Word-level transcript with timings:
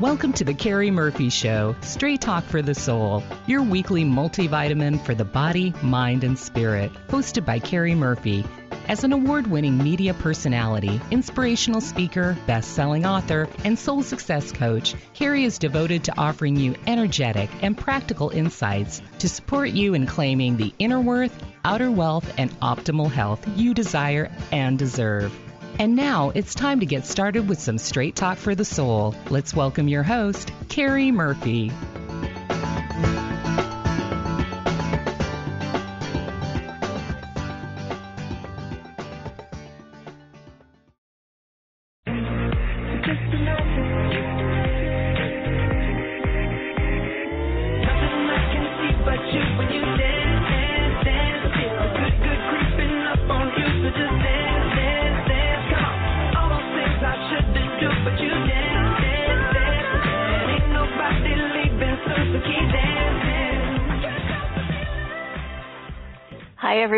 Welcome 0.00 0.32
to 0.34 0.44
the 0.44 0.54
Carrie 0.54 0.92
Murphy 0.92 1.28
Show, 1.28 1.74
Straight 1.80 2.20
Talk 2.20 2.44
for 2.44 2.62
the 2.62 2.72
Soul, 2.72 3.24
your 3.48 3.64
weekly 3.64 4.04
multivitamin 4.04 5.04
for 5.04 5.12
the 5.12 5.24
body, 5.24 5.74
mind, 5.82 6.22
and 6.22 6.38
spirit, 6.38 6.92
hosted 7.08 7.44
by 7.44 7.58
Carrie 7.58 7.96
Murphy. 7.96 8.46
As 8.86 9.02
an 9.02 9.12
award 9.12 9.48
winning 9.48 9.76
media 9.76 10.14
personality, 10.14 11.00
inspirational 11.10 11.80
speaker, 11.80 12.36
best 12.46 12.74
selling 12.74 13.06
author, 13.06 13.48
and 13.64 13.76
soul 13.76 14.04
success 14.04 14.52
coach, 14.52 14.94
Carrie 15.14 15.42
is 15.42 15.58
devoted 15.58 16.04
to 16.04 16.16
offering 16.16 16.54
you 16.54 16.76
energetic 16.86 17.50
and 17.60 17.76
practical 17.76 18.30
insights 18.30 19.02
to 19.18 19.28
support 19.28 19.70
you 19.70 19.94
in 19.94 20.06
claiming 20.06 20.56
the 20.56 20.72
inner 20.78 21.00
worth, 21.00 21.36
outer 21.64 21.90
wealth, 21.90 22.32
and 22.38 22.52
optimal 22.60 23.10
health 23.10 23.44
you 23.56 23.74
desire 23.74 24.30
and 24.52 24.78
deserve. 24.78 25.36
And 25.78 25.94
now 25.94 26.32
it's 26.34 26.56
time 26.56 26.80
to 26.80 26.86
get 26.86 27.06
started 27.06 27.48
with 27.48 27.60
some 27.60 27.78
straight 27.78 28.16
talk 28.16 28.38
for 28.38 28.56
the 28.56 28.64
soul. 28.64 29.14
Let's 29.30 29.54
welcome 29.54 29.86
your 29.86 30.02
host, 30.02 30.50
Carrie 30.68 31.12
Murphy. 31.12 31.70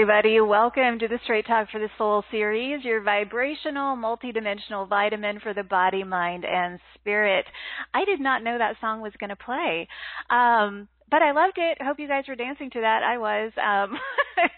Everybody. 0.00 0.40
Welcome 0.40 0.98
to 1.00 1.08
the 1.08 1.18
Straight 1.24 1.46
Talk 1.46 1.68
for 1.70 1.78
the 1.78 1.90
Soul 1.98 2.24
series, 2.30 2.82
your 2.86 3.02
vibrational, 3.02 3.98
multidimensional 3.98 4.88
vitamin 4.88 5.40
for 5.40 5.52
the 5.52 5.62
body, 5.62 6.04
mind, 6.04 6.46
and 6.46 6.80
spirit. 6.94 7.44
I 7.92 8.06
did 8.06 8.18
not 8.18 8.42
know 8.42 8.56
that 8.56 8.76
song 8.80 9.02
was 9.02 9.12
going 9.20 9.28
to 9.28 9.36
play. 9.36 9.86
Um, 10.30 10.88
but 11.10 11.20
I 11.20 11.32
loved 11.32 11.58
it. 11.58 11.82
Hope 11.82 11.98
you 12.00 12.08
guys 12.08 12.24
were 12.28 12.34
dancing 12.34 12.70
to 12.70 12.80
that. 12.80 13.02
I 13.02 13.18
was. 13.18 13.52
Um, 13.58 13.98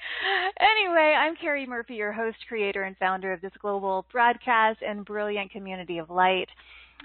anyway, 0.61 1.17
I'm 1.19 1.35
Carrie 1.35 1.67
Murphy, 1.67 1.95
your 1.95 2.13
host, 2.13 2.37
creator, 2.47 2.85
and 2.85 2.97
founder 2.99 3.33
of 3.33 3.41
this 3.41 3.51
global 3.61 4.07
broadcast 4.13 4.79
and 4.87 5.05
brilliant 5.05 5.51
community 5.51 5.99
of 5.99 6.09
light. 6.09 6.51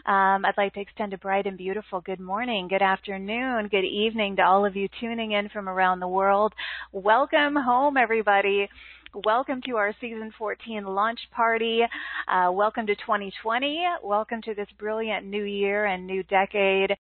Um, 0.06 0.46
I'd 0.46 0.58
like 0.58 0.74
to 0.76 0.80
extend 0.80 1.14
a 1.14 1.18
bright 1.18 1.48
and 1.48 1.58
beautiful 1.58 2.02
good 2.02 2.20
morning, 2.20 2.68
good 2.68 2.82
afternoon, 2.82 3.68
good 3.68 3.84
evening 3.84 4.36
to 4.38 4.44
all 4.44 4.66
of 4.66 4.76
you 4.76 4.88
tuning 5.00 5.32
in 5.32 5.50
from 5.50 5.68
around 5.68 6.00
the 6.00 6.08
world. 6.08 6.54
Welcome 6.92 7.56
home, 7.56 7.98
everybody. 7.98 8.70
Welcome 9.26 9.62
to 9.66 9.78
our 9.78 9.94
season 10.00 10.32
14 10.38 10.86
launch 10.86 11.20
party. 11.32 11.82
Uh, 12.28 12.52
welcome 12.52 12.86
to 12.88 12.96
2020. 12.96 13.86
Welcome 14.04 14.42
to 14.44 14.54
this 14.54 14.68
brilliant 14.78 15.26
new 15.26 15.44
year 15.44 15.86
and 15.86 16.06
new 16.06 16.24
decade. 16.24 16.96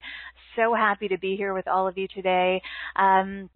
So 0.56 0.74
happy 0.74 1.08
to 1.08 1.18
be 1.18 1.36
here 1.36 1.53
with 1.53 1.68
all 1.68 1.88
of 1.88 1.98
you 1.98 2.08
today. 2.08 2.62
Um, 2.96 3.50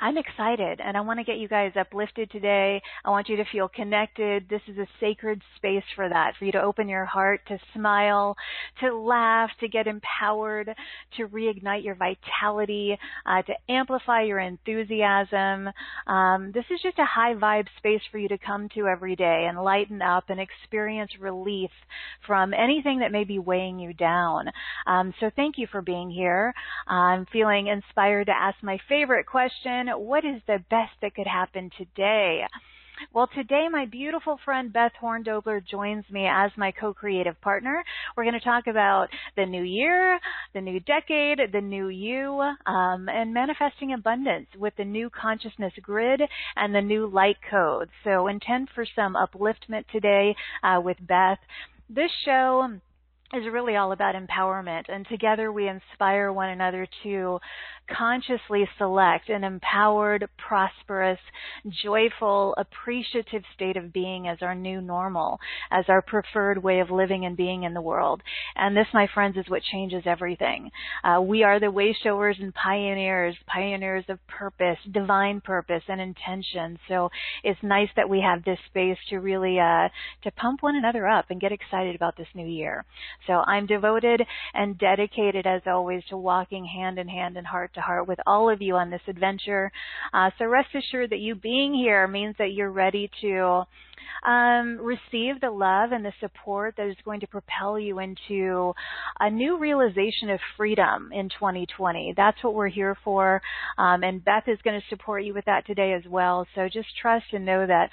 I'm 0.00 0.16
excited 0.16 0.80
and 0.80 0.96
I 0.96 1.02
want 1.02 1.18
to 1.20 1.24
get 1.24 1.36
you 1.36 1.46
guys 1.46 1.72
uplifted 1.78 2.30
today. 2.30 2.80
I 3.04 3.10
want 3.10 3.28
you 3.28 3.36
to 3.36 3.44
feel 3.52 3.68
connected. 3.68 4.48
This 4.48 4.62
is 4.66 4.78
a 4.78 4.86
sacred 4.98 5.42
space 5.56 5.84
for 5.94 6.08
that, 6.08 6.32
for 6.38 6.46
you 6.46 6.52
to 6.52 6.62
open 6.62 6.88
your 6.88 7.04
heart, 7.04 7.42
to 7.48 7.58
smile, 7.74 8.34
to 8.80 8.96
laugh, 8.96 9.50
to 9.60 9.68
get 9.68 9.86
empowered, 9.86 10.74
to 11.18 11.28
reignite 11.28 11.84
your 11.84 11.96
vitality, 11.96 12.98
uh, 13.26 13.42
to 13.42 13.52
amplify 13.68 14.22
your 14.22 14.38
enthusiasm. 14.38 15.68
Um, 16.06 16.50
this 16.54 16.64
is 16.70 16.80
just 16.82 16.98
a 16.98 17.04
high 17.04 17.34
vibe 17.34 17.66
space 17.76 18.00
for 18.10 18.18
you 18.18 18.28
to 18.28 18.38
come 18.38 18.70
to 18.74 18.86
every 18.86 19.16
day 19.16 19.46
and 19.48 19.62
lighten 19.62 20.00
up 20.00 20.24
and 20.30 20.40
experience 20.40 21.10
relief 21.20 21.70
from 22.26 22.54
anything 22.54 23.00
that 23.00 23.12
may 23.12 23.24
be 23.24 23.38
weighing 23.38 23.78
you 23.78 23.92
down. 23.92 24.46
Um, 24.86 25.12
so 25.20 25.30
thank 25.36 25.58
you 25.58 25.66
for 25.70 25.82
being 25.82 26.10
here. 26.10 26.54
I'm 26.88 27.26
feeling 27.30 27.66
inspired 27.66 28.26
to 28.26 28.32
ask 28.32 28.56
my 28.62 28.78
favorite 28.88 29.26
question 29.26 29.89
what 29.96 30.24
is 30.24 30.40
the 30.46 30.58
best 30.70 30.92
that 31.02 31.14
could 31.14 31.26
happen 31.26 31.70
today? 31.76 32.42
Well, 33.14 33.28
today 33.34 33.66
my 33.70 33.86
beautiful 33.86 34.38
friend 34.44 34.72
Beth 34.72 34.92
Horndobler 35.02 35.66
joins 35.66 36.04
me 36.10 36.26
as 36.30 36.50
my 36.56 36.70
co-creative 36.70 37.40
partner. 37.40 37.82
We're 38.14 38.24
going 38.24 38.38
to 38.38 38.44
talk 38.44 38.66
about 38.66 39.08
the 39.36 39.46
new 39.46 39.62
year, 39.62 40.20
the 40.52 40.60
new 40.60 40.80
decade, 40.80 41.40
the 41.50 41.62
new 41.62 41.88
you, 41.88 42.40
um, 42.66 43.08
and 43.08 43.32
manifesting 43.32 43.94
abundance 43.94 44.48
with 44.58 44.74
the 44.76 44.84
new 44.84 45.08
consciousness 45.10 45.72
grid 45.80 46.20
and 46.56 46.74
the 46.74 46.82
new 46.82 47.06
light 47.06 47.38
code. 47.50 47.88
So 48.04 48.26
intend 48.26 48.68
for 48.74 48.84
some 48.94 49.14
upliftment 49.14 49.86
today 49.90 50.36
uh, 50.62 50.80
with 50.82 50.98
Beth. 51.00 51.38
This 51.88 52.10
show 52.24 52.68
is 53.32 53.44
really 53.50 53.76
all 53.76 53.92
about 53.92 54.14
empowerment 54.16 54.84
and 54.88 55.06
together 55.08 55.52
we 55.52 55.68
inspire 55.68 56.32
one 56.32 56.48
another 56.48 56.86
to 57.04 57.38
consciously 57.96 58.68
select 58.78 59.28
an 59.28 59.44
empowered, 59.44 60.28
prosperous, 60.38 61.18
joyful, 61.82 62.54
appreciative 62.56 63.42
state 63.54 63.76
of 63.76 63.92
being 63.92 64.28
as 64.28 64.38
our 64.40 64.54
new 64.54 64.80
normal, 64.80 65.38
as 65.70 65.84
our 65.88 66.02
preferred 66.02 66.62
way 66.62 66.80
of 66.80 66.90
living 66.90 67.24
and 67.24 67.36
being 67.36 67.64
in 67.64 67.74
the 67.74 67.80
world. 67.80 68.22
And 68.56 68.76
this, 68.76 68.86
my 68.92 69.08
friends, 69.12 69.36
is 69.36 69.48
what 69.48 69.62
changes 69.62 70.02
everything. 70.06 70.70
Uh, 71.04 71.20
we 71.20 71.42
are 71.42 71.60
the 71.60 71.70
way 71.70 71.96
showers 72.02 72.36
and 72.40 72.54
pioneers, 72.54 73.36
pioneers 73.46 74.04
of 74.08 74.18
purpose, 74.26 74.78
divine 74.90 75.40
purpose 75.40 75.82
and 75.88 76.00
intention. 76.00 76.78
So 76.88 77.10
it's 77.42 77.60
nice 77.62 77.88
that 77.96 78.08
we 78.08 78.20
have 78.20 78.44
this 78.44 78.58
space 78.66 78.98
to 79.10 79.18
really, 79.18 79.58
uh, 79.58 79.88
to 80.22 80.30
pump 80.36 80.62
one 80.62 80.76
another 80.76 81.06
up 81.06 81.26
and 81.30 81.40
get 81.40 81.52
excited 81.52 81.94
about 81.94 82.16
this 82.16 82.28
new 82.34 82.46
year. 82.46 82.84
So 83.26 83.34
I'm 83.34 83.66
devoted 83.66 84.22
and 84.54 84.78
dedicated 84.78 85.46
as 85.46 85.62
always 85.66 86.02
to 86.10 86.16
walking 86.16 86.64
hand 86.64 86.98
in 86.98 87.08
hand 87.08 87.36
and 87.36 87.46
heart 87.46 87.72
to 87.74 87.79
to 87.80 87.84
heart 87.86 88.06
with 88.06 88.18
all 88.26 88.50
of 88.50 88.60
you 88.62 88.76
on 88.76 88.90
this 88.90 89.00
adventure. 89.08 89.72
Uh, 90.12 90.30
so 90.38 90.46
rest 90.46 90.68
assured 90.74 91.10
that 91.10 91.20
you 91.20 91.34
being 91.34 91.74
here 91.74 92.06
means 92.06 92.34
that 92.38 92.52
you're 92.52 92.70
ready 92.70 93.10
to 93.20 93.64
um, 94.24 94.78
receive 94.78 95.40
the 95.40 95.50
love 95.50 95.92
and 95.92 96.04
the 96.04 96.12
support 96.20 96.74
that 96.76 96.86
is 96.86 96.96
going 97.04 97.20
to 97.20 97.26
propel 97.26 97.78
you 97.78 97.98
into 98.00 98.72
a 99.18 99.30
new 99.30 99.58
realization 99.58 100.30
of 100.30 100.40
freedom 100.56 101.10
in 101.12 101.28
2020. 101.30 102.14
That's 102.16 102.42
what 102.42 102.54
we're 102.54 102.68
here 102.68 102.96
for. 103.02 103.40
Um, 103.78 104.02
and 104.02 104.24
Beth 104.24 104.44
is 104.46 104.58
going 104.62 104.78
to 104.78 104.86
support 104.88 105.24
you 105.24 105.34
with 105.34 105.46
that 105.46 105.66
today 105.66 105.92
as 105.92 106.02
well. 106.08 106.46
So 106.54 106.68
just 106.70 106.88
trust 107.00 107.26
and 107.32 107.44
know 107.46 107.66
that 107.66 107.90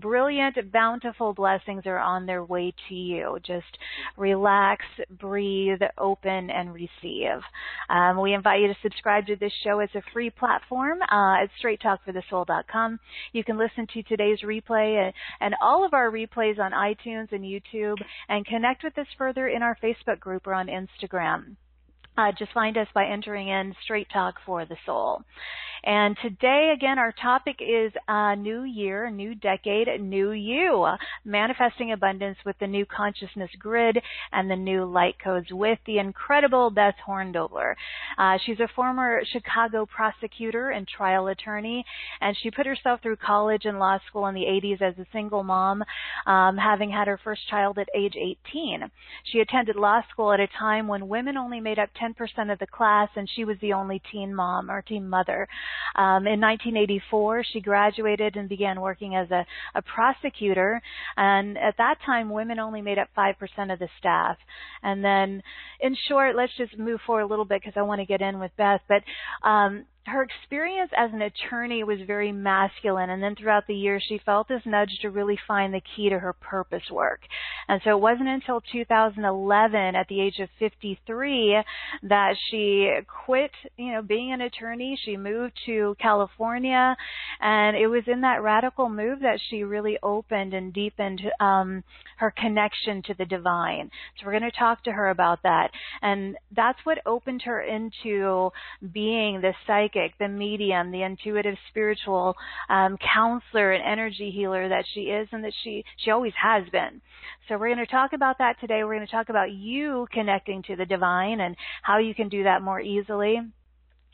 brilliant, 0.00 0.56
bountiful 0.72 1.34
blessings 1.34 1.82
are 1.86 1.98
on 1.98 2.26
their 2.26 2.44
way 2.44 2.74
to 2.88 2.94
you. 2.94 3.38
Just 3.44 3.78
relax, 4.16 4.84
breathe, 5.18 5.80
open, 5.98 6.50
and 6.50 6.72
receive. 6.72 7.40
Um, 7.88 8.20
we 8.20 8.34
invite 8.34 8.60
you 8.60 8.68
to 8.68 8.76
subscribe 8.82 9.26
to 9.26 9.36
this 9.36 9.52
show 9.64 9.80
as 9.80 9.90
a 9.94 10.02
free 10.12 10.30
platform 10.30 10.98
uh, 11.02 11.42
at 11.42 11.50
straighttalkforthesoul.com. 11.62 13.00
You 13.32 13.44
can 13.44 13.58
listen 13.58 13.86
to 13.94 14.02
today's 14.02 14.40
replay 14.44 15.12
and 15.40 15.54
all 15.62 15.84
of 15.84 15.94
our 15.94 16.10
replays 16.10 16.58
on 16.58 16.72
iTunes 16.72 17.32
and 17.32 17.42
YouTube 17.42 17.96
and 18.28 18.46
connect 18.46 18.84
with 18.84 18.96
us 18.98 19.06
further 19.18 19.48
in 19.48 19.62
our 19.62 19.76
Facebook 19.82 20.20
group 20.20 20.46
or 20.46 20.54
on 20.54 20.68
Instagram. 20.68 21.56
Uh, 22.16 22.32
just 22.38 22.52
find 22.52 22.78
us 22.78 22.88
by 22.94 23.04
entering 23.06 23.48
in 23.48 23.74
Straight 23.82 24.08
Talk 24.12 24.36
for 24.46 24.64
the 24.64 24.76
Soul. 24.86 25.22
And 25.84 26.16
today, 26.20 26.72
again, 26.74 26.98
our 26.98 27.12
topic 27.12 27.56
is 27.60 27.92
a 28.08 28.34
new 28.34 28.64
year, 28.64 29.04
a 29.04 29.10
new 29.10 29.36
decade, 29.36 29.86
a 29.86 29.98
new 29.98 30.32
you, 30.32 30.84
manifesting 31.24 31.92
abundance 31.92 32.38
with 32.44 32.56
the 32.58 32.66
new 32.66 32.84
consciousness 32.86 33.50
grid 33.58 33.96
and 34.32 34.50
the 34.50 34.56
new 34.56 34.84
light 34.84 35.14
codes 35.22 35.46
with 35.52 35.78
the 35.86 35.98
incredible 35.98 36.70
Beth 36.70 36.96
Horndobler. 37.06 37.74
Uh, 38.18 38.36
she's 38.44 38.58
a 38.58 38.68
former 38.74 39.22
Chicago 39.32 39.86
prosecutor 39.86 40.70
and 40.70 40.88
trial 40.88 41.28
attorney, 41.28 41.84
and 42.20 42.36
she 42.42 42.50
put 42.50 42.66
herself 42.66 43.00
through 43.00 43.16
college 43.16 43.64
and 43.64 43.78
law 43.78 43.98
school 44.08 44.26
in 44.26 44.34
the 44.34 44.40
80s 44.40 44.82
as 44.82 44.98
a 44.98 45.06
single 45.12 45.44
mom. 45.44 45.84
um, 46.26 46.56
having 46.56 46.90
had 46.90 47.06
her 47.06 47.20
first 47.22 47.42
child 47.48 47.78
at 47.78 47.88
age 47.94 48.14
18. 48.16 48.90
She 49.30 49.38
attended 49.38 49.76
law 49.76 50.00
school 50.10 50.32
at 50.32 50.40
a 50.40 50.48
time 50.58 50.88
when 50.88 51.06
women 51.06 51.36
only 51.36 51.60
made 51.60 51.78
up 51.78 51.90
10% 52.02 52.05
of 52.14 52.58
the 52.58 52.66
class, 52.66 53.08
and 53.16 53.28
she 53.34 53.44
was 53.44 53.56
the 53.60 53.72
only 53.72 54.00
teen 54.12 54.34
mom 54.34 54.70
or 54.70 54.82
teen 54.82 55.08
mother. 55.08 55.48
Um, 55.94 56.26
in 56.26 56.40
1984, 56.40 57.44
she 57.52 57.60
graduated 57.60 58.36
and 58.36 58.48
began 58.48 58.80
working 58.80 59.16
as 59.16 59.30
a, 59.30 59.46
a 59.74 59.82
prosecutor, 59.82 60.80
and 61.16 61.56
at 61.58 61.76
that 61.78 61.98
time, 62.04 62.30
women 62.30 62.58
only 62.58 62.82
made 62.82 62.98
up 62.98 63.08
5% 63.16 63.72
of 63.72 63.78
the 63.78 63.88
staff. 63.98 64.36
And 64.82 65.04
then, 65.04 65.42
in 65.80 65.96
short, 66.08 66.36
let's 66.36 66.56
just 66.56 66.78
move 66.78 67.00
forward 67.06 67.22
a 67.22 67.26
little 67.26 67.44
bit 67.44 67.60
because 67.62 67.76
I 67.76 67.82
want 67.82 68.00
to 68.00 68.06
get 68.06 68.20
in 68.20 68.38
with 68.38 68.50
Beth, 68.56 68.80
but 68.88 69.02
um, 69.46 69.84
her 70.06 70.22
experience 70.22 70.90
as 70.96 71.10
an 71.12 71.22
attorney 71.22 71.82
was 71.82 71.98
very 72.06 72.30
masculine 72.30 73.10
and 73.10 73.22
then 73.22 73.34
throughout 73.34 73.66
the 73.66 73.74
years 73.74 74.04
she 74.08 74.20
felt 74.24 74.48
this 74.48 74.62
nudge 74.64 74.90
to 75.02 75.10
really 75.10 75.38
find 75.48 75.74
the 75.74 75.82
key 75.94 76.08
to 76.08 76.18
her 76.18 76.32
purpose 76.32 76.88
work. 76.90 77.20
And 77.68 77.80
so 77.82 77.90
it 77.90 78.00
wasn't 78.00 78.28
until 78.28 78.62
2011 78.72 79.96
at 79.96 80.06
the 80.08 80.20
age 80.20 80.38
of 80.38 80.48
53 80.58 81.62
that 82.04 82.34
she 82.50 82.92
quit 83.24 83.50
you 83.76 83.92
know 83.92 84.02
being 84.02 84.32
an 84.32 84.42
attorney. 84.42 84.98
She 85.04 85.16
moved 85.16 85.54
to 85.66 85.96
california 86.00 86.96
and 87.40 87.76
it 87.76 87.88
was 87.88 88.04
in 88.06 88.20
that 88.20 88.42
radical 88.42 88.88
move 88.88 89.20
that 89.20 89.40
she 89.50 89.64
really 89.64 89.98
opened 90.02 90.54
and 90.54 90.72
deepened 90.72 91.20
um, 91.40 91.82
her 92.18 92.32
connection 92.36 93.02
to 93.02 93.14
the 93.14 93.24
divine. 93.24 93.90
So 94.18 94.26
we're 94.26 94.38
going 94.38 94.50
to 94.50 94.56
talk 94.56 94.84
to 94.84 94.92
her 94.92 95.10
about 95.10 95.42
that. 95.42 95.70
And 96.02 96.36
that's 96.54 96.78
what 96.84 96.98
opened 97.06 97.42
her 97.42 97.60
into 97.62 98.50
being 98.92 99.40
the 99.40 99.52
psychic 99.66 99.95
psychic, 99.96 100.18
the 100.18 100.28
medium, 100.28 100.90
the 100.90 101.02
intuitive 101.02 101.56
spiritual 101.68 102.34
um, 102.68 102.96
counselor 102.98 103.72
and 103.72 103.84
energy 103.84 104.30
healer 104.30 104.68
that 104.68 104.84
she 104.94 105.02
is 105.02 105.28
and 105.32 105.44
that 105.44 105.52
she, 105.62 105.84
she 105.98 106.10
always 106.10 106.32
has 106.40 106.64
been. 106.70 107.00
So 107.48 107.58
we're 107.58 107.74
going 107.74 107.84
to 107.84 107.86
talk 107.86 108.12
about 108.12 108.38
that 108.38 108.58
today. 108.60 108.84
We're 108.84 108.96
going 108.96 109.06
to 109.06 109.12
talk 109.12 109.28
about 109.28 109.52
you 109.52 110.06
connecting 110.12 110.62
to 110.64 110.76
the 110.76 110.86
divine 110.86 111.40
and 111.40 111.56
how 111.82 111.98
you 111.98 112.14
can 112.14 112.28
do 112.28 112.44
that 112.44 112.62
more 112.62 112.80
easily 112.80 113.40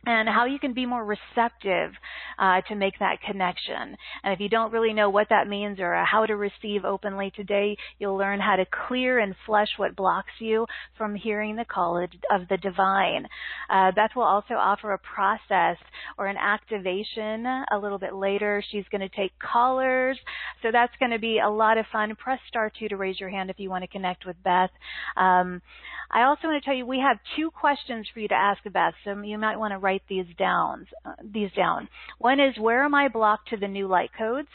and 0.05 0.29
how 0.29 0.47
you 0.47 0.59
can 0.59 0.73
be 0.73 0.85
more 0.85 1.05
receptive 1.05 1.93
uh, 2.39 2.61
to 2.69 2.75
make 2.75 2.99
that 2.99 3.21
connection. 3.25 3.97
And 4.25 4.33
if 4.33 4.41
you 4.41 4.49
don't 4.49 4.73
really 4.73 4.93
know 4.93 5.11
what 5.11 5.29
that 5.31 5.47
means 5.47 5.79
or 5.79 5.95
how 6.05 6.27
to 6.27 6.35
receive 6.35 6.85
openly 6.85 7.33
today, 7.37 7.77
you'll 7.99 8.17
learn 8.17 8.41
how 8.41 8.57
to 8.57 8.67
clear 8.89 9.21
and 9.21 9.35
flush 9.47 9.69
what 9.77 9.95
blocks 9.95 10.33
you 10.41 10.67
from 10.99 11.15
hearing 11.15 11.55
the 11.55 11.65
call 11.65 12.05
of 12.31 12.49
the 12.49 12.57
divine. 12.57 13.27
Uh, 13.71 13.93
Beth 13.93 14.11
will 14.17 14.25
also 14.25 14.55
offer 14.55 14.93
a 14.93 14.99
process 14.99 15.77
or 16.19 16.27
an 16.27 16.37
activation 16.37 17.47
a 17.47 17.79
little 17.81 17.99
bit 17.99 18.15
later. 18.15 18.63
She's 18.73 18.85
going 18.91 19.09
to 19.09 19.17
take 19.17 19.33
callers, 19.39 20.19
so 20.63 20.71
that's 20.73 20.95
going 20.99 21.13
to 21.13 21.19
be 21.21 21.39
a 21.39 21.49
lot 21.49 21.79
of 21.79 21.87
fun. 21.93 22.17
Press 22.17 22.41
star 22.49 22.73
two 22.77 22.89
to 22.89 22.97
raise 22.97 23.21
your 23.21 23.31
hand 23.31 23.51
if 23.51 23.61
you 23.61 23.71
want 23.71 23.83
to 23.83 23.89
connect 23.89 24.27
with 24.27 24.37
Beth. 24.43 24.71
Um, 25.17 25.63
I 26.11 26.25
also 26.25 26.49
want 26.49 26.63
to 26.63 26.67
tell 26.67 26.77
you 26.77 26.87
we 26.87 26.99
have 26.99 27.19
two 27.37 27.51
questions 27.51 28.07
for 28.13 28.21
you 28.21 28.29
to 28.29 28.35
ask 28.35 28.61
Beth, 28.65 28.95
so 29.05 29.21
you 29.21 29.39
might 29.39 29.59
want 29.59 29.73
to 29.73 29.79
write 29.79 29.92
write 29.93 30.03
these 30.09 30.35
down. 30.39 30.87
Uh, 31.05 31.13
these 31.23 31.53
down. 31.53 31.89
One 32.19 32.41
is 32.41 32.59
where 32.59 32.85
am 32.85 32.95
I 32.95 33.09
blocked 33.09 33.51
to 33.51 33.57
the 33.57 33.69
new 33.69 33.89
light 33.89 34.11
codes? 34.17 34.49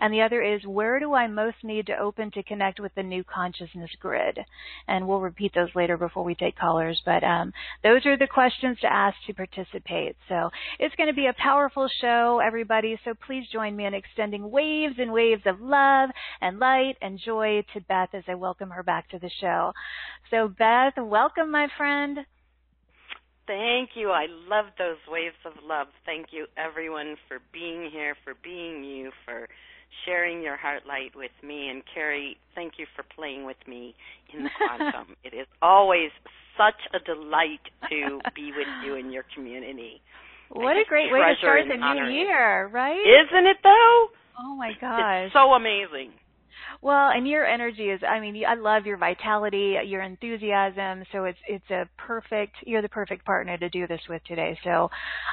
And 0.00 0.14
the 0.14 0.22
other 0.22 0.40
is 0.40 0.64
where 0.64 1.00
do 1.00 1.12
I 1.12 1.26
most 1.26 1.56
need 1.64 1.86
to 1.86 1.98
open 1.98 2.30
to 2.30 2.44
connect 2.44 2.78
with 2.78 2.94
the 2.94 3.02
new 3.02 3.24
consciousness 3.24 3.90
grid? 3.98 4.38
And 4.86 5.08
we'll 5.08 5.20
repeat 5.20 5.52
those 5.56 5.74
later 5.74 5.96
before 5.96 6.22
we 6.22 6.36
take 6.36 6.56
callers. 6.56 7.02
But 7.04 7.24
um, 7.24 7.52
those 7.82 8.06
are 8.06 8.16
the 8.16 8.28
questions 8.28 8.78
to 8.82 8.92
ask 8.92 9.16
to 9.26 9.34
participate. 9.34 10.14
So 10.28 10.50
it's 10.78 10.94
going 10.94 11.08
to 11.08 11.16
be 11.16 11.26
a 11.26 11.42
powerful 11.42 11.88
show, 12.00 12.40
everybody. 12.46 12.96
So 13.04 13.14
please 13.26 13.48
join 13.52 13.74
me 13.74 13.86
in 13.86 13.94
extending 13.94 14.48
waves 14.52 14.94
and 14.98 15.12
waves 15.12 15.42
of 15.46 15.60
love 15.60 16.10
and 16.40 16.60
light 16.60 16.94
and 17.02 17.18
joy 17.18 17.64
to 17.74 17.80
Beth 17.80 18.10
as 18.12 18.22
I 18.28 18.36
welcome 18.36 18.70
her 18.70 18.84
back 18.84 19.10
to 19.10 19.18
the 19.18 19.30
show. 19.40 19.72
So 20.30 20.46
Beth, 20.46 20.94
welcome, 20.96 21.50
my 21.50 21.66
friend. 21.76 22.20
Thank 23.48 23.90
you. 23.96 24.10
I 24.10 24.26
love 24.28 24.66
those 24.78 25.00
waves 25.08 25.40
of 25.44 25.54
love. 25.64 25.88
Thank 26.04 26.28
you, 26.30 26.46
everyone, 26.56 27.16
for 27.26 27.38
being 27.52 27.90
here, 27.90 28.14
for 28.22 28.34
being 28.44 28.84
you, 28.84 29.10
for 29.24 29.48
sharing 30.04 30.42
your 30.42 30.56
heart 30.56 30.82
light 30.86 31.16
with 31.16 31.32
me. 31.42 31.68
And 31.70 31.82
Carrie, 31.92 32.36
thank 32.54 32.74
you 32.76 32.86
for 32.94 33.04
playing 33.16 33.46
with 33.46 33.56
me 33.66 33.94
in 34.32 34.44
the 34.44 34.50
quantum. 34.54 35.16
it 35.24 35.34
is 35.34 35.46
always 35.62 36.10
such 36.58 36.76
a 36.92 37.02
delight 37.02 37.64
to 37.88 38.20
be 38.36 38.52
with 38.54 38.68
you 38.84 38.96
in 38.96 39.10
your 39.10 39.24
community. 39.34 40.02
What 40.50 40.76
a 40.76 40.84
great 40.86 41.10
way 41.10 41.20
to 41.20 41.34
start 41.38 41.64
the 41.68 41.76
new 41.76 42.12
year, 42.12 42.68
right? 42.68 43.00
Isn't 43.00 43.46
it 43.46 43.56
though? 43.62 44.08
Oh 44.40 44.56
my 44.56 44.72
gosh. 44.78 45.26
It's 45.26 45.34
so 45.34 45.52
amazing. 45.52 46.12
Well, 46.82 47.10
and 47.10 47.26
your 47.26 47.46
energy 47.46 47.90
is 47.90 48.00
I 48.08 48.20
mean, 48.20 48.44
I 48.46 48.54
love 48.54 48.86
your 48.86 48.96
vitality, 48.98 49.76
your 49.86 50.02
enthusiasm, 50.02 51.04
so 51.12 51.24
it's 51.24 51.38
it's 51.46 51.70
a 51.70 51.88
perfect 51.96 52.56
you're 52.66 52.82
the 52.82 52.88
perfect 52.88 53.24
partner 53.24 53.56
to 53.58 53.68
do 53.68 53.86
this 53.86 54.00
with 54.08 54.22
today. 54.24 54.58
So 54.64 54.90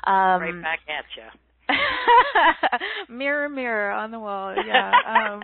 um 0.07 0.41
Right 0.41 0.61
back 0.61 0.79
at 0.87 1.05
you. 1.15 1.23
mirror 3.09 3.49
mirror 3.49 3.91
on 3.91 4.11
the 4.11 4.19
wall 4.19 4.53
yeah 4.55 4.91
um, 5.07 5.41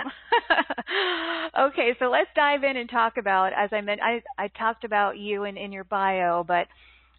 okay 1.69 1.95
so 1.99 2.05
let's 2.11 2.29
dive 2.35 2.63
in 2.63 2.77
and 2.77 2.89
talk 2.89 3.17
about 3.17 3.51
as 3.57 3.69
i 3.73 3.81
meant 3.81 3.99
i 4.03 4.21
i 4.37 4.47
talked 4.49 4.83
about 4.83 5.17
you 5.17 5.45
in 5.45 5.57
in 5.57 5.71
your 5.71 5.83
bio 5.83 6.43
but 6.43 6.67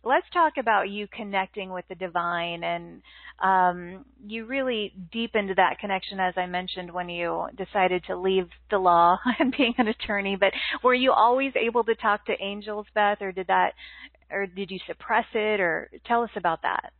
let's 0.04 0.26
talk 0.32 0.54
about 0.58 0.90
you 0.90 1.06
connecting 1.06 1.70
with 1.70 1.84
the 1.88 1.94
divine 1.94 2.64
and 2.64 3.02
um, 3.43 4.04
you 4.26 4.46
really 4.46 4.93
deepened 5.12 5.50
that 5.56 5.78
connection 5.78 6.20
as 6.20 6.34
i 6.37 6.46
mentioned 6.46 6.93
when 6.93 7.08
you 7.08 7.46
decided 7.56 8.02
to 8.04 8.16
leave 8.16 8.49
the 8.70 8.78
law 8.78 9.19
and 9.38 9.54
being 9.56 9.75
an 9.78 9.88
attorney. 9.88 10.37
But 10.37 10.52
were 10.82 10.94
you 10.94 11.12
always 11.12 11.52
able 11.56 11.84
to 11.84 11.94
talk 11.94 12.26
to 12.26 12.32
angels 12.40 12.87
beth 12.94 13.19
or 13.20 13.32
did 13.32 13.46
that 13.46 13.72
or 14.31 14.46
did 14.46 14.70
you 14.70 14.78
suppress 14.87 15.26
it 15.34 15.60
or 15.60 15.90
tell 16.06 16.22
us 16.22 16.31
about 16.37 16.62
that? 16.62 16.93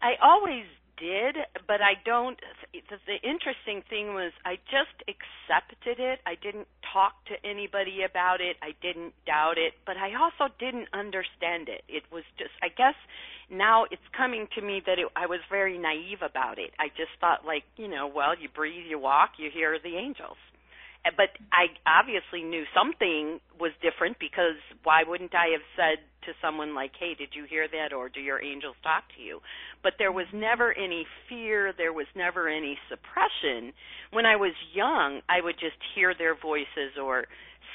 I 0.00 0.14
always 0.22 0.64
did, 0.98 1.36
but 1.66 1.80
I 1.80 1.94
don't. 2.04 2.38
The, 2.72 2.98
the 3.06 3.18
interesting 3.22 3.82
thing 3.88 4.14
was 4.14 4.32
I 4.44 4.56
just 4.70 4.96
accepted 5.08 5.98
it. 5.98 6.20
I 6.26 6.34
didn't 6.34 6.68
talk 6.92 7.12
to 7.26 7.34
anybody 7.48 8.02
about 8.08 8.40
it. 8.40 8.56
I 8.62 8.72
didn't 8.80 9.14
doubt 9.26 9.58
it, 9.58 9.74
but 9.84 9.96
I 9.96 10.14
also 10.14 10.52
didn't 10.58 10.88
understand 10.92 11.68
it. 11.68 11.82
It 11.88 12.04
was 12.12 12.24
just, 12.38 12.52
I 12.62 12.68
guess, 12.68 12.96
now 13.50 13.84
it's 13.90 14.08
coming 14.16 14.48
to 14.54 14.60
me 14.60 14.82
that 14.86 14.98
it, 14.98 15.06
I 15.14 15.26
was 15.26 15.40
very 15.50 15.78
naive 15.78 16.22
about 16.22 16.58
it. 16.58 16.72
I 16.78 16.88
just 16.88 17.12
thought, 17.20 17.44
like, 17.46 17.64
you 17.76 17.88
know, 17.88 18.06
well, 18.08 18.34
you 18.38 18.48
breathe, 18.48 18.86
you 18.88 18.98
walk, 18.98 19.38
you 19.38 19.50
hear 19.52 19.78
the 19.82 19.96
angels 19.96 20.38
but 21.16 21.30
I 21.52 21.68
obviously 21.86 22.42
knew 22.42 22.64
something 22.74 23.40
was 23.60 23.72
different 23.82 24.18
because 24.18 24.56
why 24.82 25.02
wouldn't 25.06 25.34
I 25.34 25.52
have 25.52 25.66
said 25.76 26.04
to 26.26 26.32
someone 26.40 26.74
like, 26.74 26.92
"Hey, 26.98 27.14
did 27.14 27.34
you 27.34 27.44
hear 27.44 27.68
that?" 27.68 27.92
or 27.92 28.08
"Do 28.08 28.20
your 28.20 28.42
angels 28.42 28.76
talk 28.82 29.04
to 29.16 29.22
you?" 29.22 29.40
But 29.82 29.94
there 29.98 30.12
was 30.12 30.26
never 30.32 30.72
any 30.72 31.06
fear. 31.28 31.72
There 31.72 31.92
was 31.92 32.06
never 32.14 32.48
any 32.48 32.78
suppression. 32.88 33.72
When 34.10 34.26
I 34.26 34.36
was 34.36 34.52
young, 34.72 35.22
I 35.28 35.40
would 35.40 35.58
just 35.58 35.76
hear 35.94 36.14
their 36.14 36.34
voices 36.34 36.96
or 37.00 37.26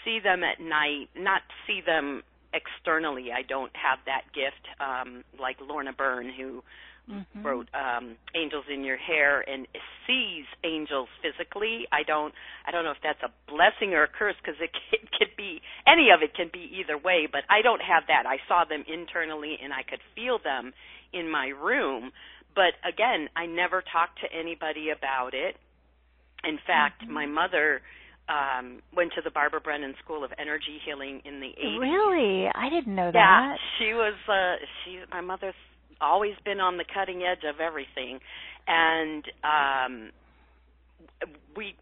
see 0.03 0.19
them 0.19 0.43
at 0.43 0.59
night. 0.59 1.09
Not 1.15 1.41
see 1.67 1.81
them 1.81 2.23
externally. 2.53 3.31
I 3.31 3.43
don't 3.43 3.75
have 3.75 3.99
that 4.05 4.23
gift 4.33 4.67
um, 4.79 5.23
like 5.39 5.57
Lorna 5.61 5.93
Byrne, 5.93 6.29
who 6.29 6.63
mm-hmm. 7.09 7.43
wrote 7.43 7.67
um 7.73 8.15
angels 8.35 8.65
in 8.71 8.83
your 8.83 8.97
hair 8.97 9.41
and 9.41 9.67
sees 10.07 10.45
angels 10.63 11.07
physically 11.21 11.87
i 11.91 12.03
don't 12.03 12.33
i 12.67 12.71
don't 12.71 12.83
know 12.83 12.91
if 12.91 13.01
that's 13.03 13.21
a 13.23 13.31
blessing 13.49 13.93
or 13.93 14.03
a 14.03 14.07
curse 14.07 14.35
because 14.41 14.59
it 14.61 14.71
could 15.17 15.35
be 15.37 15.61
any 15.87 16.09
of 16.13 16.21
it 16.21 16.33
can 16.35 16.49
be 16.51 16.69
either 16.79 16.97
way 16.97 17.27
but 17.31 17.41
i 17.49 17.61
don't 17.61 17.81
have 17.81 18.03
that 18.07 18.25
i 18.25 18.37
saw 18.47 18.63
them 18.65 18.83
internally 18.87 19.57
and 19.63 19.73
i 19.73 19.83
could 19.83 20.01
feel 20.15 20.37
them 20.43 20.73
in 21.13 21.29
my 21.29 21.47
room 21.47 22.11
but 22.55 22.73
again 22.87 23.27
i 23.35 23.45
never 23.45 23.81
talked 23.81 24.19
to 24.21 24.27
anybody 24.31 24.89
about 24.89 25.33
it 25.33 25.55
in 26.43 26.57
fact 26.65 27.03
mm-hmm. 27.03 27.13
my 27.13 27.25
mother 27.25 27.81
um 28.29 28.81
went 28.95 29.11
to 29.15 29.21
the 29.21 29.31
Barbara 29.31 29.59
Brennan 29.59 29.95
School 30.03 30.23
of 30.23 30.31
Energy 30.37 30.79
Healing 30.85 31.21
in 31.25 31.39
the 31.39 31.51
80s. 31.57 31.79
Really? 31.79 32.47
I 32.53 32.69
didn't 32.69 32.95
know 32.95 33.11
that. 33.11 33.13
Yeah, 33.13 33.55
she 33.77 33.93
was 33.93 34.13
uh 34.29 34.63
she 34.85 34.99
my 35.11 35.21
mother's 35.21 35.55
always 36.01 36.35
been 36.43 36.59
on 36.59 36.77
the 36.77 36.85
cutting 36.85 37.23
edge 37.23 37.43
of 37.47 37.59
everything. 37.59 38.19
And 38.67 39.23
um 39.43 40.11
we 41.55 41.75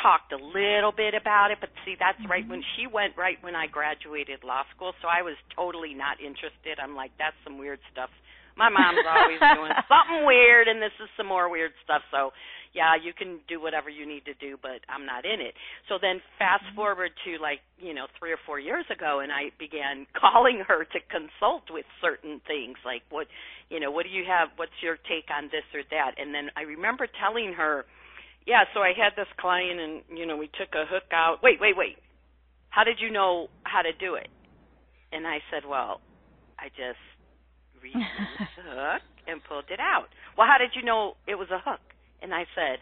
talked 0.00 0.32
a 0.32 0.40
little 0.40 0.92
bit 0.96 1.12
about 1.14 1.50
it 1.50 1.58
but 1.60 1.68
see 1.84 1.94
that's 1.98 2.18
mm-hmm. 2.20 2.30
right 2.30 2.48
when 2.48 2.62
she 2.74 2.86
went 2.86 3.16
right 3.16 3.36
when 3.42 3.54
I 3.54 3.66
graduated 3.66 4.42
law 4.42 4.62
school 4.74 4.92
so 5.02 5.08
I 5.08 5.22
was 5.22 5.36
totally 5.54 5.94
not 5.94 6.20
interested. 6.20 6.80
I'm 6.82 6.96
like 6.96 7.12
that's 7.18 7.36
some 7.44 7.58
weird 7.58 7.80
stuff. 7.92 8.10
My 8.56 8.68
mom's 8.68 9.06
always 9.06 9.40
doing 9.40 9.72
something 9.92 10.26
weird 10.26 10.68
and 10.68 10.80
this 10.82 10.94
is 11.02 11.08
some 11.16 11.26
more 11.26 11.48
weird 11.48 11.72
stuff. 11.84 12.02
So 12.10 12.32
yeah, 12.72 12.94
you 12.94 13.12
can 13.12 13.40
do 13.48 13.60
whatever 13.60 13.90
you 13.90 14.06
need 14.06 14.24
to 14.26 14.34
do, 14.34 14.56
but 14.60 14.80
I'm 14.88 15.04
not 15.04 15.24
in 15.24 15.40
it. 15.40 15.54
So 15.88 15.98
then 16.00 16.20
fast 16.38 16.64
mm-hmm. 16.64 16.76
forward 16.76 17.10
to 17.26 17.42
like, 17.42 17.60
you 17.78 17.94
know, 17.94 18.06
3 18.18 18.32
or 18.32 18.38
4 18.46 18.60
years 18.60 18.86
ago 18.90 19.20
and 19.20 19.32
I 19.32 19.50
began 19.58 20.06
calling 20.14 20.62
her 20.66 20.84
to 20.84 20.98
consult 21.10 21.70
with 21.70 21.86
certain 22.00 22.40
things 22.46 22.78
like 22.84 23.02
what, 23.10 23.26
you 23.70 23.80
know, 23.80 23.90
what 23.90 24.04
do 24.06 24.10
you 24.10 24.24
have, 24.28 24.48
what's 24.56 24.78
your 24.82 24.96
take 25.10 25.26
on 25.34 25.50
this 25.50 25.66
or 25.74 25.82
that? 25.90 26.14
And 26.18 26.34
then 26.34 26.50
I 26.56 26.62
remember 26.62 27.06
telling 27.06 27.54
her 27.54 27.84
yeah, 28.46 28.64
so 28.72 28.80
I 28.80 28.92
had 28.96 29.12
this 29.16 29.28
client 29.38 29.78
and 29.80 30.02
you 30.16 30.26
know, 30.26 30.36
we 30.36 30.46
took 30.46 30.72
a 30.74 30.86
hook 30.88 31.12
out. 31.12 31.38
Wait, 31.42 31.60
wait, 31.60 31.76
wait. 31.76 31.96
How 32.70 32.84
did 32.84 32.96
you 33.00 33.10
know 33.10 33.48
how 33.64 33.82
to 33.82 33.92
do 33.92 34.14
it? 34.14 34.28
And 35.12 35.26
I 35.26 35.38
said, 35.50 35.68
Well, 35.68 36.00
I 36.58 36.68
just 36.68 37.02
removed 37.82 38.06
the 38.56 38.62
hook 38.62 39.02
and 39.26 39.40
pulled 39.44 39.70
it 39.70 39.80
out. 39.80 40.08
Well, 40.38 40.46
how 40.46 40.58
did 40.58 40.70
you 40.74 40.82
know 40.82 41.14
it 41.26 41.34
was 41.34 41.48
a 41.50 41.58
hook? 41.58 41.80
And 42.22 42.34
I 42.34 42.44
said, 42.54 42.78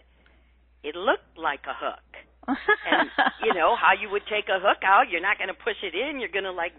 It 0.82 0.94
looked 0.94 1.36
like 1.36 1.60
a 1.66 1.74
hook. 1.74 2.04
and 2.48 3.10
you 3.44 3.52
know 3.52 3.76
how 3.76 3.92
you 3.92 4.08
would 4.08 4.24
take 4.24 4.48
a 4.48 4.56
hook 4.56 4.80
out 4.80 5.12
you're 5.12 5.20
not 5.20 5.36
going 5.36 5.52
to 5.52 5.60
push 5.60 5.76
it 5.84 5.92
in 5.92 6.18
you're 6.18 6.32
going 6.32 6.48
to 6.48 6.52
like 6.52 6.72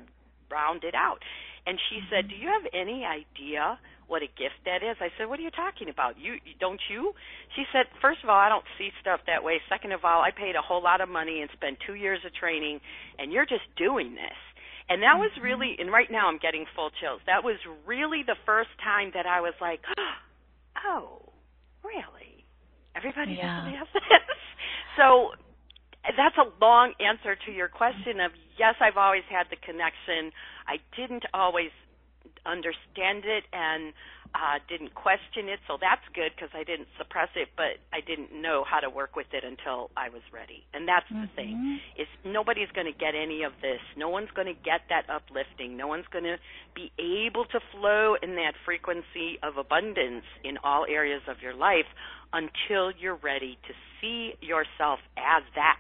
round 0.50 0.84
it 0.84 0.96
out 0.96 1.22
and 1.68 1.78
she 1.78 2.01
said 2.10 2.25
mm-hmm. 2.25 2.34
do 2.34 2.36
you 2.42 2.50
have 2.50 2.66
any 2.74 3.06
idea 3.06 3.78
what 4.10 4.25
a 4.25 4.28
gift 4.28 4.66
that 4.66 4.82
is. 4.82 4.98
I 5.00 5.13
said, 5.16 5.30
"What 5.30 5.39
are 5.39 5.46
you 5.46 5.54
talking 5.54 5.88
about? 5.88 6.18
You 6.18 6.42
don't 6.60 6.82
you?" 6.89 7.13
She 7.56 7.63
said, 7.72 7.86
first 8.01 8.24
of 8.24 8.30
all, 8.30 8.38
I 8.38 8.50
don't 8.50 8.66
see 8.78 8.89
stuff 9.00 9.22
that 9.28 9.44
way. 9.44 9.62
Second 9.70 9.94
of 9.94 10.04
all, 10.04 10.22
I 10.22 10.32
paid 10.32 10.56
a 10.58 10.62
whole 10.62 10.82
lot 10.82 11.00
of 11.00 11.08
money 11.08 11.42
and 11.42 11.50
spent 11.54 11.78
2 11.86 11.94
years 11.94 12.20
of 12.25 12.34
training 12.34 12.82
and 13.18 13.32
you're 13.32 13.46
just 13.46 13.70
doing 13.78 14.16
this." 14.16 14.39
And 14.89 15.04
that 15.04 15.22
was 15.22 15.30
mm-hmm. 15.34 15.46
really 15.46 15.75
and 15.78 15.92
right 15.92 16.10
now 16.10 16.28
I'm 16.28 16.39
getting 16.39 16.66
full 16.75 16.89
chills. 17.00 17.22
That 17.28 17.44
was 17.44 17.58
really 17.86 18.24
the 18.25 18.36
first 18.46 18.74
time 18.84 19.12
that 19.13 19.28
I 19.28 19.42
was 19.42 19.54
like, 19.62 19.82
"Oh, 20.86 21.22
really? 21.84 22.28
Everybody 22.96 23.38
yeah. 23.39 23.69
has 23.77 23.88
this?" 23.93 24.03
So 24.98 25.31
that's 26.03 26.36
a 26.36 26.48
long 26.60 26.93
answer 27.00 27.38
to 27.46 27.51
your 27.51 27.69
question 27.69 28.19
of 28.19 28.31
yes, 28.58 28.75
I've 28.81 28.98
always 28.98 29.24
had 29.29 29.48
the 29.50 29.55
connection. 29.55 30.31
I 30.67 30.77
didn't 30.96 31.24
always 31.34 31.72
understand 32.46 33.24
it 33.24 33.43
and 33.53 33.93
uh, 34.36 34.62
didn't 34.69 34.93
question 34.93 35.50
it, 35.50 35.60
so 35.67 35.77
that's 35.81 36.05
good 36.13 36.29
because 36.36 36.53
I 36.53 36.63
didn't 36.63 36.88
suppress 36.98 37.29
it, 37.36 37.50
but 37.58 37.81
I 37.91 38.01
didn't 38.05 38.29
know 38.29 38.63
how 38.63 38.79
to 38.79 38.89
work 38.89 39.15
with 39.15 39.25
it 39.34 39.43
until 39.43 39.89
I 39.98 40.10
was 40.10 40.22
ready. 40.31 40.63
And 40.74 40.88
that's 40.88 41.08
mm-hmm. 41.10 41.25
the 41.25 41.31
thing 41.34 41.79
is 41.98 42.08
nobody's 42.24 42.69
going 42.75 42.86
to 42.86 42.98
get 42.98 43.17
any 43.17 43.41
of 43.41 43.53
this. 43.62 43.81
No 43.98 44.10
one's 44.10 44.29
going 44.36 44.48
to 44.48 44.53
get 44.53 44.86
that 44.89 45.10
uplifting. 45.10 45.77
No 45.77 45.88
one's 45.88 46.05
going 46.13 46.29
to 46.29 46.38
be 46.75 46.93
able 47.01 47.46
to 47.50 47.60
flow 47.74 48.15
in 48.22 48.36
that 48.36 48.53
frequency 48.65 49.41
of 49.41 49.58
abundance 49.58 50.25
in 50.43 50.58
all 50.63 50.86
areas 50.86 51.22
of 51.27 51.41
your 51.41 51.55
life 51.55 51.89
until 52.33 52.91
you're 53.00 53.19
ready 53.21 53.57
to 53.67 53.74
see 54.00 54.33
yourself 54.41 55.00
as 55.17 55.43
that. 55.55 55.79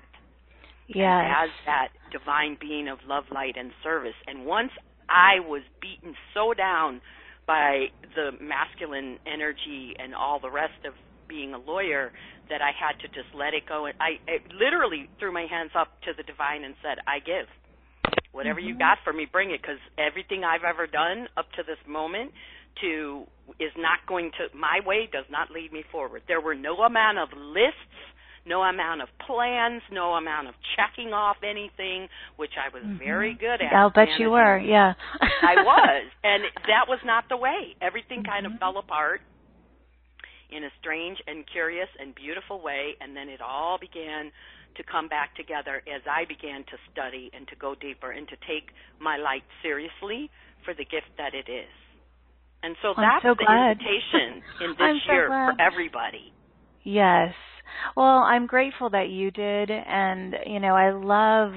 Yes. 0.87 1.25
As 1.43 1.49
that 1.65 1.89
divine 2.11 2.57
being 2.59 2.87
of 2.87 2.97
love, 3.07 3.25
light, 3.31 3.55
and 3.57 3.71
service. 3.83 4.17
And 4.25 4.45
once 4.45 4.71
I 5.07 5.39
was 5.39 5.61
beaten 5.81 6.15
so 6.33 6.53
down 6.53 7.01
by 7.45 7.87
the 8.15 8.31
masculine 8.41 9.17
energy 9.25 9.93
and 9.97 10.15
all 10.15 10.39
the 10.39 10.49
rest 10.49 10.85
of 10.85 10.93
being 11.27 11.53
a 11.53 11.57
lawyer 11.57 12.11
that 12.49 12.61
I 12.61 12.71
had 12.73 12.99
to 13.01 13.07
just 13.07 13.33
let 13.33 13.53
it 13.53 13.65
go. 13.67 13.85
And 13.85 13.95
I, 14.01 14.17
I 14.29 14.37
literally 14.53 15.09
threw 15.19 15.31
my 15.31 15.45
hands 15.49 15.71
up 15.77 15.89
to 16.05 16.11
the 16.17 16.23
divine 16.23 16.63
and 16.63 16.73
said, 16.81 16.97
"I 17.07 17.19
give. 17.19 17.45
Whatever 18.31 18.59
mm-hmm. 18.59 18.69
you 18.69 18.77
got 18.77 18.97
for 19.03 19.13
me, 19.13 19.25
bring 19.31 19.51
it." 19.51 19.61
Because 19.61 19.81
everything 19.97 20.43
I've 20.43 20.65
ever 20.65 20.87
done 20.87 21.27
up 21.37 21.51
to 21.53 21.63
this 21.63 21.77
moment 21.87 22.31
to 22.81 23.25
is 23.59 23.71
not 23.77 23.99
going 24.07 24.31
to 24.37 24.55
my 24.55 24.79
way 24.85 25.09
does 25.11 25.25
not 25.29 25.51
lead 25.51 25.71
me 25.73 25.83
forward. 25.91 26.21
There 26.27 26.41
were 26.41 26.55
no 26.55 26.77
amount 26.77 27.17
of 27.17 27.29
lists 27.33 27.75
no 28.45 28.63
amount 28.63 29.01
of 29.01 29.09
plans, 29.25 29.81
no 29.91 30.13
amount 30.13 30.47
of 30.47 30.55
checking 30.75 31.13
off 31.13 31.37
anything, 31.43 32.07
which 32.35 32.53
I 32.57 32.73
was 32.73 32.83
mm-hmm. 32.83 32.97
very 32.97 33.35
good 33.35 33.61
at. 33.61 33.73
I'll 33.73 33.91
bet 33.91 34.07
you 34.17 34.31
were, 34.31 34.57
yeah. 34.57 34.93
I 35.21 35.55
was, 35.63 36.03
and 36.23 36.43
that 36.67 36.87
was 36.87 36.99
not 37.05 37.25
the 37.29 37.37
way. 37.37 37.75
Everything 37.81 38.23
kind 38.23 38.45
mm-hmm. 38.45 38.55
of 38.55 38.59
fell 38.59 38.77
apart 38.77 39.21
in 40.49 40.63
a 40.63 40.69
strange 40.79 41.17
and 41.27 41.45
curious 41.51 41.89
and 41.99 42.15
beautiful 42.15 42.61
way, 42.61 42.95
and 42.99 43.15
then 43.15 43.29
it 43.29 43.41
all 43.41 43.77
began 43.79 44.31
to 44.75 44.83
come 44.83 45.07
back 45.07 45.35
together 45.35 45.81
as 45.93 46.01
I 46.09 46.25
began 46.25 46.63
to 46.65 46.77
study 46.91 47.29
and 47.33 47.47
to 47.49 47.55
go 47.55 47.75
deeper 47.75 48.11
and 48.11 48.27
to 48.29 48.35
take 48.47 48.71
my 48.99 49.17
light 49.17 49.43
seriously 49.61 50.29
for 50.65 50.73
the 50.73 50.85
gift 50.85 51.09
that 51.17 51.33
it 51.33 51.51
is. 51.51 51.69
And 52.61 52.75
so 52.81 52.93
that's 52.97 53.23
so 53.23 53.35
the 53.35 53.45
invitation 53.45 54.43
in 54.61 54.69
this 54.71 55.01
so 55.07 55.13
year 55.13 55.27
glad. 55.27 55.55
for 55.55 55.61
everybody. 55.61 56.33
Yes. 56.83 57.33
Well, 57.95 58.19
I'm 58.19 58.47
grateful 58.47 58.89
that 58.89 59.09
you 59.09 59.31
did 59.31 59.69
and 59.71 60.35
you 60.45 60.59
know, 60.59 60.75
I 60.75 60.91
love 60.91 61.53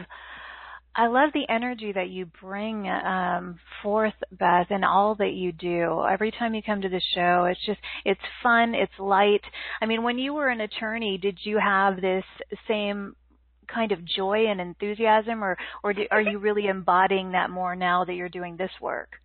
I 0.95 1.07
love 1.07 1.31
the 1.33 1.47
energy 1.49 1.93
that 1.93 2.11
you 2.11 2.27
bring 2.43 2.87
um, 2.87 3.59
forth, 3.83 4.13
Beth, 4.31 4.71
in 4.71 4.85
all 4.85 5.15
that 5.15 5.33
you 5.33 5.51
do. 5.51 6.05
Every 6.05 6.31
time 6.31 6.55
you 6.55 6.63
come 6.63 6.83
to 6.83 6.89
the 6.89 7.01
show, 7.15 7.47
it's 7.51 7.65
just 7.65 7.81
it's 8.05 8.21
fun, 8.43 8.75
it's 8.75 8.93
light. 8.99 9.41
I 9.81 9.87
mean, 9.87 10.03
when 10.03 10.19
you 10.19 10.35
were 10.35 10.49
an 10.49 10.61
attorney, 10.61 11.17
did 11.17 11.39
you 11.45 11.59
have 11.59 12.01
this 12.01 12.25
same 12.69 13.17
kind 13.73 13.93
of 13.93 14.05
joy 14.05 14.47
and 14.49 14.61
enthusiasm, 14.61 15.43
or 15.43 15.57
or 15.83 15.95
do, 15.95 16.05
are 16.11 16.21
you 16.21 16.39
really 16.39 16.67
embodying 16.67 17.33
that 17.33 17.49
more 17.49 17.75
now 17.75 18.05
that 18.05 18.15
you're 18.15 18.29
doing 18.29 18.59
this 18.59 18.73
work? 18.81 19.22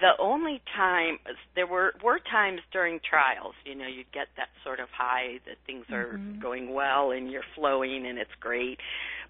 The 0.00 0.12
only 0.22 0.60
time 0.76 1.18
there 1.54 1.66
were 1.66 1.94
were 2.02 2.18
times 2.18 2.60
during 2.72 3.00
trials 3.00 3.54
you 3.64 3.74
know 3.74 3.86
you'd 3.86 4.10
get 4.12 4.28
that 4.36 4.48
sort 4.64 4.80
of 4.80 4.88
high 4.90 5.38
that 5.46 5.56
things 5.66 5.84
are 5.90 6.18
mm-hmm. 6.18 6.40
going 6.40 6.72
well 6.72 7.10
and 7.10 7.30
you're 7.30 7.46
flowing 7.54 8.06
and 8.06 8.18
it's 8.18 8.34
great 8.40 8.78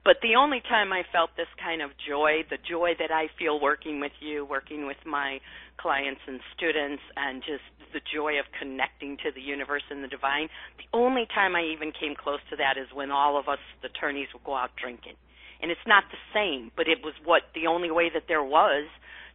but 0.05 0.17
the 0.23 0.35
only 0.37 0.61
time 0.69 0.93
i 0.93 1.03
felt 1.13 1.31
this 1.37 1.49
kind 1.63 1.83
of 1.83 1.91
joy 2.07 2.43
the 2.51 2.59
joy 2.69 2.93
that 2.99 3.11
i 3.11 3.27
feel 3.39 3.61
working 3.61 4.01
with 4.01 4.13
you 4.21 4.45
working 4.45 4.87
with 4.87 4.99
my 5.07 5.39
clients 5.77 6.21
and 6.27 6.41
students 6.57 7.03
and 7.17 7.43
just 7.43 7.65
the 7.93 8.01
joy 8.15 8.39
of 8.39 8.47
connecting 8.59 9.17
to 9.17 9.31
the 9.35 9.41
universe 9.41 9.85
and 9.91 10.03
the 10.03 10.09
divine 10.09 10.49
the 10.79 10.89
only 10.97 11.27
time 11.35 11.55
i 11.55 11.63
even 11.63 11.93
came 11.93 12.15
close 12.15 12.41
to 12.51 12.57
that 12.57 12.77
is 12.77 12.87
when 12.93 13.11
all 13.11 13.39
of 13.39 13.49
us 13.49 13.61
the 13.83 13.89
attorneys 13.89 14.29
would 14.33 14.45
go 14.45 14.55
out 14.55 14.71
drinking 14.81 15.15
and 15.61 15.71
it's 15.71 15.87
not 15.87 16.05
the 16.11 16.21
same 16.35 16.71
but 16.77 16.89
it 16.89 16.99
was 17.03 17.15
what 17.25 17.43
the 17.55 17.67
only 17.67 17.91
way 17.91 18.11
that 18.13 18.25
there 18.29 18.43
was 18.43 18.87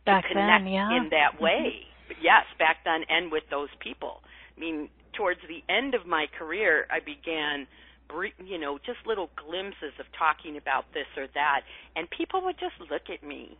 back 0.05 0.25
connect 0.27 0.65
then, 0.65 0.73
yeah. 0.73 0.97
in 0.97 1.09
that 1.09 1.33
Mm-hmm. 1.35 1.43
way. 1.43 1.85
Mm-hmm. 2.09 2.21
Yes, 2.21 2.45
back 2.59 2.77
then 2.85 3.01
and 3.09 3.31
with 3.31 3.43
those 3.49 3.69
people. 3.79 4.21
I 4.55 4.59
mean, 4.59 4.89
towards 5.13 5.39
the 5.47 5.63
end 5.73 5.95
of 5.95 6.05
my 6.05 6.27
career, 6.37 6.85
I 6.91 6.99
began 6.99 7.67
you 8.45 8.59
know, 8.59 8.77
just 8.85 8.99
little 9.07 9.29
glimpses 9.35 9.93
of 9.99 10.05
talking 10.17 10.57
about 10.57 10.85
this 10.93 11.07
or 11.17 11.27
that, 11.33 11.61
and 11.95 12.07
people 12.09 12.43
would 12.43 12.59
just 12.59 12.75
look 12.91 13.09
at 13.09 13.25
me. 13.25 13.57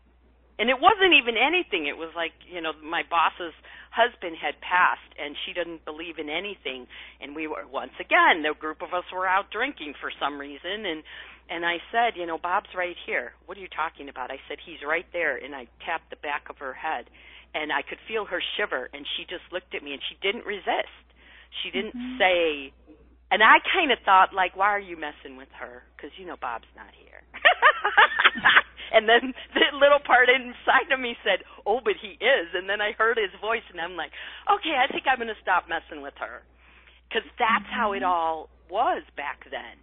And 0.60 0.70
it 0.70 0.78
wasn't 0.78 1.18
even 1.18 1.34
anything. 1.34 1.88
It 1.90 1.98
was 1.98 2.14
like, 2.16 2.34
you 2.46 2.62
know, 2.62 2.74
my 2.78 3.02
boss's 3.10 3.58
husband 3.90 4.38
had 4.38 4.62
passed 4.62 5.10
and 5.18 5.34
she 5.46 5.54
didn't 5.54 5.86
believe 5.86 6.22
in 6.22 6.30
anything. 6.30 6.86
And 7.22 7.34
we 7.36 7.48
were, 7.48 7.66
once 7.66 7.98
again, 7.98 8.46
the 8.46 8.54
group 8.54 8.82
of 8.82 8.94
us 8.94 9.06
were 9.10 9.26
out 9.26 9.50
drinking 9.50 9.98
for 10.00 10.14
some 10.22 10.38
reason. 10.38 10.86
And 10.86 11.02
and 11.50 11.66
I 11.66 11.84
said, 11.92 12.16
you 12.16 12.26
know, 12.26 12.38
Bob's 12.38 12.72
right 12.74 12.96
here. 13.06 13.34
What 13.46 13.58
are 13.58 13.62
you 13.62 13.68
talking 13.68 14.08
about? 14.08 14.32
I 14.32 14.40
said, 14.48 14.58
he's 14.64 14.80
right 14.80 15.06
there. 15.12 15.36
And 15.36 15.54
I 15.54 15.68
tapped 15.86 16.10
the 16.10 16.16
back 16.16 16.48
of 16.50 16.58
her 16.60 16.74
head. 16.74 17.10
And 17.54 17.72
I 17.72 17.82
could 17.84 18.00
feel 18.08 18.26
her 18.26 18.42
shiver. 18.56 18.90
And 18.94 19.06
she 19.18 19.28
just 19.28 19.44
looked 19.52 19.76
at 19.76 19.84
me 19.84 19.92
and 19.92 20.02
she 20.08 20.16
didn't 20.24 20.46
resist. 20.46 21.04
She 21.62 21.70
didn't 21.70 21.94
mm-hmm. 21.94 22.18
say, 22.18 22.74
and 23.30 23.44
I 23.44 23.60
kind 23.66 23.92
of 23.92 24.00
thought, 24.06 24.34
like, 24.34 24.56
why 24.56 24.70
are 24.70 24.80
you 24.80 24.96
messing 24.96 25.38
with 25.38 25.50
her? 25.60 25.84
Because, 25.96 26.12
you 26.18 26.26
know, 26.26 26.38
Bob's 26.40 26.70
not 26.78 26.94
here. 26.94 27.22
and 28.94 29.10
then 29.10 29.34
the 29.54 29.66
little 29.78 30.00
part 30.00 30.30
inside 30.30 30.92
of 30.94 31.00
me 31.00 31.16
said, 31.24 31.46
oh, 31.66 31.80
but 31.84 31.96
he 32.02 32.20
is. 32.20 32.48
And 32.54 32.70
then 32.70 32.82
I 32.82 32.94
heard 32.94 33.18
his 33.18 33.34
voice 33.42 33.66
and 33.72 33.82
I'm 33.82 33.96
like, 33.96 34.12
okay, 34.50 34.76
I 34.78 34.92
think 34.92 35.06
I'm 35.08 35.18
going 35.18 35.34
to 35.34 35.42
stop 35.42 35.66
messing 35.68 36.02
with 36.02 36.16
her. 36.20 36.44
Because 37.10 37.28
that's 37.38 37.66
mm-hmm. 37.66 37.80
how 37.80 37.94
it 37.94 38.04
all 38.04 38.50
was 38.70 39.04
back 39.16 39.46
then. 39.52 39.78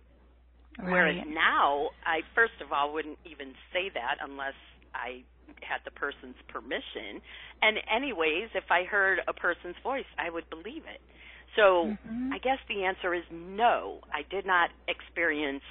Right. 0.79 0.91
Whereas 0.91 1.27
now, 1.29 1.91
I 2.07 2.23
first 2.35 2.57
of 2.65 2.73
all 2.73 2.93
wouldn't 2.93 3.19
even 3.27 3.53
say 3.73 3.91
that 3.93 4.17
unless 4.23 4.57
I 4.95 5.23
had 5.63 5.81
the 5.85 5.91
person's 5.91 6.39
permission. 6.49 7.21
And 7.63 7.79
anyways, 7.91 8.51
if 8.55 8.71
I 8.71 8.85
heard 8.85 9.21
a 9.29 9.33
person's 9.33 9.77
voice, 9.83 10.09
I 10.19 10.31
would 10.31 10.49
believe 10.49 10.85
it. 10.89 11.01
So 11.57 11.91
mm-hmm. 11.91 12.33
I 12.33 12.39
guess 12.39 12.59
the 12.69 12.85
answer 12.85 13.15
is 13.15 13.25
no. 13.31 14.01
I 14.13 14.23
did 14.31 14.47
not 14.47 14.71
experience 14.89 15.67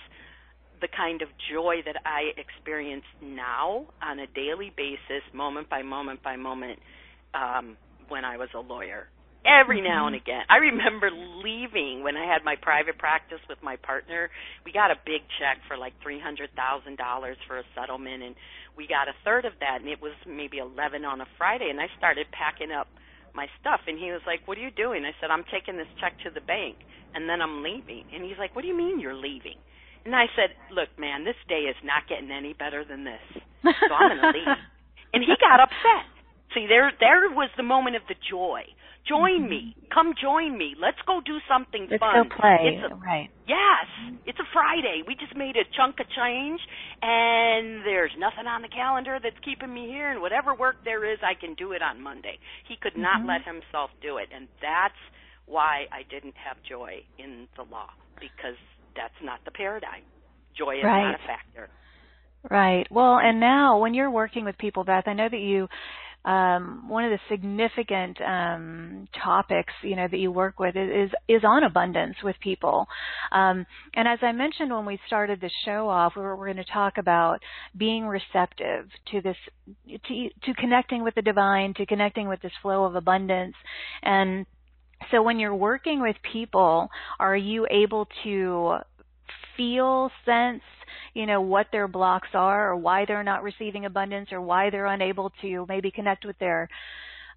the 0.82 0.88
kind 0.88 1.22
of 1.22 1.30
joy 1.52 1.78
that 1.86 1.96
I 2.06 2.32
experience 2.40 3.06
now 3.22 3.88
on 4.02 4.20
a 4.20 4.28
daily 4.28 4.72
basis, 4.76 5.24
moment 5.34 5.70
by 5.70 5.82
moment 5.82 6.24
by 6.24 6.36
moment, 6.36 6.80
um, 7.34 7.78
when 8.08 8.26
I 8.26 8.38
was 8.38 8.50
a 8.56 8.60
lawyer 8.60 9.08
every 9.46 9.82
now 9.82 10.08
and 10.08 10.16
mm-hmm. 10.16 10.24
again. 10.24 10.44
I 10.50 10.58
remember 10.58 11.10
leaving 11.12 12.04
when 12.04 12.18
I 12.18 12.26
had 12.26 12.44
my 12.44 12.56
private 12.60 12.98
practice 12.98 13.40
with 13.48 13.60
my 13.64 13.76
partner. 13.78 14.30
We 14.66 14.72
got 14.72 14.92
a 14.92 15.00
big 15.06 15.24
check 15.40 15.64
for 15.68 15.78
like 15.78 15.94
three 16.04 16.20
hundred 16.20 16.50
thousand 16.56 16.98
dollars 16.98 17.38
for 17.48 17.60
a 17.60 17.64
settlement, 17.76 18.24
and 18.24 18.36
we 18.76 18.88
got 18.88 19.08
a 19.08 19.16
third 19.24 19.46
of 19.46 19.54
that, 19.60 19.82
and 19.82 19.90
it 19.90 20.02
was 20.02 20.14
maybe 20.28 20.58
eleven 20.58 21.06
on 21.06 21.22
a 21.22 21.28
Friday. 21.38 21.70
And 21.70 21.80
I 21.80 21.88
started 21.98 22.28
packing 22.32 22.72
up 22.72 22.88
my 23.34 23.48
stuff, 23.62 23.82
and 23.88 23.98
he 23.98 24.12
was 24.12 24.22
like, 24.26 24.48
"What 24.48 24.58
are 24.58 24.62
you 24.62 24.72
doing?" 24.72 25.06
I 25.06 25.14
said, 25.22 25.32
"I'm 25.32 25.46
taking 25.52 25.78
this 25.78 25.90
check 26.00 26.14
to 26.24 26.30
the 26.30 26.42
bank, 26.42 26.78
and 27.16 27.30
then 27.30 27.42
I'm 27.42 27.64
leaving." 27.64 28.06
And 28.14 28.24
he's 28.24 28.38
like, 28.38 28.56
"What 28.56 28.64
do 28.64 28.68
you 28.68 28.78
mean 28.78 29.00
you're 29.00 29.18
leaving?" 29.18 29.58
And 30.06 30.16
I 30.16 30.26
said, 30.36 30.56
"Look, 30.72 30.90
man, 30.98 31.24
this 31.26 31.36
day 31.48 31.68
is 31.70 31.76
not 31.84 32.08
getting 32.08 32.32
any 32.32 32.54
better 32.54 32.84
than 32.86 33.04
this, 33.04 33.22
so 33.64 33.94
I'm 33.94 34.18
going 34.18 34.34
to 34.34 34.38
leave." 34.40 34.58
And 35.12 35.24
he 35.24 35.34
got 35.42 35.60
upset 35.60 36.06
See, 36.54 36.66
there 36.68 36.92
there 37.00 37.30
was 37.30 37.50
the 37.58 37.64
moment 37.64 37.96
of 37.96 38.04
the 38.08 38.16
joy. 38.30 38.62
Join 39.08 39.50
me. 39.50 39.76
Come 39.94 40.14
join 40.22 40.58
me. 40.58 40.76
Let's 40.80 40.98
go 41.08 41.22
do 41.26 41.38
something 41.50 41.88
Let's 41.90 42.00
fun. 42.02 42.30
go 42.30 42.36
play. 42.38 42.78
It's 42.78 42.92
a, 42.92 42.96
right. 42.96 43.30
Yes, 43.48 43.88
it's 44.26 44.38
a 44.40 44.46
Friday. 44.54 45.02
We 45.08 45.16
just 45.16 45.36
made 45.36 45.58
a 45.58 45.66
chunk 45.78 46.00
of 46.00 46.06
change, 46.14 46.62
and 47.02 47.82
there's 47.86 48.12
nothing 48.18 48.46
on 48.46 48.62
the 48.62 48.68
calendar 48.70 49.20
that's 49.22 49.40
keeping 49.44 49.74
me 49.74 49.88
here. 49.88 50.12
And 50.12 50.22
whatever 50.22 50.54
work 50.54 50.78
there 50.86 51.06
is, 51.12 51.18
I 51.24 51.34
can 51.40 51.56
do 51.56 51.72
it 51.74 51.82
on 51.82 52.02
Monday. 52.02 52.38
He 52.68 52.76
could 52.78 52.98
not 52.98 53.22
Mhm. 53.22 53.28
let 53.28 53.44
himself 53.46 53.92
do 54.02 54.18
it, 54.18 54.30
and 54.34 54.48
that's 54.62 55.00
why 55.46 55.88
I 55.92 56.04
didn't 56.04 56.38
have 56.38 56.62
joy 56.64 57.04
in 57.18 57.48
the 57.56 57.64
law 57.64 57.90
because 58.20 58.58
that's 59.00 59.24
not 59.24 59.40
the 59.46 59.52
paradigm. 59.52 60.04
Joy 60.58 60.78
is 60.80 60.84
Right. 60.84 61.12
not 61.12 61.16
a 61.16 61.28
factor. 61.28 61.70
Right. 62.50 62.86
Well, 62.92 63.18
and 63.20 63.40
now 63.40 63.80
when 63.80 63.94
you're 63.94 64.12
working 64.12 64.46
with 64.46 64.58
people, 64.58 64.84
Beth, 64.84 65.08
I 65.08 65.14
know 65.14 65.30
that 65.30 65.40
you 65.40 65.68
um, 66.26 66.90
one 66.90 67.06
of 67.06 67.12
the 67.12 67.20
significant 67.30 68.20
um, 68.22 69.08
topics 69.24 69.72
you 69.82 69.96
know 69.96 70.08
that 70.12 70.18
you 70.18 70.32
work 70.32 70.60
with 70.60 70.76
is 70.76 71.10
is 71.30 71.44
on 71.46 71.64
abundance 71.64 72.18
with 72.24 72.36
people. 72.42 72.88
Um, 73.32 73.66
and 73.94 74.06
as 74.08 74.20
I 74.22 74.34
mentioned 74.34 74.72
when 74.72 74.86
we 74.86 75.00
started 75.08 75.40
the 75.40 75.50
show 75.66 75.88
off, 75.88 76.14
we 76.18 76.22
were, 76.22 76.36
we're 76.36 76.52
going 76.54 76.66
to 76.66 76.72
talk 76.72 76.98
about 76.98 77.40
being 77.78 78.06
receptive 78.06 78.90
to 79.12 79.22
this, 79.22 79.38
to, 79.88 80.30
to 80.44 80.54
connecting 80.56 81.04
with 81.04 81.16
the 81.16 81.22
divine, 81.22 81.74
to 81.76 81.86
connecting 81.86 82.28
with 82.28 82.42
this 82.42 82.52
flow 82.62 82.84
of 82.84 82.96
abundance, 82.96 83.56
and 84.04 84.46
so 85.12 85.22
when 85.22 85.40
you're 85.40 85.56
working 85.56 86.02
with 86.02 86.16
people, 86.34 86.90
are 87.20 87.36
you 87.36 87.68
able 87.70 88.08
to 88.24 88.78
feel, 89.56 90.10
sense, 90.26 90.62
you 91.14 91.26
know, 91.26 91.42
what 91.42 91.68
their 91.72 91.88
blocks 91.88 92.30
are 92.34 92.72
or 92.72 92.76
why 92.76 93.06
they're 93.06 93.24
not 93.24 93.44
receiving 93.44 93.86
abundance 93.86 94.30
or 94.32 94.42
why 94.42 94.70
they're 94.70 94.86
unable 94.86 95.32
to 95.42 95.66
maybe 95.68 95.92
connect 95.92 96.26
with 96.26 96.38
their 96.40 96.70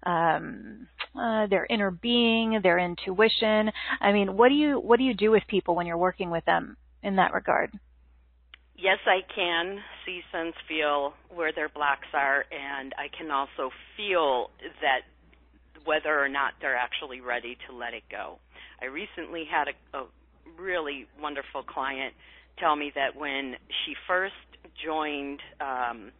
um 0.05 0.87
uh, 1.15 1.47
their 1.47 1.65
inner 1.69 1.91
being, 1.91 2.59
their 2.63 2.79
intuition. 2.79 3.71
I 4.01 4.11
mean, 4.11 4.35
what 4.35 4.49
do 4.49 4.55
you 4.55 4.79
what 4.79 4.97
do 4.97 5.03
you 5.03 5.13
do 5.13 5.31
with 5.31 5.43
people 5.47 5.75
when 5.75 5.85
you're 5.85 5.97
working 5.97 6.29
with 6.29 6.43
them 6.45 6.75
in 7.03 7.17
that 7.17 7.33
regard? 7.33 7.71
Yes, 8.75 8.97
I 9.05 9.21
can 9.33 9.79
see, 10.05 10.21
sense, 10.31 10.55
feel 10.67 11.13
where 11.33 11.53
their 11.53 11.69
blocks 11.69 12.07
are, 12.13 12.43
and 12.51 12.93
I 12.97 13.07
can 13.15 13.29
also 13.31 13.69
feel 13.95 14.49
that 14.81 15.01
whether 15.85 16.19
or 16.19 16.29
not 16.29 16.53
they're 16.61 16.77
actually 16.77 17.21
ready 17.21 17.57
to 17.67 17.75
let 17.75 17.93
it 17.93 18.03
go. 18.09 18.39
I 18.81 18.85
recently 18.85 19.45
had 19.49 19.67
a, 19.67 19.97
a 19.97 20.05
really 20.59 21.07
wonderful 21.21 21.63
client 21.63 22.13
tell 22.59 22.75
me 22.75 22.91
that 22.95 23.15
when 23.15 23.55
she 23.85 23.93
first 24.07 24.33
joined 24.83 25.39
um, 25.59 26.11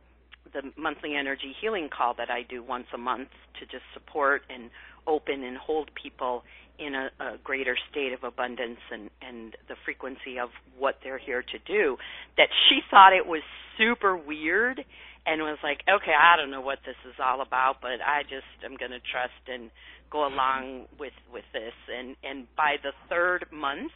the 0.53 0.62
monthly 0.77 1.15
energy 1.15 1.55
healing 1.62 1.89
call 1.96 2.13
that 2.17 2.29
I 2.29 2.43
do 2.48 2.63
once 2.63 2.88
a 2.93 2.98
month 2.98 3.29
to 3.60 3.65
just 3.65 3.84
support 3.93 4.41
and 4.50 4.70
open 5.08 5.43
and 5.43 5.58
hold 5.58 5.89
people 6.01 6.43
in 6.79 6.96
a, 6.96 7.10
a 7.24 7.38
greater 7.43 7.77
state 7.91 8.13
of 8.13 8.24
abundance 8.24 8.79
and, 8.91 9.10
and 9.22 9.55
the 9.67 9.75
frequency 9.86 10.39
of 10.41 10.50
what 10.77 10.96
they're 11.03 11.20
here 11.20 11.43
to 11.43 11.60
do, 11.67 11.98
that 12.38 12.48
she 12.70 12.79
thought 12.89 13.13
it 13.13 13.25
was 13.25 13.41
super 13.77 14.17
weird 14.17 14.84
and 15.25 15.42
was 15.42 15.60
like, 15.63 15.80
okay, 15.88 16.13
I 16.13 16.36
don't 16.38 16.51
know 16.51 16.62
what 16.62 16.80
this 16.86 17.00
is 17.08 17.15
all 17.24 17.42
about, 17.42 17.77
but 17.82 18.03
I 18.03 18.24
just 18.24 18.50
am 18.63 18.75
going 18.75 18.92
to 18.92 19.00
trust 19.00 19.39
and 19.48 19.72
go 20.12 20.27
along 20.27 20.86
with 21.00 21.15
with 21.32 21.46
this. 21.53 21.74
And 21.88 22.15
and 22.24 22.48
by 22.56 22.75
the 22.84 22.92
third 23.10 23.46
month, 23.51 23.92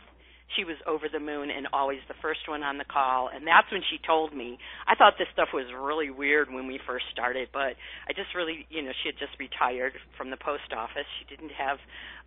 she 0.55 0.63
was 0.63 0.77
over 0.87 1.07
the 1.11 1.19
moon 1.19 1.49
and 1.51 1.67
always 1.73 1.99
the 2.07 2.15
first 2.21 2.47
one 2.47 2.63
on 2.63 2.77
the 2.77 2.85
call. 2.87 3.29
And 3.33 3.45
that's 3.45 3.67
when 3.71 3.81
she 3.91 3.99
told 4.05 4.33
me 4.33 4.57
i 4.87 4.95
thought 4.95 5.13
this 5.19 5.27
stuff 5.33 5.49
was 5.53 5.67
really 5.75 6.09
weird 6.09 6.47
when 6.51 6.67
we 6.67 6.79
first 6.87 7.05
started 7.11 7.49
but 7.51 7.75
i 8.07 8.15
just 8.15 8.31
really 8.33 8.65
you 8.69 8.81
know 8.81 8.91
she 9.03 9.09
had 9.11 9.19
just 9.19 9.35
retired 9.39 9.93
from 10.17 10.29
the 10.29 10.37
post 10.37 10.71
office. 10.75 11.07
She 11.19 11.25
didn't 11.27 11.51
have 11.51 11.77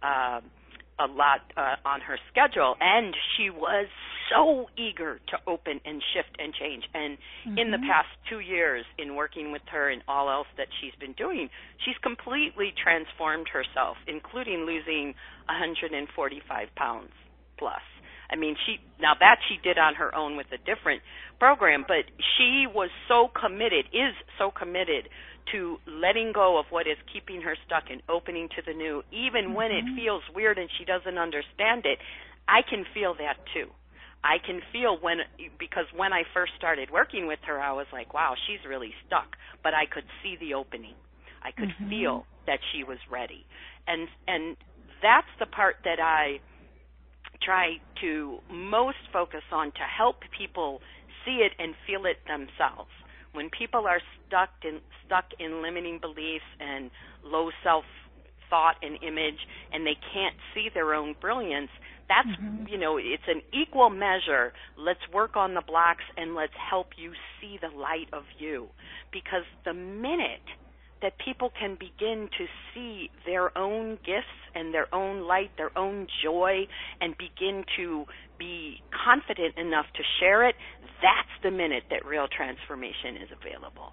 uh, 0.03 0.41
a 1.01 1.09
lot 1.09 1.41
uh, 1.57 1.77
on 1.85 2.01
her 2.03 2.19
schedule. 2.31 2.77
And 2.81 3.15
she 3.37 3.49
was 3.51 3.89
so 4.31 4.67
eager 4.79 5.21
to 5.29 5.37
open 5.47 5.81
and 5.85 6.03
shift 6.15 6.37
and 6.39 6.55
change 6.55 6.85
and 6.95 7.19
mm-hmm. 7.19 7.59
in 7.59 7.71
the 7.71 7.79
past 7.79 8.09
2 8.31 8.41
years 8.41 8.85
in 8.99 9.17
working 9.17 9.53
with 9.53 9.63
her 9.71 9.91
and 9.91 10.03
all 10.09 10.31
else 10.31 10.47
that 10.57 10.69
she's 10.81 10.95
been 10.99 11.13
doing 11.15 11.51
she's 11.85 11.99
completely 12.03 12.73
transformed 12.83 13.49
herself 13.53 13.97
including 14.07 14.65
losing 14.65 15.15
145 15.49 16.75
pounds 16.77 17.13
plus 17.59 17.83
I 18.31 18.37
mean, 18.37 18.55
she 18.65 18.79
now 19.01 19.15
that 19.19 19.39
she 19.49 19.59
did 19.63 19.77
on 19.77 19.97
her 19.97 20.15
own 20.15 20.37
with 20.37 20.47
a 20.53 20.59
different 20.59 21.03
program, 21.39 21.85
but 21.87 22.07
she 22.39 22.67
was 22.73 22.91
so 23.09 23.29
committed, 23.29 23.87
is 23.93 24.15
so 24.39 24.51
committed 24.51 25.09
to 25.53 25.79
letting 25.87 26.33
go 26.33 26.59
of 26.59 26.67
what 26.71 26.87
is 26.87 26.97
keeping 27.13 27.43
her 27.43 27.57
stuck 27.67 27.91
and 27.91 28.03
opening 28.09 28.49
to 28.55 28.63
the 28.65 28.73
new, 28.73 29.03
even 29.11 29.51
mm-hmm. 29.51 29.55
when 29.55 29.71
it 29.73 29.85
feels 29.97 30.23
weird 30.35 30.59
and 30.59 30.71
she 30.79 30.85
doesn't 30.85 31.19
understand 31.19 31.83
it. 31.87 31.99
I 32.47 32.63
can 32.63 32.85
feel 32.95 33.15
that 33.19 33.37
too. 33.53 33.71
I 34.23 34.37
can 34.45 34.61
feel 34.73 34.99
when 35.01 35.19
because 35.59 35.87
when 35.97 36.13
I 36.13 36.25
first 36.35 36.53
started 36.57 36.91
working 36.91 37.27
with 37.27 37.39
her, 37.47 37.59
I 37.59 37.73
was 37.73 37.87
like, 37.93 38.13
wow, 38.13 38.35
she's 38.47 38.61
really 38.69 38.93
stuck, 39.07 39.37
but 39.63 39.73
I 39.73 39.87
could 39.87 40.05
see 40.23 40.37
the 40.39 40.55
opening. 40.55 40.95
I 41.43 41.53
could 41.53 41.71
mm-hmm. 41.71 41.89
feel 41.89 42.27
that 42.47 42.59
she 42.73 42.85
was 42.85 42.99
ready. 43.11 43.47
And 43.87 44.09
and 44.29 44.57
that's 45.03 45.31
the 45.39 45.47
part 45.47 45.77
that 45.85 46.01
I 46.01 46.41
try 47.43 47.81
to 48.03 48.39
most 48.51 48.99
focus 49.13 49.43
on 49.51 49.73
to 49.73 49.85
help 49.97 50.17
people 50.37 50.81
see 51.25 51.41
it 51.41 51.53
and 51.59 51.75
feel 51.87 52.05
it 52.05 52.19
themselves. 52.27 52.91
When 53.33 53.49
people 53.49 53.87
are 53.87 54.01
stuck 54.27 54.51
in 54.65 54.81
stuck 55.07 55.27
in 55.39 55.63
limiting 55.63 55.99
beliefs 55.99 56.45
and 56.59 56.91
low 57.25 57.51
self 57.63 57.85
thought 58.51 58.77
and 58.83 58.99
image 59.03 59.39
and 59.73 59.87
they 59.87 59.97
can't 60.13 60.37
see 60.53 60.69
their 60.75 60.93
own 60.93 61.15
brilliance, 61.21 61.71
that's 62.11 62.29
mm-hmm. 62.29 62.67
you 62.67 62.77
know, 62.77 62.99
it's 62.99 63.23
an 63.29 63.41
equal 63.55 63.89
measure. 63.89 64.53
Let's 64.77 65.01
work 65.15 65.37
on 65.37 65.55
the 65.55 65.63
blocks 65.63 66.05
and 66.17 66.35
let's 66.35 66.53
help 66.59 66.89
you 66.97 67.13
see 67.41 67.59
the 67.63 67.75
light 67.75 68.09
of 68.13 68.25
you. 68.39 68.69
Because 69.13 69.45
the 69.65 69.73
minute 69.73 70.43
that 71.03 71.13
people 71.25 71.51
can 71.59 71.79
begin 71.79 72.29
to 72.37 72.45
see 72.75 73.11
their 73.25 73.57
own 73.57 73.93
gifts 74.05 74.37
and 74.55 74.75
their 74.75 74.93
own 74.95 75.27
light, 75.27 75.51
their 75.57 75.77
own 75.79 76.07
joy, 76.23 76.67
and 77.01 77.15
begin 77.17 77.65
to 77.77 78.05
be 78.39 78.83
confident 79.05 79.57
enough 79.57 79.87
to 79.95 80.03
share 80.19 80.47
it, 80.47 80.57
that's 81.01 81.33
the 81.43 81.51
minute 81.51 81.85
that 81.91 82.05
real 82.05 82.27
transformation 82.29 83.17
is 83.23 83.31
available. 83.33 83.93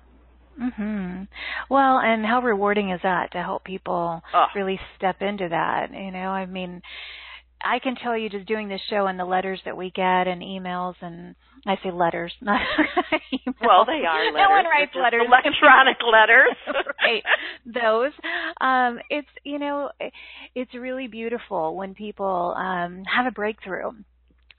Mhm. 0.60 1.28
Well, 1.70 2.00
and 2.00 2.26
how 2.26 2.42
rewarding 2.42 2.90
is 2.90 3.02
that 3.04 3.32
to 3.32 3.44
help 3.44 3.64
people 3.64 4.24
oh. 4.34 4.48
really 4.56 4.80
step 4.96 5.22
into 5.22 5.48
that? 5.50 5.94
You 5.94 6.12
know, 6.12 6.32
I 6.32 6.48
mean, 6.48 6.82
I 7.64 7.80
can 7.80 7.96
tell 7.96 8.18
you 8.18 8.30
just 8.30 8.48
doing 8.48 8.70
this 8.70 8.82
show 8.90 9.08
and 9.08 9.20
the 9.20 9.26
letters 9.26 9.60
that 9.66 9.76
we 9.76 9.92
get 9.92 10.28
and 10.28 10.42
emails 10.42 10.96
and 11.02 11.36
I 11.66 11.76
say 11.84 11.92
letters, 11.92 12.32
not 12.42 12.62
emails. 13.34 13.56
Well, 13.62 13.86
they 13.86 14.06
are 14.06 14.26
letters. 14.26 14.34
No 14.36 14.50
one 14.50 14.66
writes 14.66 14.92
letters. 14.96 15.24
Electronic 15.28 15.98
letters. 16.12 16.56
right. 17.02 17.24
Those. 17.66 18.12
Um, 18.62 19.00
it's 19.10 19.28
you 19.44 19.60
know, 19.60 19.90
it's 20.56 20.74
really 20.74 21.08
beautiful 21.08 21.76
when 21.76 21.94
people 21.94 22.54
um 22.58 23.04
have 23.06 23.26
a 23.26 23.32
breakthrough 23.32 23.92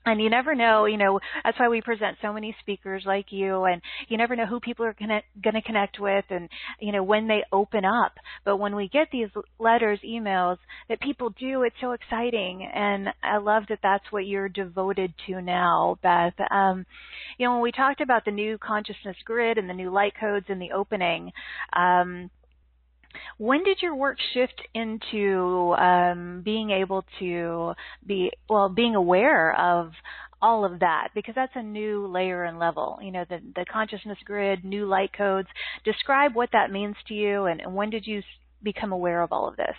and 0.05 0.21
you 0.21 0.29
never 0.29 0.55
know, 0.55 0.85
you 0.85 0.97
know, 0.97 1.19
that's 1.43 1.59
why 1.59 1.67
we 1.67 1.81
present 1.81 2.17
so 2.21 2.33
many 2.33 2.55
speakers 2.61 3.03
like 3.05 3.27
you 3.31 3.65
and 3.65 3.81
you 4.07 4.17
never 4.17 4.35
know 4.35 4.45
who 4.45 4.59
people 4.59 4.85
are 4.85 4.95
going 4.99 5.21
to 5.53 5.61
connect 5.61 5.99
with 5.99 6.25
and, 6.29 6.49
you 6.79 6.91
know, 6.91 7.03
when 7.03 7.27
they 7.27 7.43
open 7.51 7.85
up. 7.85 8.13
But 8.45 8.57
when 8.57 8.75
we 8.75 8.87
get 8.87 9.09
these 9.11 9.27
letters, 9.59 9.99
emails 10.07 10.57
that 10.87 11.01
people 11.01 11.31
do, 11.31 11.63
it's 11.63 11.75
so 11.81 11.91
exciting. 11.91 12.67
And 12.73 13.09
I 13.21 13.37
love 13.37 13.63
that 13.69 13.79
that's 13.83 14.05
what 14.09 14.25
you're 14.25 14.49
devoted 14.49 15.13
to 15.27 15.41
now, 15.41 15.97
Beth. 16.01 16.33
Um, 16.49 16.85
you 17.37 17.45
know, 17.45 17.53
when 17.53 17.61
we 17.61 17.71
talked 17.71 18.01
about 18.01 18.25
the 18.25 18.31
new 18.31 18.57
consciousness 18.57 19.17
grid 19.25 19.57
and 19.57 19.69
the 19.69 19.73
new 19.73 19.91
light 19.91 20.13
codes 20.19 20.45
in 20.49 20.59
the 20.59 20.71
opening, 20.71 21.31
um, 21.73 22.29
when 23.37 23.63
did 23.63 23.79
your 23.81 23.95
work 23.95 24.17
shift 24.33 24.61
into 24.73 25.73
um, 25.77 26.41
being 26.43 26.71
able 26.71 27.05
to 27.19 27.73
be 28.05 28.31
well, 28.49 28.69
being 28.69 28.95
aware 28.95 29.57
of 29.59 29.91
all 30.41 30.63
of 30.63 30.79
that 30.79 31.09
because 31.13 31.35
that's 31.35 31.55
a 31.55 31.63
new 31.63 32.07
layer 32.07 32.43
and 32.43 32.59
level. 32.59 32.99
You 33.01 33.11
know, 33.11 33.25
the 33.29 33.39
the 33.55 33.65
consciousness 33.71 34.17
grid, 34.25 34.63
new 34.63 34.85
light 34.85 35.11
codes. 35.13 35.47
Describe 35.83 36.35
what 36.35 36.49
that 36.53 36.71
means 36.71 36.95
to 37.07 37.13
you, 37.13 37.45
and, 37.45 37.61
and 37.61 37.75
when 37.75 37.89
did 37.89 38.05
you 38.07 38.21
become 38.63 38.91
aware 38.91 39.21
of 39.21 39.31
all 39.31 39.47
of 39.47 39.57
this? 39.57 39.75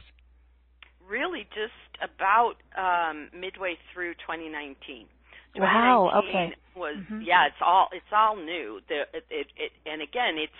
Really, 1.08 1.46
just 1.54 1.72
about 2.02 2.54
um, 2.76 3.28
midway 3.38 3.76
through 3.92 4.14
2019. 4.14 5.06
Wow. 5.56 6.22
Okay. 6.28 6.54
Was 6.76 6.96
mm-hmm. 6.96 7.22
yeah, 7.22 7.46
it's 7.46 7.60
all 7.60 7.88
it's 7.92 8.12
all 8.12 8.36
new. 8.36 8.80
The, 8.88 9.00
it, 9.12 9.24
it, 9.30 9.46
it 9.56 9.72
and 9.86 10.00
again, 10.02 10.36
it's 10.38 10.52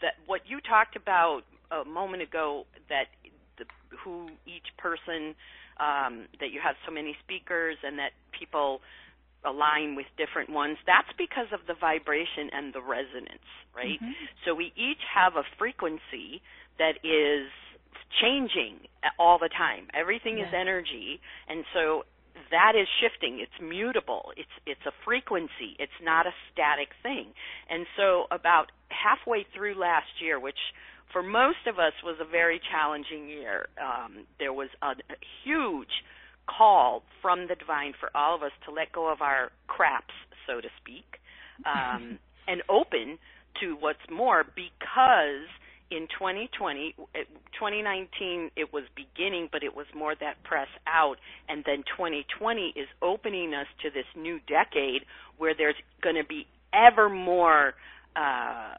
that 0.00 0.14
what 0.26 0.42
you 0.46 0.60
talked 0.60 0.96
about 0.96 1.42
a 1.72 1.84
moment 1.84 2.22
ago 2.22 2.66
that 2.88 3.06
the, 3.58 3.64
who 4.04 4.28
each 4.46 4.68
person 4.78 5.34
um, 5.80 6.26
that 6.40 6.52
you 6.52 6.60
have 6.62 6.76
so 6.86 6.92
many 6.92 7.16
speakers 7.24 7.76
and 7.82 7.98
that 7.98 8.12
people 8.38 8.80
align 9.44 9.96
with 9.96 10.06
different 10.16 10.50
ones 10.50 10.78
that's 10.86 11.10
because 11.18 11.48
of 11.52 11.58
the 11.66 11.74
vibration 11.74 12.46
and 12.52 12.72
the 12.72 12.80
resonance 12.80 13.48
right 13.74 13.98
mm-hmm. 13.98 14.12
so 14.44 14.54
we 14.54 14.72
each 14.76 15.02
have 15.12 15.34
a 15.34 15.42
frequency 15.58 16.40
that 16.78 16.94
is 17.02 17.50
changing 18.20 18.88
all 19.18 19.38
the 19.38 19.48
time. 19.48 19.88
Everything 19.94 20.38
yes. 20.38 20.48
is 20.48 20.54
energy, 20.54 21.20
and 21.48 21.64
so 21.72 22.04
that 22.50 22.72
is 22.76 22.88
shifting. 23.00 23.40
It's 23.40 23.58
mutable. 23.60 24.32
It's 24.36 24.52
it's 24.66 24.84
a 24.86 24.92
frequency. 25.04 25.76
It's 25.78 25.98
not 26.02 26.26
a 26.26 26.34
static 26.52 26.88
thing. 27.02 27.32
And 27.70 27.86
so 27.96 28.24
about 28.30 28.72
halfway 28.88 29.46
through 29.54 29.78
last 29.78 30.20
year, 30.20 30.38
which 30.38 30.58
for 31.12 31.22
most 31.22 31.66
of 31.66 31.78
us 31.78 31.92
was 32.04 32.16
a 32.20 32.24
very 32.24 32.60
challenging 32.70 33.28
year, 33.28 33.68
um, 33.80 34.24
there 34.38 34.52
was 34.52 34.68
a, 34.82 34.94
huge 35.44 36.02
call 36.46 37.02
from 37.20 37.46
the 37.48 37.54
divine 37.54 37.92
for 37.98 38.10
all 38.14 38.34
of 38.34 38.42
us 38.42 38.52
to 38.66 38.72
let 38.72 38.92
go 38.92 39.12
of 39.12 39.20
our 39.20 39.52
craps, 39.66 40.14
so 40.46 40.60
to 40.60 40.68
speak, 40.80 41.20
um, 41.66 42.18
and 42.48 42.62
open 42.68 43.18
to 43.60 43.76
what's 43.78 44.10
more 44.10 44.44
because 44.44 45.46
in 45.90 46.08
2020, 46.18 46.94
2019, 47.52 48.50
it 48.56 48.72
was 48.72 48.84
beginning, 48.96 49.48
but 49.52 49.62
it 49.62 49.76
was 49.76 49.86
more 49.94 50.14
that 50.18 50.42
press 50.42 50.68
out. 50.86 51.16
And 51.48 51.62
then 51.66 51.84
2020 51.96 52.72
is 52.74 52.88
opening 53.02 53.52
us 53.52 53.66
to 53.82 53.90
this 53.90 54.06
new 54.16 54.40
decade 54.48 55.04
where 55.36 55.54
there's 55.54 55.76
going 56.02 56.16
to 56.16 56.24
be 56.24 56.46
ever 56.72 57.10
more 57.10 57.74
uh, 58.16 58.74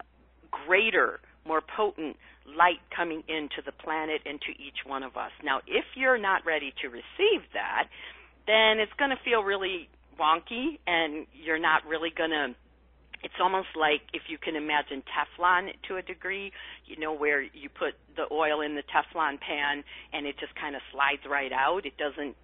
greater, 0.50 1.20
more 1.46 1.62
potent 1.62 2.18
light 2.46 2.80
coming 2.96 3.24
into 3.28 3.62
the 3.66 3.72
planet 3.72 4.22
and 4.26 4.40
to 4.42 4.52
each 4.52 4.86
one 4.86 5.04
of 5.04 5.16
us. 5.16 5.32
Now, 5.44 5.62
if 5.68 5.86
you're 5.96 6.18
not 6.18 6.46
ready 6.46 6.74
to 6.82 6.88
receive 6.88 7.42
that, 7.54 7.88
then 8.48 8.80
it's 8.80 8.94
going 8.98 9.12
to 9.12 9.20
feel 9.24 9.44
really 9.44 9.90
wonky 10.20 10.80
and 10.86 11.26
you're 11.34 11.60
not 11.60 11.86
really 11.86 12.12
going 12.16 12.32
to 12.32 12.56
it's 13.24 13.40
almost 13.40 13.70
like 13.80 14.02
if 14.12 14.24
you 14.28 14.38
can 14.38 14.58
imagine 14.58 15.02
Teflon 15.08 15.72
to 15.88 15.96
a 15.96 16.02
degree, 16.02 16.52
you 16.86 17.00
know, 17.00 17.16
where 17.16 17.42
you 17.42 17.70
put 17.70 17.96
the 18.18 18.28
oil 18.32 18.60
in 18.60 18.76
the 18.76 18.84
Teflon 18.84 19.40
pan 19.40 19.84
and 20.12 20.28
it 20.28 20.36
just 20.40 20.54
kind 20.56 20.76
of 20.76 20.82
slides 20.92 21.22
right 21.30 21.52
out. 21.54 21.86
It 21.86 21.96
doesn't 21.96 22.36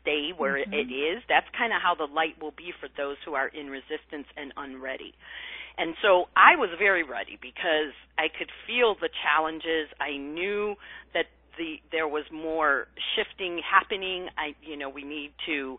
stay 0.00 0.30
where 0.36 0.56
mm-hmm. 0.56 0.72
it 0.72 0.88
is. 0.88 1.22
That's 1.28 1.46
kind 1.56 1.72
of 1.72 1.82
how 1.82 1.94
the 1.94 2.10
light 2.10 2.40
will 2.40 2.56
be 2.56 2.72
for 2.80 2.88
those 2.96 3.16
who 3.24 3.34
are 3.34 3.48
in 3.48 3.68
resistance 3.68 4.26
and 4.36 4.52
unready. 4.56 5.12
And 5.78 5.94
so 6.02 6.28
I 6.36 6.56
was 6.56 6.70
very 6.78 7.04
ready 7.04 7.38
because 7.40 7.94
I 8.18 8.26
could 8.36 8.50
feel 8.66 8.96
the 9.00 9.08
challenges. 9.22 9.88
I 10.00 10.16
knew 10.16 10.74
that 11.14 11.26
the 11.56 11.76
there 11.92 12.08
was 12.08 12.24
more 12.32 12.88
shifting 13.14 13.60
happening. 13.62 14.28
I 14.36 14.54
you 14.62 14.76
know, 14.76 14.88
we 14.88 15.04
need 15.04 15.32
to 15.46 15.78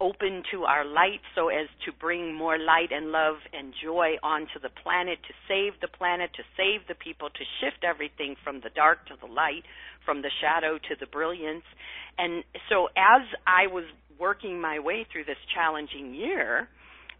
open 0.00 0.42
to 0.50 0.64
our 0.64 0.84
light 0.84 1.20
so 1.34 1.48
as 1.48 1.68
to 1.86 1.92
bring 1.92 2.34
more 2.34 2.58
light 2.58 2.90
and 2.90 3.12
love 3.12 3.36
and 3.52 3.72
joy 3.82 4.14
onto 4.22 4.58
the 4.60 4.70
planet, 4.82 5.18
to 5.28 5.34
save 5.46 5.80
the 5.80 5.86
planet, 5.86 6.30
to 6.34 6.42
save 6.56 6.86
the 6.88 6.94
people, 6.94 7.28
to 7.30 7.44
shift 7.60 7.84
everything 7.84 8.34
from 8.42 8.60
the 8.60 8.70
dark 8.74 9.06
to 9.06 9.14
the 9.20 9.32
light, 9.32 9.62
from 10.04 10.22
the 10.22 10.30
shadow 10.40 10.78
to 10.78 10.96
the 10.98 11.06
brilliance. 11.06 11.64
And 12.18 12.42
so 12.68 12.86
as 12.96 13.22
I 13.46 13.68
was 13.72 13.84
working 14.18 14.60
my 14.60 14.78
way 14.78 15.06
through 15.10 15.24
this 15.24 15.38
challenging 15.54 16.14
year, 16.14 16.68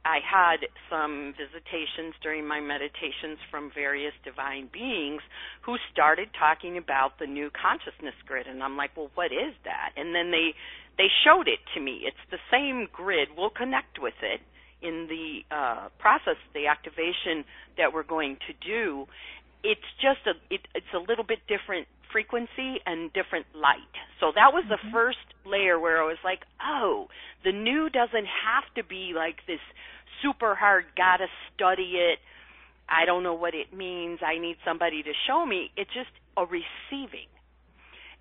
I 0.05 0.19
had 0.19 0.67
some 0.91 1.35
visitations 1.39 2.15
during 2.23 2.47
my 2.47 2.61
meditations 2.61 3.39
from 3.51 3.71
various 3.73 4.15
divine 4.25 4.69
beings 4.73 5.23
who 5.63 5.77
started 5.93 6.29
talking 6.37 6.77
about 6.77 7.19
the 7.19 7.27
new 7.27 7.51
consciousness 7.51 8.15
grid 8.27 8.47
and 8.47 8.63
I'm 8.63 8.77
like, 8.77 8.97
"Well, 8.97 9.11
what 9.15 9.33
is 9.33 9.55
that?" 9.65 9.93
And 9.97 10.15
then 10.15 10.31
they 10.31 10.55
they 10.99 11.09
showed 11.25 11.47
it 11.47 11.61
to 11.75 11.81
me. 11.81 12.03
It's 12.05 12.25
the 12.31 12.43
same 12.51 12.89
grid. 12.93 13.29
We'll 13.37 13.51
connect 13.51 14.01
with 14.01 14.19
it 14.23 14.41
in 14.83 15.07
the 15.09 15.55
uh, 15.55 15.89
process, 15.99 16.37
the 16.55 16.67
activation 16.67 17.45
that 17.79 17.93
we're 17.95 18.03
going 18.03 18.39
to 18.49 18.53
do. 18.67 19.07
It's 19.63 19.87
just 20.03 20.27
a 20.27 20.35
it, 20.53 20.67
it's 20.75 20.93
a 20.95 20.99
little 20.99 21.25
bit 21.25 21.39
different 21.47 21.87
frequency 22.11 22.79
and 22.85 23.13
different 23.13 23.47
light. 23.55 23.95
So 24.21 24.33
that 24.35 24.53
was 24.53 24.65
mm-hmm. 24.65 24.87
the 24.87 24.93
first 24.93 25.25
layer 25.47 25.81
where 25.81 26.03
I 26.03 26.07
was 26.07 26.19
like, 26.23 26.41
oh, 26.61 27.09
the 27.45 27.53
new 27.53 27.89
doesn't 27.89 28.27
have 28.27 28.67
to 28.77 28.85
be 28.85 29.13
like 29.17 29.39
this 29.47 29.63
super 30.23 30.55
hard, 30.55 30.85
gotta 30.97 31.27
study 31.55 31.95
it. 31.97 32.19
I 32.89 33.05
don't 33.07 33.23
know 33.23 33.35
what 33.35 33.55
it 33.55 33.75
means. 33.75 34.21
I 34.25 34.39
need 34.39 34.57
somebody 34.65 35.03
to 35.03 35.13
show 35.27 35.45
me. 35.47 35.71
It's 35.77 35.93
just 35.93 36.11
a 36.37 36.43
receiving 36.43 37.29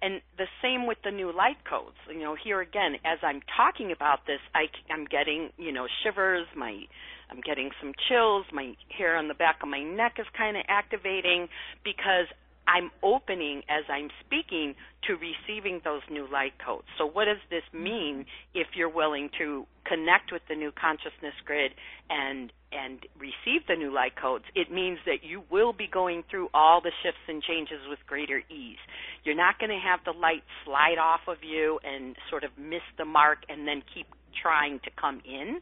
and 0.02 0.22
the 0.38 0.48
same 0.62 0.88
with 0.88 0.98
the 1.04 1.12
new 1.12 1.32
light 1.32 1.64
codes 1.70 1.98
you 2.10 2.20
know 2.20 2.36
here 2.36 2.62
again 2.62 2.96
as 3.06 3.20
i'm 3.22 3.42
talking 3.56 3.92
about 3.92 4.26
this 4.26 4.40
i 4.56 4.66
i'm 4.92 5.06
getting 5.06 5.50
you 5.58 5.72
know 5.72 5.88
shivers 6.04 6.48
my 6.56 6.82
i'm 7.30 7.40
getting 7.42 7.70
some 7.80 7.94
chills 8.10 8.46
my 8.52 8.74
hair 8.96 9.16
on 9.16 9.28
the 9.28 9.34
back 9.34 9.58
of 9.62 9.70
my 9.70 9.82
neck 9.82 10.16
is 10.20 10.26
kind 10.38 10.58
of 10.58 10.64
activating 10.68 11.48
because 11.84 12.28
I'm 12.68 12.92
opening 13.04 13.64
as 13.70 13.84
I'm 13.90 14.10
speaking 14.26 14.76
to 15.08 15.14
receiving 15.14 15.82
those 15.84 16.02
new 16.10 16.28
light 16.32 16.54
codes. 16.64 16.88
So, 16.98 17.06
what 17.06 17.26
does 17.26 17.42
this 17.50 17.64
mean 17.74 18.26
if 18.54 18.68
you're 18.76 18.90
willing 18.90 19.30
to 19.40 19.66
connect 19.86 20.32
with 20.32 20.42
the 20.48 20.56
new 20.56 20.72
consciousness 20.72 21.34
grid 21.46 21.72
and 22.10 22.52
and 22.72 23.00
receive 23.18 23.68
the 23.68 23.76
new 23.76 23.94
light 23.94 24.16
codes? 24.16 24.46
It 24.56 24.72
means 24.72 25.00
that 25.06 25.24
you 25.24 25.44
will 25.50 25.74
be 25.74 25.88
going 25.88 26.24
through 26.30 26.50
all 26.54 26.82
the 26.82 26.92
shifts 27.04 27.22
and 27.28 27.42
changes 27.44 27.80
with 27.90 28.00
greater 28.08 28.40
ease. 28.50 28.80
You're 29.24 29.36
not 29.36 29.60
going 29.60 29.72
to 29.72 29.80
have 29.80 30.00
the 30.06 30.18
light 30.18 30.44
slide 30.64 30.98
off 31.00 31.22
of 31.28 31.38
you 31.44 31.80
and 31.84 32.16
sort 32.30 32.44
of 32.44 32.52
miss 32.58 32.86
the 32.98 33.06
mark 33.06 33.40
and 33.50 33.68
then 33.68 33.84
keep 33.94 34.08
trying 34.42 34.80
to 34.80 34.92
come 35.00 35.22
in 35.26 35.62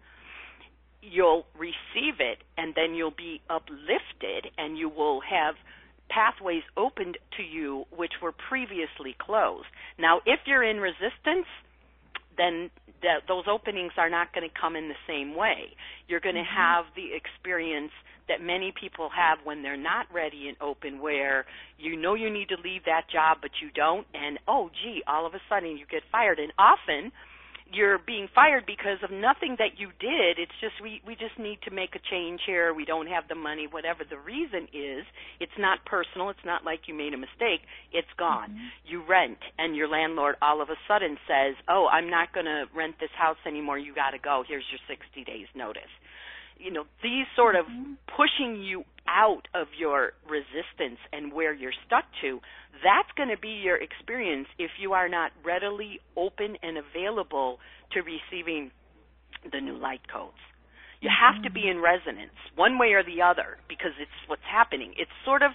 you'll 1.01 1.45
receive 1.57 2.19
it 2.19 2.39
and 2.57 2.75
then 2.75 2.93
you'll 2.93 3.11
be 3.11 3.41
uplifted 3.49 4.51
and 4.57 4.77
you 4.77 4.89
will 4.89 5.21
have 5.21 5.55
pathways 6.09 6.63
opened 6.75 7.17
to 7.37 7.43
you 7.43 7.85
which 7.95 8.13
were 8.21 8.33
previously 8.33 9.15
closed. 9.19 9.67
Now, 9.97 10.21
if 10.25 10.39
you're 10.45 10.63
in 10.63 10.77
resistance, 10.77 11.47
then 12.37 12.71
that 13.01 13.27
those 13.27 13.45
openings 13.47 13.93
are 13.97 14.09
not 14.09 14.33
going 14.33 14.47
to 14.47 14.53
come 14.59 14.75
in 14.75 14.89
the 14.89 14.99
same 15.07 15.35
way. 15.35 15.75
You're 16.07 16.19
going 16.19 16.35
to 16.35 16.41
mm-hmm. 16.41 16.83
have 16.83 16.85
the 16.95 17.15
experience 17.15 17.91
that 18.27 18.41
many 18.41 18.71
people 18.79 19.09
have 19.09 19.39
when 19.43 19.63
they're 19.63 19.77
not 19.77 20.05
ready 20.13 20.47
and 20.47 20.57
open 20.61 21.01
where 21.01 21.45
you 21.77 21.95
know 21.95 22.13
you 22.13 22.29
need 22.29 22.49
to 22.49 22.57
leave 22.63 22.85
that 22.85 23.09
job 23.11 23.39
but 23.41 23.51
you 23.61 23.69
don't 23.73 24.05
and 24.13 24.37
oh 24.47 24.69
gee 24.83 25.01
all 25.07 25.25
of 25.25 25.33
a 25.33 25.41
sudden 25.49 25.75
you 25.77 25.85
get 25.89 26.03
fired 26.11 26.37
and 26.37 26.53
often 26.59 27.11
you're 27.71 27.99
being 27.99 28.27
fired 28.33 28.65
because 28.65 28.97
of 29.03 29.11
nothing 29.11 29.55
that 29.59 29.77
you 29.77 29.89
did. 29.99 30.39
It's 30.39 30.55
just 30.61 30.81
we 30.81 31.01
we 31.05 31.15
just 31.15 31.37
need 31.37 31.59
to 31.63 31.71
make 31.71 31.95
a 31.95 31.99
change 32.09 32.41
here. 32.45 32.73
We 32.73 32.85
don't 32.85 33.07
have 33.07 33.27
the 33.27 33.35
money, 33.35 33.67
whatever 33.69 34.03
the 34.03 34.17
reason 34.17 34.67
is. 34.73 35.05
It's 35.39 35.57
not 35.57 35.85
personal. 35.85 36.29
It's 36.29 36.45
not 36.45 36.63
like 36.63 36.87
you 36.87 36.93
made 36.93 37.13
a 37.13 37.17
mistake. 37.17 37.61
It's 37.93 38.11
gone. 38.17 38.49
Mm-hmm. 38.51 38.85
You 38.85 39.03
rent 39.07 39.39
and 39.57 39.75
your 39.75 39.87
landlord 39.87 40.35
all 40.41 40.61
of 40.61 40.69
a 40.69 40.77
sudden 40.87 41.17
says, 41.27 41.55
"Oh, 41.67 41.87
I'm 41.91 42.09
not 42.09 42.33
going 42.33 42.47
to 42.47 42.65
rent 42.75 42.95
this 42.99 43.13
house 43.17 43.39
anymore. 43.45 43.77
You 43.77 43.93
got 43.93 44.11
to 44.11 44.19
go. 44.19 44.43
Here's 44.47 44.65
your 44.71 44.81
60 44.87 45.23
days 45.23 45.47
notice." 45.55 45.91
You 46.59 46.71
know, 46.71 46.83
these 47.01 47.25
sort 47.35 47.55
of 47.55 47.65
mm-hmm. 47.65 47.93
pushing 48.15 48.61
you 48.61 48.83
out 49.07 49.47
of 49.55 49.67
your 49.77 50.11
resistance 50.29 50.99
and 51.11 51.33
where 51.33 51.53
you're 51.53 51.73
stuck 51.87 52.03
to, 52.21 52.39
that's 52.83 53.09
going 53.17 53.29
to 53.29 53.39
be 53.39 53.63
your 53.63 53.77
experience 53.81 54.47
if 54.59 54.71
you 54.79 54.93
are 54.93 55.09
not 55.09 55.31
readily 55.43 55.99
open 56.15 56.57
and 56.61 56.77
available 56.77 57.57
to 57.93 58.01
receiving 58.01 58.71
the 59.51 59.59
new 59.59 59.77
light 59.77 60.01
codes. 60.11 60.37
You 61.01 61.09
have 61.09 61.41
to 61.43 61.49
be 61.49 61.63
in 61.67 61.81
resonance, 61.81 62.35
one 62.55 62.77
way 62.77 62.91
or 62.91 63.03
the 63.03 63.23
other, 63.23 63.57
because 63.69 63.95
it's 63.99 64.11
what's 64.27 64.43
happening. 64.43 64.93
It's 64.97 65.11
sort 65.23 65.41
of 65.41 65.51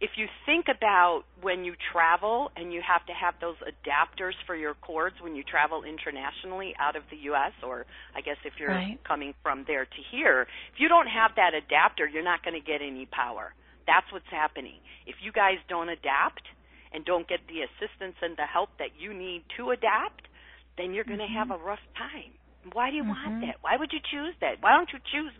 if 0.00 0.10
you 0.16 0.26
think 0.46 0.66
about 0.74 1.24
when 1.42 1.64
you 1.64 1.74
travel 1.92 2.50
and 2.56 2.72
you 2.72 2.80
have 2.80 3.04
to 3.06 3.12
have 3.12 3.34
those 3.40 3.56
adapters 3.60 4.32
for 4.46 4.56
your 4.56 4.74
cords 4.74 5.16
when 5.20 5.36
you 5.36 5.42
travel 5.42 5.84
internationally 5.84 6.74
out 6.80 6.96
of 6.96 7.02
the 7.10 7.18
US 7.30 7.52
or 7.62 7.84
I 8.16 8.22
guess 8.22 8.36
if 8.44 8.54
you're 8.58 8.70
right. 8.70 8.98
coming 9.04 9.34
from 9.42 9.64
there 9.66 9.84
to 9.84 10.00
here, 10.10 10.46
if 10.72 10.80
you 10.80 10.88
don't 10.88 11.06
have 11.06 11.32
that 11.36 11.52
adapter, 11.52 12.08
you're 12.08 12.24
not 12.24 12.42
going 12.42 12.58
to 12.58 12.64
get 12.66 12.80
any 12.80 13.06
power. 13.06 13.52
That's 13.86 14.10
what's 14.10 14.30
happening. 14.30 14.80
If 15.06 15.16
you 15.22 15.32
guys 15.32 15.58
don't 15.68 15.90
adapt 15.90 16.42
and 16.92 17.04
don't 17.04 17.28
get 17.28 17.40
the 17.46 17.60
assistance 17.68 18.16
and 18.22 18.36
the 18.36 18.46
help 18.46 18.70
that 18.78 18.96
you 18.98 19.12
need 19.12 19.44
to 19.58 19.70
adapt, 19.70 20.28
then 20.78 20.94
you're 20.94 21.04
going 21.04 21.18
to 21.18 21.24
mm-hmm. 21.24 21.50
have 21.50 21.50
a 21.50 21.62
rough 21.62 21.84
time. 21.96 22.32
Why 22.72 22.90
do 22.90 22.96
you 22.96 23.02
mm-hmm. 23.02 23.10
want 23.10 23.40
that? 23.46 23.56
Why 23.62 23.76
would 23.78 23.90
you 23.92 24.00
choose 24.00 24.34
that? 24.40 24.60
Why 24.60 24.72
don't 24.72 24.90
you 24.92 24.98
choose 25.00 25.32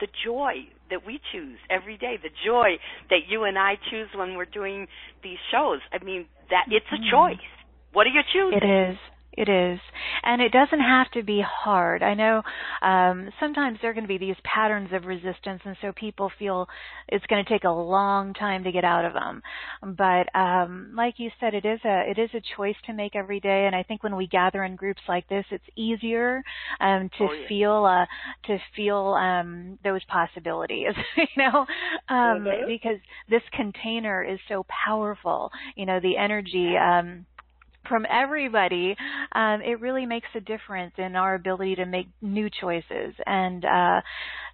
the 0.00 0.06
joy 0.24 0.68
that 0.90 1.04
we 1.04 1.20
choose 1.32 1.58
every 1.70 1.98
day, 1.98 2.18
the 2.22 2.30
joy 2.46 2.78
that 3.10 3.26
you 3.28 3.44
and 3.44 3.58
I 3.58 3.74
choose 3.90 4.08
when 4.14 4.36
we're 4.36 4.46
doing 4.46 4.86
these 5.22 5.38
shows? 5.50 5.80
I 5.92 6.02
mean, 6.04 6.26
that 6.50 6.66
it's 6.70 6.86
a 6.92 6.96
mm-hmm. 6.96 7.10
choice. 7.10 7.46
What 7.92 8.06
are 8.06 8.10
you 8.10 8.22
choosing? 8.32 8.58
It 8.62 8.92
is. 8.92 8.98
It 9.38 9.48
is. 9.48 9.78
And 10.24 10.42
it 10.42 10.50
doesn't 10.50 10.80
have 10.80 11.08
to 11.12 11.22
be 11.22 11.40
hard. 11.46 12.02
I 12.02 12.14
know 12.14 12.42
um, 12.82 13.30
sometimes 13.38 13.78
there 13.80 13.92
are 13.92 13.94
going 13.94 14.02
to 14.02 14.08
be 14.08 14.18
these 14.18 14.34
patterns 14.42 14.88
of 14.92 15.04
resistance, 15.04 15.60
and 15.64 15.76
so 15.80 15.92
people 15.92 16.32
feel 16.40 16.66
it's 17.06 17.24
going 17.26 17.44
to 17.44 17.48
take 17.48 17.62
a 17.62 17.70
long 17.70 18.34
time 18.34 18.64
to 18.64 18.72
get 18.72 18.82
out 18.82 19.04
of 19.04 19.12
them. 19.12 19.40
But 19.96 20.26
um, 20.36 20.92
like 20.96 21.14
you 21.18 21.30
said, 21.38 21.54
it 21.54 21.64
is 21.64 21.78
a 21.84 22.10
it 22.10 22.18
is 22.18 22.30
a 22.34 22.42
choice 22.56 22.74
to 22.86 22.92
make 22.92 23.14
every 23.14 23.38
day. 23.38 23.66
And 23.66 23.76
I 23.76 23.84
think 23.84 24.02
when 24.02 24.16
we 24.16 24.26
gather 24.26 24.64
in 24.64 24.74
groups 24.74 25.02
like 25.08 25.28
this, 25.28 25.44
it's 25.52 25.62
easier 25.76 26.42
um, 26.80 27.08
to 27.18 27.24
oh, 27.24 27.32
yeah. 27.32 27.48
feel 27.48 27.84
uh, 27.84 28.06
to 28.48 28.58
feel 28.74 29.14
um, 29.16 29.78
those 29.84 30.02
possibilities. 30.08 30.94
you 31.16 31.26
know, 31.36 31.60
um, 32.08 32.42
mm-hmm. 32.42 32.66
because 32.66 32.98
this 33.30 33.42
container 33.52 34.24
is 34.24 34.40
so 34.48 34.66
powerful. 34.84 35.52
You 35.76 35.86
know, 35.86 36.00
the 36.00 36.16
energy. 36.16 36.74
From 37.86 38.06
everybody, 38.10 38.96
um, 39.32 39.62
it 39.62 39.80
really 39.80 40.06
makes 40.06 40.28
a 40.34 40.40
difference 40.40 40.94
in 40.98 41.16
our 41.16 41.34
ability 41.34 41.76
to 41.76 41.86
make 41.86 42.08
new 42.20 42.48
choices. 42.50 43.14
And 43.24 43.64
uh, 43.64 44.00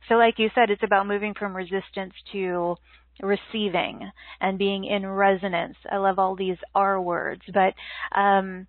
so, 0.09 0.15
like 0.15 0.39
you 0.39 0.51
said, 0.55 0.71
it's 0.71 0.83
about 0.83 1.07
moving 1.07 1.35
from 1.35 1.57
resistance 1.57 2.13
to 2.33 2.77
receiving 3.23 4.11
and 4.41 4.59
being 4.59 4.85
in 4.85 5.07
resonance. 5.07 5.77
I 5.91 5.97
love 5.97 6.19
all 6.19 6.37
these 6.37 6.59
R 6.75 7.01
words, 7.01 7.43
but 7.53 7.75
um, 8.17 8.67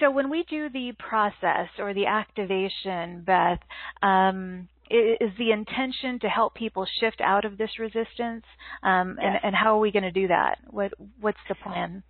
so 0.00 0.10
when 0.10 0.30
we 0.30 0.44
do 0.48 0.70
the 0.70 0.92
process 0.98 1.68
or 1.78 1.92
the 1.92 2.06
activation, 2.06 3.22
Beth, 3.24 3.60
um, 4.02 4.68
is 4.90 5.30
the 5.38 5.52
intention 5.52 6.18
to 6.20 6.28
help 6.28 6.54
people 6.54 6.86
shift 7.00 7.20
out 7.20 7.44
of 7.44 7.56
this 7.56 7.70
resistance? 7.78 8.44
Um, 8.82 9.16
yes. 9.20 9.26
and, 9.26 9.38
and, 9.44 9.54
how 9.54 9.76
are 9.76 9.78
we 9.78 9.92
going 9.92 10.02
to 10.02 10.10
do 10.10 10.26
that? 10.28 10.58
What 10.68 10.92
What's 11.20 11.38
the 11.48 11.54
plan? 11.54 12.02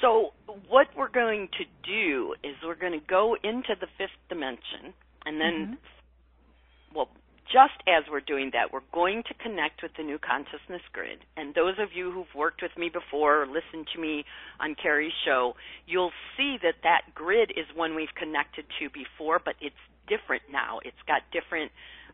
So, 0.00 0.32
what 0.68 0.86
we're 0.96 1.10
going 1.10 1.48
to 1.58 1.64
do 1.82 2.34
is 2.44 2.54
we're 2.64 2.76
going 2.76 2.98
to 2.98 3.06
go 3.06 3.36
into 3.42 3.74
the 3.80 3.88
fifth 3.98 4.18
dimension, 4.28 4.94
and 5.26 5.40
then, 5.40 5.54
mm-hmm. 5.54 6.96
well, 6.96 7.08
just 7.50 7.80
as 7.88 8.04
we're 8.10 8.20
doing 8.20 8.50
that, 8.52 8.72
we're 8.72 8.86
going 8.92 9.22
to 9.26 9.34
connect 9.42 9.82
with 9.82 9.92
the 9.96 10.04
new 10.04 10.18
consciousness 10.18 10.82
grid. 10.92 11.18
And 11.36 11.54
those 11.54 11.74
of 11.80 11.88
you 11.94 12.12
who've 12.12 12.34
worked 12.36 12.60
with 12.62 12.76
me 12.76 12.90
before 12.92 13.42
or 13.42 13.46
listened 13.46 13.88
to 13.94 14.00
me 14.00 14.24
on 14.60 14.76
Carrie's 14.80 15.16
show, 15.24 15.54
you'll 15.86 16.12
see 16.36 16.58
that 16.62 16.84
that 16.84 17.14
grid 17.14 17.50
is 17.56 17.64
one 17.74 17.96
we've 17.96 18.14
connected 18.14 18.66
to 18.78 18.90
before, 18.90 19.40
but 19.42 19.54
it's 19.60 19.80
different 20.06 20.42
now. 20.52 20.80
It's 20.84 21.00
got 21.06 21.22
different 21.32 21.72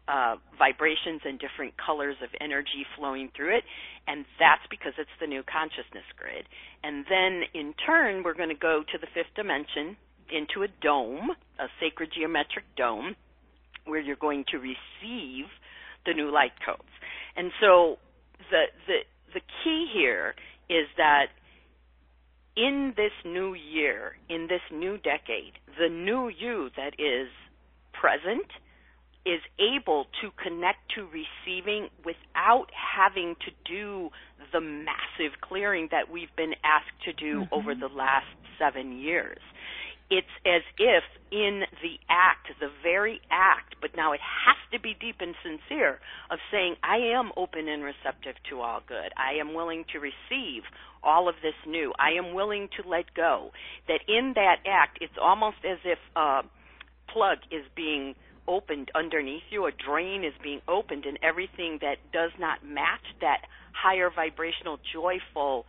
uh, 0.09 0.37
vibrations 0.59 1.23
and 1.25 1.39
different 1.39 1.75
colors 1.79 2.17
of 2.23 2.29
energy 2.41 2.85
flowing 2.97 3.31
through 3.37 3.57
it, 3.57 3.65
and 4.07 4.25
that's 4.39 4.63
because 4.71 4.93
it's 4.99 5.11
the 5.21 5.27
new 5.27 5.43
consciousness 5.43 6.05
grid. 6.17 6.45
And 6.83 7.05
then 7.09 7.43
in 7.55 7.75
turn, 7.87 8.23
we're 8.23 8.35
going 8.35 8.51
to 8.51 8.55
go 8.55 8.83
to 8.93 8.99
the 8.99 9.07
fifth 9.15 9.35
dimension 9.35 9.97
into 10.31 10.63
a 10.63 10.69
dome, 10.83 11.31
a 11.59 11.67
sacred 11.81 12.11
geometric 12.15 12.65
dome, 12.77 13.17
where 13.87 14.01
you're 14.01 14.17
going 14.17 14.45
to 14.51 14.59
receive 14.59 15.47
the 16.07 16.13
new 16.13 16.31
light 16.31 16.53
codes. 16.65 16.83
And 17.37 17.51
so 17.61 17.99
the 18.51 18.65
the 18.87 18.99
the 19.33 19.41
key 19.63 19.89
here 19.93 20.35
is 20.69 20.87
that 20.97 21.27
in 22.57 22.95
this 22.97 23.13
new 23.25 23.55
year, 23.55 24.17
in 24.29 24.47
this 24.49 24.61
new 24.73 24.97
decade, 24.99 25.55
the 25.79 25.89
new 25.89 26.29
you 26.29 26.71
that 26.77 26.95
is 26.99 27.29
present 27.93 28.47
is 29.27 29.41
able 29.59 30.07
to 30.21 30.31
connect 30.43 30.79
to 30.95 31.07
receiving 31.07 31.89
without 32.05 32.67
having 32.73 33.35
to 33.45 33.51
do 33.65 34.11
the 34.53 34.61
massive 34.61 35.41
clearing 35.41 35.89
that 35.91 36.11
we've 36.11 36.35
been 36.37 36.55
asked 36.63 36.93
to 37.05 37.13
do 37.13 37.41
mm-hmm. 37.41 37.55
over 37.55 37.75
the 37.75 37.89
last 37.89 38.27
seven 38.59 38.99
years. 38.99 39.39
It's 40.11 40.27
as 40.45 40.61
if 40.79 41.03
in 41.33 41.63
the 41.83 41.99
act, 42.11 42.49
the 42.61 42.69
very 42.83 43.21
act, 43.31 43.77
but 43.81 43.97
now 43.97 44.13
it 44.13 44.21
has 44.21 44.57
to 44.73 44.79
be 44.79 44.95
deep 45.01 45.17
and 45.21 45.35
sincere, 45.43 45.99
of 46.31 46.39
saying, 46.53 46.77
I 46.83 46.97
am 47.17 47.33
open 47.37 47.69
and 47.69 47.83
receptive 47.83 48.37
to 48.51 48.61
all 48.61 48.83
good. 48.87 49.13
I 49.17 49.41
am 49.41 49.55
willing 49.55 49.87
to 49.93 49.99
receive 49.99 50.63
all 51.03 51.29
of 51.29 51.37
this 51.43 51.55
new. 51.67 51.93
I 51.99 52.11
am 52.13 52.35
willing 52.35 52.69
to 52.77 52.89
let 52.89 53.15
go. 53.15 53.51
That 53.89 54.01
in 54.07 54.35
that 54.35 54.59
act, 54.67 54.99
it's 55.01 55.17
almost 55.21 55.65
as 55.65 55.79
if 55.85 55.99
a 56.15 56.43
plug 57.09 57.39
is 57.51 57.65
being 57.75 58.15
opened 58.47 58.91
underneath 58.95 59.43
you, 59.51 59.67
a 59.67 59.73
drain 59.73 60.25
is 60.25 60.35
being 60.43 60.61
opened, 60.69 61.05
and 61.05 61.19
everything 61.23 61.79
that 61.81 61.97
does 62.13 62.31
not 62.39 62.65
match 62.65 63.05
that 63.21 63.43
higher 63.73 64.11
vibrational, 64.15 64.79
joyful, 64.93 65.67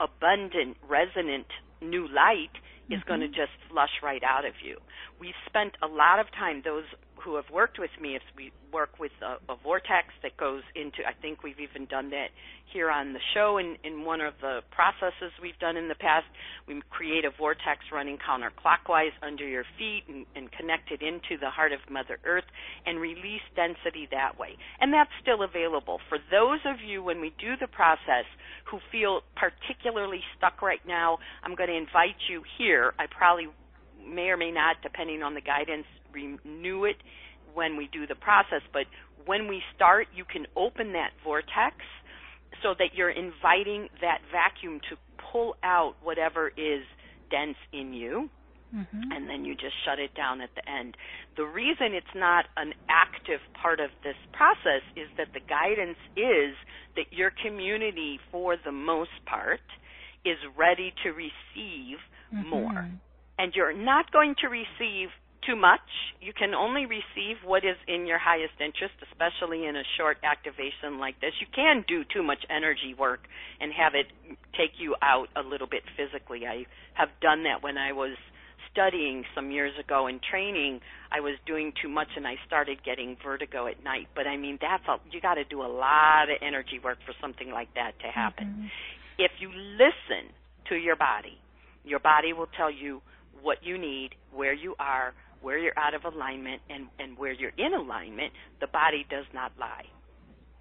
abundant, 0.00 0.76
resonant 0.88 1.46
new 1.80 2.06
light 2.08 2.54
is 2.90 2.98
mm-hmm. 3.00 3.08
going 3.08 3.20
to 3.20 3.28
just 3.28 3.52
flush 3.70 3.90
right 4.02 4.22
out 4.22 4.44
of 4.44 4.54
you. 4.64 4.78
We 5.20 5.34
spent 5.46 5.76
a 5.82 5.86
lot 5.86 6.18
of 6.18 6.26
time, 6.32 6.62
those 6.64 6.84
who 7.24 7.36
have 7.36 7.48
worked 7.52 7.78
with 7.78 7.90
me, 8.00 8.16
if 8.16 8.22
we 8.36 8.52
work 8.72 8.98
with 8.98 9.12
a, 9.22 9.52
a 9.52 9.56
vortex 9.62 10.08
that 10.22 10.36
goes 10.36 10.62
into, 10.74 10.98
I 11.06 11.12
think 11.20 11.42
we've 11.42 11.60
even 11.60 11.86
done 11.86 12.10
that 12.10 12.28
here 12.72 12.90
on 12.90 13.12
the 13.12 13.20
show 13.34 13.58
in, 13.58 13.76
in 13.84 14.04
one 14.04 14.20
of 14.20 14.34
the 14.40 14.60
processes 14.70 15.30
we've 15.40 15.58
done 15.58 15.76
in 15.76 15.88
the 15.88 15.94
past. 15.94 16.26
We 16.66 16.80
create 16.90 17.24
a 17.24 17.30
vortex 17.30 17.80
running 17.92 18.18
counterclockwise 18.18 19.12
under 19.22 19.46
your 19.46 19.64
feet 19.78 20.04
and, 20.08 20.26
and 20.34 20.50
connect 20.52 20.90
it 20.90 21.02
into 21.02 21.38
the 21.40 21.50
heart 21.50 21.72
of 21.72 21.80
Mother 21.90 22.18
Earth 22.24 22.48
and 22.86 22.98
release 22.98 23.44
density 23.54 24.08
that 24.10 24.38
way. 24.38 24.56
And 24.80 24.92
that's 24.92 25.10
still 25.20 25.42
available. 25.42 26.00
For 26.08 26.18
those 26.30 26.60
of 26.64 26.80
you, 26.80 27.02
when 27.02 27.20
we 27.20 27.32
do 27.38 27.54
the 27.60 27.68
process, 27.68 28.26
who 28.70 28.78
feel 28.90 29.20
particularly 29.36 30.20
stuck 30.36 30.62
right 30.62 30.80
now, 30.86 31.18
I'm 31.42 31.54
going 31.54 31.68
to 31.68 31.76
invite 31.76 32.16
you 32.28 32.42
here. 32.58 32.94
I 32.98 33.06
probably 33.06 33.48
may 34.02 34.28
or 34.28 34.36
may 34.36 34.50
not, 34.50 34.76
depending 34.82 35.22
on 35.22 35.34
the 35.34 35.40
guidance, 35.40 35.86
renew 36.12 36.84
it 36.84 36.96
when 37.54 37.76
we 37.76 37.88
do 37.92 38.06
the 38.06 38.14
process. 38.14 38.62
But 38.72 38.86
when 39.26 39.48
we 39.48 39.62
start, 39.74 40.08
you 40.14 40.24
can 40.24 40.46
open 40.56 40.92
that 40.92 41.10
vortex 41.24 41.76
so 42.62 42.74
that 42.78 42.94
you're 42.94 43.10
inviting 43.10 43.88
that 44.00 44.18
vacuum 44.30 44.80
to 44.90 44.96
pull 45.32 45.56
out 45.62 45.94
whatever 46.02 46.48
is 46.48 46.82
dense 47.30 47.56
in 47.72 47.92
you. 47.92 48.28
Mm-hmm. 48.74 49.12
And 49.12 49.28
then 49.28 49.44
you 49.44 49.54
just 49.54 49.74
shut 49.84 49.98
it 49.98 50.14
down 50.14 50.40
at 50.40 50.48
the 50.54 50.66
end. 50.68 50.96
The 51.36 51.44
reason 51.44 51.92
it's 51.92 52.14
not 52.14 52.46
an 52.56 52.72
active 52.88 53.40
part 53.60 53.80
of 53.80 53.90
this 54.02 54.16
process 54.32 54.80
is 54.96 55.08
that 55.18 55.28
the 55.34 55.40
guidance 55.40 55.98
is 56.16 56.56
that 56.96 57.12
your 57.12 57.32
community, 57.44 58.18
for 58.30 58.56
the 58.56 58.72
most 58.72 59.10
part, 59.26 59.60
is 60.24 60.38
ready 60.56 60.94
to 61.02 61.10
receive 61.10 61.98
mm-hmm. 62.32 62.48
more. 62.48 62.90
And 63.38 63.52
you're 63.54 63.76
not 63.76 64.10
going 64.10 64.36
to 64.40 64.48
receive 64.48 65.08
too 65.46 65.56
much. 65.56 65.80
You 66.20 66.32
can 66.32 66.54
only 66.54 66.86
receive 66.86 67.42
what 67.44 67.64
is 67.64 67.76
in 67.88 68.06
your 68.06 68.18
highest 68.18 68.54
interest, 68.60 68.94
especially 69.10 69.66
in 69.66 69.76
a 69.76 69.82
short 69.98 70.18
activation 70.22 70.98
like 70.98 71.20
this. 71.20 71.32
You 71.40 71.46
can 71.54 71.84
do 71.86 72.04
too 72.04 72.22
much 72.22 72.44
energy 72.50 72.94
work 72.98 73.20
and 73.60 73.72
have 73.72 73.94
it 73.94 74.06
take 74.56 74.78
you 74.78 74.94
out 75.02 75.28
a 75.36 75.42
little 75.42 75.66
bit 75.66 75.82
physically. 75.96 76.46
I 76.46 76.66
have 76.94 77.08
done 77.20 77.44
that 77.44 77.62
when 77.62 77.76
I 77.78 77.92
was 77.92 78.16
studying 78.70 79.24
some 79.34 79.50
years 79.50 79.72
ago 79.78 80.06
in 80.06 80.18
training. 80.18 80.80
I 81.10 81.20
was 81.20 81.34
doing 81.46 81.72
too 81.80 81.88
much 81.88 82.08
and 82.16 82.26
I 82.26 82.34
started 82.46 82.82
getting 82.84 83.16
vertigo 83.22 83.66
at 83.66 83.82
night. 83.84 84.08
But 84.14 84.26
I 84.26 84.36
mean, 84.36 84.58
that's 84.60 84.84
a, 84.88 84.96
you 85.10 85.20
got 85.20 85.34
to 85.34 85.44
do 85.44 85.60
a 85.62 85.68
lot 85.68 86.30
of 86.30 86.38
energy 86.40 86.80
work 86.82 86.98
for 87.04 87.14
something 87.20 87.50
like 87.50 87.74
that 87.74 87.92
to 88.00 88.08
happen. 88.08 88.46
Mm-hmm. 88.46 88.66
If 89.18 89.32
you 89.40 89.50
listen 89.50 90.32
to 90.70 90.76
your 90.76 90.96
body, 90.96 91.38
your 91.84 91.98
body 91.98 92.32
will 92.32 92.48
tell 92.56 92.70
you 92.70 93.02
what 93.42 93.58
you 93.62 93.76
need, 93.76 94.10
where 94.32 94.54
you 94.54 94.74
are, 94.78 95.12
where 95.42 95.58
you're 95.58 95.78
out 95.78 95.94
of 95.94 96.04
alignment 96.04 96.62
and, 96.70 96.86
and 96.98 97.18
where 97.18 97.32
you're 97.32 97.52
in 97.58 97.74
alignment, 97.74 98.32
the 98.60 98.66
body 98.68 99.04
does 99.10 99.26
not 99.34 99.52
lie. 99.58 99.84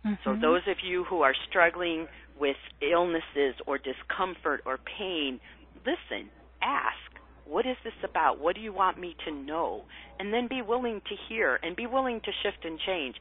Mm-hmm. 0.05 0.15
So 0.23 0.35
those 0.39 0.61
of 0.67 0.77
you 0.83 1.03
who 1.05 1.21
are 1.21 1.33
struggling 1.49 2.07
with 2.39 2.57
illnesses 2.81 3.55
or 3.67 3.77
discomfort 3.77 4.61
or 4.65 4.79
pain, 4.97 5.39
listen, 5.85 6.29
ask, 6.61 6.97
what 7.45 7.65
is 7.65 7.77
this 7.83 7.93
about? 8.03 8.39
What 8.39 8.55
do 8.55 8.61
you 8.61 8.73
want 8.73 8.99
me 8.99 9.15
to 9.25 9.31
know? 9.31 9.83
And 10.19 10.33
then 10.33 10.47
be 10.47 10.61
willing 10.61 11.01
to 11.01 11.15
hear 11.29 11.59
and 11.61 11.75
be 11.75 11.85
willing 11.85 12.21
to 12.21 12.31
shift 12.43 12.65
and 12.65 12.79
change. 12.79 13.15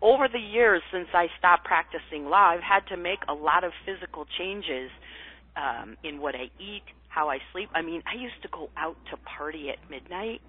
Over 0.00 0.28
the 0.28 0.38
years 0.38 0.82
since 0.92 1.08
I 1.12 1.26
stopped 1.38 1.64
practicing 1.64 2.26
law, 2.26 2.50
I've 2.50 2.60
had 2.60 2.86
to 2.88 2.96
make 2.96 3.20
a 3.28 3.34
lot 3.34 3.64
of 3.64 3.72
physical 3.84 4.26
changes 4.38 4.90
um, 5.56 5.96
in 6.04 6.20
what 6.20 6.34
I 6.34 6.50
eat, 6.60 6.82
how 7.08 7.28
I 7.28 7.38
sleep. 7.52 7.70
I 7.74 7.82
mean, 7.82 8.02
I 8.06 8.20
used 8.20 8.40
to 8.42 8.48
go 8.48 8.68
out 8.76 8.96
to 9.10 9.16
party 9.16 9.70
at 9.70 9.90
midnight 9.90 10.42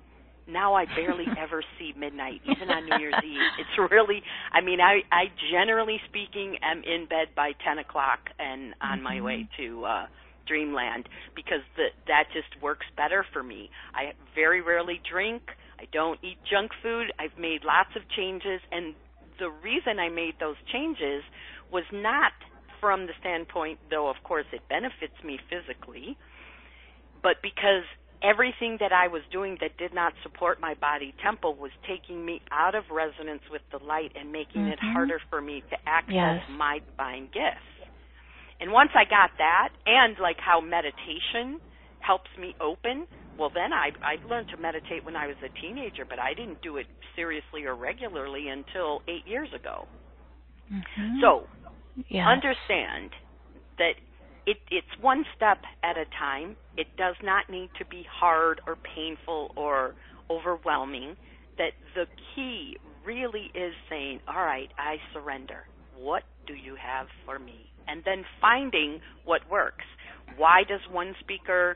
now 0.47 0.73
I 0.73 0.85
barely 0.85 1.25
ever 1.37 1.63
see 1.77 1.93
midnight, 1.97 2.41
even 2.45 2.69
on 2.69 2.85
New 2.85 2.97
Year's 2.99 3.23
Eve. 3.23 3.39
It's 3.59 3.91
really, 3.91 4.21
I 4.51 4.61
mean, 4.61 4.79
I, 4.81 5.01
I 5.11 5.25
generally 5.51 5.99
speaking 6.09 6.57
am 6.61 6.83
in 6.83 7.05
bed 7.07 7.29
by 7.35 7.51
10 7.65 7.79
o'clock 7.79 8.19
and 8.39 8.73
on 8.81 8.97
mm-hmm. 8.97 9.03
my 9.03 9.21
way 9.21 9.49
to 9.57 9.85
uh, 9.85 10.05
Dreamland 10.47 11.09
because 11.35 11.61
the, 11.75 11.87
that 12.07 12.25
just 12.33 12.61
works 12.61 12.85
better 12.95 13.25
for 13.33 13.43
me. 13.43 13.69
I 13.93 14.13
very 14.35 14.61
rarely 14.61 15.01
drink. 15.09 15.43
I 15.79 15.85
don't 15.91 16.19
eat 16.23 16.37
junk 16.49 16.71
food. 16.81 17.11
I've 17.19 17.37
made 17.37 17.63
lots 17.63 17.91
of 17.95 18.01
changes, 18.15 18.61
and 18.71 18.95
the 19.39 19.49
reason 19.49 19.99
I 19.99 20.09
made 20.09 20.33
those 20.39 20.55
changes 20.71 21.23
was 21.71 21.83
not 21.91 22.31
from 22.79 23.05
the 23.05 23.13
standpoint, 23.19 23.79
though 23.89 24.09
of 24.09 24.15
course 24.23 24.45
it 24.51 24.61
benefits 24.69 25.13
me 25.23 25.39
physically, 25.49 26.17
but 27.21 27.37
because 27.41 27.83
everything 28.23 28.77
that 28.79 28.91
I 28.91 29.07
was 29.07 29.21
doing 29.31 29.57
that 29.61 29.77
did 29.77 29.93
not 29.93 30.13
support 30.23 30.59
my 30.59 30.73
body 30.75 31.13
temple 31.23 31.55
was 31.55 31.71
taking 31.87 32.25
me 32.25 32.41
out 32.51 32.75
of 32.75 32.83
resonance 32.91 33.43
with 33.51 33.61
the 33.71 33.83
light 33.83 34.11
and 34.19 34.31
making 34.31 34.63
mm-hmm. 34.63 34.73
it 34.73 34.79
harder 34.81 35.19
for 35.29 35.41
me 35.41 35.63
to 35.69 35.75
access 35.85 36.13
yes. 36.13 36.57
my 36.57 36.79
divine 36.89 37.25
gifts. 37.25 37.65
And 38.59 38.71
once 38.71 38.89
I 38.95 39.03
got 39.03 39.31
that, 39.37 39.69
and 39.85 40.17
like 40.19 40.37
how 40.39 40.61
meditation 40.61 41.61
helps 41.99 42.29
me 42.39 42.55
open, 42.59 43.05
well, 43.37 43.51
then 43.53 43.71
I 43.71 43.91
I 44.01 44.15
learned 44.27 44.49
to 44.49 44.57
meditate 44.57 45.05
when 45.05 45.15
I 45.15 45.27
was 45.27 45.35
a 45.45 45.61
teenager, 45.61 46.05
but 46.05 46.17
I 46.17 46.33
didn't 46.33 46.61
do 46.61 46.77
it 46.77 46.87
seriously 47.15 47.65
or 47.65 47.75
regularly 47.75 48.47
until 48.49 49.01
eight 49.07 49.27
years 49.27 49.49
ago. 49.53 49.87
Mm-hmm. 50.73 51.21
So 51.21 51.45
yes. 52.09 52.25
understand 52.25 53.11
that 53.77 53.93
it, 54.47 54.57
it's 54.71 54.87
one 55.01 55.25
step 55.35 55.59
at 55.83 55.97
a 55.97 56.05
time. 56.17 56.55
It 56.77 56.87
does 56.97 57.15
not 57.21 57.49
need 57.49 57.69
to 57.79 57.85
be 57.85 58.05
hard 58.09 58.61
or 58.65 58.77
painful 58.95 59.51
or 59.57 59.93
overwhelming. 60.31 61.17
That 61.57 61.71
the 61.95 62.05
key 62.33 62.77
really 63.05 63.51
is 63.53 63.73
saying, 63.89 64.21
all 64.27 64.41
right, 64.41 64.69
I 64.77 64.95
surrender. 65.13 65.65
What 65.99 66.23
do 66.47 66.53
you 66.53 66.75
have 66.75 67.07
for 67.25 67.37
me? 67.37 67.69
And 67.87 68.03
then 68.05 68.23
finding 68.39 69.01
what 69.25 69.41
works. 69.51 69.85
Why 70.37 70.63
does 70.67 70.81
one 70.91 71.13
speaker 71.19 71.75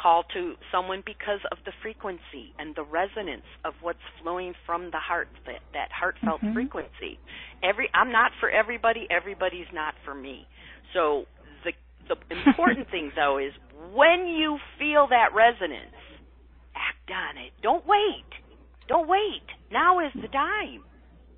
call 0.00 0.24
to 0.34 0.54
someone 0.72 1.02
because 1.06 1.40
of 1.50 1.58
the 1.64 1.72
frequency 1.82 2.52
and 2.58 2.74
the 2.74 2.82
resonance 2.82 3.46
of 3.64 3.74
what's 3.80 3.98
flowing 4.22 4.52
from 4.66 4.90
the 4.90 4.98
heart 4.98 5.28
that, 5.46 5.60
that 5.72 5.88
heartfelt 5.92 6.40
mm-hmm. 6.42 6.52
frequency 6.52 7.16
every 7.62 7.88
i'm 7.94 8.10
not 8.10 8.32
for 8.40 8.50
everybody 8.50 9.06
everybody's 9.08 9.70
not 9.72 9.94
for 10.04 10.12
me 10.12 10.48
so 10.92 11.26
the 12.08 12.16
important 12.46 12.90
thing 12.90 13.12
though 13.16 13.38
is 13.38 13.52
when 13.92 14.26
you 14.26 14.58
feel 14.78 15.06
that 15.08 15.34
resonance, 15.34 15.94
act 16.74 17.10
on 17.10 17.38
it. 17.38 17.52
Don't 17.62 17.86
wait. 17.86 18.24
Don't 18.88 19.08
wait. 19.08 19.42
Now 19.70 20.00
is 20.00 20.12
the 20.14 20.28
time. 20.28 20.84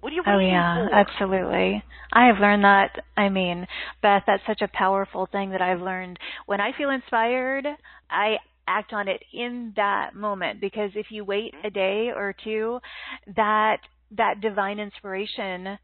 What 0.00 0.12
are 0.12 0.16
you 0.16 0.22
oh, 0.26 0.38
yeah, 0.38 0.88
for? 0.88 0.94
absolutely. 0.94 1.82
I 2.12 2.26
have 2.26 2.38
learned 2.38 2.64
that. 2.64 2.90
I 3.16 3.28
mean, 3.28 3.66
Beth, 4.02 4.22
that's 4.26 4.42
such 4.46 4.60
a 4.62 4.68
powerful 4.72 5.28
thing 5.30 5.50
that 5.50 5.62
I've 5.62 5.80
learned. 5.80 6.18
When 6.46 6.60
I 6.60 6.70
feel 6.76 6.90
inspired, 6.90 7.66
I 8.10 8.36
act 8.68 8.92
on 8.92 9.08
it 9.08 9.22
in 9.32 9.72
that 9.76 10.14
moment 10.14 10.60
because 10.60 10.90
if 10.94 11.06
you 11.10 11.24
wait 11.24 11.54
mm-hmm. 11.54 11.66
a 11.66 11.70
day 11.70 12.10
or 12.14 12.34
two, 12.44 12.78
that 13.36 13.78
that 14.16 14.40
divine 14.40 14.78
inspiration 14.78 15.78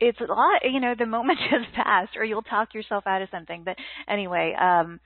it's 0.00 0.20
a 0.20 0.24
lot 0.24 0.60
you 0.64 0.80
know 0.80 0.94
the 0.98 1.06
moment 1.06 1.38
has 1.50 1.62
passed 1.74 2.16
or 2.16 2.24
you'll 2.24 2.42
talk 2.42 2.74
yourself 2.74 3.04
out 3.06 3.22
of 3.22 3.28
something 3.30 3.62
but 3.64 3.76
anyway 4.08 4.54
um 4.60 5.00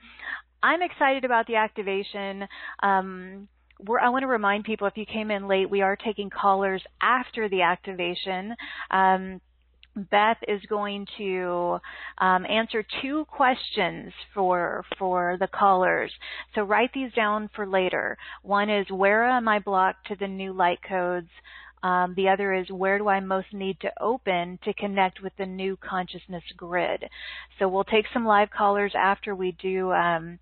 i'm 0.63 0.81
excited 0.81 1.23
about 1.23 1.47
the 1.47 1.55
activation 1.55 2.47
um 2.81 3.47
we're, 3.79 3.99
I 3.99 4.09
want 4.09 4.23
to 4.23 4.27
remind 4.27 4.65
people 4.65 4.87
if 4.87 4.97
you 4.97 5.05
came 5.05 5.31
in 5.31 5.47
late, 5.47 5.69
we 5.69 5.81
are 5.81 5.95
taking 5.95 6.29
callers 6.29 6.83
after 7.01 7.47
the 7.47 7.61
activation. 7.61 8.55
Um, 8.91 9.41
Beth 9.95 10.37
is 10.47 10.61
going 10.69 11.07
to 11.17 11.79
um, 12.19 12.45
answer 12.45 12.85
two 13.01 13.25
questions 13.25 14.13
for 14.33 14.85
for 14.97 15.37
the 15.39 15.47
callers. 15.47 16.11
So 16.55 16.61
write 16.61 16.91
these 16.93 17.11
down 17.13 17.49
for 17.55 17.65
later. 17.67 18.17
One 18.43 18.69
is 18.69 18.85
where 18.89 19.25
am 19.25 19.47
I 19.47 19.59
blocked 19.59 20.07
to 20.07 20.15
the 20.15 20.27
new 20.27 20.53
light 20.53 20.79
codes? 20.87 21.29
Um, 21.83 22.13
the 22.15 22.29
other 22.29 22.53
is 22.53 22.69
where 22.69 22.97
do 22.97 23.07
I 23.07 23.19
most 23.19 23.47
need 23.53 23.79
to 23.81 23.91
open 24.01 24.59
to 24.63 24.73
connect 24.73 25.21
with 25.21 25.33
the 25.37 25.45
new 25.45 25.77
consciousness 25.77 26.43
grid? 26.57 27.05
So 27.57 27.67
we'll 27.67 27.83
take 27.85 28.05
some 28.13 28.25
live 28.25 28.49
callers 28.51 28.93
after 28.95 29.33
we 29.35 29.53
do 29.61 29.91
um, 29.91 30.39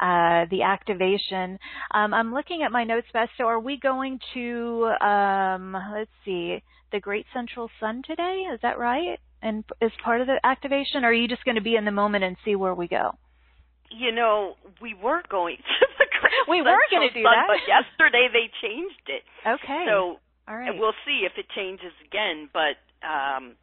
uh, 0.00 0.44
the 0.50 0.62
activation. 0.64 1.58
Um, 1.92 2.14
I'm 2.14 2.32
looking 2.32 2.62
at 2.62 2.70
my 2.72 2.84
notes, 2.84 3.08
Beth. 3.12 3.28
So 3.36 3.44
are 3.44 3.60
we 3.60 3.78
going 3.78 4.20
to, 4.34 4.84
um, 5.04 5.76
let's 5.92 6.10
see, 6.24 6.62
the 6.92 7.00
Great 7.00 7.26
Central 7.34 7.68
Sun 7.80 8.02
today? 8.06 8.44
Is 8.52 8.60
that 8.62 8.78
right? 8.78 9.18
And 9.42 9.64
is 9.80 9.92
part 10.02 10.20
of 10.20 10.26
the 10.26 10.38
activation? 10.44 11.04
Or 11.04 11.08
are 11.08 11.12
you 11.12 11.28
just 11.28 11.44
going 11.44 11.56
to 11.56 11.60
be 11.60 11.76
in 11.76 11.84
the 11.84 11.90
moment 11.90 12.24
and 12.24 12.36
see 12.44 12.54
where 12.56 12.74
we 12.74 12.88
go? 12.88 13.12
You 13.90 14.12
know, 14.12 14.54
we 14.80 14.94
were 14.94 15.22
going 15.30 15.56
to 15.80 15.86
the 15.98 16.06
Great 16.20 16.32
We 16.48 16.62
were 16.62 16.78
going 16.90 17.08
to 17.08 17.14
do 17.14 17.22
Sun, 17.22 17.32
that. 17.34 17.46
but 17.48 17.58
yesterday 17.66 18.28
they 18.32 18.50
changed 18.62 19.02
it. 19.08 19.22
Okay. 19.46 19.84
So 19.88 20.18
all 20.48 20.56
right. 20.56 20.70
We'll 20.76 20.94
see 21.06 21.26
if 21.26 21.32
it 21.36 21.46
changes 21.54 21.92
again, 22.06 22.48
but 22.52 22.76
um, 23.06 23.54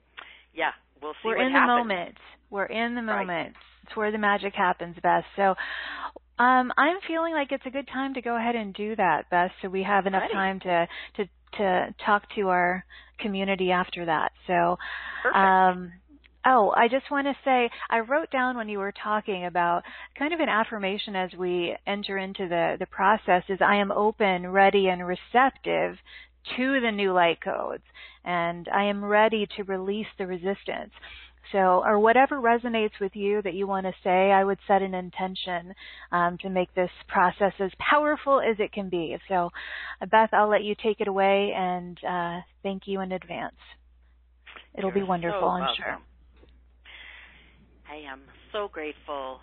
yeah, 0.54 0.72
we'll 1.02 1.14
see. 1.14 1.28
We're 1.30 1.38
in 1.38 1.52
happens. 1.52 1.64
the 1.64 1.68
moment. 1.68 2.16
We're 2.50 2.66
in 2.66 2.96
the 2.96 3.02
moment. 3.02 3.30
Right. 3.30 3.54
It's 3.84 3.96
where 3.96 4.12
the 4.12 4.18
magic 4.18 4.54
happens, 4.54 4.96
best. 5.02 5.26
So 5.36 5.56
um, 6.38 6.72
I'm 6.78 6.98
feeling 7.08 7.34
like 7.34 7.52
it's 7.52 7.66
a 7.66 7.72
good 7.72 7.88
time 7.88 8.14
to 8.16 8.22
go 8.22 8.36
ahead 8.36 8.56
and 8.56 8.74
do 8.74 8.96
that, 8.96 9.30
Beth. 9.30 9.52
So 9.62 9.70
we 9.70 9.84
have 9.84 10.06
enough 10.06 10.24
Ready. 10.24 10.34
time 10.34 10.60
to 10.62 10.88
to 11.18 11.30
to 11.58 11.96
talk 12.06 12.24
to 12.36 12.50
our 12.50 12.86
community 13.20 13.72
after 13.72 14.06
that. 14.06 14.32
So. 14.48 14.78
Perfect. 15.24 15.38
Um, 15.38 15.92
Oh, 16.48 16.72
I 16.78 16.88
just 16.88 17.10
want 17.10 17.26
to 17.26 17.34
say 17.44 17.72
I 17.90 18.02
wrote 18.02 18.30
down 18.30 18.56
when 18.56 18.70
you 18.70 18.78
were 18.78 18.94
talking 19.04 19.46
about 19.46 19.82
kind 20.18 20.32
of 20.32 20.40
an 20.40 20.48
affirmation 20.48 21.16
as 21.16 21.32
we 21.34 21.76
enter 21.88 22.20
into 22.20 22.48
the 22.48 22.76
the 22.78 22.86
process 22.86 23.42
is 23.50 23.58
I 23.62 23.78
am 23.78 23.92
open, 23.92 24.52
ready 24.52 24.88
and 24.90 25.02
receptive 25.08 25.98
to 26.58 26.82
the 26.82 26.92
new 26.92 27.14
light 27.14 27.40
codes 27.42 27.84
and 28.26 28.68
I 28.74 28.86
am 28.86 29.04
ready 29.06 29.48
to 29.56 29.64
release 29.64 30.08
the 30.18 30.28
resistance. 30.28 30.92
So, 31.52 31.84
or 31.86 32.00
whatever 32.00 32.38
resonates 32.38 33.00
with 33.00 33.16
you 33.16 33.42
that 33.44 33.54
you 33.54 33.68
want 33.68 33.86
to 33.86 33.94
say, 34.04 34.32
I 34.32 34.44
would 34.44 34.58
set 34.68 34.82
an 34.82 34.96
intention 34.96 35.76
um, 36.12 36.40
to 36.40 36.50
make 36.50 36.74
this 36.74 36.90
process 37.08 37.54
as 37.60 37.72
powerful 37.78 38.42
as 38.42 38.56
it 38.60 38.72
can 38.74 38.90
be. 38.90 39.16
So, 39.28 39.52
Beth, 40.10 40.32
I'll 40.34 40.50
let 40.50 40.64
you 40.64 40.74
take 40.82 41.02
it 41.02 41.08
away 41.08 41.54
and 41.56 42.00
uh, 42.04 42.42
thank 42.64 42.84
you 42.88 43.02
in 43.02 43.12
advance. 43.12 43.56
It'll 44.76 44.90
You're 44.90 45.04
be 45.04 45.08
wonderful, 45.08 45.40
so 45.40 45.46
I'm 45.46 45.62
welcome. 45.62 45.84
sure. 45.84 45.98
I 47.88 48.12
am 48.12 48.22
so 48.52 48.68
grateful 48.74 49.40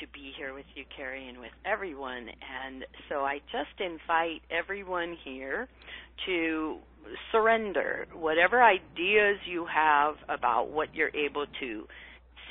to 0.00 0.06
be 0.12 0.32
here 0.36 0.54
with 0.54 0.66
you, 0.74 0.84
Carrie, 0.96 1.28
and 1.28 1.38
with 1.38 1.52
everyone. 1.64 2.28
And 2.28 2.84
so 3.08 3.20
I 3.20 3.38
just 3.52 3.80
invite 3.80 4.42
everyone 4.50 5.16
here 5.24 5.68
to 6.26 6.78
surrender 7.32 8.06
whatever 8.12 8.62
ideas 8.62 9.38
you 9.46 9.66
have 9.66 10.16
about 10.28 10.70
what 10.70 10.94
you're 10.94 11.14
able 11.14 11.46
to 11.60 11.84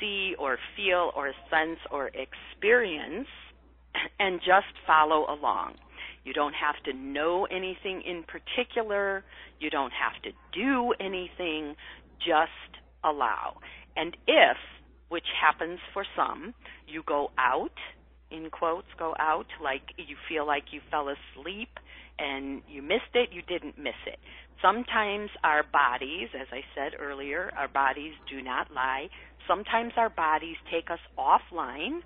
see 0.00 0.34
or 0.38 0.58
feel 0.76 1.12
or 1.14 1.32
sense 1.50 1.78
or 1.90 2.08
experience 2.08 3.28
and 4.18 4.40
just 4.40 4.72
follow 4.86 5.26
along. 5.28 5.74
You 6.24 6.32
don't 6.32 6.54
have 6.54 6.82
to 6.84 6.92
know 6.92 7.46
anything 7.50 8.02
in 8.02 8.24
particular. 8.24 9.24
You 9.60 9.70
don't 9.70 9.92
have 9.92 10.20
to 10.22 10.30
do 10.52 10.92
anything. 11.00 11.76
Just 12.18 12.82
allow. 13.04 13.58
And 13.96 14.16
if 14.26 14.56
which 15.08 15.26
happens 15.40 15.78
for 15.92 16.04
some. 16.16 16.54
You 16.86 17.02
go 17.06 17.30
out, 17.38 17.76
in 18.30 18.50
quotes, 18.50 18.88
go 18.98 19.14
out, 19.18 19.46
like 19.62 19.82
you 19.96 20.16
feel 20.28 20.46
like 20.46 20.64
you 20.72 20.80
fell 20.90 21.08
asleep 21.08 21.68
and 22.18 22.62
you 22.68 22.82
missed 22.82 23.14
it, 23.14 23.30
you 23.32 23.42
didn't 23.42 23.78
miss 23.78 24.00
it. 24.06 24.18
Sometimes 24.62 25.30
our 25.44 25.62
bodies, 25.62 26.28
as 26.38 26.48
I 26.50 26.62
said 26.74 26.98
earlier, 26.98 27.52
our 27.56 27.68
bodies 27.68 28.14
do 28.30 28.42
not 28.42 28.72
lie. 28.74 29.08
Sometimes 29.46 29.92
our 29.96 30.08
bodies 30.08 30.56
take 30.72 30.90
us 30.90 30.98
offline 31.18 32.00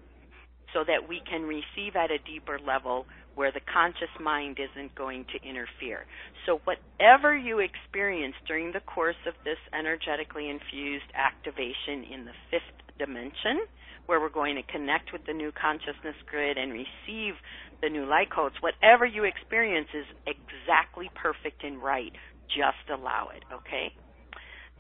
so 0.75 0.85
that 0.87 1.09
we 1.09 1.21
can 1.29 1.43
receive 1.43 1.97
at 1.97 2.11
a 2.11 2.19
deeper 2.19 2.59
level 2.59 3.07
where 3.35 3.53
the 3.53 3.61
conscious 3.73 4.11
mind 4.21 4.59
isn't 4.59 4.95
going 4.95 5.25
to 5.33 5.49
interfere. 5.49 6.05
So, 6.47 6.61
whatever 6.65 7.37
you 7.37 7.61
experience 7.61 8.35
during 8.47 8.73
the 8.73 8.81
course 8.81 9.21
of 9.27 9.35
this 9.45 9.59
energetically 9.73 10.51
infused 10.51 11.11
activation 11.15 12.05
in 12.13 12.25
the 12.25 12.35
fifth 12.51 12.90
dimension, 13.01 13.65
where 14.07 14.21
we're 14.21 14.29
going 14.29 14.57
to 14.57 14.63
connect 14.63 15.13
with 15.13 15.25
the 15.27 15.33
new 15.33 15.51
consciousness 15.53 16.17
grid 16.29 16.59
and 16.59 16.73
receive 16.73 17.35
the 17.81 17.89
new 17.89 18.05
light 18.05 18.31
codes, 18.31 18.55
whatever 18.61 19.07
you 19.07 19.25
experience 19.25 19.89
is 19.95 20.05
exactly 20.27 21.11
perfect 21.15 21.65
and 21.65 21.83
right. 21.83 22.13
Just 22.49 22.91
allow 22.93 23.31
it, 23.35 23.43
okay? 23.53 23.93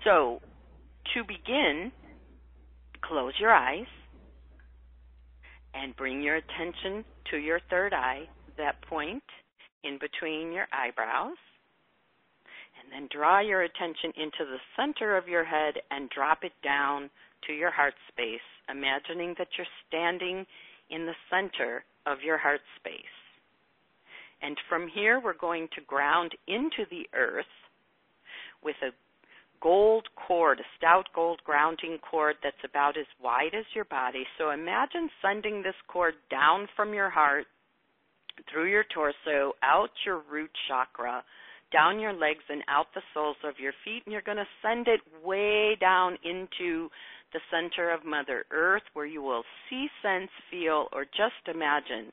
So, 0.04 0.40
to 1.14 1.22
begin, 1.24 1.92
close 3.02 3.33
your 3.38 3.52
eyes 3.52 3.87
and 5.74 5.96
bring 5.96 6.20
your 6.22 6.37
attention 6.37 7.04
to 7.30 7.37
your 7.38 7.61
third 7.70 7.92
eye, 7.94 8.24
that 8.59 8.83
point 8.83 9.22
in 9.85 9.98
between 9.98 10.52
your 10.52 10.66
eyebrows. 10.72 11.38
And 12.83 12.92
then 12.92 13.09
draw 13.12 13.40
your 13.40 13.62
attention 13.62 14.12
into 14.16 14.44
the 14.44 14.59
center 14.76 15.16
of 15.16 15.28
your 15.28 15.44
head 15.44 15.74
and 15.90 16.11
drop 16.11 16.42
it 16.42 16.52
down 16.64 17.11
to 17.46 17.53
your 17.53 17.70
heart 17.70 17.94
space, 18.09 18.40
imagining 18.68 19.35
that 19.38 19.48
you're 19.57 19.66
standing 19.88 20.46
in 20.90 21.07
the 21.07 21.14
center 21.31 21.85
of 22.07 22.18
your 22.24 22.38
heart 22.38 22.61
space. 22.76 22.94
And 24.42 24.57
from 24.68 24.88
here, 24.88 25.20
we're 25.22 25.35
going 25.37 25.68
to 25.74 25.83
ground 25.83 26.33
into 26.48 26.85
the 26.90 27.07
earth 27.14 27.44
with 28.62 28.76
a 28.83 28.90
gold 29.62 30.09
cord, 30.26 30.61
a 30.61 30.62
stout 30.76 31.09
gold 31.14 31.40
grounding 31.44 31.98
cord 32.11 32.37
that's 32.42 32.57
about 32.64 32.96
as 32.96 33.07
wide 33.22 33.55
as 33.55 33.64
your 33.74 33.85
body. 33.85 34.24
So 34.38 34.50
imagine 34.50 35.11
sending 35.22 35.62
this 35.62 35.74
cord 35.88 36.15
down 36.31 36.67
from 36.75 36.94
your 36.94 37.10
heart 37.10 37.46
through 38.50 38.71
your 38.71 38.85
torso, 38.94 39.52
out 39.62 39.90
your 40.06 40.23
root 40.31 40.50
chakra, 40.67 41.23
down 41.73 42.00
your 42.00 42.12
legs 42.12 42.42
and 42.48 42.62
out 42.69 42.87
the 42.94 43.02
soles 43.15 43.37
of 43.44 43.54
your 43.58 43.73
feet, 43.85 44.02
and 44.06 44.12
you're 44.12 44.23
going 44.23 44.38
to 44.38 44.46
send 44.62 44.88
it 44.88 45.00
way 45.25 45.77
down 45.81 46.17
into 46.25 46.88
the 47.33 47.40
center 47.50 47.90
of 47.90 48.04
Mother 48.04 48.44
Earth 48.50 48.83
where 48.92 49.06
you 49.06 49.22
will 49.22 49.44
see, 49.68 49.88
sense, 50.02 50.31
feel, 50.50 50.88
or 50.92 51.04
just 51.04 51.46
imagine 51.46 52.12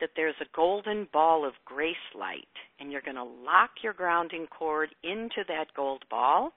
that 0.00 0.10
there's 0.16 0.34
a 0.40 0.56
golden 0.56 1.06
ball 1.12 1.46
of 1.46 1.54
grace 1.64 1.94
light, 2.18 2.48
and 2.80 2.90
you're 2.90 3.02
going 3.02 3.16
to 3.16 3.22
lock 3.22 3.70
your 3.82 3.92
grounding 3.92 4.46
cord 4.46 4.90
into 5.04 5.44
that 5.48 5.66
gold 5.76 6.04
ball. 6.10 6.52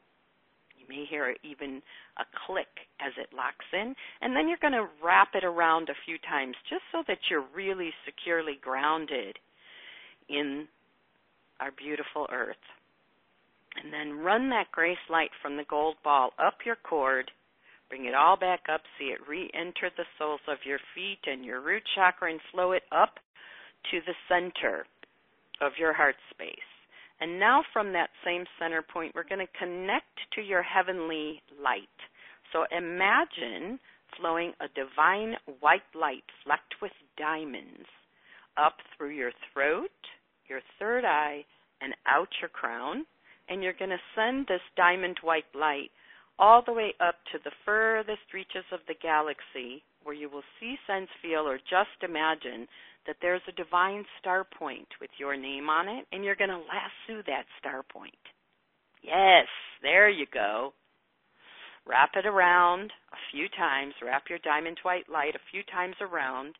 You 0.80 0.86
may 0.90 1.06
hear 1.10 1.36
even 1.44 1.82
a 2.18 2.26
click 2.46 2.68
as 3.00 3.14
it 3.18 3.36
locks 3.36 3.66
in, 3.72 3.96
and 4.22 4.36
then 4.36 4.48
you're 4.48 4.58
going 4.62 4.74
to 4.74 4.88
wrap 5.04 5.30
it 5.36 5.44
around 5.44 5.90
a 5.90 6.02
few 6.06 6.18
times 6.28 6.56
just 6.70 6.84
so 6.92 7.04
that 7.08 7.20
you're 7.30 7.46
really 7.56 7.92
securely 8.06 8.58
grounded 8.62 9.38
in 10.28 10.68
our 11.60 11.72
beautiful 11.72 12.28
earth. 12.32 12.56
And 13.82 13.92
then 13.94 14.24
run 14.24 14.50
that 14.50 14.72
grace 14.72 14.98
light 15.10 15.32
from 15.42 15.58
the 15.58 15.66
gold 15.70 15.96
ball 16.04 16.32
up 16.40 16.56
your 16.66 16.78
cord. 16.78 17.30
Bring 17.96 18.10
it 18.10 18.14
all 18.14 18.36
back 18.36 18.64
up. 18.70 18.82
See 19.00 19.06
it 19.06 19.26
re 19.26 19.50
enter 19.54 19.90
the 19.96 20.04
soles 20.20 20.42
of 20.50 20.58
your 20.66 20.80
feet 20.94 21.20
and 21.28 21.46
your 21.46 21.62
root 21.62 21.82
chakra 21.96 22.30
and 22.30 22.42
flow 22.52 22.74
it 22.74 22.84
up 22.92 23.20
to 23.90 24.00
the 24.06 24.14
center 24.28 24.86
of 25.62 25.72
your 25.80 25.94
heart 25.94 26.18
space. 26.30 26.70
And 27.22 27.40
now, 27.40 27.64
from 27.72 27.94
that 27.94 28.10
same 28.26 28.44
center 28.60 28.82
point, 28.82 29.16
we're 29.16 29.24
going 29.24 29.48
to 29.48 29.58
connect 29.58 30.12
to 30.34 30.42
your 30.42 30.62
heavenly 30.62 31.42
light. 31.64 31.88
So 32.52 32.66
imagine 32.70 33.80
flowing 34.20 34.52
a 34.60 34.68
divine 34.76 35.36
white 35.62 35.88
light 35.98 36.26
flecked 36.44 36.76
with 36.82 36.92
diamonds 37.18 37.88
up 38.58 38.76
through 38.98 39.12
your 39.12 39.32
throat, 39.54 39.96
your 40.50 40.60
third 40.80 41.06
eye, 41.06 41.46
and 41.80 41.96
out 42.06 42.28
your 42.42 42.50
crown. 42.50 43.06
And 43.48 43.64
you're 43.64 43.72
going 43.72 43.92
to 43.92 44.12
send 44.18 44.48
this 44.48 44.60
diamond 44.76 45.20
white 45.24 45.46
light 45.58 45.92
all 46.38 46.62
the 46.66 46.74
way 46.74 46.94
up 47.00 47.16
to 47.32 47.40
the 47.44 47.52
furthest 47.64 48.34
reaches 48.34 48.66
of 48.72 48.80
the 48.88 48.96
galaxy 49.02 49.84
where 50.04 50.16
you 50.16 50.30
will 50.30 50.44
see, 50.60 50.76
sense, 50.86 51.10
feel, 51.22 51.48
or 51.48 51.58
just 51.58 52.04
imagine 52.04 52.68
that 53.08 53.18
there's 53.22 53.42
a 53.48 53.62
divine 53.62 54.06
star 54.20 54.44
point 54.44 54.88
with 55.02 55.10
your 55.18 55.36
name 55.36 55.70
on 55.70 55.88
it, 55.88 56.06
and 56.12 56.24
you're 56.24 56.36
going 56.36 56.50
to 56.50 56.58
lasso 56.58 57.24
that 57.26 57.46
star 57.60 57.84
point. 57.92 58.14
Yes, 59.02 59.48
there 59.82 60.10
you 60.10 60.26
go. 60.32 60.74
Wrap 61.88 62.12
it 62.16 62.26
around 62.26 62.92
a 63.14 63.18
few 63.32 63.48
times. 63.58 63.94
Wrap 64.04 64.24
your 64.30 64.40
diamond 64.40 64.80
white 64.84 65.10
light 65.10 65.36
a 65.36 65.50
few 65.52 65.62
times 65.72 65.96
around 66.02 66.56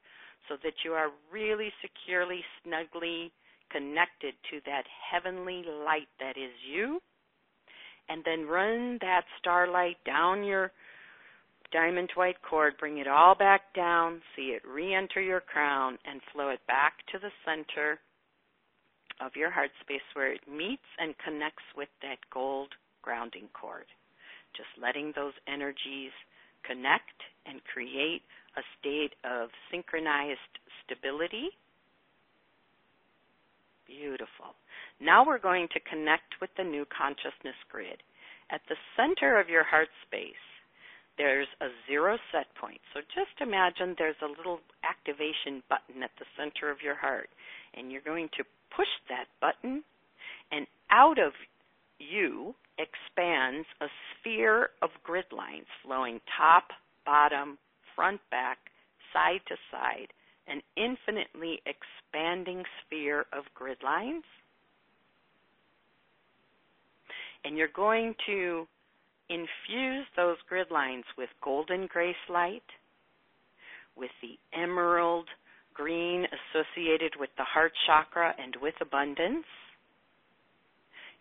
so 0.48 0.56
that 0.64 0.74
you 0.84 0.94
are 0.94 1.10
really 1.32 1.72
securely, 1.82 2.42
snugly 2.64 3.32
connected 3.72 4.36
to 4.52 4.60
that 4.66 4.84
heavenly 5.12 5.64
light 5.84 6.08
that 6.20 6.38
is 6.38 6.54
you. 6.72 7.00
And 8.10 8.24
then 8.26 8.48
run 8.48 9.00
that 9.02 9.24
starlight 9.40 9.98
down 10.06 10.44
your 10.44 10.72
diamond 11.72 12.12
white 12.16 12.42
cord, 12.48 12.74
bring 12.80 13.00
it 13.00 13.08
all 13.08 13.36
back 13.36 13.74
down, 13.74 14.22
see 14.36 14.54
it 14.56 14.62
re 14.68 14.94
enter 14.94 15.22
your 15.22 15.42
crown, 15.42 15.98
and 16.06 16.22
flow 16.32 16.50
it 16.50 16.60
back 16.68 16.94
to 17.12 17.20
the 17.20 17.32
center 17.44 18.00
of 19.20 19.36
your 19.36 19.50
heart 19.50 19.72
space 19.82 20.06
where 20.14 20.32
it 20.32 20.42
meets 20.48 20.86
and 21.00 21.16
connects 21.18 21.64
with 21.76 21.90
that 22.02 22.18
gold 22.32 22.70
grounding 23.02 23.48
cord. 23.54 23.86
Just 24.56 24.70
letting 24.82 25.14
those 25.16 25.34
energies 25.48 26.12
connect 26.64 27.20
and 27.46 27.62
create 27.74 28.22
a 28.58 28.62
state 28.80 29.14
of 29.24 29.50
synchronized 29.72 30.40
stability 30.84 31.50
Beautiful. 33.88 34.58
Now 35.00 35.26
we're 35.26 35.40
going 35.40 35.68
to 35.74 35.80
connect 35.80 36.40
with 36.42 36.50
the 36.58 36.64
new 36.64 36.86
consciousness 36.86 37.58
grid. 37.70 38.02
At 38.52 38.62
the 38.70 38.76
center 38.96 39.40
of 39.40 39.50
your 39.50 39.64
heart 39.64 39.90
space, 40.06 40.46
there's 41.18 41.48
a 41.62 41.68
zero 41.88 42.18
set 42.32 42.48
point. 42.56 42.82
So 42.94 43.02
just 43.14 43.42
imagine 43.42 43.96
there's 43.98 44.20
a 44.22 44.28
little 44.38 44.60
activation 44.84 45.64
button 45.70 46.04
at 46.04 46.12
the 46.20 46.26
center 46.38 46.72
of 46.72 46.82
your 46.84 46.96
heart, 46.96 47.30
and 47.74 47.92
you're 47.92 48.02
going 48.02 48.30
to 48.38 48.44
push 48.76 48.92
that 49.10 49.28
button, 49.40 49.84
and 50.52 50.68
out 50.92 51.20
of 51.20 51.34
you 52.00 52.54
expands 52.78 53.66
a 53.82 53.88
sphere 54.12 54.70
of 54.82 54.90
grid 55.04 55.32
lines 55.32 55.68
flowing 55.84 56.20
top, 56.38 56.72
bottom, 57.06 57.58
front, 57.96 58.20
back, 58.30 58.58
side 59.14 59.40
to 59.48 59.56
side 59.72 60.12
an 60.48 60.62
infinitely 60.78 61.60
expanding 61.66 62.64
sphere 62.86 63.26
of 63.34 63.46
grid 63.56 63.78
lines. 63.84 64.24
And 67.46 67.58
you're 67.58 67.68
going 67.68 68.16
to 68.26 68.68
infuse 69.30 70.06
those 70.16 70.38
grid 70.50 70.72
lines 70.72 71.06
with 71.18 71.30
golden 71.44 71.88
grace 71.88 72.16
light, 72.30 72.64
with 73.96 74.12
the 74.22 74.38
emerald 74.58 75.28
green 75.74 76.26
associated 76.26 77.14
with 77.20 77.30
the 77.38 77.44
heart 77.44 77.72
chakra 77.86 78.34
and 78.42 78.56
with 78.62 78.74
abundance. 78.82 79.46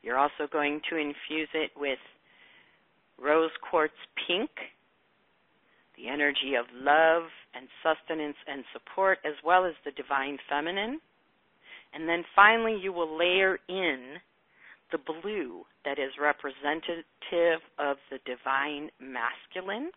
You're 0.02 0.18
also 0.18 0.48
going 0.50 0.80
to 0.90 0.96
infuse 0.96 1.48
it 1.54 1.70
with 1.76 1.98
rose 3.22 3.50
quartz 3.70 3.94
pink 4.26 4.50
the 5.96 6.08
energy 6.08 6.54
of 6.58 6.66
love 6.74 7.22
and 7.54 7.68
sustenance 7.82 8.36
and 8.48 8.64
support, 8.72 9.18
as 9.24 9.34
well 9.44 9.64
as 9.64 9.74
the 9.84 9.92
divine 9.92 10.38
feminine. 10.48 11.00
And 11.94 12.08
then 12.08 12.24
finally, 12.34 12.76
you 12.82 12.92
will 12.92 13.16
layer 13.16 13.58
in 13.68 14.16
the 14.94 15.12
blue 15.12 15.64
that 15.84 15.98
is 15.98 16.12
representative 16.20 17.60
of 17.80 17.96
the 18.12 18.18
divine 18.24 18.90
masculine, 19.00 19.90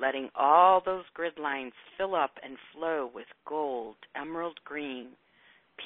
letting 0.00 0.28
all 0.34 0.82
those 0.84 1.04
grid 1.14 1.38
lines 1.40 1.72
fill 1.96 2.16
up 2.16 2.32
and 2.42 2.56
flow 2.74 3.08
with 3.14 3.26
gold, 3.46 3.94
emerald 4.16 4.58
green, 4.64 5.10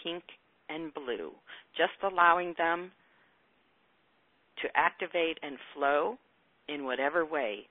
pink, 0.03 0.23
and 0.71 0.95
blue, 0.95 1.33
just 1.77 1.93
allowing 2.03 2.55
them 2.57 2.91
to 4.63 4.69
activate 4.75 5.39
and 5.43 5.59
flow 5.75 6.17
in 6.69 6.85
whatever 6.85 7.27
way 7.27 7.67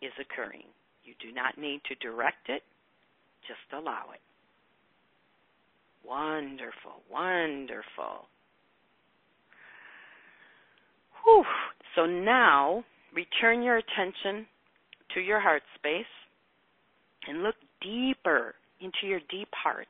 is 0.00 0.12
occurring. 0.20 0.66
You 1.04 1.14
do 1.18 1.34
not 1.34 1.58
need 1.58 1.80
to 1.88 1.96
direct 1.96 2.48
it, 2.50 2.62
just 3.48 3.72
allow 3.72 4.10
it. 4.14 4.20
Wonderful, 6.06 7.02
wonderful. 7.10 8.28
Whew. 11.24 11.44
So 11.94 12.06
now 12.06 12.84
return 13.14 13.62
your 13.62 13.78
attention 13.78 14.46
to 15.14 15.20
your 15.20 15.40
heart 15.40 15.62
space 15.74 16.04
and 17.26 17.42
look 17.42 17.56
deeper 17.80 18.54
into 18.80 19.06
your 19.06 19.20
deep 19.30 19.48
heart. 19.52 19.88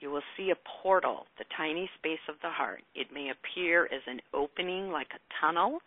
You 0.00 0.10
will 0.10 0.22
see 0.36 0.50
a 0.50 0.82
portal, 0.82 1.26
the 1.38 1.44
tiny 1.56 1.88
space 1.98 2.24
of 2.28 2.36
the 2.42 2.50
heart. 2.50 2.82
It 2.94 3.08
may 3.12 3.30
appear 3.30 3.84
as 3.86 4.02
an 4.06 4.20
opening 4.34 4.90
like 4.90 5.08
a 5.14 5.20
tunnel 5.40 5.80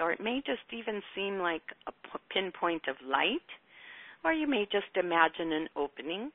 or 0.00 0.12
it 0.12 0.20
may 0.20 0.42
just 0.44 0.66
even 0.72 1.02
seem 1.14 1.38
like 1.38 1.62
a 1.86 1.92
pinpoint 2.30 2.82
of 2.88 2.96
light, 3.06 3.46
or 4.24 4.32
you 4.32 4.46
may 4.46 4.66
just 4.70 4.94
imagine 4.94 5.52
an 5.52 5.68
opening, 5.76 6.30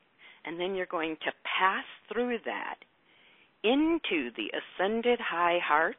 and 0.46 0.60
then 0.60 0.76
you're 0.76 0.86
going 0.86 1.16
to 1.24 1.32
pass 1.60 1.86
through 2.12 2.38
that 2.46 2.76
into 3.64 4.32
the 4.36 4.52
ascended 4.58 5.20
high 5.20 5.60
heart 5.64 5.96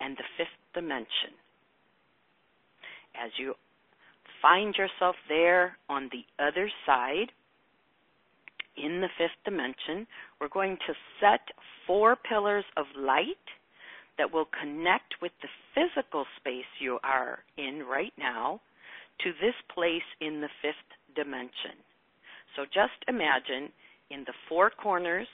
and 0.00 0.16
the 0.16 0.24
fifth 0.36 0.48
dimension. 0.74 1.32
As 3.14 3.30
you 3.38 3.54
find 4.42 4.74
yourself 4.74 5.16
there 5.28 5.76
on 5.88 6.10
the 6.12 6.24
other 6.42 6.70
side, 6.86 7.32
in 8.76 9.00
the 9.00 9.08
fifth 9.18 9.36
dimension, 9.44 10.06
we're 10.40 10.48
going 10.48 10.76
to 10.86 10.94
set 11.20 11.40
four 11.86 12.16
pillars 12.16 12.64
of 12.76 12.86
light 12.96 13.36
that 14.16 14.32
will 14.32 14.46
connect 14.60 15.14
with 15.20 15.32
the 15.42 15.48
physical 15.74 16.24
space 16.38 16.68
you 16.78 16.98
are 17.02 17.40
in 17.56 17.82
right 17.82 18.12
now 18.18 18.60
to 19.22 19.32
this 19.40 19.54
place 19.74 20.06
in 20.20 20.40
the 20.40 20.48
fifth 20.62 21.14
dimension. 21.14 21.76
So 22.56 22.64
just 22.64 22.98
imagine 23.08 23.70
in 24.10 24.24
the 24.26 24.34
four 24.48 24.70
corners 24.70 25.28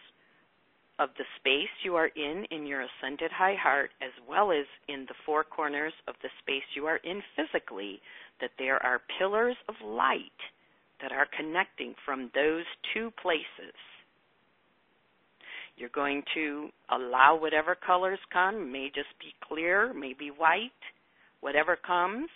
of 0.99 1.11
the 1.19 1.25
space 1.39 1.73
you 1.85 1.95
are 1.97 2.09
in 2.17 2.47
in 2.51 2.67
your 2.67 2.83
ascended 2.83 3.31
high 3.31 3.57
heart, 3.61 3.91
as 4.01 4.12
well 4.29 4.51
as 4.51 4.64
in 4.89 5.05
the 5.09 5.14
four 5.25 5.45
corners 5.45 5.93
of 6.09 6.14
the 6.23 6.29
space 6.43 6.64
you 6.75 6.87
are 6.87 6.99
in 6.99 7.23
physically, 7.37 8.01
that 8.41 8.51
there 8.59 8.83
are 8.85 9.01
pillars 9.19 9.57
of 9.69 9.75
light 9.85 10.41
that 11.03 11.12
are 11.12 11.27
connecting 11.37 11.95
from 12.05 12.31
those 12.35 12.64
two 12.95 13.12
places. 13.23 13.75
You're 15.77 15.91
going 15.91 16.23
to 16.35 16.71
allow 16.91 17.39
whatever 17.39 17.75
colors 17.75 18.19
come, 18.33 18.73
may 18.73 18.87
just 18.95 19.12
be 19.21 19.35
clear, 19.47 19.93
maybe 19.93 20.31
white, 20.31 20.71
whatever 21.41 21.77
comes. 21.77 22.29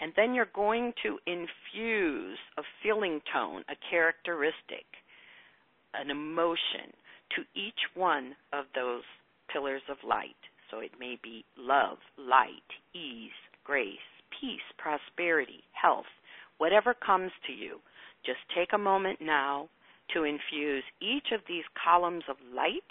And 0.00 0.12
then 0.16 0.34
you're 0.34 0.48
going 0.54 0.92
to 1.02 1.18
infuse 1.26 2.38
a 2.58 2.62
feeling 2.82 3.20
tone, 3.32 3.62
a 3.68 3.76
characteristic, 3.90 4.84
an 5.94 6.10
emotion 6.10 6.92
to 7.36 7.42
each 7.54 7.80
one 7.94 8.34
of 8.52 8.64
those 8.74 9.02
pillars 9.52 9.82
of 9.90 9.96
light. 10.06 10.36
So 10.70 10.80
it 10.80 10.92
may 10.98 11.18
be 11.22 11.44
love, 11.56 11.98
light, 12.18 12.68
ease, 12.94 13.30
grace, 13.64 13.96
peace, 14.40 14.66
prosperity, 14.78 15.62
health, 15.72 16.10
whatever 16.58 16.94
comes 16.94 17.30
to 17.46 17.52
you. 17.52 17.78
Just 18.26 18.40
take 18.54 18.72
a 18.72 18.78
moment 18.78 19.20
now 19.20 19.68
to 20.12 20.24
infuse 20.24 20.84
each 21.00 21.32
of 21.32 21.40
these 21.48 21.64
columns 21.82 22.24
of 22.28 22.36
light 22.54 22.82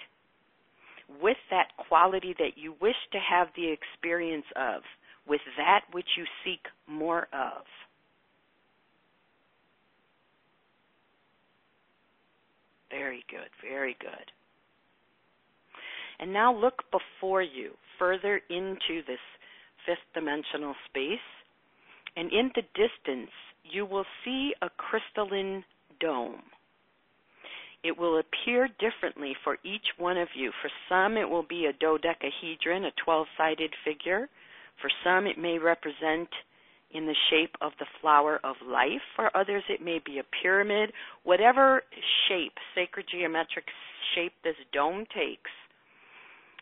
with 1.22 1.38
that 1.52 1.68
quality 1.88 2.34
that 2.40 2.56
you 2.56 2.76
wish 2.82 2.96
to 3.12 3.20
have 3.20 3.48
the 3.56 3.72
experience 3.72 4.46
of, 4.56 4.82
with 5.28 5.42
that 5.58 5.82
which 5.92 6.08
you 6.18 6.26
seek 6.44 6.62
more 6.88 7.28
of. 7.34 7.64
Very 12.90 13.24
good, 13.30 13.50
very 13.68 13.96
good. 14.00 14.32
And 16.20 16.32
now 16.32 16.56
look 16.56 16.84
before 16.92 17.42
you, 17.42 17.72
further 17.98 18.40
into 18.50 19.02
this 19.08 19.20
fifth 19.86 20.06
dimensional 20.14 20.76
space, 20.90 21.18
and 22.16 22.32
in 22.32 22.52
the 22.56 22.62
distance, 22.76 23.32
you 23.64 23.86
will 23.86 24.06
see 24.24 24.54
a 24.62 24.70
crystalline 24.70 25.64
dome. 26.00 26.44
It 27.84 27.98
will 27.98 28.20
appear 28.20 28.70
differently 28.80 29.36
for 29.44 29.58
each 29.66 29.86
one 29.98 30.18
of 30.18 30.30
you. 30.36 30.52
For 30.62 30.70
some, 30.88 31.18
it 31.18 31.30
will 31.30 31.44
be 31.44 31.66
a 31.66 31.74
dodecahedron, 31.74 32.86
a 32.86 32.92
12 33.04 33.28
sided 33.38 33.72
figure. 33.84 34.30
For 34.82 34.90
some, 35.04 35.28
it 35.28 35.38
may 35.38 35.58
represent 35.58 36.30
in 36.94 37.06
the 37.06 37.16
shape 37.30 37.56
of 37.62 37.72
the 37.80 37.86
flower 38.02 38.40
of 38.44 38.56
life. 38.66 39.02
For 39.16 39.36
others, 39.36 39.64
it 39.70 39.82
may 39.82 40.00
be 40.06 40.20
a 40.20 40.42
pyramid. 40.42 40.92
Whatever 41.24 41.84
shape, 42.28 42.54
sacred 42.76 43.06
geometric 43.12 43.66
shape 44.16 44.34
this 44.44 44.56
dome 44.72 45.06
takes, 45.16 45.52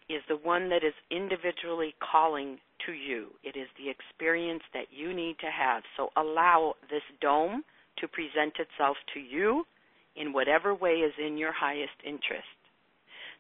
is 0.09 0.22
the 0.28 0.38
one 0.38 0.70
that 0.70 0.84
is 0.84 0.93
individually 1.09 1.95
calling 1.99 2.57
to 2.86 2.91
you. 2.91 3.28
It 3.43 3.55
is 3.57 3.68
the 3.78 3.89
experience 3.89 4.64
that 4.74 4.88
you 4.91 5.14
need 5.14 5.38
to 5.39 5.49
have. 5.51 5.84
So 5.97 6.09
allow 6.18 6.76
this 6.89 7.03
dome 7.22 7.64
to 7.99 8.07
present 8.07 8.53
itself 8.59 8.97
to 9.14 9.20
you 9.20 9.64
in 10.16 10.34
whatever 10.34 10.74
way 10.74 10.95
is 10.95 11.14
in 11.18 11.38
your 11.38 11.53
highest 11.53 11.95
interest. 12.05 12.61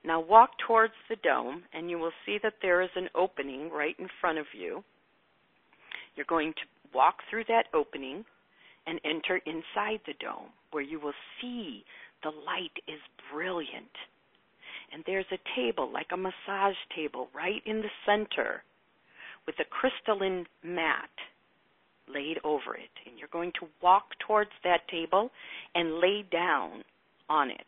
Now 0.03 0.19
walk 0.19 0.51
towards 0.67 0.93
the 1.09 1.15
dome, 1.17 1.63
and 1.73 1.89
you 1.89 1.99
will 1.99 2.13
see 2.25 2.37
that 2.41 2.55
there 2.61 2.81
is 2.81 2.89
an 2.95 3.09
opening 3.15 3.69
right 3.69 3.95
in 3.99 4.07
front 4.19 4.39
of 4.39 4.47
you. 4.53 4.83
You're 6.15 6.25
going 6.27 6.53
to 6.53 6.97
walk 6.97 7.17
through 7.29 7.45
that 7.47 7.65
opening 7.73 8.25
and 8.87 8.99
enter 9.05 9.37
inside 9.45 10.01
the 10.05 10.15
dome, 10.19 10.49
where 10.71 10.83
you 10.83 10.99
will 10.99 11.13
see 11.39 11.83
the 12.23 12.29
light 12.29 12.75
is 12.87 12.99
brilliant. 13.31 13.91
And 14.91 15.03
there's 15.05 15.25
a 15.31 15.39
table, 15.55 15.89
like 15.91 16.07
a 16.11 16.17
massage 16.17 16.75
table, 16.95 17.29
right 17.33 17.61
in 17.65 17.77
the 17.77 17.91
center 18.05 18.63
with 19.45 19.55
a 19.59 19.65
crystalline 19.65 20.45
mat 20.63 21.09
laid 22.13 22.39
over 22.43 22.75
it. 22.75 22.89
And 23.05 23.17
you're 23.17 23.29
going 23.31 23.51
to 23.59 23.67
walk 23.81 24.05
towards 24.27 24.51
that 24.63 24.87
table 24.89 25.31
and 25.75 25.99
lay 25.99 26.25
down 26.29 26.83
on 27.29 27.51
it. 27.51 27.67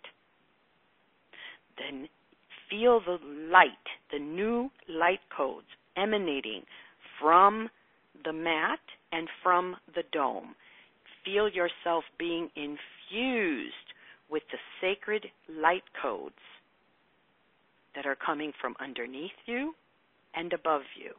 Then 1.77 2.09
feel 2.73 2.99
the 2.99 3.19
light, 3.51 3.69
the 4.11 4.17
new 4.19 4.69
light 4.89 5.19
codes 5.35 5.67
emanating 5.95 6.63
from 7.21 7.69
the 8.25 8.33
mat 8.33 8.79
and 9.11 9.27
from 9.43 9.75
the 9.93 10.01
dome. 10.11 10.55
Feel 11.23 11.47
yourself 11.47 12.03
being 12.17 12.49
infused 12.55 13.73
with 14.29 14.43
the 14.51 14.57
sacred 14.81 15.25
light 15.47 15.83
codes 16.01 16.33
that 17.95 18.07
are 18.07 18.15
coming 18.15 18.51
from 18.59 18.75
underneath 18.81 19.31
you 19.45 19.75
and 20.33 20.51
above 20.51 20.81
you. 20.99 21.11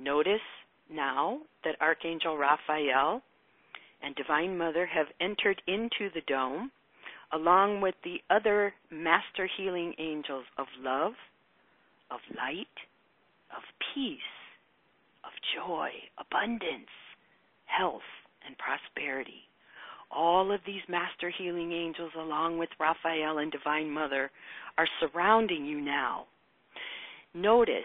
Notice 0.00 0.40
now 0.88 1.40
that 1.64 1.80
Archangel 1.80 2.38
Raphael 2.38 3.22
and 4.02 4.14
Divine 4.14 4.56
Mother 4.56 4.86
have 4.86 5.06
entered 5.20 5.60
into 5.66 6.12
the 6.14 6.22
dome, 6.28 6.70
along 7.32 7.80
with 7.80 7.94
the 8.04 8.20
other 8.30 8.72
master 8.90 9.48
healing 9.56 9.94
angels 9.98 10.44
of 10.56 10.66
love, 10.80 11.12
of 12.10 12.20
light, 12.36 12.66
of 13.54 13.62
peace, 13.94 14.18
of 15.24 15.30
joy, 15.54 15.90
abundance, 16.18 16.88
health, 17.66 18.08
and 18.46 18.56
prosperity. 18.58 19.42
All 20.10 20.50
of 20.50 20.60
these 20.66 20.80
master 20.88 21.30
healing 21.36 21.72
angels, 21.72 22.12
along 22.16 22.58
with 22.58 22.70
Raphael 22.80 23.38
and 23.38 23.52
Divine 23.52 23.90
Mother, 23.90 24.30
are 24.78 24.88
surrounding 25.00 25.66
you 25.66 25.80
now. 25.80 26.24
Notice 27.34 27.84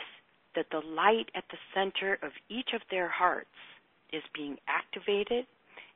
that 0.55 0.67
the 0.71 0.81
light 0.87 1.29
at 1.35 1.43
the 1.51 1.57
center 1.73 2.17
of 2.23 2.31
each 2.49 2.69
of 2.73 2.81
their 2.89 3.09
hearts 3.09 3.47
is 4.13 4.23
being 4.33 4.55
activated 4.67 5.45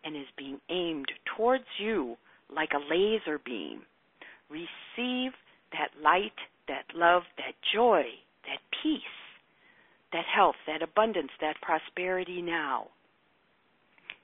and 0.04 0.16
is 0.16 0.28
being 0.38 0.60
aimed 0.70 1.08
towards 1.38 1.64
you 1.80 2.18
like 2.54 2.72
a 2.74 2.94
laser 2.94 3.40
beam. 3.44 3.82
Receive 4.50 5.32
that 5.72 5.92
light, 6.02 6.38
that 6.68 6.86
love, 6.96 7.24
that 7.38 7.56
joy, 7.74 8.04
that 8.46 8.60
peace, 8.82 9.02
that 10.14 10.26
health, 10.34 10.56
that 10.66 10.82
abundance, 10.82 11.32
that 11.42 11.62
prosperity 11.62 12.42
now. 12.42 12.88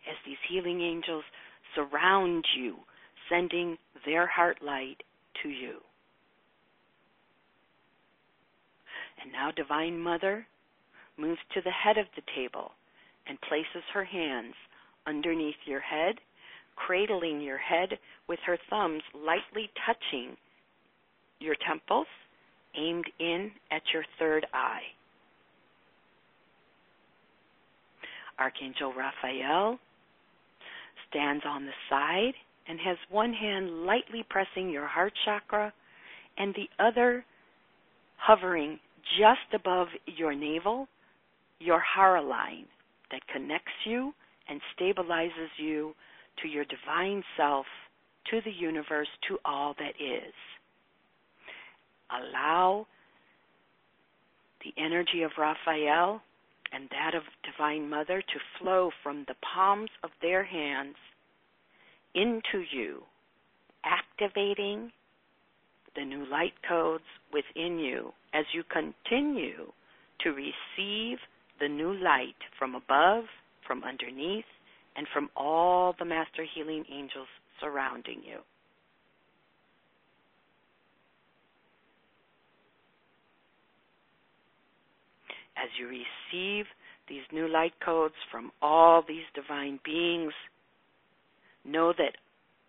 As 0.09 0.15
these 0.25 0.37
healing 0.49 0.81
angels 0.81 1.23
surround 1.75 2.45
you, 2.57 2.77
sending 3.29 3.77
their 4.05 4.27
heart 4.27 4.57
light 4.61 5.03
to 5.41 5.49
you. 5.49 5.77
And 9.21 9.31
now 9.31 9.51
Divine 9.51 9.99
Mother 9.99 10.45
moves 11.17 11.39
to 11.53 11.61
the 11.61 11.71
head 11.71 11.97
of 11.97 12.07
the 12.15 12.21
table 12.35 12.71
and 13.27 13.39
places 13.41 13.83
her 13.93 14.03
hands 14.03 14.55
underneath 15.07 15.55
your 15.65 15.79
head, 15.79 16.15
cradling 16.75 17.41
your 17.41 17.57
head 17.57 17.97
with 18.27 18.39
her 18.45 18.57
thumbs 18.69 19.03
lightly 19.13 19.69
touching 19.85 20.35
your 21.39 21.55
temples, 21.67 22.07
aimed 22.75 23.05
in 23.19 23.51
at 23.71 23.81
your 23.93 24.03
third 24.17 24.45
eye. 24.53 24.81
Archangel 28.39 28.93
Raphael 28.93 29.77
stands 31.09 31.43
on 31.47 31.65
the 31.65 31.71
side 31.89 32.33
and 32.67 32.79
has 32.79 32.97
one 33.09 33.33
hand 33.33 33.85
lightly 33.85 34.25
pressing 34.29 34.69
your 34.69 34.87
heart 34.87 35.13
chakra 35.25 35.71
and 36.37 36.55
the 36.55 36.83
other 36.83 37.23
hovering 38.17 38.79
just 39.19 39.53
above 39.53 39.87
your 40.05 40.33
navel, 40.33 40.87
your 41.59 41.81
hara 41.81 42.21
line 42.21 42.65
that 43.11 43.21
connects 43.31 43.71
you 43.85 44.13
and 44.49 44.59
stabilizes 44.77 45.49
you 45.57 45.93
to 46.41 46.47
your 46.47 46.65
divine 46.65 47.23
self, 47.37 47.65
to 48.31 48.41
the 48.43 48.51
universe, 48.51 49.07
to 49.27 49.37
all 49.45 49.75
that 49.77 49.95
is. 49.99 50.33
Allow 52.11 52.87
the 54.63 54.73
energy 54.81 55.23
of 55.23 55.31
Raphael 55.37 56.21
and 56.71 56.89
that 56.89 57.15
of 57.15 57.23
Divine 57.43 57.89
Mother 57.89 58.21
to 58.21 58.39
flow 58.59 58.89
from 59.03 59.25
the 59.27 59.35
palms 59.53 59.91
of 60.03 60.09
their 60.21 60.43
hands 60.43 60.95
into 62.15 62.63
you, 62.71 63.03
activating 63.85 64.91
the 65.95 66.03
new 66.03 66.25
light 66.29 66.53
codes 66.67 67.03
within 67.31 67.77
you 67.77 68.11
as 68.33 68.45
you 68.53 68.63
continue 68.63 69.71
to 70.21 70.29
receive 70.29 71.17
the 71.59 71.67
new 71.67 71.93
light 71.93 72.35
from 72.57 72.75
above, 72.75 73.25
from 73.67 73.83
underneath, 73.83 74.45
and 74.95 75.07
from 75.13 75.29
all 75.35 75.95
the 75.97 76.05
master 76.05 76.45
healing 76.55 76.83
angels 76.91 77.27
surrounding 77.59 78.21
you. 78.25 78.39
As 85.55 85.69
you 85.79 85.87
receive 85.87 86.65
these 87.07 87.21
new 87.31 87.47
light 87.47 87.73
codes 87.83 88.15
from 88.31 88.51
all 88.61 89.03
these 89.07 89.23
divine 89.35 89.79
beings, 89.85 90.33
know 91.63 91.93
that 91.97 92.17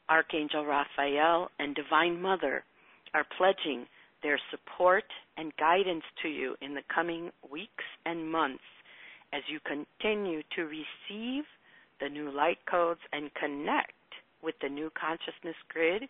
Archangel 0.08 0.66
Raphael 0.66 1.50
and 1.58 1.74
Divine 1.74 2.20
Mother 2.20 2.62
are 3.14 3.24
pledging 3.38 3.86
their 4.22 4.38
support 4.50 5.04
and 5.36 5.52
guidance 5.56 6.04
to 6.22 6.28
you 6.28 6.56
in 6.60 6.74
the 6.74 6.82
coming 6.94 7.30
weeks 7.50 7.84
and 8.04 8.30
months 8.30 8.62
as 9.32 9.42
you 9.48 9.58
continue 9.60 10.42
to 10.56 10.62
receive 10.62 11.44
the 12.00 12.08
new 12.08 12.30
light 12.30 12.58
codes 12.70 13.00
and 13.12 13.30
connect 13.34 13.92
with 14.42 14.54
the 14.60 14.68
new 14.68 14.90
consciousness 14.98 15.56
grid 15.68 16.02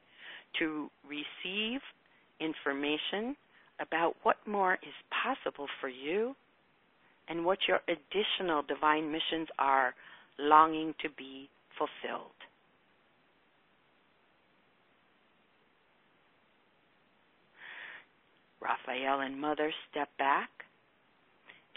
to 0.59 0.91
receive 1.07 1.81
information 2.41 3.37
about 3.81 4.15
what 4.23 4.37
more 4.47 4.75
is 4.75 4.95
possible 5.11 5.67
for 5.81 5.89
you 5.89 6.35
and 7.29 7.45
what 7.45 7.59
your 7.67 7.81
additional 7.89 8.63
divine 8.63 9.11
missions 9.11 9.49
are 9.59 9.95
longing 10.39 10.95
to 11.03 11.09
be 11.17 11.49
fulfilled. 11.79 12.31
Raphael 18.61 19.21
and 19.21 19.39
Mother 19.39 19.71
step 19.91 20.09
back, 20.19 20.49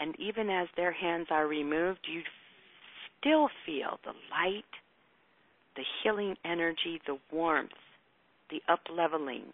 and 0.00 0.14
even 0.18 0.48
as 0.48 0.68
their 0.76 0.92
hands 0.92 1.26
are 1.30 1.46
removed, 1.46 2.00
you 2.10 2.22
still 3.20 3.48
feel 3.64 3.98
the 4.04 4.12
light, 4.30 4.64
the 5.76 5.82
healing 6.02 6.36
energy, 6.44 7.00
the 7.06 7.18
warmth, 7.32 7.70
the 8.50 8.62
upleveling 8.68 9.44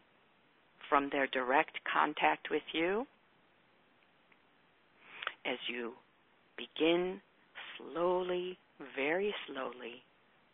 from 0.89 1.09
their 1.11 1.27
direct 1.29 1.79
contact 1.91 2.49
with 2.51 2.63
you 2.73 3.07
as 5.47 5.59
you 5.69 5.93
begin 6.57 7.21
slowly, 7.77 8.59
very 8.97 9.35
slowly, 9.47 10.03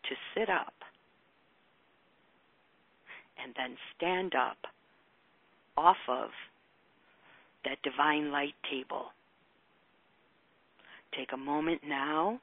to 0.09 0.15
sit 0.35 0.49
up 0.49 0.73
and 3.41 3.53
then 3.57 3.77
stand 3.95 4.33
up 4.35 4.57
off 5.77 5.97
of 6.07 6.29
that 7.63 7.77
divine 7.83 8.31
light 8.31 8.55
table. 8.69 9.05
Take 11.15 11.33
a 11.33 11.37
moment 11.37 11.81
now 11.87 12.39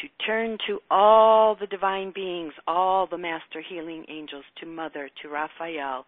to 0.00 0.24
turn 0.26 0.56
to 0.66 0.78
all 0.90 1.54
the 1.54 1.66
divine 1.66 2.12
beings, 2.14 2.52
all 2.66 3.06
the 3.06 3.18
master 3.18 3.62
healing 3.66 4.04
angels, 4.08 4.44
to 4.60 4.66
Mother, 4.66 5.10
to 5.22 5.28
Raphael, 5.28 6.06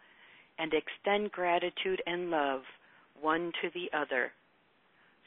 and 0.58 0.72
extend 0.72 1.32
gratitude 1.32 2.02
and 2.06 2.30
love 2.30 2.62
one 3.20 3.52
to 3.62 3.68
the 3.74 3.96
other 3.96 4.32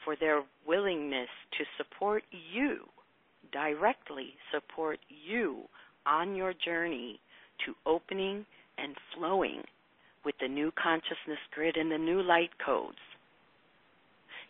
for 0.04 0.16
their 0.16 0.42
willingness 0.66 1.28
to 1.58 1.64
support 1.76 2.22
you, 2.52 2.80
directly 3.52 4.34
support 4.52 4.98
you 5.08 5.62
on 6.06 6.34
your 6.34 6.52
journey 6.64 7.20
to 7.64 7.74
opening 7.86 8.44
and 8.78 8.94
flowing 9.14 9.62
with 10.24 10.34
the 10.40 10.48
new 10.48 10.72
consciousness 10.80 11.38
grid 11.54 11.76
and 11.76 11.90
the 11.90 11.98
new 11.98 12.22
light 12.22 12.50
codes, 12.64 12.98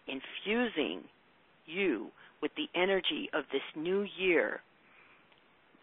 infusing 0.07 1.03
you 1.67 2.09
with 2.47 2.53
the 2.55 2.81
energy 2.81 3.29
of 3.35 3.43
this 3.51 3.63
new 3.75 4.07
year, 4.17 4.61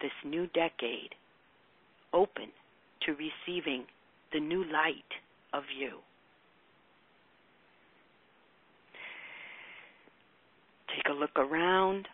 this 0.00 0.10
new 0.24 0.46
decade, 0.54 1.10
open 2.14 2.46
to 3.04 3.12
receiving 3.12 3.84
the 4.32 4.40
new 4.40 4.64
light 4.72 5.04
of 5.52 5.64
you. 5.78 5.98
Take 10.88 11.04
a 11.10 11.12
look 11.12 11.36
around, 11.36 12.08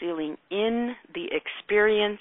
sealing 0.00 0.36
in 0.50 0.96
the 1.14 1.28
experience 1.30 2.18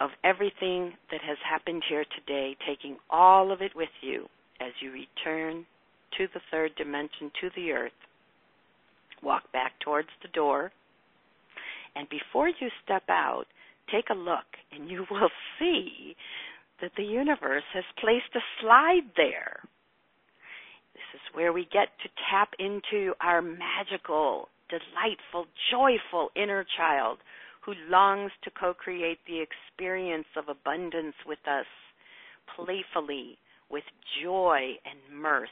of 0.00 0.10
everything 0.22 0.92
that 1.10 1.22
has 1.26 1.38
happened 1.48 1.82
here 1.88 2.04
today, 2.14 2.54
taking 2.68 2.98
all 3.08 3.52
of 3.52 3.62
it 3.62 3.72
with 3.74 3.88
you 4.02 4.26
as 4.60 4.72
you 4.82 4.92
return 4.92 5.64
to 6.18 6.26
the 6.34 6.40
third 6.50 6.72
dimension, 6.76 7.30
to 7.40 7.48
the 7.56 7.72
earth. 7.72 7.92
Walk 9.22 9.50
back 9.50 9.72
towards 9.80 10.08
the 10.20 10.28
door. 10.28 10.72
And 11.96 12.08
before 12.08 12.48
you 12.48 12.68
step 12.84 13.04
out, 13.08 13.44
take 13.92 14.10
a 14.10 14.14
look 14.14 14.46
and 14.72 14.88
you 14.88 15.04
will 15.10 15.30
see 15.58 16.16
that 16.80 16.92
the 16.96 17.04
universe 17.04 17.64
has 17.74 17.84
placed 18.00 18.34
a 18.34 18.40
slide 18.60 19.10
there. 19.16 19.60
This 20.94 21.20
is 21.20 21.34
where 21.34 21.52
we 21.52 21.64
get 21.72 21.88
to 22.02 22.08
tap 22.30 22.50
into 22.58 23.12
our 23.20 23.42
magical, 23.42 24.48
delightful, 24.68 25.46
joyful 25.70 26.30
inner 26.36 26.64
child 26.76 27.18
who 27.64 27.72
longs 27.88 28.32
to 28.44 28.50
co 28.50 28.72
create 28.72 29.18
the 29.26 29.42
experience 29.42 30.26
of 30.36 30.44
abundance 30.48 31.14
with 31.26 31.38
us 31.46 31.66
playfully, 32.56 33.38
with 33.70 33.84
joy 34.22 34.74
and 34.84 35.20
mirth. 35.20 35.48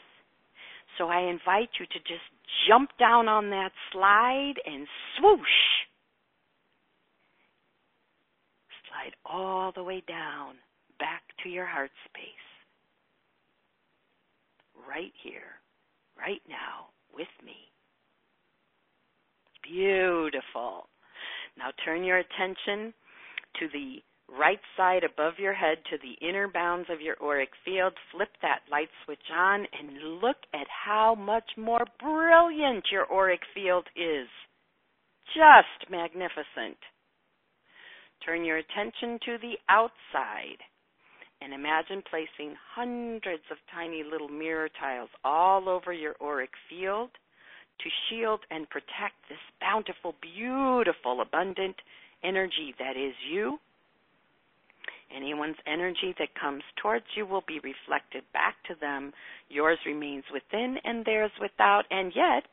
So 0.97 1.09
I 1.09 1.21
invite 1.21 1.71
you 1.79 1.87
to 1.87 1.99
just 2.01 2.27
jump 2.69 2.91
down 2.99 3.29
on 3.29 3.51
that 3.51 3.71
slide 3.93 4.55
and 4.65 4.87
swoosh. 5.17 5.78
Slide 8.99 9.15
all 9.27 9.73
the 9.75 9.83
way 9.83 10.03
down 10.09 10.55
back 10.99 11.23
to 11.43 11.49
your 11.49 11.67
heart 11.67 11.91
space. 12.05 12.23
Right 14.89 15.13
here, 15.23 15.61
right 16.19 16.41
now, 16.49 16.89
with 17.15 17.29
me. 17.45 17.57
Beautiful. 19.63 20.89
Now 21.57 21.71
turn 21.85 22.05
your 22.05 22.19
attention 22.19 22.95
to 23.61 23.69
the 23.73 23.97
right 24.29 24.61
side 24.77 25.03
above 25.05 25.35
your 25.39 25.55
head 25.55 25.79
to 25.91 25.97
the 25.99 26.27
inner 26.27 26.49
bounds 26.49 26.89
of 26.91 27.01
your 27.01 27.17
auric 27.23 27.51
field. 27.65 27.93
Flip 28.13 28.31
that 28.43 28.61
light 28.71 28.89
switch 29.05 29.19
on 29.35 29.67
and 29.79 30.21
look 30.21 30.37
at 30.55 30.67
how 30.87 31.15
much 31.15 31.51
more 31.57 31.85
brilliant 32.01 32.85
your 32.91 33.11
auric 33.13 33.41
field 33.55 33.87
is. 33.97 34.29
Just 35.35 35.91
magnificent. 35.91 36.79
Turn 38.25 38.45
your 38.45 38.59
attention 38.59 39.19
to 39.25 39.39
the 39.39 39.55
outside 39.69 40.59
and 41.41 41.55
imagine 41.55 42.03
placing 42.11 42.57
hundreds 42.75 43.45
of 43.51 43.59
tiny 43.73 44.03
little 44.03 44.29
mirror 44.29 44.69
tiles 44.81 45.11
all 45.25 45.69
over 45.69 45.93
your 45.93 46.17
auric 46.21 46.51
field 46.69 47.11
to 47.81 47.89
shield 48.09 48.41
and 48.51 48.69
protect 48.71 49.15
this 49.29 49.39
bountiful, 49.61 50.15
beautiful, 50.21 51.21
abundant 51.21 51.77
energy 52.25 52.75
that 52.79 52.97
is 52.97 53.15
you. 53.31 53.59
Anyone's 55.15 55.57
energy 55.67 56.15
that 56.19 56.35
comes 56.39 56.63
towards 56.83 57.07
you 57.17 57.25
will 57.25 57.45
be 57.47 57.61
reflected 57.61 58.25
back 58.33 58.57
to 58.67 58.75
them. 58.81 59.13
Yours 59.49 59.79
remains 59.87 60.25
within 60.33 60.77
and 60.85 61.05
theirs 61.05 61.31
without. 61.41 61.85
And 61.91 62.13
yet, 62.15 62.45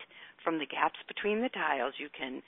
from 0.44 0.60
the 0.60 0.66
gaps 0.66 1.00
between 1.08 1.42
the 1.42 1.50
tiles, 1.50 1.96
you 1.98 2.08
can 2.18 2.42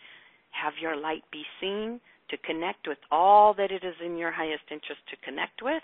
have 0.51 0.73
your 0.79 0.95
light 0.95 1.23
be 1.31 1.43
seen 1.59 1.99
to 2.29 2.37
connect 2.37 2.87
with 2.87 2.97
all 3.11 3.53
that 3.53 3.71
it 3.71 3.83
is 3.83 3.95
in 4.03 4.17
your 4.17 4.31
highest 4.31 4.63
interest 4.71 5.01
to 5.09 5.25
connect 5.25 5.61
with, 5.61 5.83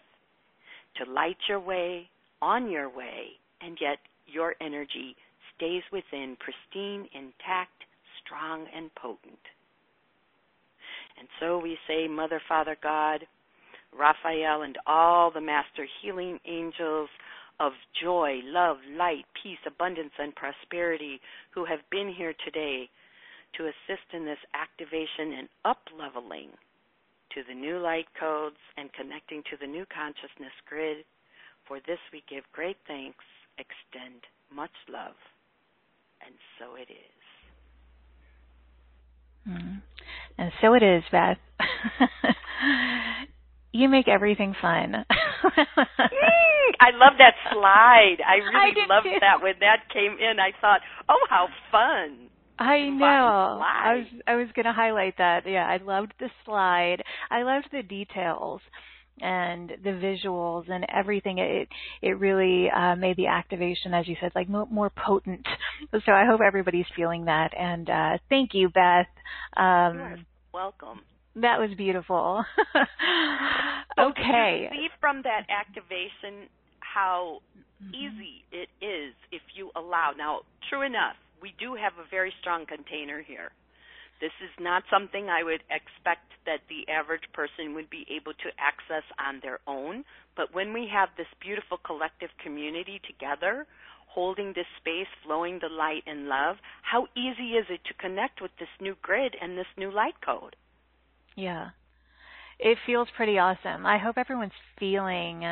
to 0.97 1.11
light 1.11 1.37
your 1.47 1.59
way, 1.59 2.09
on 2.41 2.69
your 2.69 2.89
way, 2.89 3.39
and 3.61 3.77
yet 3.79 3.99
your 4.27 4.55
energy 4.61 5.15
stays 5.55 5.83
within, 5.91 6.35
pristine, 6.39 7.07
intact, 7.13 7.83
strong, 8.23 8.65
and 8.75 8.93
potent. 8.95 9.39
And 11.17 11.27
so 11.39 11.57
we 11.57 11.77
say, 11.87 12.07
Mother, 12.07 12.41
Father, 12.47 12.75
God, 12.81 13.25
Raphael, 13.97 14.63
and 14.63 14.77
all 14.87 15.31
the 15.31 15.41
master 15.41 15.87
healing 16.01 16.39
angels 16.45 17.09
of 17.59 17.73
joy, 18.01 18.39
love, 18.43 18.77
light, 18.97 19.25
peace, 19.41 19.59
abundance, 19.65 20.11
and 20.19 20.33
prosperity 20.35 21.21
who 21.51 21.65
have 21.65 21.79
been 21.91 22.11
here 22.11 22.33
today 22.43 22.89
to 23.57 23.65
assist 23.65 24.07
in 24.13 24.25
this 24.25 24.37
activation 24.53 25.33
and 25.39 25.49
up 25.65 25.79
leveling 25.97 26.49
to 27.33 27.41
the 27.47 27.53
new 27.53 27.79
light 27.79 28.07
codes 28.19 28.57
and 28.77 28.91
connecting 28.93 29.41
to 29.49 29.57
the 29.59 29.67
new 29.67 29.85
consciousness 29.93 30.53
grid. 30.67 30.97
For 31.67 31.79
this 31.87 31.99
we 32.11 32.23
give 32.29 32.43
great 32.51 32.77
thanks, 32.87 33.23
extend 33.57 34.21
much 34.53 34.73
love 34.89 35.15
and 36.25 36.35
so 36.59 36.75
it 36.75 36.89
is. 36.91 37.23
Mm. 39.49 39.81
And 40.37 40.51
so 40.61 40.73
it 40.73 40.83
is, 40.83 41.03
Beth. 41.11 41.37
you 43.73 43.89
make 43.89 44.07
everything 44.07 44.55
fun. 44.61 45.05
mm, 45.11 46.71
I 46.79 46.91
love 46.95 47.13
that 47.19 47.35
slide. 47.51 48.17
I 48.25 48.35
really 48.35 48.81
I 48.81 48.85
loved 48.87 49.05
too. 49.05 49.19
that 49.19 49.41
when 49.41 49.55
that 49.59 49.89
came 49.93 50.13
in. 50.19 50.39
I 50.39 50.51
thought, 50.61 50.79
oh, 51.09 51.25
how 51.29 51.47
fun! 51.71 52.29
I 52.59 52.89
know. 52.89 53.61
I 53.63 53.95
was 53.95 54.05
I 54.27 54.35
was 54.35 54.47
going 54.55 54.65
to 54.65 54.73
highlight 54.73 55.17
that. 55.17 55.43
Yeah, 55.47 55.67
I 55.67 55.77
loved 55.77 56.13
the 56.19 56.29
slide. 56.45 57.03
I 57.31 57.43
loved 57.43 57.67
the 57.71 57.83
details 57.83 58.61
and 59.21 59.71
the 59.83 59.89
visuals 59.89 60.69
and 60.69 60.85
everything. 60.93 61.39
It 61.39 61.67
it 62.01 62.19
really 62.19 62.69
uh, 62.69 62.95
made 62.95 63.17
the 63.17 63.27
activation 63.27 63.93
as 63.93 64.07
you 64.07 64.15
said 64.21 64.31
like 64.35 64.49
more, 64.49 64.67
more 64.69 64.91
potent. 64.91 65.45
So 66.05 66.11
i 66.11 66.25
hope 66.25 66.41
everybody's 66.41 66.85
feeling 66.95 67.25
that. 67.25 67.51
And 67.57 67.89
uh, 67.89 68.17
thank 68.29 68.53
you 68.53 68.69
beth. 68.69 69.07
Um, 69.57 70.25
welcome. 70.53 71.01
that 71.35 71.59
was 71.59 71.69
beautiful. 71.77 72.43
So 73.95 74.09
okay. 74.09 74.69
see 74.71 74.87
from 74.99 75.21
that 75.21 75.45
activation 75.49 76.49
how 76.79 77.41
easy 77.89 78.43
it 78.51 78.69
is 78.83 79.13
if 79.31 79.43
you 79.53 79.69
allow. 79.75 80.13
Now 80.17 80.39
true 80.67 80.81
enough 80.81 81.15
we 81.43 81.53
do 81.59 81.75
have 81.75 81.93
a 81.99 82.07
very 82.09 82.31
strong 82.39 82.65
container 82.65 83.21
here 83.21 83.51
this 84.23 84.31
is 84.41 84.55
not 84.57 84.83
something 84.89 85.27
I 85.27 85.43
would 85.43 85.63
expect 85.67 86.31
that 86.45 86.61
the 86.69 86.89
average 86.89 87.27
person 87.33 87.75
would 87.75 87.89
be 87.89 88.07
able 88.09 88.31
to 88.31 88.49
access 88.57 89.03
on 89.19 89.41
their 89.43 89.59
own. 89.67 90.05
But 90.37 90.53
when 90.53 90.71
we 90.71 90.87
have 90.87 91.09
this 91.17 91.27
beautiful 91.41 91.77
collective 91.77 92.29
community 92.41 93.01
together, 93.05 93.67
holding 94.07 94.53
this 94.55 94.69
space, 94.79 95.11
flowing 95.25 95.59
the 95.59 95.67
light 95.67 96.03
and 96.07 96.29
love, 96.29 96.55
how 96.83 97.07
easy 97.17 97.59
is 97.59 97.65
it 97.69 97.81
to 97.85 97.93
connect 97.95 98.41
with 98.41 98.51
this 98.59 98.69
new 98.79 98.95
grid 99.01 99.35
and 99.41 99.57
this 99.57 99.67
new 99.75 99.91
light 99.91 100.15
code? 100.25 100.55
Yeah. 101.35 101.71
It 102.59 102.77
feels 102.85 103.09
pretty 103.17 103.39
awesome. 103.39 103.85
I 103.85 103.97
hope 103.97 104.17
everyone's 104.17 104.51
feeling 104.79 105.43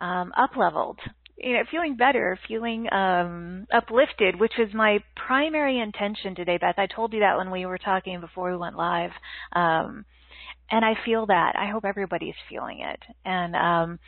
um, 0.00 0.32
up 0.36 0.56
leveled 0.56 1.00
you 1.40 1.54
know, 1.54 1.62
feeling 1.70 1.96
better, 1.96 2.38
feeling 2.48 2.92
um 2.92 3.66
uplifted, 3.72 4.38
which 4.38 4.52
was 4.58 4.68
my 4.74 4.98
primary 5.14 5.78
intention 5.78 6.34
today, 6.34 6.58
Beth. 6.58 6.74
I 6.78 6.86
told 6.86 7.12
you 7.12 7.20
that 7.20 7.38
when 7.38 7.50
we 7.50 7.66
were 7.66 7.78
talking 7.78 8.20
before 8.20 8.50
we 8.50 8.56
went 8.56 8.76
live. 8.76 9.10
Um 9.52 10.04
and 10.70 10.84
I 10.84 10.94
feel 11.04 11.26
that. 11.26 11.54
I 11.56 11.70
hope 11.70 11.84
everybody's 11.84 12.34
feeling 12.48 12.80
it. 12.80 13.00
And 13.24 13.56
um 13.56 13.98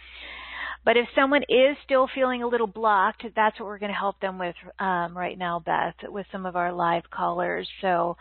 but 0.85 0.97
if 0.97 1.07
someone 1.15 1.43
is 1.43 1.77
still 1.85 2.09
feeling 2.15 2.43
a 2.43 2.49
little 2.49 2.67
blocked, 2.67 3.25
that's 3.37 3.61
what 3.61 3.67
we're 3.67 3.79
going 3.79 3.93
to 3.93 3.99
help 3.99 4.19
them 4.21 4.39
with 4.39 4.55
um, 4.79 5.17
right 5.17 5.37
now, 5.37 5.61
Beth, 5.65 5.95
with 6.05 6.25
some 6.33 6.47
of 6.47 6.57
our 6.57 6.73
live 6.73 7.03
callers. 7.11 7.69
So, 7.83 8.17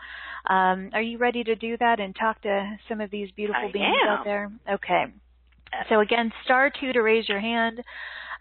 um, 0.46 0.90
are 0.92 1.00
you 1.00 1.16
ready 1.16 1.42
to 1.42 1.54
do 1.54 1.78
that 1.78 2.00
and 2.00 2.14
talk 2.14 2.42
to 2.42 2.76
some 2.86 3.00
of 3.00 3.10
these 3.10 3.30
beautiful 3.30 3.68
I 3.68 3.72
beings 3.72 3.96
am. 4.06 4.08
out 4.10 4.24
there? 4.24 4.52
Okay. 4.74 5.04
So 5.88 6.00
again, 6.00 6.32
star 6.44 6.70
two 6.80 6.92
to 6.92 7.00
raise 7.00 7.28
your 7.28 7.40
hand. 7.40 7.80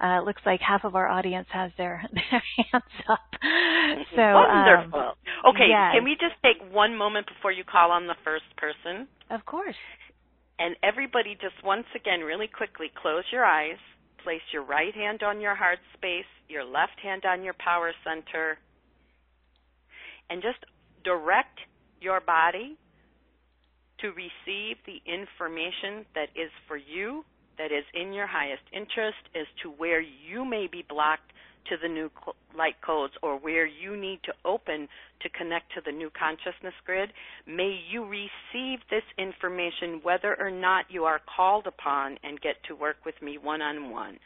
Uh, 0.01 0.21
it 0.21 0.25
looks 0.25 0.41
like 0.45 0.61
half 0.61 0.85
of 0.85 0.95
our 0.95 1.07
audience 1.07 1.47
has 1.51 1.71
their, 1.77 2.01
their 2.13 2.43
hands 2.57 2.93
up. 3.09 3.19
So 4.15 4.21
um, 4.21 4.33
Wonderful. 4.33 5.13
okay, 5.49 5.67
yes. 5.69 5.93
can 5.95 6.03
we 6.03 6.13
just 6.13 6.35
take 6.41 6.57
one 6.73 6.95
moment 6.95 7.27
before 7.27 7.51
you 7.51 7.63
call 7.63 7.91
on 7.91 8.07
the 8.07 8.15
first 8.23 8.45
person? 8.57 9.07
of 9.29 9.45
course. 9.45 9.75
And 10.57 10.75
everybody, 10.83 11.35
just 11.39 11.55
once 11.63 11.85
again, 11.95 12.19
really 12.19 12.47
quickly, 12.47 12.87
close 13.01 13.23
your 13.31 13.45
eyes. 13.45 13.77
Place 14.23 14.41
your 14.51 14.63
right 14.63 14.93
hand 14.93 15.23
on 15.23 15.39
your 15.39 15.55
heart 15.55 15.79
space, 15.95 16.27
your 16.49 16.65
left 16.65 16.99
hand 17.01 17.23
on 17.25 17.43
your 17.43 17.55
power 17.57 17.93
center, 18.03 18.57
and 20.29 20.41
just 20.41 20.59
direct 21.05 21.57
your 22.01 22.19
body 22.19 22.77
to 24.01 24.07
receive 24.09 24.77
the 24.85 24.99
information 25.07 26.05
that 26.15 26.29
is 26.35 26.51
for 26.67 26.75
you, 26.77 27.23
that 27.59 27.71
is 27.71 27.83
in 27.93 28.13
your 28.13 28.25
highest 28.25 28.63
interest, 28.73 29.21
as 29.35 29.45
to 29.61 29.69
where 29.69 30.01
you 30.01 30.43
may 30.43 30.65
be 30.71 30.83
blocked 30.89 31.31
to 31.69 31.75
the 31.81 31.87
new 31.87 32.09
light 32.57 32.81
codes 32.83 33.13
or 33.21 33.37
where 33.37 33.67
you 33.67 33.95
need 33.95 34.19
to 34.23 34.33
open 34.43 34.87
to 35.21 35.29
connect 35.29 35.71
to 35.73 35.81
the 35.85 35.91
new 35.91 36.09
consciousness 36.17 36.73
grid. 36.85 37.09
May 37.45 37.79
you 37.91 38.05
receive 38.05 38.79
this 38.89 39.03
information 39.17 39.99
whether 40.01 40.35
or 40.39 40.49
not 40.49 40.85
you 40.89 41.03
are 41.03 41.21
called 41.35 41.67
upon 41.67 42.17
and 42.23 42.41
get 42.41 42.55
to 42.67 42.75
work 42.75 42.97
with 43.05 43.15
me 43.21 43.37
one 43.37 43.61
on 43.61 43.91
one. 43.91 44.17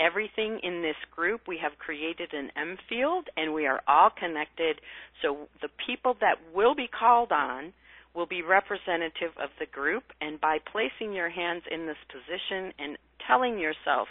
Everything 0.00 0.60
in 0.62 0.82
this 0.82 0.96
group, 1.14 1.42
we 1.46 1.58
have 1.62 1.72
created 1.78 2.32
an 2.32 2.50
M 2.56 2.78
field 2.88 3.28
and 3.36 3.52
we 3.52 3.66
are 3.66 3.82
all 3.86 4.10
connected. 4.10 4.80
So 5.22 5.48
the 5.60 5.68
people 5.86 6.16
that 6.20 6.36
will 6.54 6.74
be 6.74 6.88
called 6.88 7.32
on 7.32 7.72
will 8.18 8.26
be 8.26 8.42
representative 8.42 9.30
of 9.40 9.50
the 9.60 9.66
group. 9.66 10.02
And 10.20 10.40
by 10.40 10.58
placing 10.72 11.14
your 11.14 11.30
hands 11.30 11.62
in 11.70 11.86
this 11.86 11.96
position 12.10 12.74
and 12.78 12.98
telling 13.26 13.58
yourself, 13.58 14.08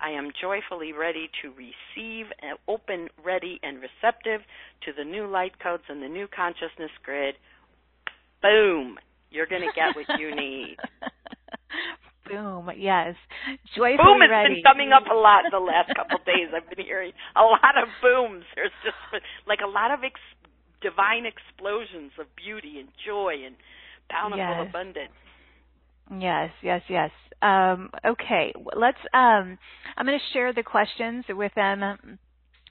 I 0.00 0.16
am 0.16 0.32
joyfully 0.40 0.94
ready 0.94 1.28
to 1.42 1.52
receive, 1.52 2.26
open, 2.66 3.08
ready, 3.22 3.60
and 3.62 3.76
receptive 3.76 4.40
to 4.86 4.92
the 4.96 5.04
new 5.04 5.26
light 5.26 5.60
codes 5.62 5.84
and 5.90 6.02
the 6.02 6.08
new 6.08 6.26
consciousness 6.34 6.90
grid. 7.04 7.34
Boom! 8.40 8.96
You're 9.30 9.46
going 9.46 9.62
to 9.62 9.76
get 9.76 9.94
what 9.94 10.18
you 10.18 10.34
need. 10.34 10.76
Boom. 12.26 12.70
Yes. 12.78 13.14
Joyfully 13.76 13.98
Boom 14.00 14.22
has 14.22 14.30
ready. 14.30 14.54
been 14.54 14.62
coming 14.64 14.90
up 14.90 15.04
a 15.10 15.14
lot 15.14 15.44
the 15.50 15.58
last 15.58 15.92
couple 15.94 16.16
of 16.16 16.24
days. 16.24 16.48
I've 16.54 16.64
been 16.74 16.86
hearing 16.86 17.12
a 17.36 17.42
lot 17.42 17.76
of 17.76 17.90
booms. 18.00 18.44
There's 18.54 18.72
just 18.82 18.96
like 19.46 19.60
a 19.62 19.68
lot 19.68 19.90
of 19.90 20.00
divine 20.80 21.26
explosions 21.26 22.12
of 22.18 22.26
beauty 22.36 22.78
and 22.78 22.88
joy 23.06 23.34
and 23.46 23.56
bountiful 24.08 24.38
Yes. 24.38 24.68
abundance. 24.68 25.12
Yes, 26.18 26.50
yes, 26.62 26.82
yes. 26.88 27.10
Um, 27.42 27.90
okay, 28.04 28.52
let's. 28.74 28.98
Um, 29.14 29.56
I'm 29.96 30.06
going 30.06 30.18
to 30.18 30.32
share 30.32 30.52
the 30.52 30.62
questions 30.62 31.24
with 31.28 31.54
them 31.54 32.18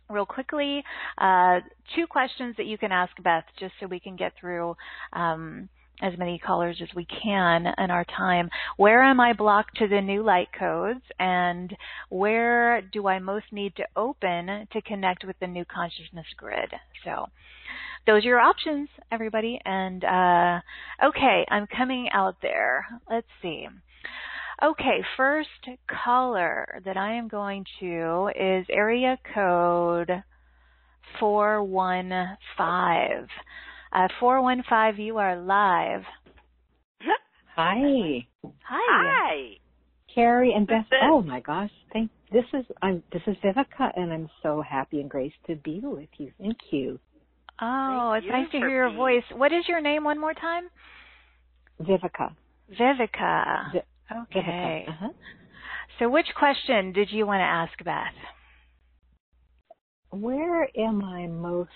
real 0.09 0.25
quickly. 0.25 0.83
Uh, 1.17 1.59
two 1.95 2.05
questions 2.07 2.55
that 2.57 2.65
you 2.65 2.77
can 2.77 2.91
ask 2.91 3.11
Beth, 3.23 3.45
just 3.59 3.73
so 3.79 3.87
we 3.87 3.99
can 3.99 4.15
get 4.15 4.33
through 4.39 4.75
um, 5.13 5.69
as 6.01 6.17
many 6.17 6.37
callers 6.37 6.81
as 6.81 6.89
we 6.95 7.05
can 7.05 7.67
in 7.77 7.91
our 7.91 8.05
time. 8.05 8.49
Where 8.77 9.01
am 9.03 9.19
I 9.19 9.33
blocked 9.33 9.77
to 9.77 9.87
the 9.87 10.01
new 10.01 10.21
light 10.23 10.49
codes, 10.57 11.01
and 11.19 11.75
where 12.09 12.81
do 12.81 13.07
I 13.07 13.19
most 13.19 13.45
need 13.51 13.75
to 13.77 13.85
open 13.95 14.67
to 14.71 14.81
connect 14.81 15.23
with 15.23 15.39
the 15.39 15.47
new 15.47 15.65
consciousness 15.65 16.27
grid? 16.37 16.73
So 17.05 17.27
those 18.05 18.25
are 18.25 18.29
your 18.29 18.39
options, 18.39 18.89
everybody. 19.11 19.59
And 19.63 20.03
uh, 20.03 20.59
okay, 21.07 21.45
I'm 21.49 21.67
coming 21.67 22.09
out 22.13 22.35
there. 22.41 22.85
Let's 23.09 23.27
see. 23.41 23.67
Okay, 24.61 25.03
first 25.15 25.49
caller 26.03 26.81
that 26.83 26.97
I 26.97 27.13
am 27.13 27.29
going 27.29 27.63
to 27.79 28.29
is 28.35 28.65
area 28.69 29.17
code 29.33 30.11
415. 31.19 33.27
Uh, 33.91 34.07
415, 34.19 35.05
you 35.05 35.17
are 35.17 35.39
live. 35.39 36.03
Hi, 37.55 38.27
Hi. 38.43 38.49
Hi. 38.63 39.57
Carrie 40.13 40.53
and 40.55 40.67
Beth. 40.67 40.85
Oh 41.03 41.21
my 41.21 41.39
gosh, 41.39 41.71
thank. 41.91 42.09
This 42.31 42.45
is 42.53 42.65
I'm. 42.81 43.03
This 43.11 43.21
is 43.27 43.35
Vivica, 43.43 43.91
and 43.95 44.13
I'm 44.13 44.29
so 44.41 44.61
happy 44.61 45.01
and 45.01 45.09
graced 45.09 45.35
to 45.47 45.55
be 45.55 45.81
with 45.83 46.09
you. 46.17 46.31
Thank 46.39 46.57
you, 46.71 46.99
Oh, 47.61 48.11
Thank 48.13 48.23
it's 48.25 48.31
nice 48.31 48.51
to 48.51 48.57
hear 48.57 48.69
your 48.69 48.87
being- 48.87 48.97
voice. 48.97 49.23
What 49.35 49.51
is 49.51 49.67
your 49.67 49.81
name 49.81 50.03
one 50.03 50.19
more 50.19 50.33
time? 50.33 50.69
Vivica. 51.81 52.35
Vivica. 52.79 53.71
Vi- 53.73 53.83
Okay. 54.11 54.41
Vivica. 54.41 54.89
Uh-huh. 54.89 55.09
So 55.99 56.09
which 56.09 56.27
question 56.37 56.93
did 56.93 57.11
you 57.11 57.25
want 57.25 57.39
to 57.41 57.43
ask 57.43 57.71
Beth? 57.83 58.13
Where 60.11 60.67
am 60.77 61.03
I 61.03 61.27
most 61.27 61.69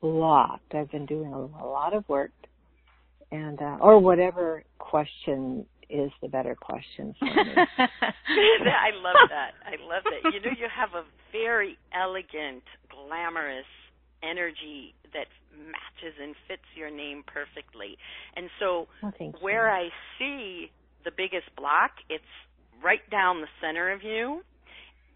blocked? 0.00 0.74
I've 0.74 0.90
been 0.90 1.06
doing 1.06 1.32
a, 1.32 1.38
a 1.38 1.66
lot 1.66 1.94
of 1.94 2.08
work, 2.08 2.32
and 3.30 3.60
uh, 3.60 3.76
or 3.80 3.98
whatever 4.00 4.64
question 4.78 5.64
is 5.88 6.10
the 6.22 6.28
better 6.28 6.56
question 6.56 7.14
for 7.18 7.26
me. 7.26 7.32
I 7.78 8.90
love 8.96 9.16
that. 9.28 9.52
I 9.64 9.76
love 9.86 10.02
that. 10.04 10.32
You 10.32 10.40
know, 10.40 10.50
you 10.58 10.66
have 10.74 10.94
a 10.94 11.04
very 11.30 11.78
elegant, 11.94 12.62
glamorous 12.90 13.66
energy 14.22 14.94
that 15.12 15.26
matches 15.56 16.16
and 16.20 16.34
fits 16.48 16.66
your 16.74 16.90
name 16.90 17.22
perfectly. 17.26 17.96
And 18.36 18.48
so, 18.58 18.88
you. 19.20 19.32
where 19.40 19.70
I 19.70 19.88
see 20.18 20.70
the 21.04 21.10
biggest 21.10 21.54
block, 21.56 21.92
it's 22.08 22.24
right 22.82 23.08
down 23.10 23.40
the 23.40 23.48
center 23.60 23.92
of 23.92 24.02
you, 24.02 24.42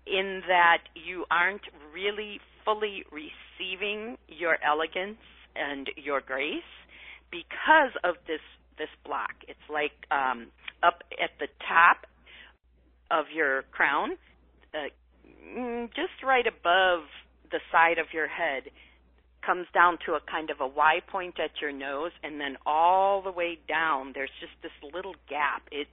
in 0.07 0.43
that 0.47 0.83
you 0.95 1.25
aren't 1.31 1.67
really 1.93 2.41
fully 2.65 3.05
receiving 3.11 4.17
your 4.29 4.59
elegance 4.63 5.19
and 5.55 5.89
your 5.97 6.21
grace 6.21 6.63
because 7.31 7.93
of 8.05 8.17
this 8.27 8.41
this 8.79 8.89
block. 9.05 9.33
It's 9.49 9.59
like 9.73 9.93
um, 10.11 10.49
up 10.83 11.03
at 11.23 11.31
the 11.41 11.49
top 11.67 12.07
of 13.11 13.27
your 13.35 13.63
crown, 13.73 14.17
uh, 14.75 14.93
mm, 15.57 15.89
just 15.89 16.23
right 16.23 16.47
above 16.47 17.09
the 17.51 17.61
side 17.73 17.99
of 17.99 18.07
your 18.13 18.29
head, 18.29 18.65
comes 19.47 19.67
down 19.73 19.99
to 20.07 20.13
a 20.13 20.21
kind 20.21 20.51
of 20.51 20.61
a 20.61 20.67
Y 20.67 21.01
point 21.11 21.39
at 21.39 21.51
your 21.61 21.73
nose, 21.73 22.11
and 22.23 22.41
then 22.41 22.57
all 22.67 23.23
the 23.23 23.31
way 23.31 23.59
down, 23.69 24.13
there's 24.15 24.31
just 24.41 24.53
this 24.63 24.93
little 24.93 25.15
gap. 25.29 25.63
It's 25.71 25.91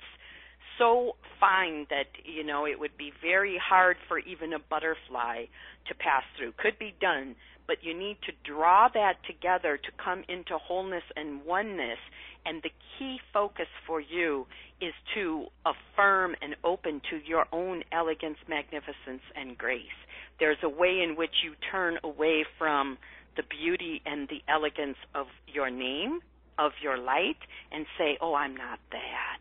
so 0.80 1.16
fine 1.39 1.86
that 1.89 2.08
you 2.26 2.43
know 2.43 2.66
it 2.66 2.80
would 2.80 2.97
be 2.97 3.12
very 3.22 3.60
hard 3.64 3.97
for 4.08 4.18
even 4.18 4.54
a 4.54 4.60
butterfly 4.60 5.45
to 5.88 5.95
pass 5.95 6.24
through. 6.38 6.54
Could 6.58 6.80
be 6.80 6.95
done, 6.99 7.36
but 7.68 7.78
you 7.82 7.97
need 7.97 8.18
to 8.26 8.32
draw 8.43 8.88
that 8.93 9.18
together 9.28 9.78
to 9.78 10.04
come 10.04 10.24
into 10.28 10.58
wholeness 10.58 11.04
and 11.16 11.45
oneness. 11.45 11.99
And 12.45 12.62
the 12.62 12.72
key 12.97 13.20
focus 13.32 13.68
for 13.88 14.01
you 14.01 14.47
is 14.82 14.93
to 15.16 15.45
affirm 15.66 16.36
and 16.41 16.56
open 16.64 17.01
to 17.10 17.18
your 17.26 17.45
own 17.54 17.84
elegance, 17.91 18.38
magnificence, 18.49 19.22
and 19.36 19.58
grace. 19.58 19.99
There's 20.39 20.58
a 20.64 20.70
way 20.70 21.01
in 21.08 21.16
which 21.16 21.43
you 21.43 21.54
turn 21.72 21.99
away 22.04 22.43
from 22.58 22.97
the 23.36 23.44
beauty 23.44 24.02
and 24.06 24.28
the 24.30 24.42
elegance 24.48 24.98
of 25.16 25.28
your 25.48 25.70
name, 25.70 26.20
of 26.60 26.72
your 26.82 26.98
light, 26.98 27.38
and 27.72 27.86
say, 27.98 28.18
Oh, 28.22 28.34
I'm 28.36 28.56
not 28.56 28.80
that. 28.92 29.40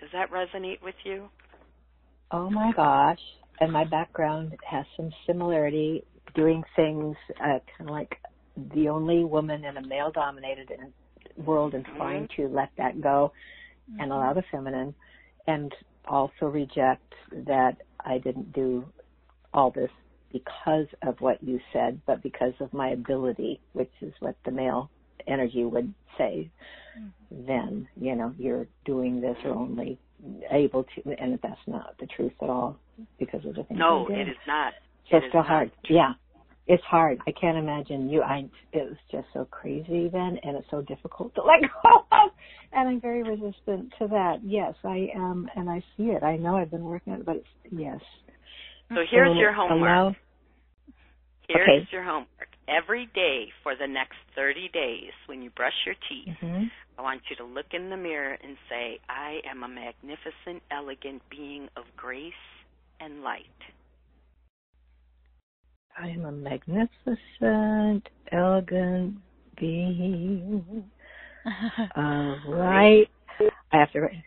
Does 0.00 0.10
that 0.12 0.30
resonate 0.30 0.82
with 0.82 0.94
you? 1.04 1.28
Oh 2.30 2.50
my 2.50 2.72
gosh. 2.72 3.20
And 3.60 3.72
my 3.72 3.84
background 3.84 4.54
has 4.66 4.86
some 4.96 5.10
similarity 5.26 6.04
doing 6.34 6.62
things 6.76 7.16
uh, 7.42 7.58
kind 7.76 7.88
of 7.88 7.90
like 7.90 8.16
the 8.74 8.88
only 8.88 9.24
woman 9.24 9.64
in 9.64 9.76
a 9.76 9.86
male 9.86 10.10
dominated 10.10 10.70
world 11.36 11.74
and 11.74 11.84
trying 11.96 12.28
to 12.36 12.48
let 12.48 12.70
that 12.78 13.00
go 13.00 13.32
and 13.98 14.12
allow 14.12 14.32
the 14.32 14.42
feminine 14.50 14.94
and 15.46 15.74
also 16.06 16.46
reject 16.46 17.12
that 17.32 17.76
I 18.04 18.18
didn't 18.18 18.52
do 18.52 18.84
all 19.52 19.70
this 19.70 19.90
because 20.32 20.86
of 21.02 21.20
what 21.20 21.42
you 21.42 21.60
said, 21.72 22.00
but 22.06 22.22
because 22.22 22.52
of 22.60 22.72
my 22.72 22.90
ability, 22.90 23.60
which 23.72 23.90
is 24.00 24.12
what 24.20 24.36
the 24.44 24.50
male 24.50 24.90
energy 25.26 25.64
would 25.64 25.92
say 26.18 26.50
mm-hmm. 26.98 27.46
then 27.46 27.88
you 28.00 28.14
know 28.16 28.32
you're 28.38 28.66
doing 28.84 29.20
this 29.20 29.36
or 29.44 29.50
only 29.52 29.98
able 30.50 30.84
to 30.84 31.14
and 31.18 31.38
that's 31.42 31.60
not 31.66 31.94
the 31.98 32.06
truth 32.06 32.32
at 32.42 32.50
all 32.50 32.76
because 33.18 33.44
of 33.46 33.54
the 33.54 33.62
things 33.64 33.78
no, 33.78 34.06
it 34.08 34.28
is 34.28 34.36
not. 34.46 34.74
so 35.10 35.16
It 35.16 35.24
is 35.24 35.28
still 35.30 35.40
not. 35.40 35.48
hard. 35.48 35.70
yeah. 35.88 36.12
It's 36.66 36.84
hard. 36.84 37.18
I 37.26 37.32
can't 37.32 37.58
imagine 37.58 38.08
you. 38.08 38.22
I 38.22 38.48
it 38.72 38.88
was 38.88 38.98
just 39.10 39.26
so 39.32 39.44
crazy 39.50 40.08
then 40.08 40.38
and 40.44 40.56
it's 40.56 40.66
so 40.70 40.82
difficult 40.82 41.34
to 41.34 41.42
let 41.44 41.60
go 41.62 42.04
of 42.12 42.30
and 42.72 42.88
i'm 42.88 43.00
very 43.00 43.22
resistant 43.22 43.92
to 43.98 44.06
that. 44.08 44.38
Yes 44.42 44.74
i 44.84 45.08
am 45.14 45.48
and 45.56 45.68
i 45.70 45.82
see 45.96 46.04
it. 46.04 46.22
I 46.22 46.36
know 46.36 46.56
i've 46.56 46.70
been 46.70 46.84
working 46.84 47.12
on 47.14 47.20
it 47.20 47.26
but 47.26 47.36
it's 47.36 47.46
yes 47.70 48.00
So 48.94 49.04
here's 49.10 49.36
your 49.38 49.52
homework. 49.52 49.80
allow- 49.88 50.16
Here's 51.48 51.68
Okay. 51.82 51.88
your 51.90 52.02
homework. 52.04 52.48
Every 52.68 53.06
day 53.06 53.50
for 53.62 53.74
the 53.74 53.86
next 53.86 54.16
30 54.34 54.68
days, 54.68 55.12
when 55.26 55.42
you 55.42 55.50
brush 55.50 55.74
your 55.84 55.96
teeth, 56.08 56.36
Mhm. 56.40 56.70
I 56.98 57.02
want 57.02 57.28
you 57.30 57.36
to 57.36 57.44
look 57.44 57.72
in 57.74 57.90
the 57.90 57.96
mirror 57.96 58.36
and 58.42 58.56
say, 58.68 58.98
I 59.08 59.40
am 59.44 59.62
a 59.64 59.68
magnificent, 59.68 60.62
elegant 60.70 61.28
being 61.28 61.68
of 61.76 61.84
grace 61.96 62.32
and 63.00 63.22
light. 63.22 63.46
I 65.96 66.08
am 66.08 66.24
a 66.24 66.32
magnificent, 66.32 68.08
elegant 68.30 69.20
being 69.56 70.90
of 71.96 72.44
light. 72.44 73.10
I 73.72 73.76
have 73.76 73.90
to 73.92 74.00
write 74.02 74.24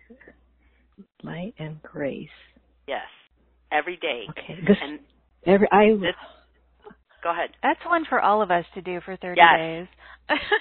light 1.24 1.54
and 1.58 1.82
grace. 1.84 2.30
Yes. 2.88 3.08
Every 3.74 3.98
day. 3.98 4.26
Okay. 4.30 4.60
This, 4.68 4.78
And 4.82 5.00
every 5.46 5.68
I 5.72 5.90
this, 6.00 6.16
go 7.24 7.32
ahead. 7.32 7.50
That's 7.64 7.80
one 7.88 8.06
for 8.08 8.22
all 8.22 8.42
of 8.42 8.52
us 8.52 8.66
to 8.76 8.82
do 8.82 9.00
for 9.04 9.18
30 9.18 9.42
Yes. 9.42 9.58
days. 9.58 9.88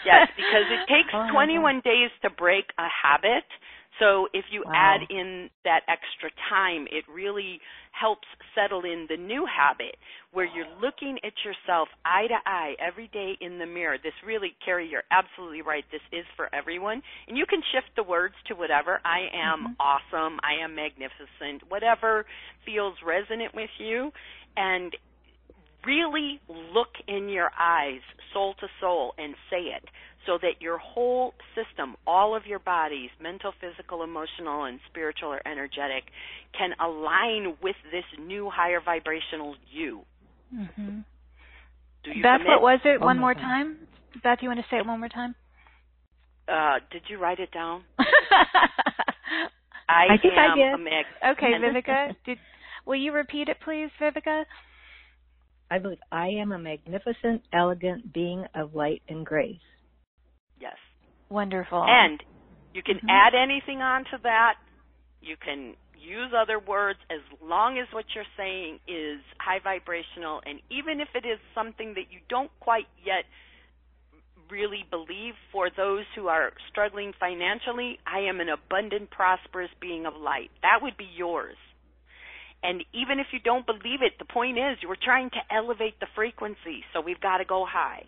Yes, 0.04 0.28
because 0.36 0.66
it 0.70 0.88
takes 0.88 1.12
Oh, 1.14 1.28
21 1.32 1.82
days 1.84 2.10
to 2.22 2.30
break 2.30 2.64
a 2.78 2.86
habit. 2.88 3.44
So 3.98 4.28
if 4.32 4.44
you 4.50 4.62
Wow. 4.64 4.72
add 4.74 5.10
in 5.10 5.50
that 5.64 5.82
extra 5.86 6.30
time, 6.48 6.88
it 6.90 7.06
really 7.08 7.60
helps 7.92 8.26
settle 8.54 8.84
in 8.84 9.06
the 9.06 9.16
new 9.16 9.44
habit 9.44 9.96
where 10.30 10.46
you're 10.46 10.66
looking 10.80 11.18
at 11.24 11.44
yourself 11.44 11.88
eye 12.04 12.26
to 12.26 12.38
eye 12.46 12.74
every 12.78 13.08
day 13.08 13.36
in 13.40 13.58
the 13.58 13.66
mirror. 13.66 13.98
This 13.98 14.14
really, 14.24 14.56
Carrie, 14.64 14.88
you're 14.88 15.04
absolutely 15.10 15.60
right. 15.62 15.84
This 15.90 16.00
is 16.10 16.24
for 16.36 16.48
everyone. 16.54 17.02
And 17.28 17.36
you 17.36 17.44
can 17.44 17.62
shift 17.72 17.94
the 17.94 18.02
words 18.02 18.34
to 18.46 18.54
whatever. 18.54 19.00
I 19.04 19.28
am 19.32 19.58
mm-hmm. 19.60 19.72
awesome. 19.78 20.40
I 20.42 20.54
am 20.64 20.74
magnificent. 20.74 21.68
Whatever 21.68 22.24
feels 22.64 22.96
resonant 23.04 23.54
with 23.54 23.70
you. 23.78 24.10
And 24.56 24.96
really 25.84 26.40
look 26.48 26.94
in 27.08 27.28
your 27.28 27.50
eyes, 27.58 28.00
soul 28.32 28.54
to 28.60 28.68
soul, 28.80 29.14
and 29.18 29.34
say 29.50 29.58
it 29.58 29.84
so 30.26 30.38
that 30.40 30.60
your 30.60 30.78
whole 30.78 31.34
system, 31.54 31.96
all 32.06 32.34
of 32.36 32.46
your 32.46 32.58
bodies, 32.60 33.10
mental, 33.20 33.52
physical, 33.60 34.02
emotional, 34.02 34.64
and 34.64 34.78
spiritual 34.90 35.30
or 35.30 35.46
energetic, 35.46 36.04
can 36.56 36.70
align 36.80 37.56
with 37.62 37.76
this 37.90 38.04
new 38.20 38.48
higher 38.50 38.80
vibrational 38.84 39.56
you. 39.72 40.02
hmm 40.50 41.00
Do 42.04 42.10
you 42.12 42.22
Beth, 42.22 42.38
commit? 42.40 42.48
what 42.48 42.62
was 42.62 42.80
it? 42.84 42.98
Oh 43.00 43.04
one 43.06 43.18
more 43.18 43.34
God. 43.34 43.40
time? 43.40 43.76
Beth, 44.22 44.38
you 44.42 44.48
want 44.48 44.60
to 44.60 44.66
say 44.70 44.78
it 44.78 44.86
one 44.86 45.00
more 45.00 45.08
time? 45.08 45.34
Uh, 46.48 46.78
did 46.90 47.02
you 47.08 47.18
write 47.18 47.38
it 47.38 47.50
down? 47.52 47.82
I, 49.88 50.14
I 50.14 50.16
think 50.20 50.34
I 50.34 50.54
did. 50.56 50.74
a 50.74 50.78
mag- 50.78 51.36
okay, 51.36 51.52
and- 51.54 51.64
Vivica, 51.76 52.14
did 52.24 52.38
will 52.86 52.96
you 52.96 53.12
repeat 53.12 53.48
it 53.48 53.58
please, 53.64 53.90
Vivica? 54.00 54.44
I 55.70 55.78
believe 55.78 55.98
I 56.10 56.28
am 56.28 56.52
a 56.52 56.58
magnificent, 56.58 57.42
elegant 57.52 58.12
being 58.12 58.44
of 58.54 58.74
light 58.74 59.02
and 59.08 59.24
grace. 59.24 59.56
Wonderful. 61.32 61.82
And 61.88 62.22
you 62.74 62.82
can 62.82 63.00
Mhm. 63.00 63.08
add 63.08 63.34
anything 63.34 63.82
onto 63.82 64.18
that. 64.18 64.56
You 65.20 65.36
can 65.36 65.76
use 65.94 66.32
other 66.34 66.58
words 66.58 66.98
as 67.10 67.20
long 67.40 67.78
as 67.78 67.90
what 67.92 68.04
you're 68.14 68.26
saying 68.36 68.80
is 68.88 69.22
high 69.38 69.60
vibrational 69.60 70.42
and 70.44 70.60
even 70.68 71.00
if 71.00 71.14
it 71.14 71.24
is 71.24 71.38
something 71.54 71.94
that 71.94 72.10
you 72.10 72.20
don't 72.28 72.50
quite 72.60 72.88
yet 73.04 73.24
really 74.50 74.84
believe 74.90 75.34
for 75.52 75.70
those 75.70 76.04
who 76.14 76.28
are 76.28 76.52
struggling 76.68 77.12
financially, 77.14 77.98
I 78.06 78.20
am 78.20 78.40
an 78.40 78.48
abundant, 78.48 79.10
prosperous 79.10 79.70
being 79.80 80.06
of 80.06 80.14
light. 80.16 80.50
That 80.62 80.82
would 80.82 80.96
be 80.96 81.08
yours. 81.16 81.56
And 82.62 82.84
even 82.92 83.18
if 83.18 83.26
you 83.32 83.40
don't 83.40 83.66
believe 83.66 84.02
it, 84.02 84.18
the 84.18 84.24
point 84.24 84.58
is 84.58 84.78
you 84.82 84.90
are 84.90 84.96
trying 85.02 85.30
to 85.30 85.40
elevate 85.54 85.98
the 86.00 86.06
frequency, 86.14 86.84
so 86.92 87.00
we've 87.00 87.20
got 87.20 87.38
to 87.38 87.44
go 87.44 87.64
high. 87.64 88.04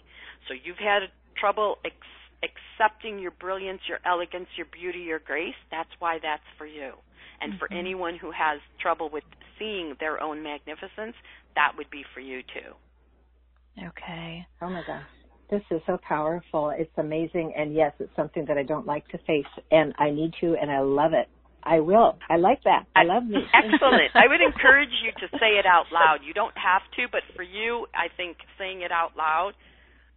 So 0.48 0.54
you've 0.54 0.78
had 0.78 1.10
trouble 1.36 1.78
ex- 1.84 1.96
accepting 2.44 3.18
your 3.18 3.30
brilliance, 3.32 3.80
your 3.88 3.98
elegance, 4.04 4.48
your 4.56 4.66
beauty, 4.72 5.00
your 5.00 5.18
grace. 5.18 5.54
That's 5.70 5.90
why 5.98 6.18
that's 6.22 6.44
for 6.58 6.66
you. 6.66 6.92
And 7.40 7.58
for 7.58 7.68
mm-hmm. 7.68 7.78
anyone 7.78 8.16
who 8.16 8.30
has 8.30 8.60
trouble 8.80 9.10
with 9.12 9.24
seeing 9.58 9.94
their 10.00 10.22
own 10.22 10.42
magnificence, 10.42 11.16
that 11.56 11.72
would 11.76 11.90
be 11.90 12.04
for 12.14 12.20
you 12.20 12.42
too. 12.42 13.86
okay. 13.88 14.46
Oh 14.62 14.68
my 14.68 14.82
gosh. 14.86 15.02
This 15.50 15.62
is 15.70 15.80
so 15.86 15.98
powerful. 16.06 16.72
It's 16.76 16.90
amazing. 16.96 17.52
And 17.56 17.74
yes, 17.74 17.92
it's 17.98 18.14
something 18.16 18.44
that 18.48 18.56
I 18.56 18.62
don't 18.62 18.86
like 18.86 19.06
to 19.08 19.18
face 19.18 19.52
and 19.70 19.94
I 19.98 20.10
need 20.10 20.32
to 20.40 20.56
and 20.60 20.70
I 20.70 20.80
love 20.80 21.12
it. 21.12 21.28
I 21.62 21.80
will. 21.80 22.18
I 22.28 22.36
like 22.36 22.62
that. 22.64 22.84
I 22.94 23.04
love 23.04 23.24
me. 23.24 23.38
Excellent. 23.54 24.12
I 24.14 24.28
would 24.28 24.40
encourage 24.40 24.92
you 25.02 25.12
to 25.12 25.38
say 25.38 25.56
it 25.58 25.66
out 25.66 25.86
loud. 25.92 26.18
You 26.24 26.34
don't 26.34 26.56
have 26.56 26.82
to, 26.96 27.08
but 27.10 27.22
for 27.34 27.42
you, 27.42 27.86
I 27.94 28.14
think 28.14 28.36
saying 28.58 28.82
it 28.82 28.92
out 28.92 29.16
loud. 29.16 29.52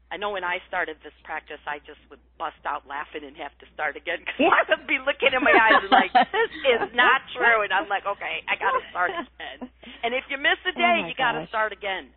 I 0.08 0.16
know 0.16 0.32
when 0.32 0.44
I 0.48 0.64
started 0.68 0.98
this 1.04 1.16
practice, 1.28 1.60
I 1.68 1.80
just 1.84 2.00
would 2.10 2.24
bust 2.40 2.60
out 2.64 2.88
laughing 2.88 3.28
and 3.28 3.36
have 3.44 3.52
to 3.60 3.68
start 3.76 4.00
again 4.00 4.24
because 4.24 4.40
I 4.40 4.64
would 4.72 4.88
be 4.88 5.00
looking 5.04 5.36
in 5.36 5.44
my 5.44 5.52
eyes 5.56 5.84
and 5.84 5.92
like, 5.92 6.16
this 6.32 6.80
is 6.80 6.96
not 6.96 7.20
true. 7.36 7.64
And 7.68 7.76
I'm 7.76 7.92
like, 7.92 8.08
okay, 8.08 8.40
I 8.48 8.56
got 8.56 8.72
to 8.72 8.84
start 8.88 9.12
again. 9.12 9.68
And 10.08 10.16
if 10.16 10.24
you 10.32 10.38
miss 10.40 10.60
a 10.64 10.72
Oh 10.72 10.80
day, 10.80 11.04
my 11.04 11.08
you 11.12 11.16
got 11.20 11.36
to 11.36 11.44
start 11.52 11.74
again. 11.76 12.16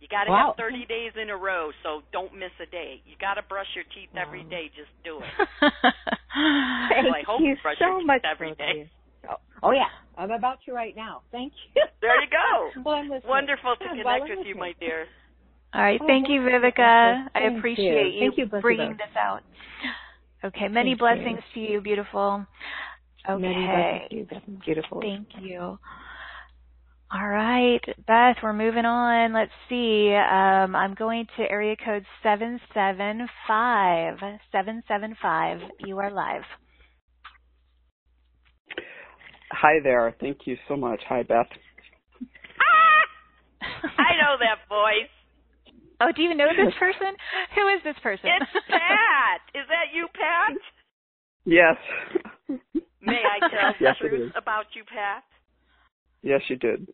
You 0.00 0.08
got 0.08 0.24
to 0.24 0.30
Wow. 0.32 0.56
have 0.56 0.56
30 0.56 0.84
days 0.86 1.12
in 1.20 1.28
a 1.30 1.36
row, 1.36 1.70
so 1.82 2.00
don't 2.12 2.32
miss 2.34 2.52
a 2.60 2.68
day. 2.68 3.00
You 3.04 3.16
got 3.20 3.34
to 3.36 3.44
brush 3.44 3.68
your 3.76 3.84
teeth 3.94 4.12
every 4.16 4.44
Wow. 4.44 4.50
day. 4.50 4.64
Just 4.76 4.92
do 5.04 5.20
it. 5.20 5.34
Thank 6.90 7.04
Well, 7.08 7.14
I 7.20 7.22
hope 7.24 7.40
you 7.40 7.50
you 7.52 7.56
brush 7.62 7.76
so 7.80 7.86
your 8.00 8.04
much 8.04 8.24
every 8.24 8.48
both 8.50 8.58
day. 8.58 8.88
Oh, 9.30 9.36
oh 9.62 9.72
yeah, 9.72 9.88
I'm 10.16 10.30
about 10.30 10.58
to 10.66 10.72
right 10.72 10.94
now. 10.96 11.22
Thank 11.32 11.52
you. 11.74 11.82
There 12.00 12.16
you 12.20 12.28
go. 12.28 12.70
well. 12.84 13.02
Wonderful 13.24 13.76
to 13.76 13.88
connect 13.88 14.04
well 14.04 14.20
with 14.28 14.44
you, 14.44 14.54
my 14.56 14.72
dear. 14.80 15.06
All 15.74 15.82
right. 15.82 16.00
Oh, 16.02 16.06
Thank 16.06 16.28
you, 16.28 16.44
thank 16.44 16.64
Vivica. 16.64 17.24
Beth. 17.24 17.30
I 17.34 17.40
appreciate 17.56 18.14
you. 18.14 18.20
Thank 18.20 18.38
you, 18.38 18.46
both 18.46 18.62
bringing 18.62 18.92
this 18.92 19.16
out. 19.18 19.40
Okay. 20.44 20.68
Many 20.68 20.90
Thank 20.90 21.00
blessings 21.00 21.40
to 21.54 21.60
you, 21.60 21.80
beautiful. 21.80 22.46
Okay. 23.28 24.06
blessings 24.08 24.10
you. 24.10 24.26
Beautiful. 24.64 25.00
Thank 25.00 25.28
you. 25.40 25.78
All 27.12 27.28
right, 27.28 27.80
Beth, 28.08 28.36
we're 28.42 28.52
moving 28.52 28.84
on. 28.84 29.32
Let's 29.32 29.52
see. 29.68 30.12
Um, 30.14 30.74
I'm 30.74 30.94
going 30.94 31.26
to 31.36 31.44
area 31.48 31.76
code 31.76 32.04
775. 32.24 34.18
775. 34.50 35.60
You 35.86 35.98
are 35.98 36.10
live. 36.10 36.42
Hi 39.52 39.78
there. 39.84 40.16
Thank 40.20 40.38
you 40.46 40.56
so 40.66 40.76
much. 40.76 41.00
Hi, 41.08 41.22
Beth. 41.22 41.46
I 43.62 44.16
know 44.20 44.36
that 44.40 44.66
voice. 44.68 45.08
Oh, 46.00 46.10
do 46.14 46.22
you 46.22 46.34
know 46.34 46.48
this 46.50 46.74
person? 46.78 47.14
Who 47.54 47.68
is 47.68 47.80
this 47.84 47.96
person? 48.02 48.30
It's 48.30 48.50
Pat. 48.68 49.40
Is 49.54 49.66
that 49.68 49.94
you, 49.94 50.08
Pat? 50.14 50.56
Yes. 51.44 51.76
May 53.00 53.20
I 53.20 53.38
tell 53.52 53.72
the 53.78 53.84
Yes, 53.84 53.96
it 54.00 54.08
truth 54.08 54.32
about 54.36 54.66
you, 54.74 54.82
Pat? 54.84 55.22
Yes, 56.22 56.40
you 56.48 56.56
did. 56.56 56.88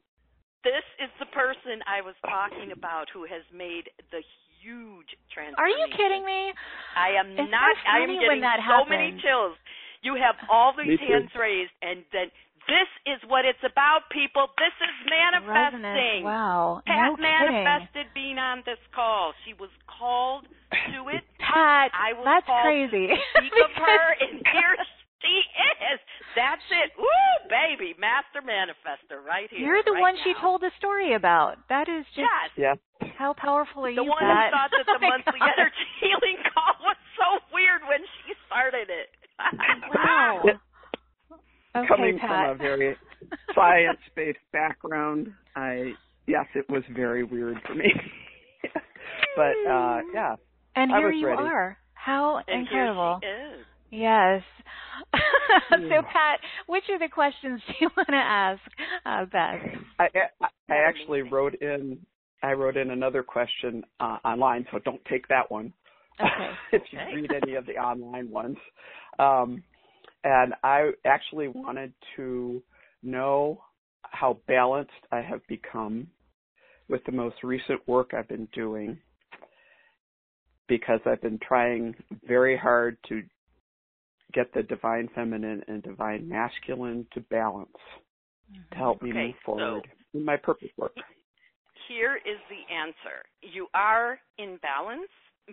This 0.63 0.85
is 1.01 1.09
the 1.17 1.27
person 1.33 1.81
I 1.89 2.03
was 2.05 2.15
talking 2.27 2.73
about 2.73 3.09
who 3.15 3.25
has 3.25 3.41
made 3.49 3.89
the 4.13 4.21
huge 4.61 5.09
transformation. 5.33 5.57
Are 5.57 5.73
you 5.73 5.89
kidding 5.97 6.21
me? 6.27 6.53
I 6.93 7.17
am 7.17 7.33
It's 7.33 7.41
so 7.41 7.49
not. 7.49 7.73
I 7.89 8.05
am 8.05 8.13
funny 8.13 8.21
getting 8.21 8.45
that 8.45 8.61
so 8.69 8.85
many 8.85 9.17
chills. 9.25 9.57
You 10.03 10.17
have 10.21 10.37
all 10.53 10.77
Me 10.77 10.85
these 10.97 11.01
hands 11.01 11.33
raised, 11.33 11.73
and 11.81 12.05
then 12.13 12.29
this 12.71 12.91
is 13.11 13.19
what 13.27 13.43
it's 13.45 13.61
about, 13.67 14.07
people. 14.15 14.47
This 14.55 14.73
is 14.79 14.95
manifesting. 15.11 15.83
Resonance. 15.83 16.25
Wow. 16.25 16.83
Pat 16.87 17.11
no 17.11 17.17
kidding. 17.19 17.27
manifested 17.67 18.07
being 18.15 18.39
on 18.39 18.63
this 18.65 18.79
call. 18.95 19.35
She 19.45 19.53
was 19.59 19.71
called 19.91 20.47
to 20.71 20.99
it. 21.17 21.27
Pat, 21.43 21.91
I 21.91 22.15
was 22.15 22.23
that's 22.25 22.47
called 22.47 22.63
crazy. 22.65 23.11
to 23.11 23.19
speak 23.37 23.53
of 23.59 23.73
her, 23.83 24.05
and 24.23 24.39
here 24.55 24.75
she 25.21 25.37
is. 25.91 25.99
That's 26.39 26.63
it. 26.71 26.95
Woo, 26.95 27.35
baby, 27.51 27.99
master 27.99 28.39
manifester, 28.41 29.19
right 29.19 29.51
here. 29.51 29.67
You're 29.67 29.83
the 29.83 29.99
right 29.99 30.15
one 30.15 30.17
she 30.23 30.33
now. 30.33 30.41
told 30.41 30.63
the 30.63 30.71
story 30.79 31.13
about. 31.19 31.59
That 31.69 31.91
is 31.91 32.07
just 32.15 32.23
Yes, 32.23 32.79
Yeah. 33.03 33.11
how 33.19 33.35
powerful 33.35 33.85
are 33.85 33.91
the 33.93 34.01
you, 34.01 34.09
one 34.09 34.23
Pat? 34.23 34.55
who 34.55 34.55
thought 34.55 34.71
that 34.71 34.87
the 34.87 34.97
Oh 35.03 35.03
my 35.03 35.19
monthly 35.19 35.43
God. 35.43 35.51
energy 35.59 35.87
healing 35.99 36.39
call 36.55 36.79
was 36.87 36.97
so 37.19 37.43
weird 37.53 37.83
when 37.91 38.01
she 38.23 38.33
started 38.47 38.87
it. 38.89 39.11
Wow. 39.93 40.43
Okay, 41.77 41.87
Coming 41.89 42.19
Pat. 42.19 42.29
from 42.29 42.51
a 42.51 42.55
very 42.57 42.97
science-based 43.55 44.39
background, 44.53 45.33
I 45.55 45.93
yes, 46.27 46.47
it 46.55 46.69
was 46.69 46.83
very 46.95 47.23
weird 47.25 47.59
for 47.67 47.75
me. 47.75 47.93
but 49.37 49.71
uh 49.71 50.01
yeah, 50.13 50.35
and 50.77 50.93
I 50.93 50.99
here 50.99 51.09
was 51.09 51.17
you 51.21 51.27
ready. 51.29 51.43
are. 51.43 51.79
How 51.95 52.41
and 52.49 52.63
incredible. 52.63 53.19
Here 53.23 53.51
she 53.53 53.59
is. 53.61 53.67
Yes. 53.93 54.43
so, 55.71 56.03
Pat, 56.13 56.39
which 56.67 56.85
of 56.95 57.01
the 57.01 57.09
questions 57.09 57.61
do 57.67 57.75
you 57.81 57.91
want 57.97 58.09
to 58.09 58.15
ask 58.15 58.61
uh, 59.05 59.25
Beth? 59.27 59.61
I, 59.99 60.05
I, 60.41 60.47
I 60.73 60.77
actually 60.89 61.23
wrote 61.23 61.55
in. 61.57 61.99
I 62.43 62.53
wrote 62.53 62.77
in 62.77 62.91
another 62.91 63.23
question 63.23 63.83
uh, 63.99 64.17
online, 64.25 64.65
so 64.73 64.79
don't 64.79 65.05
take 65.07 65.29
that 65.29 65.51
one. 65.51 65.73
Okay. 66.21 66.51
if 66.73 66.83
you 66.91 66.99
Okay. 67.01 67.15
read 67.17 67.31
any 67.43 67.55
of 67.57 67.67
the 67.67 67.73
online 67.73 68.31
ones, 68.31 68.57
um, 69.19 69.63
and 70.25 70.55
I 70.63 70.91
actually 71.05 71.49
wanted 71.49 71.93
to 72.17 72.63
know 73.03 73.63
how 74.03 74.39
balanced 74.47 74.91
I 75.13 75.21
have 75.21 75.47
become 75.49 76.09
with 76.89 77.03
the 77.05 77.13
most 77.13 77.37
recent 77.43 77.87
work 77.87 78.13
I've 78.13 78.29
been 78.29 78.49
doing 78.53 78.99
because 80.69 81.01
I've 81.07 81.23
been 81.23 81.39
trying 81.47 81.95
very 82.27 82.57
hard 82.57 82.97
to 83.09 83.23
get 84.33 84.53
the 84.55 84.63
divine 84.63 85.09
feminine 85.15 85.63
and 85.69 85.83
divine 85.83 86.29
masculine 86.29 87.07
to 87.15 87.21
balance 87.23 87.69
to 88.71 88.77
help 88.77 89.03
me 89.03 89.11
Okay, 89.11 89.27
move 89.27 89.35
forward 89.45 89.89
in 90.15 90.25
my 90.25 90.37
purpose 90.37 90.69
work. 90.77 90.95
Here 91.89 92.17
is 92.17 92.39
the 92.49 92.75
answer. 92.75 93.25
You 93.43 93.67
are 93.75 94.19
in 94.39 94.59
balance, 94.63 95.11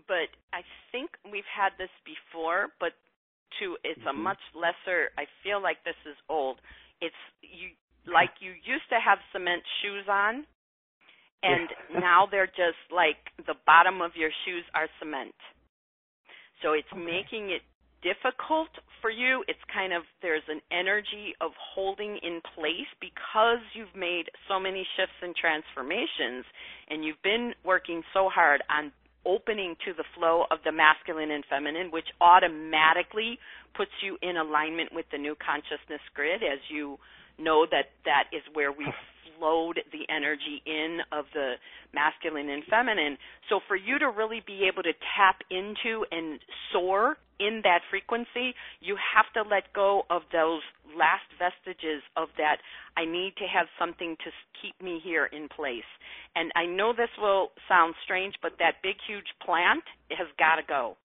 but 0.07 0.29
I 0.53 0.61
think 0.91 1.09
we've 1.31 1.49
had 1.55 1.71
this 1.79 1.89
before, 2.05 2.67
but 2.79 2.93
to 3.59 3.77
it's 3.83 4.01
a 4.09 4.13
Mhm. 4.13 4.23
much 4.23 4.41
lesser 4.55 5.11
I 5.17 5.25
feel 5.43 5.61
like 5.61 5.83
this 5.83 5.99
is 6.05 6.15
old. 6.29 6.59
It's 7.01 7.15
you 7.41 7.71
like 8.11 8.31
you 8.39 8.51
used 8.63 8.89
to 8.89 8.99
have 8.99 9.19
cement 9.33 9.63
shoes 9.81 10.07
on 10.09 10.45
and 11.43 11.69
now 12.01 12.27
they're 12.29 12.47
just 12.47 12.81
like 12.91 13.17
the 13.45 13.55
bottom 13.65 14.01
of 14.01 14.11
your 14.15 14.31
shoes 14.45 14.63
are 14.73 14.87
cement. 14.99 15.35
So 16.61 16.73
it's 16.73 16.87
making 16.95 17.51
it 17.51 17.61
difficult 18.01 18.69
for 19.01 19.09
you. 19.09 19.43
It's 19.47 19.59
kind 19.73 19.93
of 19.93 20.03
there's 20.21 20.45
an 20.49 20.61
energy 20.71 21.33
of 21.41 21.51
holding 21.75 22.17
in 22.23 22.41
place 22.55 22.89
because 22.99 23.59
you've 23.73 23.95
made 23.95 24.29
so 24.47 24.59
many 24.59 24.85
shifts 24.97 25.17
and 25.21 25.35
transformations 25.35 26.45
and 26.89 27.03
you've 27.05 27.21
been 27.23 27.53
working 27.63 28.01
so 28.13 28.29
hard 28.29 28.63
on 28.69 28.91
opening 29.27 29.75
to 29.85 29.93
the 29.93 30.05
flow 30.15 30.45
of 30.49 30.59
the 30.63 30.71
masculine 30.71 31.31
and 31.31 31.43
feminine, 31.49 31.91
which 31.91 32.07
automatically 32.21 33.37
puts 33.75 33.91
you 34.01 34.17
in 34.21 34.37
alignment 34.37 34.93
with 34.93 35.05
the 35.11 35.17
new 35.17 35.35
consciousness 35.35 36.01
grid 36.15 36.41
as 36.41 36.59
you 36.69 36.97
know 37.37 37.67
that 37.69 37.91
that 38.05 38.23
is 38.31 38.41
where 38.53 38.71
we 38.71 38.85
flowed 39.37 39.79
the 39.91 40.05
energy 40.13 40.61
in 40.65 40.99
of 41.11 41.25
the 41.33 41.53
masculine 41.93 42.49
and 42.49 42.63
feminine. 42.69 43.17
So 43.49 43.59
for 43.67 43.75
you 43.75 43.99
to 43.99 44.09
really 44.09 44.41
be 44.45 44.67
able 44.71 44.83
to 44.83 44.93
tap 45.15 45.41
into 45.49 46.05
and 46.11 46.39
soar 46.71 47.17
in 47.39 47.61
that 47.63 47.81
frequency, 47.89 48.53
you 48.81 48.97
have 48.97 49.25
to 49.33 49.47
let 49.47 49.71
go 49.73 50.03
of 50.09 50.23
those 50.31 50.61
last 50.97 51.29
vestiges 51.37 52.01
of 52.15 52.29
that 52.37 52.57
I 52.97 53.05
need 53.05 53.33
to 53.37 53.45
have 53.45 53.67
something 53.79 54.15
to 54.23 54.31
keep 54.61 54.79
me 54.81 54.99
here 55.03 55.25
in 55.25 55.47
place. 55.49 55.87
And 56.35 56.51
I 56.55 56.65
know 56.65 56.93
this 56.93 57.13
will 57.19 57.49
sound 57.69 57.95
strange, 58.03 58.35
but 58.41 58.53
that 58.59 58.81
big 58.81 58.95
huge 59.07 59.27
plant 59.45 59.83
has 60.09 60.27
got 60.39 60.55
to 60.55 60.63
go. 60.67 60.97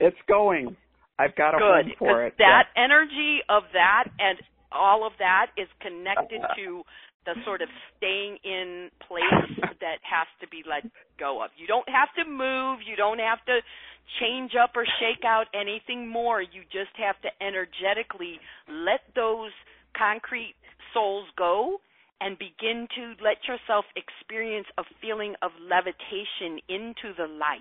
It's 0.00 0.20
going. 0.28 0.76
I've 1.18 1.36
got 1.36 1.54
a 1.54 1.58
Good. 1.58 1.84
home 1.86 1.92
for 1.98 2.26
it. 2.26 2.34
That 2.38 2.68
energy 2.76 3.40
of 3.48 3.64
that 3.72 4.04
and 4.18 4.38
all 4.72 5.06
of 5.06 5.12
that 5.18 5.52
is 5.56 5.68
connected 5.80 6.40
to 6.56 6.82
the 7.24 7.34
sort 7.44 7.62
of 7.62 7.68
staying 7.96 8.38
in 8.44 8.90
place 9.06 9.56
that 9.80 9.98
has 10.02 10.26
to 10.40 10.48
be 10.48 10.62
let 10.68 10.84
go 11.18 11.42
of. 11.42 11.50
You 11.56 11.66
don't 11.66 11.88
have 11.88 12.08
to 12.18 12.28
move, 12.28 12.80
you 12.86 12.96
don't 12.96 13.20
have 13.20 13.44
to 13.46 13.60
change 14.20 14.52
up 14.60 14.72
or 14.74 14.84
shake 14.98 15.24
out 15.24 15.46
anything 15.54 16.08
more. 16.08 16.42
You 16.42 16.62
just 16.72 16.94
have 16.98 17.20
to 17.22 17.30
energetically 17.44 18.40
let 18.68 19.00
those 19.14 19.50
concrete 19.96 20.54
soles 20.92 21.26
go 21.36 21.78
and 22.20 22.38
begin 22.38 22.86
to 22.94 23.14
let 23.22 23.42
yourself 23.48 23.84
experience 23.96 24.66
a 24.78 24.84
feeling 25.00 25.34
of 25.42 25.50
levitation 25.60 26.62
into 26.68 27.14
the 27.18 27.26
light 27.26 27.60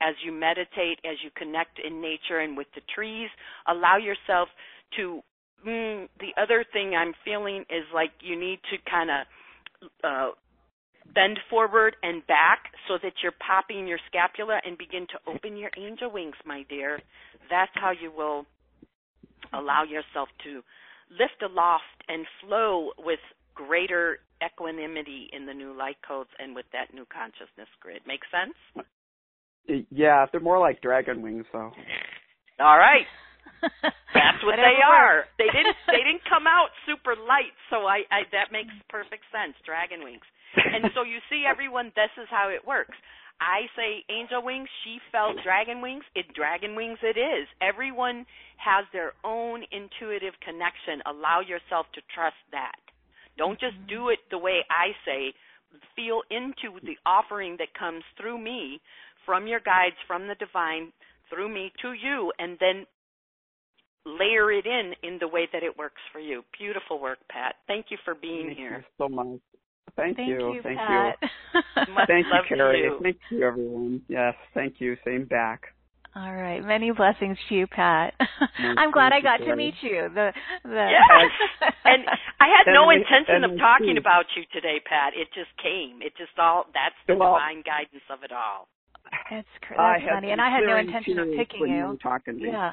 as 0.00 0.14
you 0.24 0.32
meditate, 0.32 0.98
as 1.04 1.16
you 1.22 1.30
connect 1.36 1.78
in 1.78 2.00
nature 2.00 2.40
and 2.40 2.56
with 2.56 2.66
the 2.74 2.80
trees. 2.94 3.28
Allow 3.68 3.98
yourself 3.98 4.48
to. 4.96 5.20
Mm, 5.66 6.08
the 6.18 6.40
other 6.40 6.64
thing 6.72 6.94
I'm 6.94 7.12
feeling 7.24 7.62
is 7.62 7.84
like 7.94 8.10
you 8.20 8.38
need 8.38 8.60
to 8.70 8.90
kind 8.90 9.10
of 9.10 9.88
uh, 10.02 10.30
bend 11.14 11.38
forward 11.48 11.96
and 12.02 12.26
back 12.26 12.72
so 12.88 12.94
that 13.02 13.12
you're 13.22 13.34
popping 13.46 13.86
your 13.86 13.98
scapula 14.08 14.60
and 14.64 14.78
begin 14.78 15.06
to 15.08 15.30
open 15.30 15.56
your 15.56 15.70
angel 15.76 16.10
wings, 16.10 16.36
my 16.46 16.64
dear. 16.68 17.00
That's 17.50 17.72
how 17.74 17.90
you 17.90 18.10
will 18.10 18.46
allow 19.52 19.84
yourself 19.84 20.28
to 20.44 20.62
lift 21.10 21.42
aloft 21.42 21.84
and 22.08 22.24
flow 22.40 22.90
with 22.98 23.18
greater 23.54 24.18
equanimity 24.44 25.28
in 25.32 25.46
the 25.46 25.52
new 25.52 25.76
light 25.76 25.96
codes 26.06 26.30
and 26.38 26.54
with 26.54 26.66
that 26.72 26.94
new 26.94 27.04
consciousness 27.12 27.68
grid. 27.80 28.00
Make 28.06 28.20
sense? 28.30 28.86
Yeah, 29.90 30.26
they're 30.30 30.40
more 30.40 30.58
like 30.58 30.80
dragon 30.80 31.22
wings, 31.22 31.44
though. 31.52 31.72
All 32.60 32.78
right. 32.78 33.06
That's 34.16 34.40
what 34.42 34.58
Whatever 34.58 34.68
they 34.68 34.80
works. 34.80 35.00
are. 35.00 35.18
They 35.38 35.50
didn't 35.52 35.78
they 35.86 36.02
didn't 36.02 36.24
come 36.26 36.46
out 36.48 36.72
super 36.88 37.14
light, 37.14 37.54
so 37.68 37.86
I, 37.86 38.04
I 38.10 38.26
that 38.32 38.50
makes 38.50 38.72
perfect 38.88 39.24
sense. 39.30 39.54
Dragon 39.64 40.02
wings. 40.02 40.24
And 40.56 40.90
so 40.94 41.06
you 41.06 41.22
see 41.30 41.46
everyone 41.46 41.92
this 41.94 42.10
is 42.18 42.26
how 42.30 42.50
it 42.50 42.66
works. 42.66 42.96
I 43.40 43.72
say 43.72 44.04
angel 44.12 44.44
wings, 44.44 44.68
she 44.84 45.00
felt 45.10 45.40
dragon 45.42 45.80
wings, 45.80 46.04
it 46.14 46.28
dragon 46.34 46.76
wings 46.76 46.98
it 47.02 47.16
is. 47.16 47.48
Everyone 47.62 48.26
has 48.58 48.84
their 48.92 49.14
own 49.24 49.64
intuitive 49.72 50.34
connection. 50.44 51.00
Allow 51.08 51.40
yourself 51.40 51.86
to 51.96 52.02
trust 52.14 52.36
that. 52.52 52.76
Don't 53.38 53.58
just 53.58 53.76
mm-hmm. 53.80 53.88
do 53.88 54.08
it 54.10 54.20
the 54.30 54.38
way 54.38 54.60
I 54.68 54.92
say. 55.08 55.32
Feel 55.96 56.20
into 56.30 56.76
the 56.84 56.98
offering 57.06 57.56
that 57.58 57.72
comes 57.78 58.04
through 58.20 58.36
me, 58.38 58.80
from 59.24 59.46
your 59.46 59.60
guides, 59.60 59.96
from 60.06 60.28
the 60.28 60.34
divine, 60.34 60.92
through 61.30 61.48
me 61.48 61.72
to 61.80 61.92
you, 61.92 62.32
and 62.38 62.58
then 62.60 62.84
layer 64.06 64.50
it 64.52 64.66
in 64.66 64.92
in 65.02 65.18
the 65.20 65.28
way 65.28 65.48
that 65.52 65.62
it 65.62 65.76
works 65.76 66.00
for 66.12 66.18
you. 66.20 66.42
Beautiful 66.58 67.00
work, 67.00 67.18
Pat. 67.30 67.56
Thank 67.66 67.86
you 67.90 67.98
for 68.04 68.14
being 68.14 68.46
Thank 68.46 68.58
here. 68.58 68.78
you 68.78 68.84
so 68.98 69.08
much. 69.08 69.40
Thank, 69.96 70.16
Thank 70.16 70.28
you. 70.28 70.54
you, 70.54 70.62
Thank 70.62 70.78
Pat. 70.78 71.16
you. 71.22 71.60
Thank 72.06 72.26
you, 72.26 72.32
love 72.32 72.44
Carrie. 72.48 72.80
you. 72.82 72.98
Thank 73.02 73.16
you, 73.30 73.42
everyone. 73.46 74.02
Yes, 74.08 74.34
thank 74.54 74.74
you. 74.80 74.96
Same 75.04 75.24
back. 75.24 75.62
All 76.16 76.34
right, 76.34 76.64
many 76.64 76.90
blessings 76.90 77.38
to 77.48 77.54
you, 77.54 77.66
Pat. 77.68 78.14
No, 78.18 78.74
I'm 78.78 78.90
glad 78.90 79.12
I 79.12 79.20
got 79.20 79.38
to 79.38 79.54
meet 79.54 79.74
you. 79.80 80.08
The 80.14 80.32
the 80.64 80.88
Yes. 80.90 81.72
and 81.84 82.02
I 82.40 82.46
had 82.50 82.72
no 82.72 82.90
intention 82.90 83.44
of 83.44 83.56
talking 83.58 83.96
about 83.98 84.24
you 84.36 84.42
today, 84.52 84.80
Pat. 84.84 85.12
It 85.14 85.28
just 85.34 85.50
came. 85.62 86.02
It 86.02 86.12
just 86.16 86.36
all 86.38 86.66
that's 86.74 86.94
the 87.06 87.14
Well- 87.16 87.34
divine 87.34 87.62
guidance 87.62 88.02
of 88.10 88.22
it 88.24 88.32
all. 88.32 88.66
it's 89.30 89.48
cr- 89.62 89.74
I 89.80 89.98
that's 89.98 90.10
funny, 90.12 90.30
and 90.32 90.40
I 90.40 90.50
had 90.50 90.64
no 90.64 90.76
intention 90.76 91.18
of 91.18 91.28
picking 91.36 91.60
when 91.60 91.70
you. 91.70 91.98
talking 92.02 92.38
to 92.38 92.42
me. 92.44 92.48
Yeah. 92.50 92.72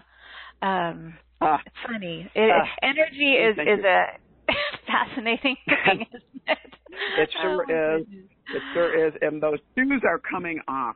Um, 0.62 1.14
Ah, 1.40 1.62
it's 1.66 1.76
funny. 1.86 2.30
It, 2.34 2.52
Ah. 2.52 2.66
energy 2.82 3.34
is 3.34 3.56
Thank 3.58 3.70
is 3.70 3.80
you. 3.84 3.90
a 3.90 4.06
fascinating 4.88 5.56
thing, 5.68 6.06
isn't 6.14 6.42
it? 6.48 6.74
It 7.20 7.30
sure 7.42 7.66
Oh, 7.70 8.00
is. 8.00 8.06
goodness. 8.08 8.26
it 8.56 8.62
sure 8.74 9.08
is. 9.08 9.14
And 9.22 9.42
those 9.44 9.60
shoes 9.78 10.02
are 10.04 10.18
coming 10.20 10.60
off 10.68 10.96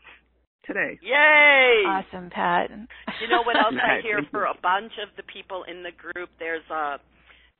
today. 0.65 0.97
Yay! 1.03 1.83
Awesome, 1.85 2.29
Pat. 2.31 2.71
You 3.21 3.27
know 3.27 3.43
what 3.43 3.55
else 3.55 3.75
I 3.83 4.01
hear 4.01 4.21
for 4.31 4.45
a 4.45 4.53
bunch 4.63 4.93
of 5.03 5.09
the 5.17 5.23
people 5.23 5.63
in 5.69 5.83
the 5.83 5.91
group? 5.91 6.29
There's 6.39 6.67
a 6.71 6.97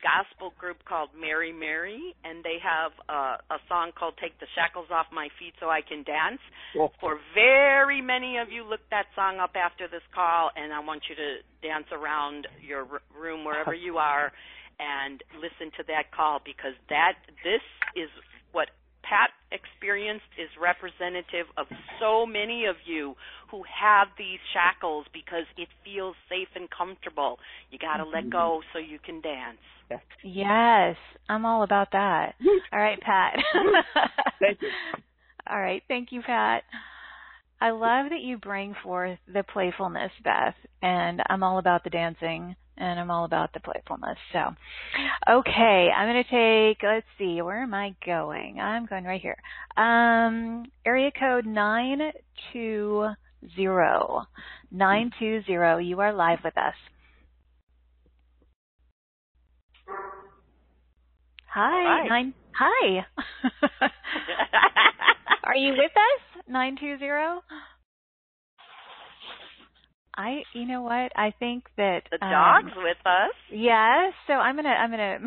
gospel 0.01 0.53
group 0.57 0.83
called 0.85 1.09
Mary 1.17 1.53
Mary, 1.53 2.15
and 2.23 2.43
they 2.43 2.57
have 2.61 2.91
a, 3.07 3.41
a 3.53 3.59
song 3.69 3.91
called 3.97 4.15
"Take 4.21 4.39
the 4.39 4.47
Shackles 4.53 4.87
Off 4.91 5.07
My 5.13 5.29
Feet 5.39 5.53
So 5.59 5.69
I 5.69 5.81
Can 5.81 6.03
Dance." 6.03 6.41
Well, 6.75 6.91
For 6.99 7.19
very 7.33 8.01
many 8.01 8.37
of 8.37 8.51
you, 8.51 8.63
look 8.63 8.81
that 8.89 9.05
song 9.15 9.39
up 9.39 9.55
after 9.55 9.87
this 9.87 10.03
call, 10.13 10.51
and 10.55 10.73
I 10.73 10.79
want 10.79 11.03
you 11.09 11.15
to 11.15 11.29
dance 11.61 11.87
around 11.91 12.47
your 12.61 12.85
r- 12.85 13.01
room 13.15 13.45
wherever 13.45 13.73
you 13.87 13.97
are, 13.97 14.31
and 14.79 15.23
listen 15.37 15.71
to 15.77 15.83
that 15.87 16.11
call 16.11 16.41
because 16.43 16.73
that 16.89 17.15
this 17.43 17.61
is 17.95 18.09
what 18.51 18.69
Pat 19.03 19.31
experienced 19.51 20.31
is 20.37 20.49
representative 20.59 21.47
of 21.57 21.67
so 21.99 22.25
many 22.25 22.65
of 22.65 22.75
you 22.85 23.15
who 23.51 23.63
have 23.63 24.07
these 24.17 24.39
shackles 24.53 25.05
because 25.13 25.45
it 25.57 25.67
feels 25.83 26.15
safe 26.29 26.47
and 26.55 26.69
comfortable. 26.71 27.37
You 27.69 27.77
got 27.77 27.97
to 27.97 28.05
let 28.05 28.29
go 28.29 28.61
so 28.73 28.79
you 28.79 28.97
can 28.97 29.21
dance. 29.21 29.59
Yes, 30.23 30.95
I'm 31.27 31.45
all 31.45 31.63
about 31.63 31.91
that. 31.91 32.35
All 32.71 32.79
right, 32.79 32.99
Pat. 33.01 33.37
Thank 34.39 34.61
you. 34.61 34.69
All 35.49 35.59
right, 35.59 35.83
thank 35.87 36.11
you, 36.11 36.21
Pat. 36.21 36.63
I 37.59 37.71
love 37.71 38.09
that 38.09 38.21
you 38.21 38.37
bring 38.37 38.75
forth 38.83 39.19
the 39.31 39.43
playfulness, 39.43 40.11
Beth, 40.23 40.55
and 40.81 41.21
I'm 41.29 41.43
all 41.43 41.57
about 41.57 41.83
the 41.83 41.89
dancing 41.89 42.55
and 42.77 42.99
I'm 42.99 43.11
all 43.11 43.25
about 43.25 43.53
the 43.53 43.59
playfulness. 43.59 44.17
So, 44.33 44.39
okay, 45.29 45.89
I'm 45.95 46.11
going 46.11 46.23
to 46.23 46.29
take, 46.29 46.81
let's 46.83 47.05
see, 47.17 47.41
where 47.41 47.61
am 47.61 47.73
I 47.73 47.95
going? 48.05 48.59
I'm 48.59 48.87
going 48.87 49.03
right 49.03 49.21
here. 49.21 49.37
Um, 49.77 50.65
area 50.85 51.11
code 51.17 51.45
920. 53.41 54.27
920. 54.71 55.85
You 55.85 55.99
are 55.99 56.13
live 56.13 56.39
with 56.43 56.57
us. 56.57 56.75
Hi. 61.53 62.03
Hi. 62.03 62.07
Nine. 62.07 62.33
Hi. 62.57 63.05
are 65.43 65.55
you 65.55 65.71
with 65.71 65.91
us? 65.91 66.43
920? 66.47 67.41
I, 70.17 70.43
you 70.53 70.67
know 70.67 70.81
what? 70.81 71.11
I 71.15 71.33
think 71.39 71.65
that 71.77 72.03
The 72.11 72.23
um, 72.23 72.31
dog's 72.31 72.75
with 72.77 72.97
us. 73.05 73.33
Yes. 73.51 74.13
So 74.27 74.33
I'm 74.33 74.55
gonna 74.55 74.69
I'm 74.69 74.91
gonna 74.91 75.19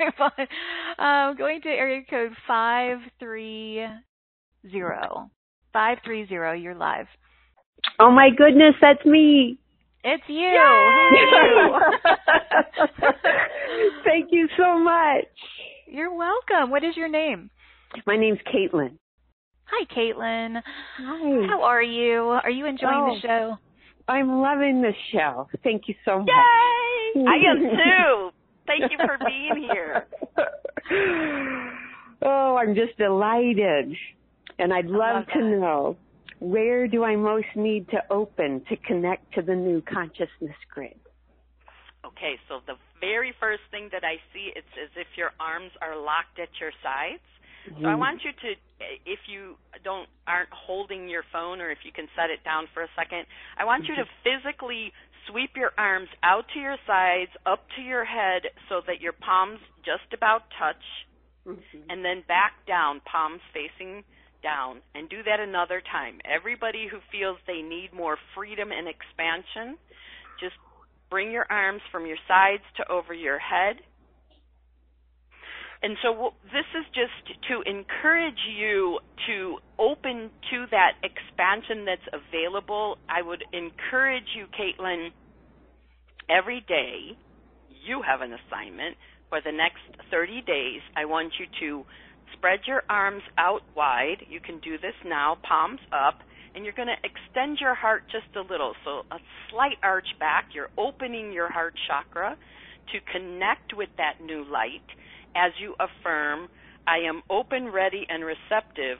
move 0.00 0.14
on. 0.20 1.30
Um, 1.30 1.36
going 1.36 1.62
to 1.62 1.68
area 1.68 2.02
code 2.08 2.32
five 2.46 2.98
three 3.18 3.84
zero. 4.70 5.30
Five 5.72 5.98
three 6.04 6.26
zero. 6.28 6.52
You're 6.52 6.74
live. 6.74 7.06
Oh 7.98 8.10
my 8.10 8.30
goodness, 8.36 8.74
that's 8.80 9.04
me. 9.04 9.58
It's 10.02 10.22
you. 10.28 10.60
Thank 14.04 14.28
you 14.32 14.48
so 14.56 14.78
much. 14.78 15.24
You're 15.86 16.14
welcome. 16.14 16.70
What 16.70 16.84
is 16.84 16.96
your 16.96 17.08
name? 17.08 17.50
My 18.06 18.16
name's 18.16 18.40
Caitlin. 18.52 18.98
Hi, 19.66 19.86
Caitlin. 19.96 20.60
Hi. 20.98 21.46
How 21.48 21.62
are 21.62 21.82
you? 21.82 22.20
Are 22.42 22.50
you 22.50 22.66
enjoying 22.66 22.94
Oh. 22.94 23.14
the 23.14 23.20
show? 23.26 23.56
I'm 24.06 24.40
loving 24.42 24.82
the 24.82 24.92
show. 25.12 25.48
Thank 25.62 25.88
you 25.88 25.94
so 26.04 26.18
much. 26.18 26.28
Yay! 26.28 27.24
I 27.26 27.36
am 27.50 27.58
too. 27.60 28.30
Thank 28.66 28.90
you 28.92 28.98
for 28.98 29.16
being 29.24 29.68
here. 29.70 30.06
oh, 32.22 32.56
I'm 32.56 32.74
just 32.74 32.96
delighted. 32.98 33.94
And 34.58 34.72
I'd 34.72 34.86
love, 34.86 35.16
love 35.16 35.26
to 35.34 35.40
that. 35.40 35.44
know 35.58 35.96
where 36.44 36.86
do 36.86 37.04
I 37.04 37.16
most 37.16 37.48
need 37.56 37.88
to 37.88 37.98
open 38.10 38.62
to 38.68 38.76
connect 38.76 39.34
to 39.34 39.42
the 39.42 39.54
new 39.54 39.80
consciousness 39.80 40.56
grid? 40.72 41.00
Okay, 42.04 42.36
so 42.48 42.60
the 42.66 42.74
very 43.00 43.32
first 43.40 43.62
thing 43.70 43.88
that 43.92 44.04
I 44.04 44.20
see 44.32 44.52
it's 44.54 44.74
as 44.76 44.90
if 44.94 45.06
your 45.16 45.32
arms 45.40 45.72
are 45.80 45.96
locked 45.96 46.38
at 46.38 46.52
your 46.60 46.72
sides. 46.82 47.24
So 47.64 47.88
I 47.88 47.96
mm-hmm. 47.96 47.98
want 47.98 48.20
you 48.20 48.32
to, 48.44 48.48
if 49.08 49.20
you 49.26 49.56
don't 49.82 50.06
aren't 50.26 50.52
holding 50.52 51.08
your 51.08 51.24
phone, 51.32 51.62
or 51.62 51.70
if 51.70 51.78
you 51.82 51.92
can 51.92 52.08
set 52.14 52.28
it 52.28 52.44
down 52.44 52.68
for 52.74 52.82
a 52.82 52.88
second, 52.94 53.24
I 53.56 53.64
want 53.64 53.88
you 53.88 53.96
to 53.96 54.04
mm-hmm. 54.04 54.20
physically 54.20 54.92
sweep 55.26 55.56
your 55.56 55.72
arms 55.78 56.08
out 56.22 56.44
to 56.52 56.60
your 56.60 56.76
sides, 56.86 57.30
up 57.46 57.64
to 57.76 57.82
your 57.82 58.04
head, 58.04 58.52
so 58.68 58.82
that 58.86 59.00
your 59.00 59.16
palms 59.16 59.60
just 59.80 60.12
about 60.12 60.42
touch, 60.60 60.84
mm-hmm. 61.48 61.88
and 61.88 62.04
then 62.04 62.22
back 62.28 62.52
down, 62.68 63.00
palms 63.10 63.40
facing 63.56 64.04
down, 64.44 64.84
and 64.94 65.08
do 65.08 65.24
that 65.24 65.40
another 65.40 65.80
time. 65.80 66.20
Everybody 66.28 66.86
who 66.90 66.98
feels 67.10 67.38
they 67.48 67.62
need 67.62 67.90
more 67.96 68.18
freedom 68.36 68.68
and 68.70 68.86
expansion, 68.86 69.80
just 70.38 70.54
bring 71.08 71.32
your 71.32 71.46
arms 71.50 71.80
from 71.90 72.04
your 72.04 72.20
sides 72.28 72.62
to 72.76 72.92
over 72.92 73.14
your 73.14 73.38
head 73.38 73.80
and 75.84 75.98
so 76.02 76.32
this 76.44 76.64
is 76.80 76.86
just 76.96 77.38
to 77.50 77.60
encourage 77.68 78.40
you 78.56 79.00
to 79.28 79.58
open 79.78 80.30
to 80.50 80.64
that 80.70 80.92
expansion 81.04 81.84
that's 81.84 82.08
available. 82.08 82.96
I 83.06 83.20
would 83.20 83.44
encourage 83.52 84.24
you, 84.34 84.46
Caitlin, 84.56 85.10
every 86.30 86.64
day 86.66 87.18
you 87.84 88.00
have 88.00 88.22
an 88.22 88.32
assignment 88.32 88.96
for 89.28 89.42
the 89.44 89.52
next 89.52 89.84
30 90.10 90.40
days. 90.46 90.80
I 90.96 91.04
want 91.04 91.34
you 91.38 91.44
to 91.60 91.84
spread 92.36 92.60
your 92.66 92.82
arms 92.88 93.22
out 93.38 93.62
wide. 93.74 94.26
You 94.28 94.40
can 94.40 94.58
do 94.60 94.78
this 94.78 94.94
now, 95.04 95.38
palms 95.48 95.80
up, 95.92 96.20
and 96.54 96.64
you're 96.64 96.74
going 96.74 96.88
to 96.88 97.08
extend 97.08 97.58
your 97.60 97.74
heart 97.74 98.04
just 98.10 98.36
a 98.36 98.40
little. 98.40 98.74
So 98.84 99.02
a 99.10 99.18
slight 99.50 99.78
arch 99.82 100.08
back. 100.20 100.48
You're 100.54 100.70
opening 100.78 101.32
your 101.32 101.50
heart 101.50 101.74
chakra 101.88 102.36
to 102.92 102.98
connect 103.12 103.74
with 103.74 103.88
that 103.96 104.24
new 104.24 104.44
light 104.44 104.86
as 105.36 105.52
you 105.60 105.74
affirm, 105.80 106.48
I 106.86 106.98
am 107.08 107.22
open, 107.30 107.68
ready, 107.70 108.06
and 108.08 108.24
receptive 108.24 108.98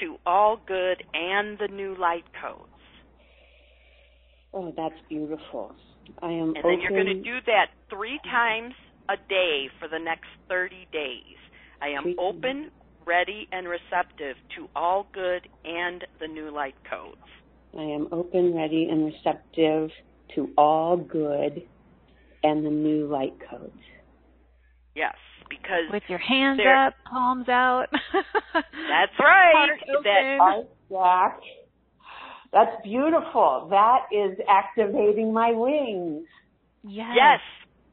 to 0.00 0.16
all 0.26 0.58
good 0.66 1.02
and 1.14 1.58
the 1.58 1.68
new 1.68 1.96
light 1.98 2.24
codes. 2.42 2.70
Oh, 4.52 4.72
that's 4.76 4.94
beautiful. 5.08 5.74
I 6.22 6.30
am 6.30 6.54
And 6.54 6.64
then 6.64 6.80
you're 6.80 6.90
going 6.90 7.06
to 7.06 7.22
do 7.22 7.38
that 7.46 7.66
three 7.90 8.18
times 8.24 8.74
a 9.08 9.16
day 9.28 9.68
for 9.78 9.88
the 9.88 9.98
next 9.98 10.28
30 10.48 10.88
days. 10.92 11.36
I 11.80 11.88
am 11.88 12.14
open, 12.18 12.70
ready, 13.06 13.48
and 13.52 13.68
receptive 13.68 14.36
to 14.56 14.68
all 14.74 15.06
good 15.12 15.48
and 15.64 16.04
the 16.20 16.26
new 16.26 16.50
light 16.50 16.76
codes. 16.88 17.16
I 17.76 17.82
am 17.82 18.08
open, 18.12 18.54
ready, 18.54 18.88
and 18.90 19.04
receptive 19.04 19.90
to 20.34 20.50
all 20.56 20.96
good 20.96 21.62
and 22.42 22.64
the 22.64 22.70
new 22.70 23.06
light 23.06 23.34
codes. 23.50 23.72
Yes, 24.94 25.14
because 25.48 25.90
With 25.92 26.02
your 26.08 26.18
hands 26.18 26.60
up, 26.60 26.94
palms 27.10 27.48
out. 27.48 27.86
that's 28.54 29.12
right. 29.20 29.68
That 30.04 30.58
open. 30.58 30.68
Jack. 30.90 31.40
That's 32.52 32.82
beautiful. 32.82 33.68
That 33.70 34.06
is 34.10 34.38
activating 34.48 35.32
my 35.32 35.52
wings. 35.52 36.26
Yes. 36.82 37.10
Yes. 37.14 37.40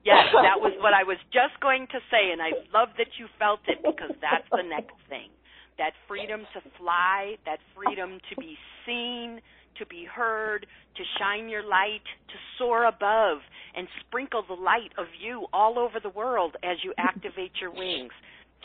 Yes, 0.04 0.28
that 0.34 0.60
was 0.60 0.74
what 0.80 0.93
I 0.93 1.04
was 1.04 1.18
just 1.32 1.60
going 1.62 1.88
to 1.91 1.99
say, 2.12 2.32
and 2.32 2.41
I 2.41 2.51
love 2.74 2.89
that 2.97 3.16
you 3.20 3.28
felt 3.39 3.62
it 3.68 3.80
because 3.84 4.16
that's 4.22 4.47
the 4.51 4.64
next 4.68 4.95
thing. 5.10 5.32
That 5.78 5.93
freedom 6.08 6.41
to 6.54 6.62
fly, 6.78 7.36
that 7.45 7.58
freedom 7.76 8.20
to 8.30 8.36
be 8.36 8.56
seen, 8.86 9.41
to 9.80 9.86
be 9.88 10.06
heard, 10.06 10.68
to 10.97 11.04
shine 11.18 11.49
your 11.49 11.64
light, 11.64 12.06
to 12.30 12.36
soar 12.60 12.86
above, 12.86 13.39
and 13.76 13.88
sprinkle 14.06 14.43
the 14.47 14.54
light 14.54 14.93
of 14.97 15.08
you 15.20 15.47
all 15.51 15.80
over 15.80 15.99
the 16.01 16.10
world 16.10 16.56
as 16.64 16.78
you 16.84 16.93
activate 16.97 17.54
your 17.60 17.72
wings. 17.72 18.14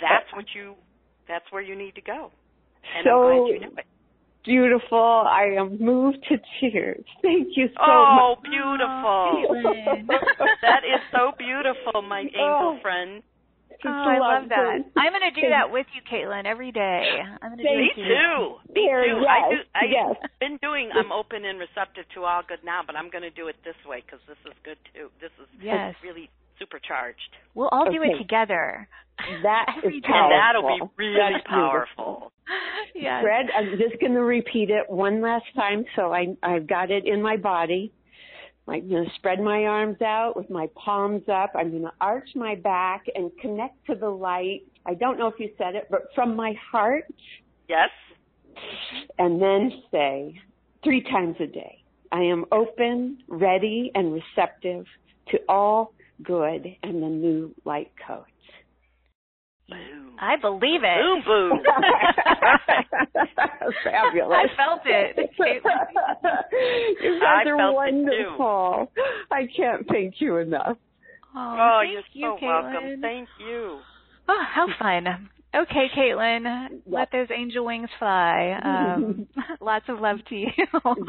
That's 0.00 0.28
what 0.34 0.46
you. 0.54 0.74
That's 1.28 1.44
where 1.50 1.62
you 1.62 1.76
need 1.76 1.94
to 1.94 2.00
go. 2.00 2.30
And 2.96 3.04
so 3.04 3.22
I'm 3.22 3.38
glad 3.42 3.54
you 3.54 3.60
know 3.60 3.72
it. 3.78 3.86
Beautiful. 4.48 4.98
I 5.28 5.54
am 5.60 5.78
moved 5.78 6.18
to 6.28 6.36
tears. 6.58 7.04
Thank 7.22 7.48
you 7.56 7.68
so 7.76 7.84
Oh, 7.84 8.34
much. 8.40 8.50
beautiful. 8.50 10.08
That 10.62 10.82
is 10.84 11.00
so 11.12 11.32
beautiful, 11.38 12.02
my 12.02 12.20
oh, 12.24 12.26
angel 12.26 12.74
Oh. 12.74 12.78
friend. 12.82 13.22
Oh, 13.84 13.88
I 13.88 14.18
love 14.18 14.48
that. 14.50 14.58
lovely. 14.58 14.90
I'm 14.98 15.12
going 15.14 15.22
to 15.22 15.30
do 15.38 15.46
Thank- 15.46 15.54
that 15.54 15.70
with 15.70 15.86
you, 15.94 16.02
Caitlin, 16.02 16.46
every 16.46 16.72
day. 16.72 17.22
I'm 17.40 17.54
going 17.54 17.62
to 17.62 17.62
do 17.62 17.68
Thank 17.68 17.94
Me 17.96 18.02
you. 18.02 18.10
too. 18.10 18.72
Me 18.74 18.88
There, 18.90 19.04
too. 19.06 19.22
I 19.22 19.38
do. 19.54 19.56
yes, 19.62 19.66
I've 19.76 19.90
yes. 19.94 20.30
been 20.42 20.58
doing. 20.60 20.90
I'm 20.92 21.12
open 21.12 21.44
and 21.44 21.60
receptive 21.62 22.02
to 22.18 22.24
all 22.24 22.42
good 22.42 22.58
now, 22.64 22.80
but 22.84 22.96
I'm 22.96 23.08
going 23.08 23.22
to 23.22 23.30
do 23.30 23.46
it 23.46 23.54
this 23.62 23.78
way 23.86 24.02
because 24.04 24.18
this 24.26 24.40
is 24.50 24.56
good 24.66 24.78
too. 24.94 25.14
This 25.22 25.30
is 25.38 25.46
Yes. 25.62 25.94
really 26.02 26.26
supercharged, 26.58 27.18
We'll 27.54 27.68
all 27.68 27.90
do 27.90 28.02
it 28.02 28.18
together. 28.18 28.88
That 29.42 29.66
Every 29.78 29.96
is 29.98 30.02
day. 30.02 30.08
and 30.08 30.30
powerful. 30.30 30.62
that'll 30.68 30.88
be 30.88 30.92
really 31.04 31.32
That's 31.34 31.46
powerful. 31.46 32.32
yes. 32.94 33.22
Fred, 33.22 33.46
I'm 33.56 33.78
just 33.78 34.00
going 34.00 34.14
to 34.14 34.22
repeat 34.22 34.70
it 34.70 34.88
one 34.88 35.20
last 35.20 35.44
time 35.56 35.84
so 35.96 36.12
I, 36.12 36.36
I've 36.42 36.66
got 36.66 36.90
it 36.90 37.06
in 37.06 37.20
my 37.22 37.36
body. 37.36 37.92
I'm 38.68 38.88
going 38.88 39.04
to 39.06 39.10
spread 39.16 39.40
my 39.40 39.64
arms 39.64 40.00
out 40.02 40.34
with 40.36 40.50
my 40.50 40.68
palms 40.74 41.22
up. 41.32 41.52
I'm 41.54 41.70
going 41.70 41.82
to 41.84 41.92
arch 42.02 42.28
my 42.34 42.54
back 42.54 43.06
and 43.14 43.30
connect 43.40 43.86
to 43.86 43.94
the 43.94 44.08
light. 44.10 44.60
I 44.84 44.92
don't 44.94 45.18
know 45.18 45.26
if 45.26 45.34
you 45.38 45.50
said 45.56 45.74
it, 45.74 45.88
but 45.90 46.08
from 46.14 46.36
my 46.36 46.52
heart, 46.70 47.04
Yes. 47.68 47.88
and 49.18 49.40
then 49.40 49.70
say 49.90 50.40
three 50.84 51.02
times 51.02 51.36
a 51.40 51.46
day, 51.46 51.82
I 52.12 52.20
am 52.22 52.44
open, 52.52 53.18
ready, 53.28 53.90
and 53.94 54.12
receptive 54.12 54.84
to 55.30 55.38
all 55.48 55.92
good 56.22 56.66
and 56.82 57.02
the 57.02 57.08
new 57.08 57.54
light 57.64 57.90
codes. 58.06 58.24
Boom. 59.68 60.16
I 60.18 60.36
believe 60.36 60.80
it. 60.82 61.02
Boom, 61.02 61.22
boom. 61.26 61.60
Fabulous. 63.84 64.38
I 64.38 64.46
felt 64.56 64.80
it. 64.86 65.30
you 67.02 67.20
I 67.22 67.42
are 67.42 67.56
felt 67.56 67.70
it 67.70 67.74
wonderful. 67.74 68.90
I 69.30 69.46
can't 69.54 69.86
thank 69.88 70.14
you 70.20 70.38
enough. 70.38 70.76
Oh, 71.36 71.36
Oh, 71.36 71.80
thank 71.82 71.92
you're 71.92 72.02
you, 72.12 72.36
so 72.40 72.44
Caitlin. 72.44 72.72
welcome. 72.72 73.00
Thank 73.02 73.28
you. 73.38 73.78
Oh, 74.28 74.44
how 74.54 74.66
fun. 74.78 75.28
Okay, 75.54 75.88
Caitlin, 75.96 76.68
let 76.86 77.10
those 77.10 77.28
angel 77.34 77.64
wings 77.64 77.88
fly. 77.98 78.58
Um, 78.62 79.26
lots 79.60 79.86
of 79.88 79.98
love 80.00 80.18
to 80.28 80.34
you. 80.34 80.50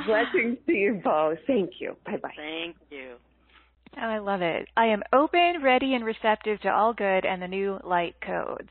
Blessings 0.06 0.58
to 0.66 0.72
you 0.74 1.02
both. 1.04 1.38
Thank 1.46 1.72
you. 1.80 1.96
Bye 2.06 2.18
bye. 2.22 2.32
Thank 2.38 2.78
you. 2.90 3.16
Oh, 3.98 4.02
I 4.08 4.20
love 4.20 4.42
it. 4.42 4.68
I 4.78 4.86
am 4.88 5.04
open, 5.14 5.62
ready, 5.64 5.94
and 5.96 6.06
receptive 6.06 6.60
to 6.62 6.70
all 6.70 6.94
good 6.94 7.26
and 7.26 7.42
the 7.42 7.48
new 7.48 7.80
light 7.84 8.16
codes. 8.26 8.70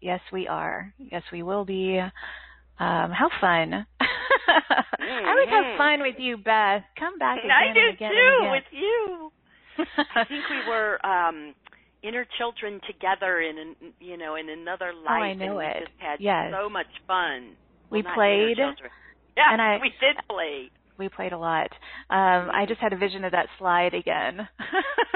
Yes, 0.00 0.20
we 0.32 0.46
are. 0.48 0.92
Yes, 0.98 1.22
we 1.32 1.42
will 1.42 1.64
be. 1.64 1.98
Um, 1.98 3.10
how 3.10 3.28
fun. 3.40 3.86
I 4.00 5.34
would 5.34 5.48
have 5.48 5.64
Mhm. 5.64 5.76
fun 5.76 6.00
with 6.02 6.18
you, 6.18 6.36
Beth. 6.36 6.84
Come 6.98 7.18
back 7.18 7.38
again 7.38 7.50
I 7.50 7.72
do 7.74 7.80
and 7.80 7.94
again 7.94 8.12
too 8.12 8.36
again. 8.38 8.50
with 8.50 8.64
you. 8.72 9.32
I 10.14 10.24
think 10.24 10.44
we 10.48 10.68
were 10.68 11.04
um 11.06 11.54
inner 12.02 12.24
children 12.38 12.80
together 12.86 13.40
in 13.40 13.58
an, 13.58 13.76
you 14.00 14.16
know 14.16 14.36
in 14.36 14.48
another 14.48 14.92
life 14.94 15.06
Oh, 15.08 15.22
I 15.22 15.34
know 15.34 15.44
and 15.46 15.56
we 15.58 15.64
it. 15.66 15.76
just 15.80 15.98
had 15.98 16.20
Yes. 16.20 16.52
so 16.52 16.68
much 16.68 16.86
fun. 17.06 17.56
We 17.90 18.02
Well, 18.02 18.14
played. 18.14 18.58
Yeah, 18.58 19.52
and 19.52 19.60
I- 19.62 19.78
we 19.80 19.90
did 20.00 20.16
play. 20.28 20.70
We 20.98 21.08
played 21.08 21.32
a 21.32 21.38
lot. 21.38 21.70
Um, 22.10 22.50
I 22.52 22.64
just 22.66 22.80
had 22.80 22.92
a 22.92 22.96
vision 22.96 23.24
of 23.24 23.32
that 23.32 23.46
slide 23.58 23.94
again. 23.94 24.48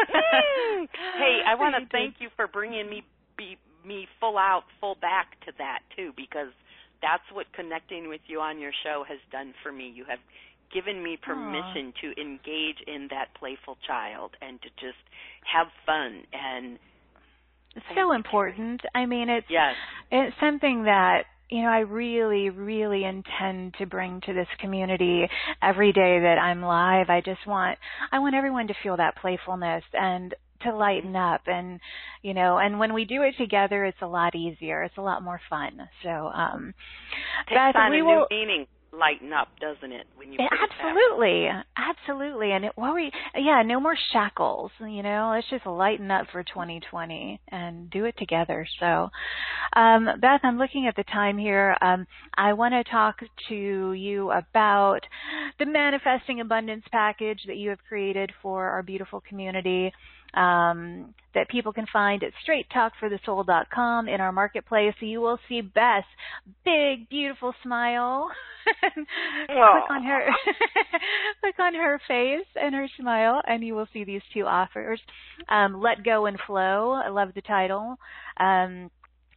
hey, 0.09 1.41
I 1.47 1.55
want 1.57 1.75
to 1.79 1.89
thank 1.91 2.17
you 2.19 2.29
for 2.37 2.47
bringing 2.47 2.89
me 2.89 3.03
be, 3.37 3.57
me 3.87 4.07
full 4.21 4.39
out, 4.39 4.63
full 4.81 4.97
back 5.01 5.41
to 5.47 5.53
that 5.59 5.81
too, 5.97 6.13
because 6.17 6.53
that's 7.01 7.25
what 7.33 7.47
connecting 7.53 8.09
with 8.09 8.21
you 8.27 8.41
on 8.41 8.61
your 8.61 8.73
show 8.85 9.05
has 9.09 9.19
done 9.31 9.55
for 9.63 9.73
me. 9.73 9.93
You 9.95 10.05
have 10.09 10.21
given 10.73 11.03
me 11.03 11.19
permission 11.21 11.93
Aww. 11.93 12.01
to 12.01 12.21
engage 12.21 12.81
in 12.87 13.09
that 13.11 13.35
playful 13.39 13.77
child 13.87 14.37
and 14.41 14.61
to 14.63 14.69
just 14.81 15.03
have 15.53 15.67
fun 15.85 16.23
and 16.33 16.79
it's 17.75 17.87
so 17.97 18.13
important. 18.13 18.83
I 18.95 19.07
mean, 19.07 19.31
it's 19.31 19.47
yes. 19.49 19.75
it's 20.11 20.37
something 20.41 20.85
that 20.85 21.23
you 21.53 21.63
know 21.63 21.69
I 21.69 21.81
really, 21.81 22.49
really 22.49 23.05
intend 23.05 23.75
to 23.79 23.85
bring 23.85 24.23
to 24.23 24.33
this 24.33 24.49
community 24.59 25.29
every 25.63 25.93
day 25.93 26.19
that 26.21 26.39
I'm 26.39 26.63
live. 26.63 27.11
I 27.11 27.21
just 27.23 27.47
want 27.47 27.79
I 28.11 28.19
want 28.21 28.35
everyone 28.35 28.69
to 28.69 28.75
feel 28.83 28.97
that 28.97 29.17
playfulness 29.17 29.85
and 29.93 30.35
to 30.63 30.75
lighten 30.75 31.15
up 31.15 31.43
and 31.47 31.79
you 32.23 32.33
know 32.33 32.59
and 32.59 32.79
when 32.79 32.95
we 32.95 33.05
do 33.05 33.23
it 33.23 33.35
together 33.37 33.85
it's 33.85 34.01
a 34.01 34.07
lot 34.07 34.35
easier. 34.35 34.83
It's 34.83 34.97
a 34.97 35.03
lot 35.03 35.23
more 35.23 35.41
fun. 35.51 35.89
So 36.03 36.09
um 36.09 36.73
Beth, 37.51 37.75
we 37.91 38.01
will, 38.01 38.27
meaning 38.31 38.67
lighten 38.93 39.33
up, 39.33 39.49
doesn't 39.61 39.93
it? 39.93 40.07
When 40.17 40.33
you 40.33 40.39
absolutely, 40.41 41.49
absolutely, 41.77 42.53
and 42.53 42.67
it, 42.67 42.73
we 42.77 43.11
yeah, 43.35 43.63
no 43.65 43.81
more 43.81 43.97
shackles. 44.13 44.71
You 44.81 45.03
know, 45.03 45.33
let's 45.35 45.49
just 45.49 45.67
lighten 45.67 46.11
up 46.11 46.27
for 46.31 46.43
2020 46.43 47.41
and 47.49 47.91
do 47.91 48.05
it 48.05 48.17
together. 48.19 48.67
So, 48.81 49.09
um, 49.75 50.09
Beth, 50.21 50.41
I'm 50.43 50.59
looking 50.59 50.87
at 50.87 50.97
the 50.97 51.05
time 51.05 51.39
here. 51.39 51.77
Um, 51.81 52.07
I 52.37 52.53
want 52.53 52.75
to 52.75 52.85
talk 52.91 53.21
to 53.49 53.93
you 53.93 54.31
about 54.31 55.01
the 55.59 55.67
manifesting 55.67 56.41
abundance 56.41 56.85
package 56.93 57.41
that 57.47 57.57
you 57.57 57.71
have 57.71 57.79
created 57.89 58.31
for 58.43 58.69
our 58.69 58.83
beautiful 58.83 59.23
community 59.29 59.93
um, 60.35 61.15
that 61.35 61.49
people 61.49 61.73
can 61.73 61.87
find 61.93 62.23
at 62.23 62.33
straighttalkforthesoul.com 62.47 64.09
in 64.09 64.21
our 64.21 64.33
marketplace. 64.33 64.95
So 65.01 65.07
you 65.07 65.21
will 65.21 65.39
see 65.49 65.61
Beth's 65.61 66.07
big, 66.65 67.09
beautiful 67.09 67.55
smile. 67.63 68.29
click 69.47 69.91
on 69.91 70.05
her, 70.05 70.27
click 71.41 71.59
on 71.59 71.75
her 71.75 72.01
face 72.07 72.47
and 72.61 72.75
her 72.75 72.89
smile, 72.99 73.41
and 73.47 73.65
you 73.65 73.75
will 73.75 73.89
see 73.93 74.05
these 74.05 74.23
two 74.33 74.45
offers. 74.45 75.01
Um, 75.49 75.81
Let 75.81 76.05
Go 76.05 76.27
and 76.27 76.39
Flow. 76.47 76.93
I 76.93 77.09
love 77.09 77.31
the 77.35 77.43
title. 77.43 77.97
Um, 78.39 78.91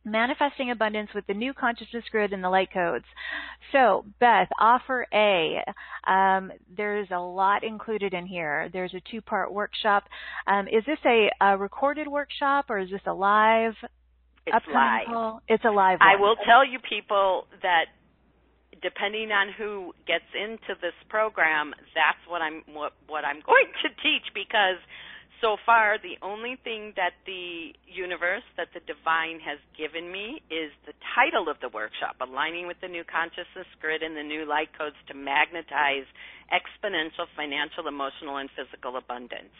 manifesting 0.05 0.71
abundance 0.71 1.09
with 1.13 1.25
the 1.27 1.33
new 1.33 1.53
consciousness 1.53 2.03
grid 2.11 2.31
and 2.31 2.43
the 2.43 2.49
light 2.49 2.71
codes. 2.71 3.05
So, 3.71 4.05
Beth, 4.19 4.47
offer 4.59 5.07
A. 5.13 5.63
Um, 6.07 6.51
there's 6.75 7.07
a 7.11 7.19
lot 7.19 7.63
included 7.63 8.13
in 8.13 8.25
here. 8.25 8.69
There's 8.71 8.93
a 8.93 9.01
two 9.11 9.21
part 9.21 9.51
workshop. 9.51 10.03
Um, 10.47 10.67
is 10.67 10.83
this 10.85 10.99
a, 11.05 11.29
a, 11.41 11.57
recorded 11.57 12.07
workshop 12.07 12.65
or 12.69 12.79
is 12.79 12.89
this 12.91 13.01
a 13.07 13.13
live? 13.13 13.73
It's 14.45 14.65
live. 14.71 15.07
Call? 15.07 15.41
It's 15.47 15.65
a 15.65 15.71
live. 15.71 15.97
I 16.01 16.21
will 16.21 16.35
tell 16.45 16.65
you 16.65 16.77
people 16.79 17.47
that 17.63 17.85
depending 18.81 19.31
on 19.31 19.49
who 19.57 19.93
gets 20.05 20.29
into 20.35 20.79
this 20.81 20.93
program, 21.09 21.73
that's 21.95 22.21
what 22.29 22.41
I'm 22.41 22.61
what, 22.71 22.93
what 23.07 23.25
I'm 23.25 23.41
going 23.45 23.71
to 23.83 23.89
teach 24.03 24.29
because 24.33 24.77
so 25.41 25.57
far, 25.65 25.97
the 25.97 26.17
only 26.21 26.57
thing 26.63 26.93
that 26.95 27.13
the 27.25 27.73
universe, 27.87 28.43
that 28.57 28.69
the 28.73 28.79
divine 28.83 29.39
has 29.39 29.59
given 29.77 30.11
me 30.11 30.41
is 30.49 30.71
the 30.85 30.93
title 31.15 31.49
of 31.49 31.57
the 31.61 31.69
workshop, 31.69 32.15
Aligning 32.21 32.67
with 32.67 32.77
the 32.81 32.87
New 32.87 33.03
Consciousness 33.03 33.67
Grid 33.81 34.03
and 34.03 34.15
the 34.15 34.23
New 34.23 34.45
Light 34.45 34.69
Codes 34.77 34.95
to 35.07 35.13
Magnetize 35.13 36.07
Exponential 36.51 37.27
Financial, 37.35 37.87
Emotional, 37.87 38.37
and 38.37 38.49
Physical 38.55 38.97
Abundance. 38.97 39.53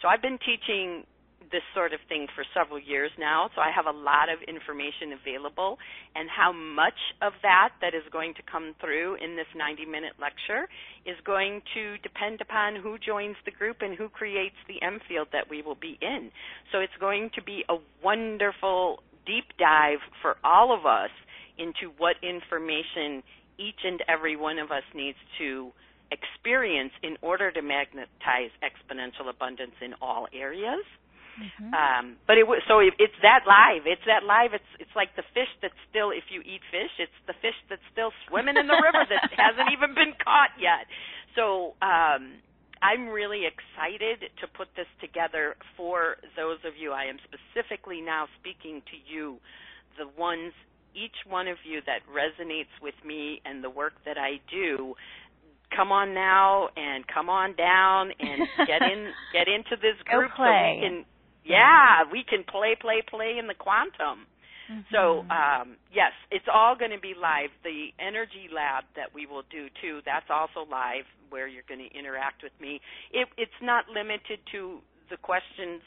So 0.00 0.08
I've 0.08 0.22
been 0.22 0.38
teaching 0.38 1.04
this 1.50 1.62
sort 1.74 1.92
of 1.92 2.00
thing 2.08 2.26
for 2.34 2.44
several 2.54 2.78
years 2.78 3.10
now, 3.18 3.50
so 3.54 3.60
I 3.60 3.70
have 3.74 3.86
a 3.86 3.96
lot 3.96 4.28
of 4.28 4.42
information 4.46 5.12
available. 5.12 5.78
And 6.14 6.28
how 6.28 6.52
much 6.52 6.98
of 7.22 7.32
that 7.42 7.70
that 7.80 7.94
is 7.94 8.02
going 8.12 8.34
to 8.34 8.42
come 8.50 8.74
through 8.80 9.16
in 9.22 9.36
this 9.36 9.48
90 9.56 9.86
minute 9.86 10.14
lecture 10.20 10.68
is 11.06 11.16
going 11.24 11.62
to 11.74 11.98
depend 11.98 12.40
upon 12.40 12.76
who 12.76 12.98
joins 12.98 13.36
the 13.44 13.50
group 13.50 13.78
and 13.80 13.96
who 13.96 14.08
creates 14.08 14.56
the 14.66 14.82
M 14.82 15.00
field 15.08 15.28
that 15.32 15.48
we 15.50 15.62
will 15.62 15.78
be 15.78 15.98
in. 16.00 16.30
So 16.72 16.80
it's 16.80 16.96
going 17.00 17.30
to 17.34 17.42
be 17.42 17.64
a 17.68 17.76
wonderful 18.02 19.02
deep 19.26 19.56
dive 19.58 20.00
for 20.22 20.36
all 20.44 20.72
of 20.76 20.86
us 20.86 21.10
into 21.58 21.92
what 21.98 22.16
information 22.22 23.22
each 23.58 23.82
and 23.84 24.02
every 24.08 24.36
one 24.36 24.58
of 24.58 24.70
us 24.70 24.84
needs 24.94 25.18
to 25.38 25.72
experience 26.10 26.92
in 27.02 27.16
order 27.20 27.50
to 27.50 27.60
magnetize 27.60 28.50
exponential 28.62 29.28
abundance 29.28 29.74
in 29.82 29.94
all 30.00 30.26
areas. 30.32 30.84
Mm-hmm. 31.38 31.70
Um, 31.70 32.04
but 32.26 32.36
it 32.38 32.46
was 32.46 32.60
so 32.66 32.80
it, 32.82 32.94
it's 32.98 33.14
that 33.22 33.46
live. 33.46 33.86
It's 33.86 34.02
that 34.10 34.26
live. 34.26 34.54
It's 34.54 34.72
it's 34.82 34.94
like 34.98 35.14
the 35.14 35.22
fish 35.34 35.50
that's 35.62 35.78
still 35.88 36.10
if 36.10 36.26
you 36.34 36.42
eat 36.42 36.60
fish, 36.74 36.90
it's 36.98 37.14
the 37.30 37.34
fish 37.38 37.54
that's 37.70 37.84
still 37.94 38.10
swimming 38.26 38.58
in 38.58 38.66
the 38.66 38.74
river 38.74 39.06
that 39.06 39.30
hasn't 39.38 39.70
even 39.70 39.94
been 39.94 40.18
caught 40.18 40.50
yet. 40.58 40.90
So 41.38 41.78
um 41.78 42.42
I'm 42.82 43.08
really 43.08 43.42
excited 43.46 44.30
to 44.40 44.46
put 44.46 44.68
this 44.76 44.86
together 45.00 45.56
for 45.76 46.16
those 46.36 46.58
of 46.64 46.74
you. 46.78 46.92
I 46.92 47.04
am 47.04 47.18
specifically 47.26 48.00
now 48.00 48.26
speaking 48.40 48.82
to 48.90 48.96
you, 49.12 49.38
the 49.98 50.06
ones, 50.18 50.52
each 50.94 51.26
one 51.26 51.48
of 51.48 51.58
you 51.64 51.80
that 51.86 52.06
resonates 52.06 52.72
with 52.82 52.94
me 53.04 53.40
and 53.44 53.62
the 53.62 53.70
work 53.70 53.94
that 54.04 54.16
I 54.16 54.40
do. 54.50 54.94
Come 55.74 55.92
on 55.92 56.14
now 56.14 56.68
and 56.76 57.04
come 57.06 57.28
on 57.28 57.54
down 57.56 58.10
and 58.18 58.42
get 58.66 58.82
in, 58.82 59.10
get 59.32 59.48
into 59.48 59.76
this 59.76 59.98
group 60.06 60.30
so 60.36 60.42
we 60.42 60.80
can 60.80 61.04
yeah, 61.48 62.04
we 62.12 62.24
can 62.28 62.44
play, 62.44 62.76
play, 62.78 63.02
play 63.08 63.36
in 63.38 63.46
the 63.46 63.54
quantum. 63.54 64.28
Mm-hmm. 64.68 64.84
So 64.92 65.24
um, 65.32 65.80
yes, 65.92 66.12
it's 66.30 66.44
all 66.52 66.76
going 66.76 66.92
to 66.92 67.00
be 67.00 67.14
live. 67.16 67.48
The 67.64 67.88
energy 67.98 68.52
lab 68.52 68.84
that 68.96 69.14
we 69.14 69.24
will 69.24 69.44
do 69.50 69.68
too, 69.80 70.00
that's 70.04 70.28
also 70.28 70.68
live, 70.68 71.08
where 71.30 71.48
you're 71.48 71.66
going 71.66 71.80
to 71.80 71.92
interact 71.96 72.42
with 72.42 72.52
me. 72.60 72.80
It, 73.12 73.28
it's 73.36 73.60
not 73.62 73.88
limited 73.88 74.40
to 74.52 74.80
the 75.10 75.16
questions 75.16 75.80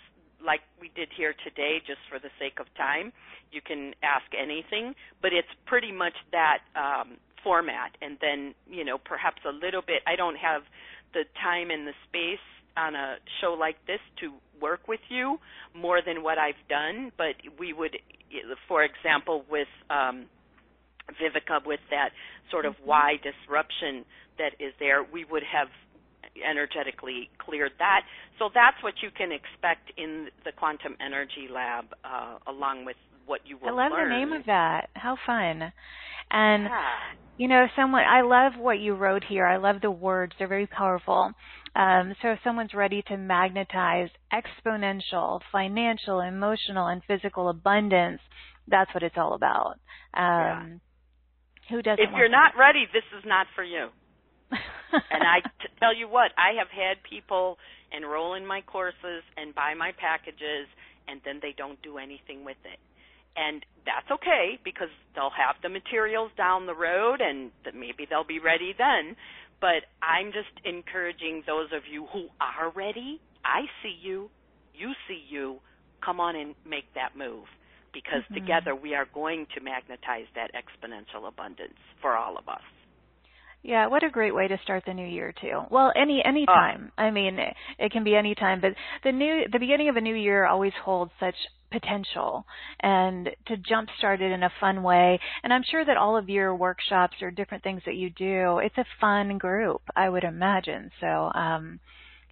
like 0.43 0.61
we 0.81 0.89
did 0.95 1.09
here 1.15 1.35
today, 1.45 1.77
just 1.85 2.01
for 2.09 2.17
the 2.17 2.33
sake 2.41 2.57
of 2.59 2.65
time. 2.73 3.13
You 3.51 3.61
can 3.61 3.93
ask 4.01 4.25
anything, 4.33 4.95
but 5.21 5.29
it's 5.33 5.53
pretty 5.67 5.91
much 5.91 6.17
that 6.31 6.65
um, 6.73 7.21
format. 7.43 7.93
And 8.01 8.17
then 8.19 8.55
you 8.65 8.83
know, 8.83 8.97
perhaps 8.97 9.45
a 9.45 9.53
little 9.53 9.85
bit. 9.85 10.01
I 10.07 10.15
don't 10.15 10.37
have 10.37 10.63
the 11.13 11.29
time 11.37 11.69
and 11.69 11.85
the 11.85 11.93
space 12.09 12.41
on 12.77 12.95
a 12.95 13.15
show 13.41 13.53
like 13.57 13.75
this 13.87 13.99
to 14.21 14.33
work 14.61 14.87
with 14.87 14.99
you 15.09 15.37
more 15.75 16.01
than 16.05 16.23
what 16.23 16.37
I've 16.37 16.61
done, 16.69 17.11
but 17.17 17.35
we 17.59 17.73
would, 17.73 17.97
for 18.67 18.83
example, 18.83 19.43
with 19.49 19.67
um, 19.89 20.25
Vivica, 21.19 21.65
with 21.65 21.79
that 21.89 22.09
sort 22.49 22.65
of 22.65 22.73
mm-hmm. 22.73 22.87
why 22.87 23.13
disruption 23.23 24.05
that 24.37 24.53
is 24.59 24.73
there, 24.79 25.03
we 25.03 25.25
would 25.25 25.43
have 25.43 25.67
energetically 26.47 27.29
cleared 27.37 27.71
that. 27.79 28.01
So 28.39 28.49
that's 28.53 28.81
what 28.83 28.95
you 29.01 29.09
can 29.11 29.31
expect 29.31 29.91
in 29.97 30.27
the 30.45 30.51
quantum 30.51 30.95
energy 31.03 31.47
lab, 31.51 31.85
uh, 32.03 32.37
along 32.47 32.85
with 32.85 32.95
what 33.25 33.41
you 33.45 33.57
will 33.57 33.79
I 33.79 33.83
love 33.83 33.91
learn. 33.91 34.09
the 34.09 34.15
name 34.15 34.33
of 34.33 34.45
that. 34.45 34.89
How 34.93 35.17
fun! 35.25 35.71
And 36.31 36.63
yeah. 36.63 36.97
you 37.37 37.47
know, 37.47 37.67
someone 37.75 38.03
I 38.03 38.21
love 38.21 38.53
what 38.57 38.79
you 38.79 38.95
wrote 38.95 39.23
here. 39.27 39.45
I 39.45 39.57
love 39.57 39.81
the 39.81 39.91
words; 39.91 40.33
they're 40.39 40.47
very 40.47 40.67
powerful. 40.67 41.31
Um, 41.75 42.13
so 42.21 42.29
if 42.29 42.39
someone's 42.43 42.73
ready 42.73 43.01
to 43.07 43.17
magnetize 43.17 44.09
exponential 44.33 45.39
financial, 45.51 46.19
emotional, 46.19 46.87
and 46.87 47.01
physical 47.07 47.49
abundance, 47.49 48.19
that's 48.67 48.93
what 48.93 49.03
it's 49.03 49.15
all 49.17 49.33
about. 49.33 49.79
Um, 50.13 50.21
yeah. 50.23 50.65
Who 51.69 51.81
doesn't? 51.81 52.03
If 52.03 52.09
you're 52.17 52.29
not 52.29 52.53
ready, 52.59 52.85
this 52.91 53.05
is 53.17 53.23
not 53.25 53.47
for 53.55 53.63
you. 53.63 53.87
and 54.51 55.23
I 55.23 55.39
t- 55.39 55.71
tell 55.79 55.95
you 55.95 56.09
what, 56.09 56.31
I 56.37 56.59
have 56.59 56.67
had 56.67 56.97
people 57.07 57.57
enroll 57.95 58.33
in 58.33 58.45
my 58.45 58.61
courses 58.61 59.23
and 59.37 59.55
buy 59.55 59.73
my 59.73 59.91
packages, 59.97 60.67
and 61.07 61.21
then 61.23 61.39
they 61.41 61.53
don't 61.57 61.81
do 61.81 61.97
anything 61.97 62.43
with 62.43 62.59
it. 62.65 62.79
And 63.37 63.63
that's 63.85 64.11
okay 64.11 64.59
because 64.63 64.89
they'll 65.15 65.31
have 65.31 65.55
the 65.63 65.69
materials 65.69 66.31
down 66.35 66.65
the 66.65 66.75
road, 66.75 67.21
and 67.21 67.51
maybe 67.73 68.05
they'll 68.09 68.27
be 68.27 68.39
ready 68.39 68.75
then. 68.77 69.15
But 69.61 69.85
I'm 70.01 70.33
just 70.33 70.65
encouraging 70.65 71.43
those 71.45 71.67
of 71.71 71.83
you 71.89 72.07
who 72.11 72.27
are 72.41 72.71
ready. 72.71 73.21
I 73.45 73.61
see 73.83 73.95
you. 74.01 74.29
You 74.73 74.91
see 75.07 75.23
you. 75.29 75.59
Come 76.03 76.19
on 76.19 76.35
and 76.35 76.55
make 76.67 76.91
that 76.95 77.15
move 77.15 77.45
because 77.93 78.23
mm-hmm. 78.23 78.33
together 78.35 78.75
we 78.75 78.95
are 78.95 79.05
going 79.13 79.45
to 79.55 79.61
magnetize 79.61 80.25
that 80.35 80.51
exponential 80.53 81.27
abundance 81.27 81.77
for 82.01 82.15
all 82.17 82.37
of 82.37 82.47
us. 82.47 82.61
Yeah, 83.63 83.87
what 83.87 84.03
a 84.03 84.09
great 84.09 84.33
way 84.33 84.47
to 84.47 84.57
start 84.63 84.83
the 84.87 84.93
new 84.93 85.05
year 85.05 85.33
too. 85.39 85.61
Well, 85.69 85.93
any 85.95 86.23
any 86.25 86.47
time. 86.47 86.91
Uh, 86.97 87.01
I 87.01 87.11
mean, 87.11 87.37
it, 87.37 87.55
it 87.77 87.91
can 87.91 88.03
be 88.03 88.15
any 88.15 88.33
time, 88.33 88.59
but 88.59 88.71
the 89.03 89.11
new 89.11 89.43
the 89.51 89.59
beginning 89.59 89.87
of 89.87 89.97
a 89.97 90.01
new 90.01 90.15
year 90.15 90.47
always 90.47 90.73
holds 90.83 91.11
such 91.19 91.35
potential 91.71 92.45
and 92.81 93.29
to 93.47 93.55
jumpstart 93.57 94.21
it 94.21 94.31
in 94.31 94.43
a 94.43 94.51
fun 94.59 94.83
way. 94.83 95.19
And 95.43 95.53
I'm 95.53 95.63
sure 95.69 95.83
that 95.85 95.97
all 95.97 96.17
of 96.17 96.29
your 96.29 96.55
workshops 96.55 97.15
or 97.21 97.31
different 97.31 97.63
things 97.63 97.81
that 97.85 97.95
you 97.95 98.09
do, 98.09 98.59
it's 98.59 98.77
a 98.77 98.85
fun 98.99 99.37
group, 99.37 99.81
I 99.95 100.09
would 100.09 100.23
imagine. 100.23 100.91
So, 100.99 101.07
um, 101.07 101.79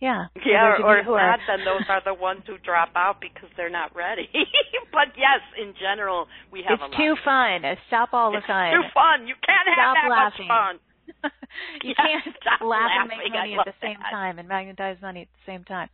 yeah. 0.01 0.25
Yeah, 0.45 0.79
or, 0.79 0.85
or 0.85 0.97
if 0.99 1.05
not, 1.07 1.39
then 1.47 1.65
those 1.65 1.83
are 1.89 2.01
the 2.05 2.13
ones 2.13 2.43
who 2.47 2.57
drop 2.57 2.89
out 2.95 3.19
because 3.19 3.49
they're 3.57 3.69
not 3.69 3.95
ready. 3.95 4.29
but 4.93 5.11
yes, 5.17 5.41
in 5.61 5.73
general, 5.79 6.27
we 6.51 6.63
have 6.67 6.79
it's 6.81 6.95
too 6.95 7.15
fun. 7.25 7.61
Stop 7.87 8.09
all 8.13 8.31
the 8.31 8.39
time. 8.47 8.73
it's. 8.79 8.87
Too 8.87 8.89
fun. 8.93 9.27
You 9.27 9.35
can't 9.45 9.67
Stop 9.75 9.97
have 9.97 10.07
that 10.07 10.09
laughing. 10.09 10.47
much 10.47 10.55
fun. 10.55 10.79
you 11.83 11.93
Yeah, 11.97 12.21
can't 12.21 12.35
stop 12.39 12.61
laugh 12.65 12.91
and 13.01 13.09
make 13.09 13.33
money 13.33 13.55
at 13.59 13.65
the 13.65 13.73
same 13.81 13.97
that. 13.99 14.11
time 14.11 14.39
and 14.39 14.47
magnetize 14.47 14.97
money 15.01 15.21
at 15.23 15.27
the 15.27 15.51
same 15.51 15.63
time. 15.65 15.89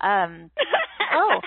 Um, 0.00 0.50
oh, 1.14 1.40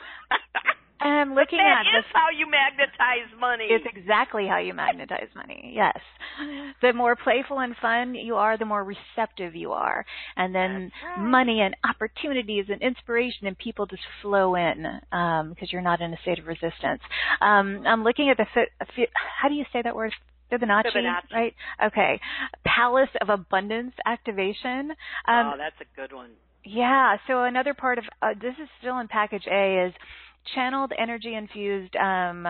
and 1.03 1.13
I'm 1.13 1.35
looking 1.35 1.57
that 1.59 1.85
at 1.85 1.99
is 1.99 2.03
this. 2.03 2.11
how 2.13 2.29
you 2.29 2.45
magnetize 2.49 3.29
money. 3.39 3.65
It's 3.69 3.85
exactly 3.95 4.47
how 4.47 4.57
you 4.59 4.73
magnetize 4.73 5.29
money. 5.35 5.73
Yes. 5.75 5.97
The 6.81 6.93
more 6.93 7.15
playful 7.15 7.59
and 7.59 7.75
fun 7.81 8.15
you 8.15 8.35
are, 8.35 8.57
the 8.57 8.65
more 8.65 8.83
receptive 8.83 9.55
you 9.55 9.71
are. 9.71 10.05
And 10.35 10.53
then 10.53 10.91
right. 11.03 11.19
money 11.19 11.61
and 11.61 11.75
opportunities 11.83 12.65
and 12.69 12.81
inspiration 12.81 13.47
and 13.47 13.57
people 13.57 13.85
just 13.85 14.03
flow 14.21 14.55
in 14.55 14.85
um, 15.11 15.49
because 15.49 15.71
you're 15.71 15.81
not 15.81 16.01
in 16.01 16.13
a 16.13 16.17
state 16.21 16.39
of 16.39 16.47
resistance. 16.47 17.01
Um, 17.41 17.83
I'm 17.85 18.03
looking 18.03 18.29
at 18.29 18.37
the, 18.37 18.45
fi- 18.53 19.07
how 19.41 19.49
do 19.49 19.55
you 19.55 19.65
say 19.73 19.81
that 19.83 19.95
word? 19.95 20.13
Fibonacci, 20.51 20.91
Fibonacci. 20.93 21.33
right? 21.33 21.53
Okay. 21.85 22.19
Palace 22.65 23.09
of 23.21 23.29
Abundance 23.29 23.93
activation. 24.05 24.91
Um, 25.27 25.53
oh, 25.53 25.53
that's 25.57 25.75
a 25.79 25.95
good 25.95 26.13
one. 26.13 26.31
yeah. 26.65 27.15
So 27.27 27.43
another 27.43 27.73
part 27.73 27.97
of 27.97 28.03
uh, 28.21 28.33
this 28.41 28.53
is 28.61 28.67
still 28.79 28.99
in 28.99 29.07
package 29.07 29.47
A 29.49 29.87
is 29.87 29.93
channeled 30.55 30.91
energy 30.97 31.35
infused 31.35 31.95
um, 31.95 32.47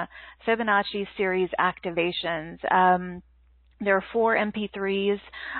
Fibonacci 0.47 1.07
series 1.17 1.49
activations. 1.59 2.57
Um, 2.71 3.21
there 3.79 3.95
are 3.95 4.03
four 4.13 4.35
MP3s, 4.35 5.19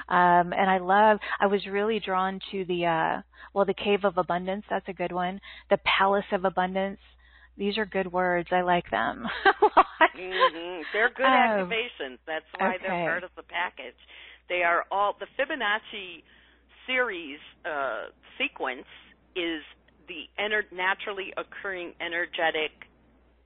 um, 0.10 0.54
and 0.54 0.70
I 0.70 0.78
love. 0.78 1.20
I 1.40 1.48
was 1.48 1.66
really 1.66 2.00
drawn 2.00 2.40
to 2.52 2.66
the 2.66 2.86
uh, 2.86 3.22
well, 3.54 3.66
the 3.66 3.74
Cave 3.74 4.04
of 4.04 4.18
Abundance. 4.18 4.64
That's 4.70 4.88
a 4.88 4.94
good 4.94 5.12
one. 5.12 5.40
The 5.70 5.80
Palace 6.00 6.26
of 6.32 6.46
Abundance. 6.46 7.00
These 7.58 7.78
are 7.78 7.86
good 7.86 8.12
words. 8.12 8.50
I 8.52 8.62
like 8.62 8.90
them. 8.92 9.26
hmm 10.16 10.82
They're 10.94 11.10
good 11.10 11.26
Oh, 11.26 11.68
activations. 11.68 12.18
That's 12.28 12.46
why 12.58 12.76
okay. 12.76 12.84
they're 12.84 13.06
part 13.10 13.24
of 13.24 13.32
the 13.36 13.44
package. 13.44 13.98
They 14.50 14.64
are 14.64 14.86
all 14.92 15.16
the 15.20 15.28
Fibonacci 15.38 16.24
series 16.88 17.40
uh, 17.66 18.06
sequence 18.38 18.86
is 19.36 19.62
the 20.12 20.28
ener- 20.36 20.68
naturally 20.76 21.32
occurring 21.40 21.96
energetic 22.04 22.72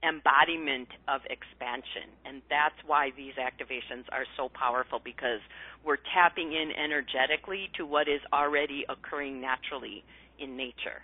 embodiment 0.01 0.89
of 1.09 1.21
expansion 1.29 2.09
and 2.25 2.41
that's 2.49 2.77
why 2.85 3.09
these 3.17 3.33
activations 3.41 4.05
are 4.13 4.25
so 4.37 4.49
powerful 4.53 5.01
because 5.03 5.41
we're 5.85 6.01
tapping 6.13 6.53
in 6.53 6.69
energetically 6.73 7.69
to 7.77 7.85
what 7.85 8.07
is 8.09 8.21
already 8.33 8.85
occurring 8.89 9.41
naturally 9.41 10.03
in 10.39 10.57
nature 10.57 11.01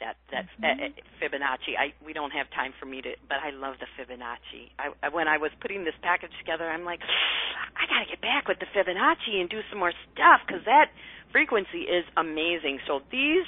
that 0.00 0.16
that's 0.32 0.48
Mhm. 0.60 0.64
uh, 0.64 1.00
Fibonacci. 1.20 1.76
I 1.78 1.92
we 2.04 2.12
don't 2.14 2.32
have 2.32 2.50
time 2.50 2.72
for 2.80 2.86
me 2.86 3.02
to, 3.02 3.16
but 3.28 3.38
I 3.44 3.50
love 3.50 3.76
the 3.80 3.86
Fibonacci. 3.98 4.72
I, 4.78 4.90
I 5.02 5.08
when 5.10 5.28
I 5.28 5.38
was 5.38 5.52
putting 5.60 5.84
this 5.84 5.94
package 6.02 6.32
together, 6.38 6.70
I'm 6.70 6.84
like, 6.84 7.00
I 7.76 7.86
got 7.86 8.00
to 8.00 8.06
get 8.10 8.20
back 8.22 8.48
with 8.48 8.58
the 8.60 8.66
Fibonacci 8.74 9.40
and 9.40 9.48
do 9.50 9.60
some 9.70 9.78
more 9.78 9.92
stuff 10.12 10.40
because 10.46 10.64
that 10.66 10.90
frequency 11.32 11.82
is 11.82 12.06
amazing. 12.16 12.80
So 12.86 13.02
these 13.12 13.46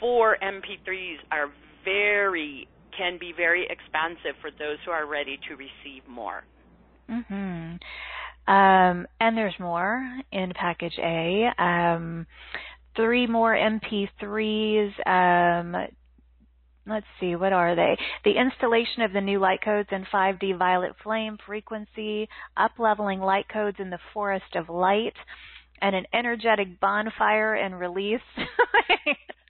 four 0.00 0.36
MP3s 0.42 1.16
are 1.30 1.48
very 1.84 2.66
can 2.96 3.18
be 3.18 3.32
very 3.36 3.66
expensive 3.68 4.36
for 4.40 4.50
those 4.52 4.78
who 4.84 4.92
are 4.92 5.06
ready 5.06 5.38
to 5.48 5.56
receive 5.56 6.06
more. 6.08 6.44
Mhm. 7.10 7.80
Um, 8.46 9.06
and 9.20 9.36
there's 9.36 9.58
more 9.58 10.06
in 10.30 10.52
package 10.54 10.98
A. 10.98 11.46
Um, 11.58 12.26
three 12.94 13.26
more 13.26 13.54
MP3s. 13.54 14.94
Um, 15.06 15.88
let's 16.86 17.06
see, 17.18 17.34
what 17.36 17.52
are 17.52 17.74
they? 17.74 17.96
The 18.24 18.36
installation 18.36 19.02
of 19.02 19.12
the 19.12 19.20
new 19.20 19.38
light 19.38 19.62
codes 19.62 19.88
in 19.90 20.04
5D 20.06 20.52
violet 20.52 20.94
flame 21.02 21.38
frequency, 21.38 22.28
up 22.56 22.72
leveling 22.78 23.20
light 23.20 23.48
codes 23.48 23.80
in 23.80 23.90
the 23.90 23.98
forest 24.12 24.54
of 24.54 24.68
light, 24.68 25.16
and 25.80 25.96
an 25.96 26.06
energetic 26.12 26.78
bonfire 26.80 27.54
and 27.54 27.78
release. 27.78 28.20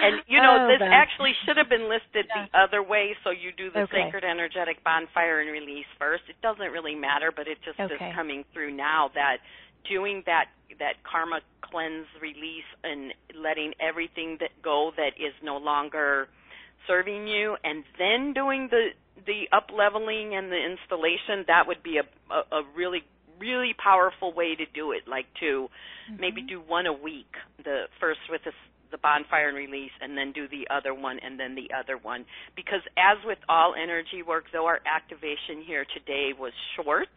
And 0.00 0.22
you 0.28 0.40
know, 0.40 0.54
Oh, 0.54 0.68
this 0.70 0.80
actually 0.92 1.34
should 1.44 1.56
have 1.56 1.68
been 1.68 1.88
listed 1.88 2.26
Yeah. 2.28 2.46
the 2.46 2.58
other 2.58 2.82
way. 2.82 3.16
So 3.24 3.30
you 3.30 3.50
do 3.52 3.70
the 3.70 3.80
Okay. 3.80 4.04
sacred 4.04 4.24
energetic 4.24 4.82
bonfire 4.84 5.40
and 5.40 5.50
release 5.50 5.86
first. 5.98 6.22
It 6.28 6.40
doesn't 6.40 6.70
really 6.70 6.94
matter, 6.94 7.32
but 7.32 7.48
it 7.48 7.58
just 7.62 7.78
Okay. 7.80 7.94
is 7.94 8.14
coming 8.14 8.44
through 8.52 8.70
now 8.72 9.08
that 9.14 9.38
doing 9.84 10.22
that 10.26 10.46
that 10.78 11.02
karma 11.02 11.40
cleanse 11.62 12.06
release 12.20 12.68
and 12.84 13.12
letting 13.34 13.74
everything 13.80 14.36
that 14.40 14.50
go 14.62 14.92
that 14.96 15.12
is 15.18 15.34
no 15.42 15.56
longer 15.56 16.28
serving 16.86 17.26
you 17.26 17.56
and 17.64 17.84
then 17.98 18.32
doing 18.32 18.68
the 18.70 18.90
the 19.26 19.48
up 19.52 19.70
leveling 19.72 20.34
and 20.34 20.50
the 20.52 20.58
installation 20.58 21.44
that 21.46 21.66
would 21.66 21.82
be 21.82 21.98
a 21.98 22.04
a, 22.32 22.58
a 22.60 22.62
really 22.76 23.02
really 23.40 23.74
powerful 23.82 24.32
way 24.32 24.54
to 24.54 24.66
do 24.74 24.92
it 24.92 25.02
like 25.08 25.26
to 25.40 25.68
maybe 26.18 26.42
mm-hmm. 26.42 26.46
do 26.46 26.60
one 26.60 26.86
a 26.86 26.92
week 26.92 27.32
the 27.64 27.84
first 28.00 28.20
with 28.30 28.42
the 28.44 28.52
the 28.90 28.98
bonfire 28.98 29.48
and 29.48 29.56
release 29.56 29.92
and 30.00 30.16
then 30.16 30.32
do 30.32 30.48
the 30.48 30.66
other 30.72 30.94
one 30.94 31.18
and 31.20 31.38
then 31.38 31.54
the 31.54 31.68
other 31.76 31.96
one 31.96 32.24
because 32.56 32.80
as 32.96 33.18
with 33.24 33.38
all 33.48 33.74
energy 33.74 34.22
work 34.26 34.44
though 34.52 34.66
our 34.66 34.80
activation 34.86 35.62
here 35.66 35.84
today 35.94 36.30
was 36.38 36.52
short 36.76 37.08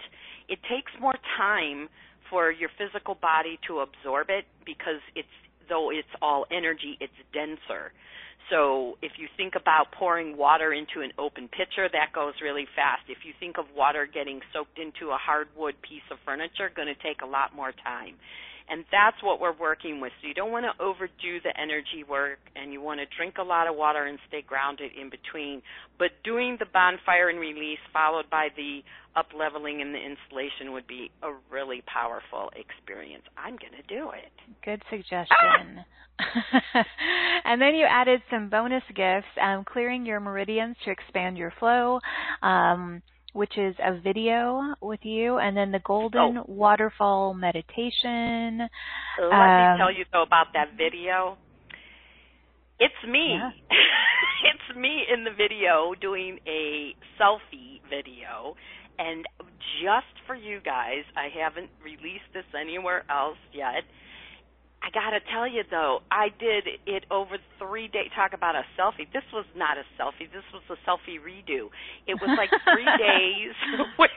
it 0.49 0.60
takes 0.69 0.91
more 0.99 1.15
time 1.38 1.88
for 2.30 2.52
your 2.52 2.69
physical 2.77 3.15
body 3.15 3.60
to 3.68 3.80
absorb 3.80 4.30
it 4.30 4.45
because 4.65 5.02
it's 5.15 5.27
though 5.69 5.89
it's 5.91 6.11
all 6.22 6.45
energy 6.52 6.98
it's 6.99 7.14
denser 7.34 7.91
so 8.52 8.98
if 9.02 9.14
you 9.18 9.27
think 9.38 9.53
about 9.56 9.91
pouring 9.93 10.35
water 10.35 10.73
into 10.73 10.99
an 10.99 11.11
open 11.18 11.48
pitcher, 11.48 11.88
that 11.88 12.11
goes 12.14 12.34
really 12.43 12.68
fast. 12.76 13.03
If 13.07 13.19
you 13.23 13.31
think 13.39 13.57
of 13.57 13.65
water 13.76 14.06
getting 14.06 14.41
soaked 14.52 14.77
into 14.77 15.11
a 15.11 15.18
hardwood 15.18 15.76
piece 15.81 16.03
of 16.11 16.18
furniture, 16.26 16.69
going 16.76 16.89
to 16.89 16.99
take 16.99 17.22
a 17.23 17.26
lot 17.26 17.56
more 17.56 17.72
time. 17.72 18.15
And 18.72 18.85
that's 18.89 19.18
what 19.22 19.41
we're 19.41 19.57
working 19.57 19.99
with. 19.99 20.14
So 20.22 20.30
you 20.30 20.34
don't 20.34 20.52
want 20.52 20.65
to 20.65 20.84
overdo 20.84 21.41
the 21.43 21.52
energy 21.60 22.06
work 22.07 22.39
and 22.56 22.72
you 22.72 22.81
want 22.81 23.02
to 23.02 23.06
drink 23.18 23.35
a 23.38 23.43
lot 23.43 23.68
of 23.68 23.76
water 23.76 24.06
and 24.06 24.18
stay 24.30 24.41
grounded 24.41 24.91
in 24.99 25.10
between. 25.10 25.61
But 25.99 26.11
doing 26.23 26.56
the 26.57 26.65
bonfire 26.72 27.27
and 27.27 27.38
release 27.38 27.84
followed 27.91 28.30
by 28.31 28.48
the 28.56 28.80
up 29.15 29.27
leveling 29.38 29.81
and 29.81 29.93
the 29.93 29.99
installation 29.99 30.72
would 30.72 30.88
be 30.88 31.11
a 31.22 31.31
really 31.52 31.84
powerful 31.85 32.49
experience. 32.56 33.23
I'm 33.38 33.57
going 33.57 33.76
to 33.76 33.84
do 33.93 34.11
it. 34.11 34.31
Good 34.64 34.81
suggestion. 34.89 35.84
and 37.43 37.61
then 37.61 37.76
you 37.76 37.85
added 37.89 38.22
some 38.31 38.49
bonus 38.49 38.84
gifts, 38.95 39.27
um, 39.41 39.65
clearing 39.65 40.06
your 40.06 40.22
meridians 40.22 40.77
to 40.85 40.91
expand 40.91 41.38
your 41.38 41.52
flow, 41.60 41.99
um, 42.41 43.02
which 43.33 43.57
is 43.57 43.75
a 43.79 43.93
video 43.99 44.75
with 44.81 44.99
you, 45.03 45.37
and 45.37 45.55
then 45.55 45.71
the 45.71 45.79
golden 45.79 46.37
Oh. 46.39 46.45
waterfall 46.47 47.33
meditation. 47.33 48.67
Let 49.17 49.31
Um, 49.31 49.73
me 49.73 49.77
tell 49.77 49.91
you 49.91 50.05
though 50.11 50.23
about 50.23 50.53
that 50.53 50.73
video. 50.73 51.37
It's 52.79 53.03
me. 53.07 53.35
Yeah. 53.37 53.51
it's 54.43 54.75
me 54.77 55.05
in 55.13 55.23
the 55.23 55.31
video 55.31 55.93
doing 55.99 56.39
a 56.47 56.95
selfie 57.19 57.81
video. 57.89 58.55
And 58.99 59.25
just 59.81 60.13
for 60.27 60.35
you 60.35 60.59
guys, 60.59 61.03
I 61.15 61.29
haven't 61.29 61.69
released 61.83 62.31
this 62.33 62.45
anywhere 62.59 63.03
else 63.09 63.37
yet. 63.53 63.83
I 64.81 64.89
gotta 64.89 65.19
tell 65.31 65.47
you 65.47 65.61
though, 65.69 66.01
I 66.09 66.29
did 66.39 66.65
it 66.87 67.05
over 67.11 67.37
three 67.59 67.87
days. 67.87 68.09
Talk 68.15 68.33
about 68.33 68.55
a 68.55 68.65
selfie. 68.79 69.05
This 69.13 69.23
was 69.31 69.45
not 69.55 69.77
a 69.77 69.85
selfie. 69.93 70.25
This 70.31 70.43
was 70.51 70.63
a 70.69 70.77
selfie 70.89 71.21
redo. 71.21 71.69
It 72.07 72.17
was 72.17 72.29
like 72.37 72.49
three 72.65 72.89
days 72.97 73.53
with 73.99 74.09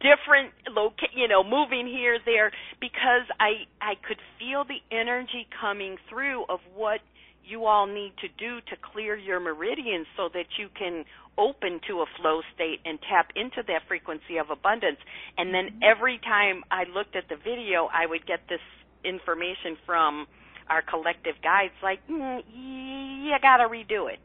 different 0.00 0.52
loca- 0.70 1.12
you 1.14 1.28
know, 1.28 1.44
moving 1.44 1.86
here, 1.86 2.18
there, 2.24 2.50
because 2.80 3.28
I 3.38 3.68
I 3.80 3.94
could 4.00 4.18
feel 4.38 4.64
the 4.64 4.80
energy 4.90 5.46
coming 5.60 5.96
through 6.08 6.44
of 6.48 6.60
what 6.74 7.00
you 7.44 7.66
all 7.66 7.86
need 7.86 8.12
to 8.22 8.28
do 8.38 8.60
to 8.70 8.76
clear 8.92 9.16
your 9.16 9.40
meridians 9.40 10.06
so 10.16 10.28
that 10.32 10.46
you 10.58 10.68
can 10.78 11.04
open 11.36 11.80
to 11.88 12.00
a 12.00 12.06
flow 12.20 12.40
state 12.54 12.80
and 12.84 12.98
tap 13.08 13.28
into 13.36 13.62
that 13.66 13.82
frequency 13.88 14.38
of 14.38 14.50
abundance. 14.50 14.98
And 15.36 15.52
then 15.52 15.64
mm-hmm. 15.66 15.82
every 15.82 16.18
time 16.18 16.62
I 16.70 16.84
looked 16.84 17.16
at 17.16 17.28
the 17.28 17.36
video, 17.36 17.88
I 17.92 18.06
would 18.06 18.26
get 18.26 18.40
this 18.48 18.60
information 19.04 19.76
from 19.86 20.26
our 20.68 20.82
collective 20.82 21.34
guides 21.42 21.74
like, 21.82 22.00
mm, 22.08 22.40
you 22.54 23.30
got 23.42 23.58
to 23.58 23.64
redo 23.64 24.12
it. 24.12 24.20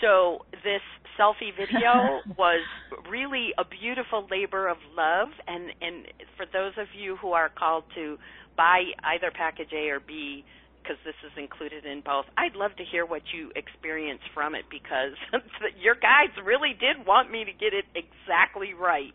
So 0.00 0.44
this 0.64 0.82
selfie 1.18 1.52
video 1.56 2.20
was 2.38 2.64
really 3.10 3.50
a 3.58 3.64
beautiful 3.64 4.26
labor 4.30 4.68
of 4.68 4.78
love 4.96 5.28
and 5.46 5.70
and 5.80 6.06
for 6.36 6.46
those 6.46 6.72
of 6.78 6.86
you 6.96 7.16
who 7.16 7.32
are 7.32 7.50
called 7.50 7.84
to 7.94 8.16
buy 8.56 8.84
either 9.04 9.30
package 9.30 9.72
A 9.72 9.88
or 9.90 10.00
B 10.00 10.44
because 10.82 10.96
this 11.04 11.14
is 11.24 11.32
included 11.36 11.84
in 11.84 12.00
both. 12.00 12.24
I'd 12.38 12.56
love 12.56 12.72
to 12.76 12.84
hear 12.84 13.04
what 13.04 13.22
you 13.34 13.52
experience 13.54 14.22
from 14.32 14.54
it 14.54 14.64
because 14.70 15.12
your 15.80 15.94
guides 15.94 16.32
really 16.42 16.72
did 16.72 17.06
want 17.06 17.30
me 17.30 17.44
to 17.44 17.52
get 17.52 17.74
it 17.74 17.84
exactly 17.92 18.72
right. 18.72 19.12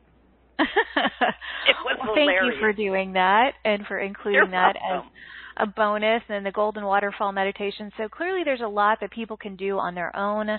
it 0.60 1.76
was 1.84 1.98
well. 2.02 2.16
Thank 2.16 2.30
you 2.30 2.60
for 2.60 2.74
doing 2.74 3.14
that 3.14 3.54
and 3.64 3.86
for 3.88 4.00
including 4.00 4.36
You're 4.36 4.52
that 4.52 4.76
welcome. 4.90 5.08
as 5.08 5.12
a 5.58 5.66
bonus 5.66 6.22
and 6.30 6.46
the 6.46 6.52
golden 6.52 6.86
waterfall 6.86 7.32
meditation. 7.32 7.92
So 7.98 8.10
clearly 8.10 8.44
there's 8.44 8.62
a 8.62 8.68
lot 8.68 9.00
that 9.02 9.12
people 9.12 9.38
can 9.38 9.56
do 9.56 9.80
on 9.80 9.96
their 9.96 10.16
own, 10.16 10.50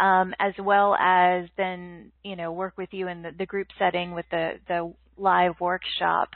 um, 0.00 0.34
as 0.40 0.52
well 0.58 0.94
as 0.94 1.48
then, 1.56 2.10
you 2.24 2.36
know, 2.36 2.52
work 2.52 2.74
with 2.76 2.88
you 2.92 3.08
in 3.08 3.22
the, 3.22 3.30
the 3.36 3.46
group 3.46 3.68
setting 3.78 4.14
with 4.14 4.26
the, 4.30 4.52
the 4.68 4.92
live 5.16 5.54
workshop. 5.60 6.30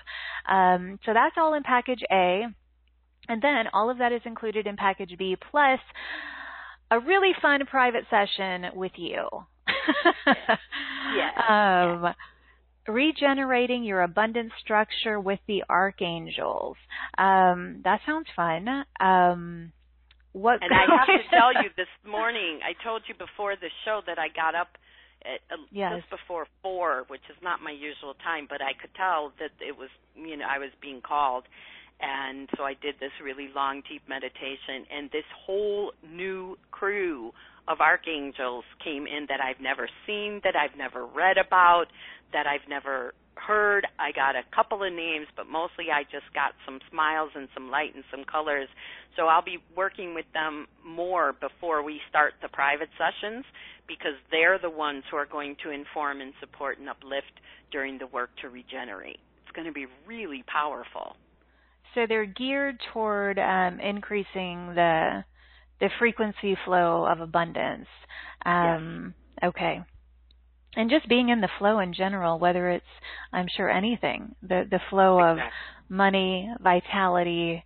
Um, 0.49 0.99
so 1.05 1.13
that's 1.15 1.35
all 1.37 1.55
in 1.55 1.63
package 1.63 2.03
A. 2.11 2.45
And 3.29 3.43
then 3.43 3.65
all 3.73 3.91
of 3.91 3.99
that 3.99 4.13
is 4.13 4.23
included 4.25 4.67
in 4.69 4.77
package 4.77 5.15
B 5.19 5.37
plus 5.51 5.81
a 6.91 7.01
really 7.01 7.33
fun 7.43 7.61
private 7.67 8.05
session 8.09 8.67
with 8.75 8.93
you. 8.97 9.27
yeah. 11.17 12.05
Um, 12.05 12.15
regenerating 12.89 13.85
your 13.85 14.03
abundant 14.03 14.53
structure 14.63 15.19
with 15.21 15.41
the 15.47 15.65
archangels. 15.69 16.77
Um, 17.19 17.81
that 17.85 18.01
sounds 18.07 18.27
fun. 18.35 18.69
Um, 19.01 19.73
what 20.33 20.63
and 20.63 20.73
I 20.73 20.85
have 20.99 21.07
to 21.07 21.31
tell 21.31 21.53
you, 21.63 21.71
this 21.77 21.89
morning 22.09 22.61
I 22.63 22.73
told 22.85 23.03
you 23.09 23.15
before 23.15 23.57
the 23.57 23.71
show 23.85 24.01
that 24.07 24.19
I 24.19 24.29
got 24.29 24.55
up 24.55 24.69
at, 25.25 25.41
uh, 25.51 25.63
yes. 25.71 25.93
just 25.97 26.11
before 26.11 26.47
four, 26.63 27.05
which 27.09 27.25
is 27.31 27.37
not 27.43 27.61
my 27.63 27.73
usual 27.73 28.15
time, 28.23 28.47
but 28.49 28.61
I 28.63 28.73
could 28.81 28.95
tell 28.95 29.33
that 29.41 29.51
it 29.61 29.77
was, 29.77 29.89
you 30.15 30.37
know, 30.37 30.47
I 30.49 30.59
was 30.59 30.71
being 30.81 31.01
called, 31.01 31.45
and 32.01 32.49
so 32.57 32.65
I 32.65 32.75
did 32.75 32.97
this 33.01 33.13
really 33.23 33.49
long, 33.55 33.83
deep 33.89 34.03
meditation, 34.09 34.85
and 34.95 35.11
this 35.11 35.25
whole 35.47 35.93
new 36.07 36.59
crew 36.71 37.33
of 37.69 37.81
archangels 37.81 38.65
came 38.83 39.07
in 39.07 39.27
that 39.29 39.41
I've 39.41 39.61
never 39.61 39.89
seen, 40.07 40.41
that 40.45 40.55
I've 40.57 40.77
never 40.77 41.07
read 41.07 41.37
about, 41.39 41.87
that 42.33 42.47
I've 42.47 42.69
never 42.69 43.15
heard. 43.35 43.87
I 43.99 44.13
got 44.13 44.35
a 44.37 44.43
couple 44.55 44.83
of 44.83 44.93
names, 44.93 45.27
but 45.37 45.47
mostly 45.47 45.87
I 45.93 46.03
just 46.05 46.33
got 46.35 46.53
some 46.65 46.81
smiles 46.91 47.31
and 47.35 47.49
some 47.55 47.71
light 47.71 47.95
and 47.95 48.05
some 48.11 48.25
colors. 48.25 48.69
So 49.17 49.27
I'll 49.27 49.45
be 49.45 49.59
working 49.77 50.15
with 50.15 50.27
them 50.33 50.67
more 50.85 51.33
before 51.33 51.83
we 51.83 52.01
start 52.09 52.35
the 52.43 52.49
private 52.49 52.89
sessions 52.97 53.45
because 53.87 54.15
they're 54.31 54.59
the 54.59 54.71
ones 54.71 55.05
who 55.11 55.17
are 55.17 55.27
going 55.27 55.57
to 55.63 55.71
inform 55.71 56.21
and 56.21 56.33
support 56.41 56.79
and 56.79 56.89
uplift 56.89 57.41
during 57.71 57.99
the 57.99 58.07
work 58.07 58.31
to 58.43 58.49
regenerate. 58.49 59.19
It's 59.45 59.55
going 59.55 59.67
to 59.67 59.73
be 59.73 59.87
really 60.07 60.43
powerful. 60.47 61.17
So 61.95 62.07
they're 62.07 62.27
geared 62.27 62.79
toward 62.93 63.39
um, 63.39 63.81
increasing 63.81 64.75
the 64.75 65.25
the 65.81 65.91
frequency 65.99 66.57
flow 66.65 67.07
of 67.07 67.21
abundance. 67.21 67.87
Um, 68.45 69.15
yes. 69.43 69.49
Okay. 69.51 69.81
And 70.77 70.91
just 70.91 71.09
being 71.09 71.31
in 71.31 71.41
the 71.41 71.49
flow 71.59 71.79
in 71.79 71.95
general, 71.95 72.39
whether 72.39 72.71
it's, 72.71 72.85
I'm 73.33 73.47
sure 73.57 73.71
anything, 73.71 74.35
the 74.43 74.65
the 74.71 74.81
flow 74.91 75.19
exactly. 75.19 75.43
of 75.43 75.53
money, 75.89 76.51
vitality, 76.61 77.65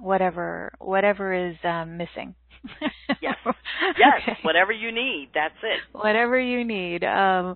whatever 0.00 0.72
whatever 0.78 1.32
is 1.32 1.56
um, 1.64 1.96
missing. 1.96 2.34
yes. 3.20 3.36
Yes. 3.96 4.22
Okay. 4.22 4.38
Whatever 4.42 4.72
you 4.72 4.92
need, 4.92 5.30
that's 5.34 5.54
it. 5.62 5.80
Whatever 5.92 6.38
you 6.38 6.64
need. 6.64 7.04
Um, 7.04 7.54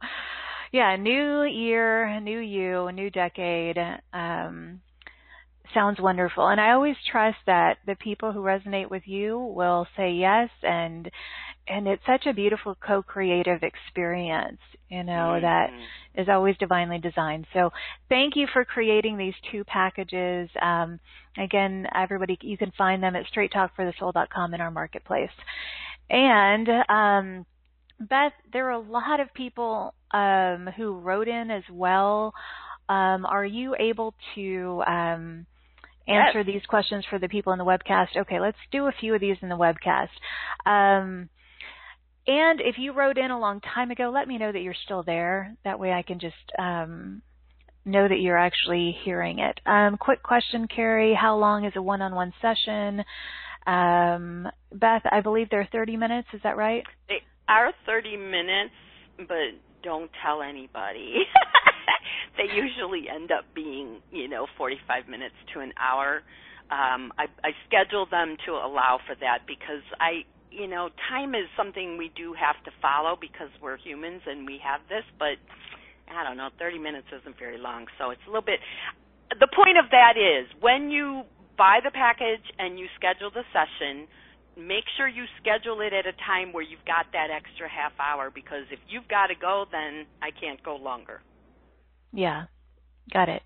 yeah. 0.73 0.97
New 0.97 1.43
year, 1.43 2.19
new 2.21 2.39
you, 2.39 2.91
new 2.93 3.11
decade. 3.11 3.79
Um, 4.13 4.81
sounds 5.75 6.01
wonderful. 6.01 6.49
And 6.49 6.61
I 6.61 6.73
always 6.73 6.97
trust 7.11 7.39
that 7.47 7.79
the 7.87 7.97
people 7.97 8.33
who 8.33 8.41
resonate 8.41 8.91
with 8.91 9.03
you 9.07 9.39
will 9.39 9.87
say 9.97 10.13
yes 10.13 10.51
and 10.63 11.11
and 11.69 11.87
it's 11.87 12.03
such 12.07 12.27
a 12.27 12.33
beautiful 12.33 12.77
co-creative 12.85 13.63
experience, 13.63 14.59
you 14.89 15.05
know, 15.05 15.39
mm-hmm. 15.39 15.43
that 15.43 15.71
is 16.21 16.29
always 16.29 16.57
divinely 16.57 16.99
designed. 16.99 17.47
So 17.53 17.71
thank 18.09 18.35
you 18.35 18.49
for 18.53 18.65
creating 18.65 19.17
these 19.17 19.35
two 19.53 19.63
packages. 19.65 20.51
Um, 20.61 20.99
again, 21.39 21.87
everybody, 21.95 22.37
you 22.43 22.59
can 22.59 22.73
find 22.77 23.01
them 23.01 23.15
at 23.15 23.27
straighttalkforthesoul.com 23.33 24.55
in 24.55 24.61
our 24.61 24.73
marketplace. 24.73 25.31
And 26.11 26.69
um, 26.89 27.47
Beth, 28.01 28.33
there 28.53 28.67
are 28.67 28.73
a 28.73 28.81
lot 28.81 29.21
of 29.21 29.33
people 29.33 29.95
um, 30.11 30.69
who 30.77 30.99
wrote 30.99 31.29
in 31.29 31.51
as 31.51 31.63
well. 31.71 32.35
Um, 32.89 33.25
are 33.25 33.45
you 33.45 33.77
able 33.79 34.15
to 34.35 34.83
um, 34.87 35.47
answer 36.09 36.39
yes. 36.39 36.47
these 36.47 36.67
questions 36.69 37.05
for 37.09 37.19
the 37.19 37.29
people 37.29 37.53
in 37.53 37.59
the 37.59 37.65
webcast? 37.65 38.17
Okay, 38.17 38.41
let's 38.41 38.59
do 38.71 38.87
a 38.87 38.93
few 38.93 39.15
of 39.15 39.21
these 39.21 39.37
in 39.43 39.49
the 39.49 39.57
webcast. 39.57 40.09
Um, 40.67 41.29
and 42.27 42.61
if 42.61 42.77
you 42.79 42.93
wrote 42.93 43.19
in 43.19 43.31
a 43.31 43.39
long 43.39 43.61
time 43.61 43.91
ago, 43.91 44.11
let 44.15 44.29
me 44.29 44.39
know 44.39 44.53
that 44.53 44.61
you're 44.61 44.75
still 44.85 45.03
there. 45.03 45.57
That 45.65 45.81
way 45.81 45.93
I 45.93 46.03
can 46.03 46.21
just 46.21 46.37
um, 46.59 47.23
know 47.85 48.07
that 48.07 48.21
you're 48.21 48.39
actually 48.39 48.97
hearing 49.05 49.41
it. 49.41 49.61
Um, 49.67 49.97
quick 49.97 50.23
question, 50.23 50.69
Carrie. 50.69 51.17
How 51.21 51.37
long 51.37 51.65
is 51.65 51.73
a 51.75 51.83
one-on-one 51.83 52.33
session? 52.41 53.05
Um, 53.67 54.49
Beth, 54.73 55.03
I 55.11 55.21
believe 55.21 55.49
they're 55.51 55.69
30 55.73 55.97
minutes. 55.97 56.29
Is 56.33 56.41
that 56.45 56.57
right? 56.57 56.85
They 57.09 57.23
are 57.49 57.73
30 57.87 58.17
minutes, 58.17 58.75
but 59.19 59.59
don't 59.83 60.11
tell 60.25 60.43
anybody. 60.43 61.15
they 62.37 62.49
usually 62.55 63.09
end 63.09 63.31
up 63.31 63.45
being, 63.55 64.01
you 64.11 64.29
know, 64.29 64.47
45 64.57 65.09
minutes 65.09 65.35
to 65.55 65.61
an 65.61 65.73
hour. 65.79 66.23
Um, 66.71 67.13
I, 67.19 67.27
I 67.45 67.53
schedule 67.69 68.07
them 68.11 68.37
to 68.47 68.53
allow 68.53 68.99
for 69.07 69.15
that 69.21 69.45
because 69.47 69.85
I, 70.01 70.25
you 70.51 70.67
know, 70.67 70.89
time 71.09 71.35
is 71.35 71.49
something 71.57 71.99
we 71.99 72.11
do 72.17 72.35
have 72.35 72.57
to 72.65 72.71
follow 72.81 73.17
because 73.21 73.51
we're 73.61 73.77
humans 73.77 74.23
and 74.27 74.47
we 74.47 74.61
have 74.65 74.81
this, 74.89 75.05
but 75.19 75.37
I 76.09 76.25
don't 76.25 76.37
know, 76.37 76.49
30 76.59 76.79
minutes 76.79 77.09
isn't 77.13 77.39
very 77.39 77.59
long, 77.59 77.87
so 77.99 78.11
it's 78.11 78.23
a 78.27 78.31
little 78.31 78.45
bit. 78.45 78.61
The 79.39 79.49
point 79.49 79.79
of 79.79 79.91
that 79.91 80.17
is 80.17 80.49
when 80.61 80.91
you 80.91 81.25
buy 81.57 81.81
the 81.85 81.91
package 81.91 82.45
and 82.59 82.79
you 82.79 82.87
schedule 82.97 83.31
the 83.31 83.45
session, 83.53 84.09
make 84.57 84.85
sure 84.97 85.09
you 85.09 85.25
schedule 85.41 85.81
it 85.81 85.93
at 85.93 86.07
a 86.07 86.13
time 86.25 86.53
where 86.53 86.63
you've 86.63 86.85
got 86.85 87.07
that 87.13 87.29
extra 87.33 87.69
half 87.69 87.93
hour 87.99 88.31
because 88.31 88.65
if 88.71 88.81
you've 88.89 89.09
got 89.09 89.29
to 89.29 89.35
go, 89.35 89.65
then 89.73 90.05
I 90.21 90.31
can't 90.33 90.63
go 90.63 90.77
longer. 90.77 91.21
Yeah, 92.13 92.45
got 93.13 93.29
it. 93.29 93.43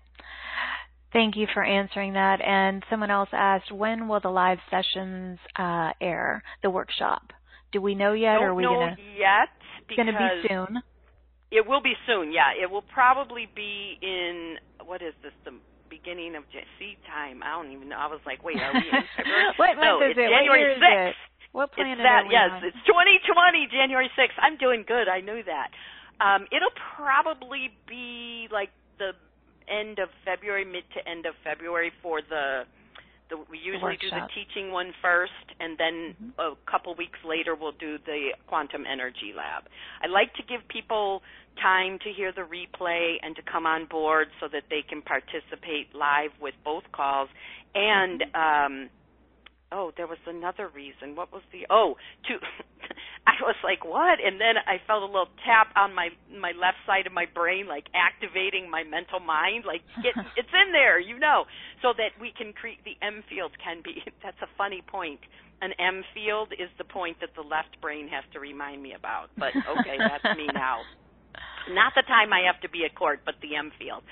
Thank 1.13 1.35
you 1.35 1.47
for 1.53 1.63
answering 1.63 2.13
that. 2.13 2.41
And 2.41 2.83
someone 2.89 3.09
else 3.09 3.29
asked, 3.31 3.71
when 3.71 4.07
will 4.07 4.19
the 4.19 4.29
live 4.29 4.59
sessions 4.69 5.39
uh, 5.57 5.91
air, 6.01 6.43
the 6.63 6.69
workshop? 6.69 7.31
Do 7.71 7.81
we 7.81 7.95
know 7.95 8.13
yet, 8.13 8.35
Don't 8.35 8.43
or 8.43 8.49
are 8.49 8.55
we 8.55 8.63
know 8.63 8.75
gonna? 8.75 8.97
yet 9.17 9.49
It's 9.87 9.97
gonna 9.97 10.11
be 10.17 10.47
soon. 10.47 10.81
It 11.51 11.65
will 11.65 11.81
be 11.81 11.93
soon. 12.05 12.31
Yeah, 12.31 12.51
it 12.61 12.69
will 12.69 12.83
probably 12.83 13.47
be 13.55 13.97
in 14.01 14.55
what 14.85 15.01
is 15.01 15.13
this? 15.23 15.31
The 15.45 15.51
beginning 15.89 16.35
of 16.35 16.43
seed 16.77 16.99
time. 17.07 17.41
I 17.43 17.55
don't 17.55 17.71
even 17.71 17.87
know. 17.87 17.95
I 17.95 18.07
was 18.07 18.19
like, 18.27 18.43
wait, 18.43 18.59
are 18.59 18.73
we 18.75 18.83
in 18.83 19.03
February? 19.15 19.55
what 19.55 19.75
month 19.79 20.03
is 20.03 20.11
it's 20.11 20.19
it? 20.19 20.27
January 20.27 20.47
what 20.47 20.59
year 20.59 20.71
is 20.75 20.83
6th. 20.83 21.09
it? 21.09 21.15
What 21.55 21.71
planet 21.71 21.97
it's 21.99 22.03
that, 22.03 22.23
yes, 22.27 22.51
on? 22.51 22.63
it's 22.67 22.77
2020, 22.83 23.71
January 23.71 24.11
6th. 24.19 24.35
I'm 24.43 24.59
doing 24.59 24.83
good. 24.85 25.07
I 25.07 25.23
knew 25.23 25.39
that. 25.47 25.71
Um, 26.19 26.47
it'll 26.51 26.75
probably 26.95 27.69
be 27.87 28.47
like 28.51 28.69
the 28.97 29.13
end 29.67 29.99
of 29.99 30.09
February, 30.25 30.65
mid 30.65 30.83
to 30.95 31.07
end 31.07 31.25
of 31.25 31.35
February 31.43 31.91
for 32.01 32.21
the. 32.21 32.63
The, 33.29 33.35
we 33.51 33.57
usually 33.59 33.97
do 33.97 34.09
the 34.09 34.25
teaching 34.33 34.71
one 34.71 34.93
first, 35.01 35.33
and 35.59 35.77
then 35.77 36.15
Mhm. 36.15 36.53
a 36.53 36.55
couple 36.65 36.95
weeks 36.95 37.19
later 37.25 37.55
we'll 37.55 37.73
do 37.73 37.97
the 37.97 38.33
quantum 38.47 38.85
energy 38.87 39.33
lab. 39.33 39.67
I 40.01 40.07
like 40.07 40.33
to 40.35 40.43
give 40.43 40.65
people 40.69 41.23
time 41.57 41.99
to 41.99 42.13
hear 42.13 42.31
the 42.31 42.43
replay 42.43 43.17
and 43.21 43.35
to 43.35 43.41
come 43.41 43.65
on 43.65 43.83
board 43.83 44.29
so 44.39 44.47
that 44.47 44.69
they 44.69 44.81
can 44.81 45.01
participate 45.01 45.93
live 45.93 46.31
with 46.39 46.55
both 46.63 46.89
calls. 46.93 47.29
And 47.75 48.23
um, 48.33 48.89
oh, 49.71 49.91
there 49.97 50.07
was 50.07 50.19
another 50.25 50.69
reason. 50.69 51.15
What 51.15 51.31
was 51.31 51.43
the 51.51 51.65
oh 51.69 51.95
to 52.27 52.33
I 53.27 53.35
was 53.43 53.59
like, 53.63 53.83
what? 53.83 54.23
And 54.23 54.39
then 54.39 54.55
I 54.55 54.79
felt 54.87 55.03
a 55.03 55.05
little 55.05 55.29
tap 55.43 55.75
on 55.75 55.93
my 55.93 56.09
my 56.31 56.53
left 56.55 56.79
side 56.85 57.05
of 57.07 57.13
my 57.13 57.25
brain, 57.27 57.67
like 57.67 57.85
activating 57.93 58.69
my 58.71 58.83
mental 58.83 59.19
mind, 59.19 59.65
like 59.65 59.81
get 60.01 60.15
it's 60.39 60.53
in 60.53 60.71
there, 60.71 60.99
you 60.99 61.19
know, 61.19 61.45
so 61.81 61.93
that 61.97 62.15
we 62.19 62.31
can 62.31 62.53
create 62.53 62.79
the 62.85 62.95
M 63.01 63.23
field 63.29 63.51
can 63.63 63.81
be. 63.83 64.01
That's 64.23 64.39
a 64.41 64.49
funny 64.57 64.81
point. 64.85 65.19
An 65.61 65.73
M 65.79 66.03
field 66.13 66.53
is 66.53 66.69
the 66.77 66.85
point 66.85 67.19
that 67.19 67.35
the 67.35 67.41
left 67.41 67.81
brain 67.81 68.07
has 68.07 68.23
to 68.33 68.39
remind 68.39 68.81
me 68.81 68.93
about. 68.93 69.29
But 69.35 69.57
okay, 69.57 69.97
that's 69.97 70.37
me 70.37 70.45
now. 70.53 70.85
Not 71.73 71.93
the 71.95 72.03
time 72.03 72.31
I 72.31 72.45
have 72.45 72.61
to 72.61 72.69
be 72.69 72.85
at 72.85 72.93
court, 72.93 73.21
but 73.25 73.35
the 73.41 73.55
M 73.55 73.71
field. 73.79 74.03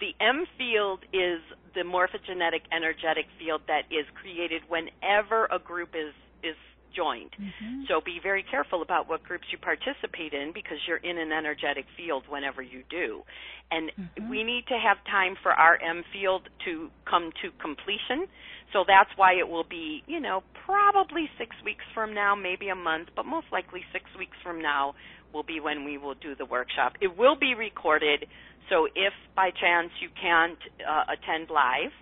The 0.00 0.16
M 0.18 0.46
field 0.56 1.04
is 1.12 1.44
the 1.74 1.82
morphogenetic 1.82 2.62
energetic 2.72 3.26
field 3.38 3.62
that 3.66 3.82
is 3.90 4.06
created 4.14 4.62
whenever 4.68 5.46
a 5.50 5.58
group 5.58 5.90
is 5.94 6.14
is 6.42 6.56
joined. 6.94 7.30
Mm-hmm. 7.40 7.84
So 7.88 8.00
be 8.00 8.20
very 8.22 8.44
careful 8.48 8.80
about 8.82 9.08
what 9.08 9.24
groups 9.24 9.44
you 9.50 9.58
participate 9.58 10.32
in 10.32 10.52
because 10.54 10.78
you're 10.86 11.02
in 11.02 11.18
an 11.18 11.32
energetic 11.32 11.86
field 11.96 12.22
whenever 12.28 12.62
you 12.62 12.84
do. 12.88 13.24
And 13.70 13.90
Mhm. 13.98 14.28
we 14.28 14.44
need 14.44 14.66
to 14.68 14.78
have 14.78 15.02
time 15.04 15.34
for 15.42 15.52
our 15.52 15.76
M 15.82 16.04
field 16.12 16.48
to 16.64 16.90
come 17.04 17.32
to 17.42 17.50
completion. 17.58 18.28
So 18.72 18.84
that's 18.84 19.10
why 19.16 19.34
it 19.34 19.48
will 19.48 19.64
be, 19.64 20.02
you 20.06 20.20
know, 20.20 20.42
probably 20.64 21.30
six 21.38 21.54
weeks 21.62 21.84
from 21.92 22.14
now, 22.14 22.34
maybe 22.34 22.68
a 22.68 22.74
month, 22.74 23.10
but 23.14 23.26
most 23.26 23.50
likely 23.52 23.84
six 23.92 24.12
weeks 24.16 24.36
from 24.42 24.60
now 24.60 24.94
will 25.34 25.42
be 25.42 25.60
when 25.60 25.84
we 25.84 25.98
will 25.98 26.14
do 26.14 26.34
the 26.34 26.46
workshop. 26.46 26.94
It 27.00 27.18
will 27.18 27.36
be 27.36 27.54
recorded, 27.54 28.26
so 28.70 28.86
if 28.94 29.12
by 29.36 29.50
chance 29.50 29.90
you 30.00 30.08
can't 30.20 30.58
uh, 30.88 31.12
attend 31.12 31.50
live, 31.50 31.92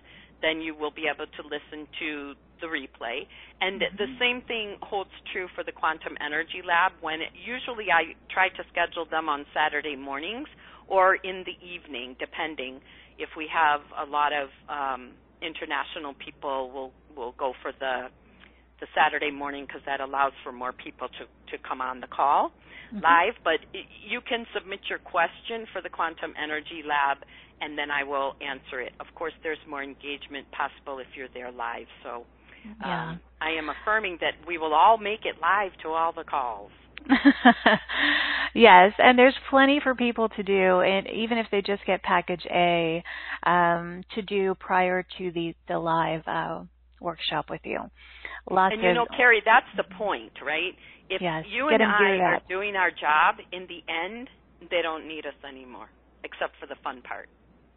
then 0.41 0.61
you 0.61 0.75
will 0.75 0.91
be 0.91 1.05
able 1.13 1.25
to 1.25 1.41
listen 1.43 1.87
to 1.99 2.33
the 2.61 2.67
replay. 2.67 3.27
And 3.59 3.81
the 3.97 4.07
same 4.19 4.41
thing 4.47 4.77
holds 4.81 5.11
true 5.31 5.47
for 5.55 5.63
the 5.63 5.71
Quantum 5.71 6.15
Energy 6.23 6.61
Lab 6.65 6.91
when 7.01 7.21
it, 7.21 7.29
usually 7.33 7.91
I 7.91 8.15
try 8.31 8.49
to 8.49 8.63
schedule 8.71 9.05
them 9.09 9.27
on 9.27 9.45
Saturday 9.53 9.95
mornings 9.95 10.47
or 10.87 11.15
in 11.15 11.43
the 11.45 11.55
evening, 11.65 12.15
depending. 12.19 12.81
If 13.17 13.29
we 13.37 13.47
have 13.53 13.81
a 13.97 14.09
lot 14.09 14.31
of 14.33 14.49
um, 14.69 15.11
international 15.41 16.13
people, 16.13 16.71
we'll 16.73 16.91
we'll 17.15 17.35
go 17.37 17.53
for 17.61 17.71
the 17.79 18.07
the 18.79 18.87
Saturday 18.95 19.31
morning 19.31 19.65
because 19.65 19.81
that 19.85 19.99
allows 20.01 20.33
for 20.43 20.51
more 20.51 20.73
people 20.73 21.07
to 21.19 21.25
to 21.51 21.57
come 21.67 21.81
on 21.81 21.99
the 21.99 22.07
call 22.07 22.51
Mhm. 22.93 23.01
live. 23.03 23.35
But 23.43 23.59
you 23.73 24.21
can 24.21 24.45
submit 24.53 24.81
your 24.89 24.99
question 24.99 25.65
for 25.71 25.81
the 25.81 25.89
Quantum 25.89 26.33
Energy 26.41 26.83
Lab, 26.83 27.17
and 27.61 27.77
then 27.77 27.91
I 27.91 28.03
will 28.03 28.35
answer 28.41 28.81
it. 28.81 28.93
Of 28.99 29.07
course, 29.15 29.33
there's 29.43 29.59
more 29.67 29.83
engagement 29.83 30.49
possible 30.51 30.99
if 30.99 31.07
you're 31.15 31.29
there 31.33 31.51
live. 31.51 31.87
So 32.03 32.25
Yeah. 32.79 33.11
um, 33.11 33.21
I 33.41 33.49
am 33.51 33.69
affirming 33.69 34.17
that 34.21 34.35
we 34.47 34.57
will 34.57 34.73
all 34.73 34.97
make 34.97 35.25
it 35.25 35.39
live 35.39 35.75
to 35.83 35.89
all 35.89 36.11
the 36.13 36.23
calls. 36.23 36.71
yes, 38.53 38.93
and 38.97 39.17
there's 39.17 39.35
plenty 39.49 39.79
for 39.81 39.95
people 39.95 40.29
to 40.29 40.43
do, 40.43 40.81
and 40.81 41.07
even 41.09 41.37
if 41.37 41.47
they 41.51 41.61
just 41.61 41.85
get 41.85 42.01
package 42.03 42.45
A, 42.49 43.03
um, 43.43 44.03
to 44.15 44.21
do 44.21 44.55
prior 44.55 45.03
to 45.17 45.31
the 45.31 45.53
the 45.67 45.77
live 45.77 46.21
uh, 46.27 46.61
workshop 47.03 47.45
with 47.49 47.61
you. 47.65 47.79
Lots 48.49 48.73
and 48.73 48.81
you 48.81 48.89
of 48.89 48.95
know, 48.95 49.05
Carrie, 49.15 49.43
that's 49.45 49.69
the 49.77 49.83
point, 49.97 50.31
right? 50.43 50.73
If 51.09 51.21
Yes, 51.21 51.45
you 51.51 51.69
and 51.69 51.83
I 51.83 52.17
are 52.25 52.41
doing 52.49 52.75
our 52.75 52.89
job, 52.89 53.35
in 53.51 53.67
the 53.67 53.83
end, 53.91 54.29
they 54.71 54.81
don't 54.81 55.07
need 55.07 55.25
us 55.25 55.37
anymore, 55.47 55.89
except 56.23 56.53
for 56.59 56.65
the 56.65 56.75
fun 56.83 57.01
part. 57.03 57.27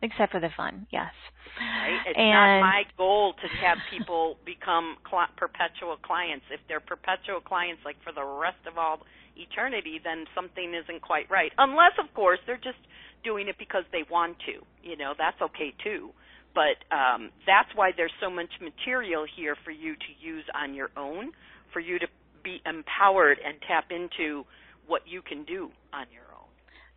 except 0.03 0.33
for 0.33 0.41
the 0.41 0.51
fun. 0.57 0.87
Yes, 0.93 1.13
Right? 1.59 1.99
It's 2.07 2.19
and 2.19 2.61
not 2.61 2.61
my 2.61 2.83
goal 2.97 3.35
to 3.35 3.47
have 3.65 3.79
people 3.91 4.37
become 4.45 4.97
cl- 5.11 5.33
perpetual 5.37 5.97
clients. 5.97 6.45
If 6.51 6.61
they're 6.69 6.81
perpetual 6.85 7.41
clients, 7.41 7.83
like 7.85 7.97
for 8.05 8.13
the 8.13 8.25
rest 8.25 8.61
of 8.67 8.79
all 8.79 9.01
eternity, 9.37 10.01
then 10.03 10.25
something 10.35 10.75
isn't 10.75 11.03
quite 11.03 11.29
right. 11.31 11.53
Unless, 11.59 11.97
of 11.99 12.13
course, 12.15 12.39
they're 12.47 12.61
just 12.63 12.81
doing 13.25 13.49
it 13.49 13.57
because 13.59 13.85
they 13.93 14.05
want 14.11 14.37
to. 14.47 14.61
You 14.83 14.97
know, 14.97 15.15
that's 15.17 15.41
okay 15.43 15.73
too. 15.83 16.11
But 16.57 16.81
um, 16.97 17.31
that's 17.47 17.69
why 17.77 17.93
there's 17.97 18.15
so 18.21 18.31
much 18.31 18.49
material 18.63 19.27
here 19.37 19.57
for 19.65 19.71
you 19.71 19.95
to 19.95 20.11
use 20.19 20.45
on 20.57 20.75
your 20.75 20.91
own, 20.97 21.33
for 21.73 21.81
you 21.81 21.99
to 22.01 22.09
be 22.43 22.63
empowered 22.67 23.39
and 23.45 23.61
tap 23.69 23.93
into 23.93 24.45
what 24.89 25.03
you 25.07 25.23
can 25.23 25.45
do 25.45 25.71
on 25.93 26.07
your 26.13 26.25
own. 26.35 26.49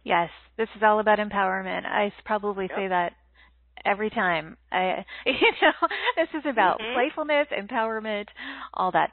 Yes, 0.06 0.30
this 0.58 0.70
is 0.78 0.84
all 0.84 1.00
about 1.00 1.20
empowerment. 1.20 1.86
I 1.86 2.14
probably 2.26 2.70
Yep. 2.70 2.78
say 2.78 2.88
that 2.88 3.14
every 3.86 4.10
time. 4.10 4.58
I, 4.72 5.06
you 5.26 5.52
know, 5.62 5.88
this 6.16 6.30
is 6.34 6.46
about 6.46 6.80
Mhm. 6.80 6.94
playfulness, 6.94 7.48
empowerment, 7.50 8.28
all 8.74 8.92
that. 8.92 9.12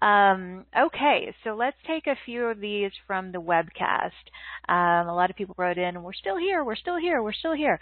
Um, 0.00 0.66
okay, 0.76 1.34
so 1.44 1.54
let's 1.54 1.76
take 1.86 2.06
a 2.06 2.16
few 2.24 2.46
of 2.46 2.60
these 2.60 2.92
from 3.06 3.32
the 3.32 3.40
webcast. 3.40 4.12
Um, 4.68 5.08
a 5.08 5.14
lot 5.14 5.30
of 5.30 5.36
people 5.36 5.54
wrote 5.58 5.78
in, 5.78 6.02
"We're 6.02 6.12
still 6.12 6.36
here. 6.36 6.62
We're 6.64 6.76
still 6.76 6.96
here. 6.96 7.22
We're 7.22 7.32
still 7.32 7.54
here." 7.54 7.80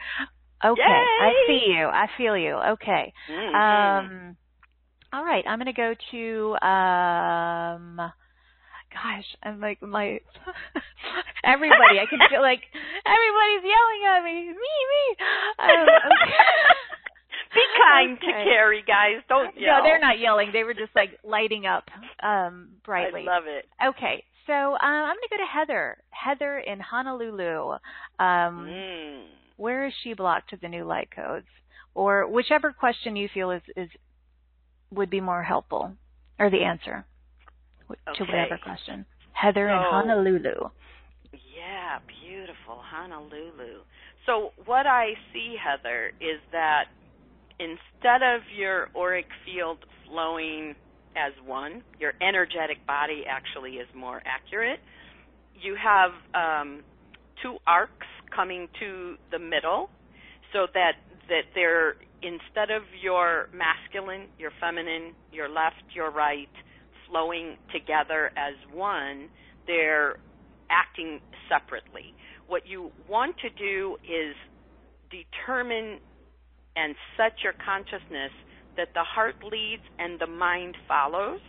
Okay, 0.64 0.82
I 0.82 1.44
see 1.46 1.64
you. 1.76 1.86
I 1.86 2.06
feel 2.16 2.36
you. 2.36 2.54
Okay. 2.54 3.12
Mhm. 3.28 3.54
Um, 3.54 4.36
all 5.12 5.24
right, 5.24 5.44
I'm 5.46 5.58
going 5.58 5.66
to 5.66 5.72
go 5.72 5.94
to 6.10 6.66
um, 6.66 7.96
gosh, 8.92 9.36
I'm 9.42 9.60
like 9.60 9.80
my 9.82 10.18
everybody. 11.44 12.00
I 12.00 12.06
can 12.08 12.18
feel 12.30 12.40
like 12.42 12.62
everybody's 13.06 13.64
yelling 13.64 14.02
at 14.08 14.24
me. 14.24 14.34
Me, 14.48 14.52
me. 14.54 15.16
Um, 15.60 15.88
okay. 16.12 16.34
Be 17.54 17.60
kind 17.92 18.18
to 18.20 18.26
Carrie, 18.44 18.84
guys. 18.86 19.22
Don't 19.28 19.58
yell. 19.58 19.78
No, 19.78 19.84
they're 19.84 20.00
not 20.00 20.18
yelling. 20.18 20.50
They 20.52 20.64
were 20.64 20.74
just 20.74 20.94
like 20.94 21.18
lighting 21.24 21.66
up 21.66 21.84
um 22.22 22.70
brightly. 22.84 23.22
I 23.28 23.34
love 23.34 23.44
it. 23.46 23.66
Okay, 23.84 24.24
so 24.46 24.52
um, 24.52 24.78
I'm 24.82 25.16
going 25.16 25.28
to 25.28 25.28
go 25.30 25.36
to 25.38 25.50
Heather. 25.52 25.98
Heather 26.10 26.58
in 26.58 26.80
Honolulu. 26.80 27.72
Um, 28.18 28.66
Mm. 28.66 29.22
Where 29.56 29.86
is 29.86 29.92
she 30.02 30.14
blocked 30.14 30.50
to 30.50 30.56
the 30.56 30.68
new 30.68 30.84
light 30.84 31.08
codes 31.14 31.46
or 31.94 32.28
whichever 32.28 32.72
question 32.72 33.16
you 33.16 33.28
feel 33.32 33.50
is 33.50 33.62
is 33.76 33.88
would 34.90 35.10
be 35.10 35.20
more 35.20 35.42
helpful 35.42 35.92
or 36.38 36.50
the 36.50 36.62
answer 36.62 37.06
w- 37.88 38.00
to 38.14 38.22
Okay. 38.22 38.32
whatever 38.32 38.58
question 38.62 39.06
heather 39.32 39.68
in 39.68 39.78
honolulu 39.90 40.38
Yeah, 41.32 41.98
beautiful 42.22 42.80
Honolulu. 42.82 43.82
So 44.26 44.50
what 44.64 44.86
I 44.86 45.14
see, 45.32 45.56
Heather, 45.62 46.12
is 46.20 46.40
that 46.52 46.84
instead 47.58 48.22
of 48.22 48.42
your 48.56 48.88
auric 48.96 49.26
field 49.44 49.78
flowing 50.06 50.74
as 51.16 51.32
one, 51.44 51.82
your 51.98 52.12
energetic 52.20 52.78
body 52.86 53.24
actually 53.28 53.72
is 53.72 53.88
more 53.94 54.22
accurate. 54.26 54.80
You 55.54 55.76
have 55.76 56.10
um, 56.34 56.82
two 57.42 57.56
arcs 57.66 58.06
coming 58.34 58.68
to 58.80 59.16
the 59.30 59.38
middle, 59.38 59.90
so 60.52 60.66
that 60.74 60.92
that 61.28 61.42
they're 61.54 61.96
instead 62.22 62.70
of 62.70 62.82
your 63.00 63.48
masculine, 63.52 64.28
your 64.38 64.50
feminine, 64.60 65.14
your 65.32 65.48
left, 65.48 65.82
your 65.94 66.10
right, 66.10 66.48
flowing 67.08 67.56
together 67.72 68.30
as 68.36 68.54
one, 68.72 69.28
they're 69.66 70.16
acting 70.70 71.20
separately. 71.48 72.14
What 72.46 72.66
you 72.66 72.90
want 73.08 73.36
to 73.38 73.50
do 73.50 73.96
is 74.04 74.34
determine 75.10 75.98
and 76.76 76.94
set 77.16 77.32
your 77.42 77.54
consciousness 77.64 78.32
that 78.76 78.88
the 78.94 79.02
heart 79.02 79.36
leads 79.42 79.82
and 79.98 80.20
the 80.20 80.26
mind 80.26 80.76
follows. 80.86 81.40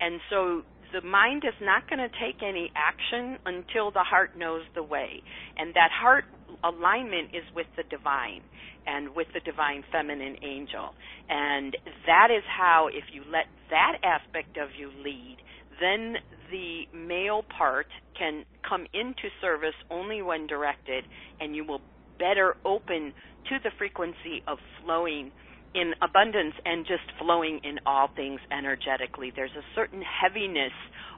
And 0.00 0.20
so 0.28 0.62
the 0.92 1.00
mind 1.02 1.44
is 1.46 1.54
not 1.60 1.88
going 1.88 1.98
to 1.98 2.08
take 2.08 2.42
any 2.42 2.70
action 2.74 3.38
until 3.46 3.90
the 3.90 4.02
heart 4.02 4.36
knows 4.36 4.62
the 4.74 4.82
way. 4.82 5.22
And 5.56 5.74
that 5.74 5.90
heart 5.92 6.24
alignment 6.64 7.34
is 7.34 7.44
with 7.54 7.66
the 7.76 7.84
divine 7.84 8.42
and 8.86 9.14
with 9.14 9.28
the 9.34 9.40
divine 9.40 9.84
feminine 9.92 10.36
angel. 10.42 10.94
And 11.28 11.76
that 12.06 12.28
is 12.30 12.42
how, 12.48 12.88
if 12.92 13.04
you 13.12 13.22
let 13.30 13.46
that 13.70 13.98
aspect 14.02 14.56
of 14.56 14.70
you 14.78 14.90
lead, 15.04 15.36
then 15.80 16.16
the 16.50 16.84
male 16.94 17.44
part 17.56 17.86
can 18.18 18.44
come 18.68 18.86
into 18.92 19.28
service 19.40 19.74
only 19.90 20.22
when 20.22 20.46
directed, 20.46 21.04
and 21.40 21.54
you 21.54 21.64
will 21.64 21.80
better 22.18 22.56
open 22.64 23.12
to 23.48 23.56
the 23.62 23.70
frequency 23.78 24.42
of 24.46 24.58
flowing 24.82 25.32
in 25.74 25.94
abundance 26.02 26.54
and 26.64 26.86
just 26.86 27.02
flowing 27.18 27.60
in 27.62 27.78
all 27.86 28.08
things 28.14 28.40
energetically. 28.50 29.32
There's 29.34 29.54
a 29.56 29.64
certain 29.74 30.02
heaviness 30.02 30.72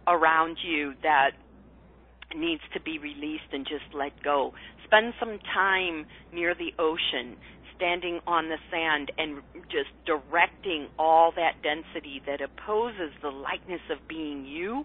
around 0.06 0.58
you 0.62 0.94
that 1.02 1.30
needs 2.34 2.62
to 2.74 2.80
be 2.80 2.98
released 2.98 3.52
and 3.52 3.66
just 3.66 3.94
let 3.94 4.22
go. 4.22 4.52
Spend 4.84 5.14
some 5.18 5.38
time 5.54 6.06
near 6.32 6.54
the 6.54 6.72
ocean, 6.78 7.36
standing 7.76 8.20
on 8.26 8.48
the 8.48 8.56
sand 8.70 9.10
and 9.18 9.42
just 9.64 9.90
directing 10.06 10.88
all 10.98 11.32
that 11.36 11.62
density 11.62 12.22
that 12.26 12.40
opposes 12.40 13.12
the 13.22 13.28
lightness 13.28 13.80
of 13.90 14.06
being 14.08 14.44
you 14.44 14.84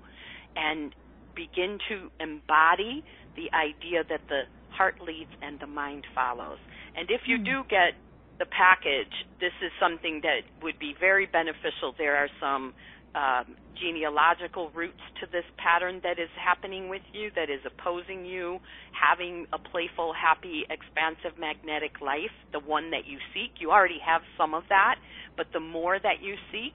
and 0.56 0.94
begin 1.36 1.78
to 1.90 2.10
embody 2.20 3.04
the 3.36 3.54
idea 3.56 4.04
that 4.10 4.22
the 4.30 4.42
heart 4.72 4.96
leads 5.02 5.30
and 5.42 5.60
the 5.60 5.68
mind 5.68 6.06
follows. 6.16 6.58
And 6.96 7.10
if 7.12 7.22
you 7.28 7.38
hmm. 7.38 7.44
do 7.44 7.64
get 7.70 7.94
the 8.40 8.46
package, 8.46 9.14
this 9.40 9.54
is 9.62 9.72
something 9.80 10.22
that 10.22 10.42
would 10.62 10.78
be 10.80 10.94
very 11.00 11.26
beneficial. 11.26 11.94
There 11.98 12.16
are 12.16 12.30
some 12.40 12.74
um, 13.16 13.56
genealogical 13.82 14.70
roots 14.76 15.02
to 15.22 15.28
this 15.32 15.46
pattern 15.58 16.02
that 16.04 16.20
is 16.20 16.30
happening 16.38 16.90
with 16.90 17.02
you, 17.14 17.32
that 17.36 17.50
is 17.50 17.62
opposing 17.66 18.26
you 18.26 18.60
having 18.92 19.48
a 19.54 19.58
playful, 19.58 20.14
happy, 20.14 20.66
expansive, 20.70 21.40
magnetic 21.40 22.02
life, 22.02 22.34
the 22.52 22.60
one 22.60 22.92
that 22.92 23.08
you 23.08 23.18
seek. 23.34 23.52
You 23.60 23.72
already 23.72 24.00
have 24.06 24.22
some 24.38 24.54
of 24.54 24.64
that, 24.70 24.96
but 25.36 25.48
the 25.54 25.60
more 25.60 25.98
that 26.00 26.22
you 26.22 26.36
seek, 26.52 26.74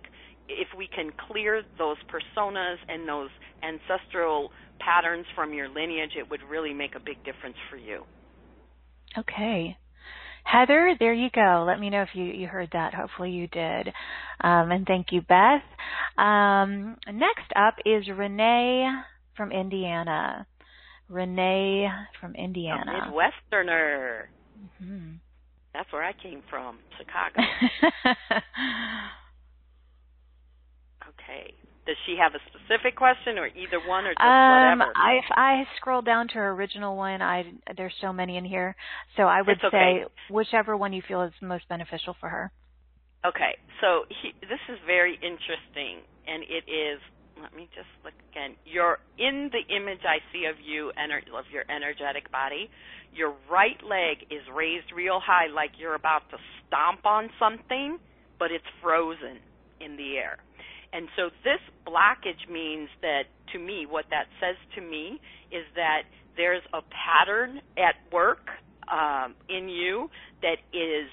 if 0.49 0.69
we 0.77 0.89
can 0.89 1.13
clear 1.29 1.63
those 1.79 1.97
personas 2.11 2.77
and 2.89 3.09
those 3.09 3.31
ancestral 3.63 4.51
patterns 4.81 5.27
from 5.35 5.55
your 5.55 5.69
lineage, 5.69 6.13
it 6.19 6.29
would 6.29 6.43
really 6.49 6.75
make 6.75 6.95
a 6.97 7.01
big 7.01 7.23
difference 7.25 7.57
for 7.71 7.77
you. 7.77 8.03
okay 9.17 9.77
heather 10.45 10.95
there 10.99 11.13
you 11.13 11.29
go 11.35 11.65
let 11.67 11.79
me 11.81 11.91
know 11.91 12.03
if 12.03 12.11
you 12.15 12.25
you 12.25 12.47
heard 12.47 12.69
that 12.73 12.95
hopefully 12.95 13.31
you 13.31 13.47
did 13.49 13.89
um, 14.43 14.71
and 14.71 14.87
thank 14.87 15.07
you 15.13 15.21
beth 15.23 15.63
Um, 16.19 16.97
next 17.13 17.51
up 17.57 17.77
is 17.87 18.05
Renee 18.09 18.89
from 19.37 19.53
Indiana. 19.53 20.47
Renee 21.09 21.89
from 22.21 22.35
Indiana. 22.35 22.83
A 22.87 23.11
Midwesterner. 23.11 24.23
Mm-hmm. 24.83 25.13
That's 25.75 25.91
where 25.93 26.05
I 26.05 26.13
came 26.13 26.43
from, 26.51 26.79
Chicago. 26.99 27.41
okay. 31.09 31.55
Does 31.85 31.97
she 32.07 32.17
have 32.21 32.33
a 32.35 32.43
specific 32.47 32.95
question, 32.95 33.39
or 33.39 33.49
either 33.49 33.81
one, 33.89 34.05
or 34.05 34.15
just 34.15 34.23
um, 34.23 34.79
whatever? 34.79 34.93
I 34.95 35.19
if 35.19 35.25
I 35.31 35.65
scroll 35.77 36.01
down 36.01 36.29
to 36.29 36.35
her 36.35 36.51
original 36.51 36.97
one, 36.97 37.21
I 37.21 37.45
there's 37.77 37.95
so 38.01 38.13
many 38.13 38.37
in 38.37 38.45
here, 38.45 38.77
so 39.17 39.25
I 39.25 39.43
would 39.43 39.59
okay. 39.65 40.05
say 40.05 40.05
whichever 40.31 40.77
one 40.77 40.93
you 40.93 41.03
feel 41.07 41.23
is 41.23 41.33
most 41.41 41.69
beneficial 41.69 42.15
for 42.21 42.29
her. 42.29 42.53
Okay, 43.25 43.59
so 43.81 44.03
he, 44.09 44.33
this 44.43 44.63
is 44.69 44.79
very 44.87 45.15
interesting, 45.15 46.07
and 46.27 46.43
it 46.45 46.71
is. 46.71 47.01
Let 47.41 47.55
me 47.57 47.69
just 47.75 47.89
look 48.05 48.15
again. 48.31 48.55
You're 48.65 48.99
in 49.19 49.51
the 49.51 49.75
image 49.75 50.07
I 50.07 50.23
see 50.33 50.45
of 50.47 50.57
you, 50.63 50.93
ener- 50.95 51.27
of 51.37 51.47
your 51.51 51.65
energetic 51.69 52.31
body. 52.31 52.71
Your 53.13 53.35
right 53.51 53.83
leg 53.83 54.23
is 54.31 54.43
raised 54.55 54.93
real 54.95 55.19
high, 55.19 55.49
like 55.53 55.73
you're 55.79 55.97
about 55.97 56.31
to 56.31 56.37
stomp 56.67 57.07
on 57.07 57.31
something, 57.41 57.99
but 58.39 58.53
it's 58.53 58.67
frozen 58.81 59.43
in 59.81 59.97
the 59.97 60.17
air. 60.17 60.39
And 60.93 61.09
so 61.17 61.31
this 61.43 61.61
blockage 61.87 62.51
means 62.51 62.89
that, 63.01 63.25
to 63.53 63.59
me, 63.59 63.87
what 63.89 64.07
that 64.11 64.27
says 64.41 64.57
to 64.75 64.81
me 64.81 65.21
is 65.51 65.65
that 65.75 66.03
there's 66.37 66.63
a 66.73 66.81
pattern 66.83 67.61
at 67.79 67.95
work 68.13 68.49
um, 68.91 69.35
in 69.49 69.69
you 69.69 70.11
that 70.43 70.57
is 70.73 71.09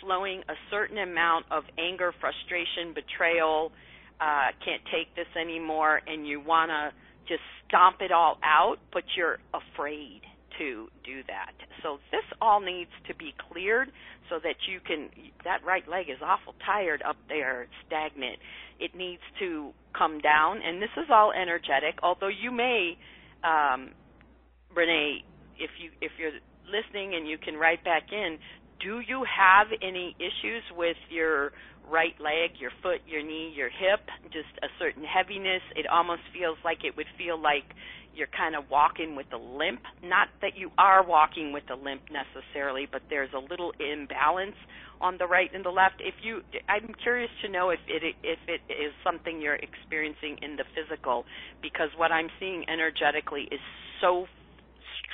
flowing 0.00 0.42
a 0.48 0.54
certain 0.70 0.98
amount 0.98 1.46
of 1.50 1.64
anger, 1.78 2.12
frustration, 2.20 2.94
betrayal, 2.94 3.72
uh, 4.20 4.50
can't 4.64 4.82
take 4.92 5.14
this 5.16 5.26
anymore, 5.40 6.00
and 6.06 6.26
you 6.26 6.40
want 6.40 6.70
to 6.70 6.92
just 7.28 7.42
stomp 7.66 7.96
it 8.00 8.12
all 8.12 8.38
out, 8.42 8.78
but 8.92 9.02
you're 9.16 9.38
afraid 9.52 10.22
to 10.58 10.88
do 11.04 11.22
that. 11.26 11.52
So 11.82 11.98
this 12.10 12.24
all 12.40 12.60
needs 12.60 12.90
to 13.06 13.14
be 13.14 13.32
cleared 13.50 13.90
so 14.28 14.38
that 14.42 14.56
you 14.68 14.80
can, 14.84 15.08
that 15.44 15.64
right 15.64 15.88
leg 15.88 16.06
is 16.10 16.18
awful 16.22 16.54
tired 16.64 17.02
up 17.08 17.16
there, 17.28 17.66
stagnant. 17.86 18.38
It 18.78 18.94
needs 18.94 19.22
to 19.40 19.70
come 19.96 20.20
down, 20.20 20.60
and 20.64 20.80
this 20.80 20.90
is 20.96 21.06
all 21.10 21.32
energetic, 21.32 21.98
although 22.02 22.28
you 22.28 22.50
may, 22.52 22.96
um, 23.42 23.90
Renee, 24.74 25.24
if 25.58 25.70
you 25.82 25.90
if 26.00 26.12
you're 26.18 26.38
listening 26.66 27.14
and 27.14 27.26
you 27.26 27.38
can 27.38 27.54
write 27.54 27.82
back 27.84 28.12
in, 28.12 28.38
do 28.80 29.00
you 29.00 29.24
have 29.24 29.68
any 29.82 30.14
issues 30.18 30.62
with 30.76 30.96
your 31.10 31.52
right 31.90 32.14
leg, 32.20 32.60
your 32.60 32.70
foot, 32.82 33.00
your 33.06 33.22
knee, 33.22 33.52
your 33.56 33.68
hip, 33.68 34.06
just 34.24 34.52
a 34.62 34.68
certain 34.78 35.02
heaviness? 35.04 35.62
It 35.74 35.86
almost 35.90 36.22
feels 36.32 36.58
like 36.64 36.84
it 36.84 36.96
would 36.96 37.10
feel 37.16 37.40
like 37.40 37.64
you're 38.14 38.28
kind 38.36 38.56
of 38.56 38.64
walking 38.70 39.16
with 39.16 39.26
a 39.32 39.36
limp. 39.36 39.80
Not 40.02 40.28
that 40.42 40.56
you 40.56 40.70
are 40.78 41.04
walking 41.04 41.52
with 41.52 41.64
a 41.70 41.76
limp 41.76 42.02
necessarily, 42.10 42.86
but 42.90 43.02
there's 43.08 43.30
a 43.34 43.38
little 43.38 43.72
imbalance 43.78 44.56
on 45.00 45.16
the 45.18 45.26
right 45.26 45.50
and 45.54 45.64
the 45.64 45.70
left. 45.70 46.00
If 46.00 46.14
you, 46.22 46.42
I'm 46.68 46.94
curious 47.02 47.30
to 47.42 47.48
know 47.48 47.70
if 47.70 47.78
it 47.86 48.02
if 48.22 48.38
it 48.48 48.60
is 48.72 48.92
something 49.04 49.40
you're 49.40 49.56
experiencing 49.56 50.38
in 50.42 50.56
the 50.56 50.64
physical, 50.74 51.24
because 51.62 51.90
what 51.96 52.10
I'm 52.10 52.28
seeing 52.40 52.64
energetically 52.68 53.48
is 53.50 53.60
so 54.00 54.26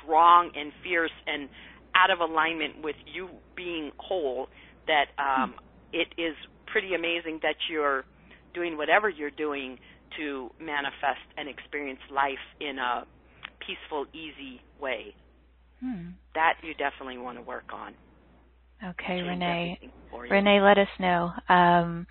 strong 0.02 0.50
and 0.56 0.72
fierce 0.82 1.12
and 1.26 1.48
out 1.94 2.10
of 2.10 2.20
alignment 2.20 2.82
with 2.82 2.96
you 3.06 3.28
being 3.56 3.92
whole 3.98 4.48
that 4.86 5.06
um, 5.18 5.54
it 5.92 6.08
is 6.18 6.34
pretty 6.66 6.94
amazing 6.94 7.40
that 7.42 7.56
you're 7.70 8.04
doing 8.52 8.76
whatever 8.76 9.08
you're 9.08 9.30
doing 9.30 9.78
to 10.16 10.50
manifest 10.60 11.24
and 11.36 11.48
experience 11.48 12.00
life 12.10 12.38
in 12.60 12.78
a 12.78 13.04
peaceful, 13.60 14.06
easy 14.12 14.60
way. 14.80 15.14
Hmm. 15.80 16.10
That 16.34 16.54
you 16.62 16.74
definitely 16.74 17.18
want 17.18 17.38
to 17.38 17.42
work 17.42 17.70
on. 17.72 17.94
Okay, 18.82 19.18
Change 19.18 19.28
Renee. 19.28 19.78
everything 19.80 19.96
for 20.10 20.26
you. 20.26 20.32
Renee, 20.32 20.60
let 20.60 20.78
us 20.78 20.88
know. 20.98 21.30
Um, 21.48 22.06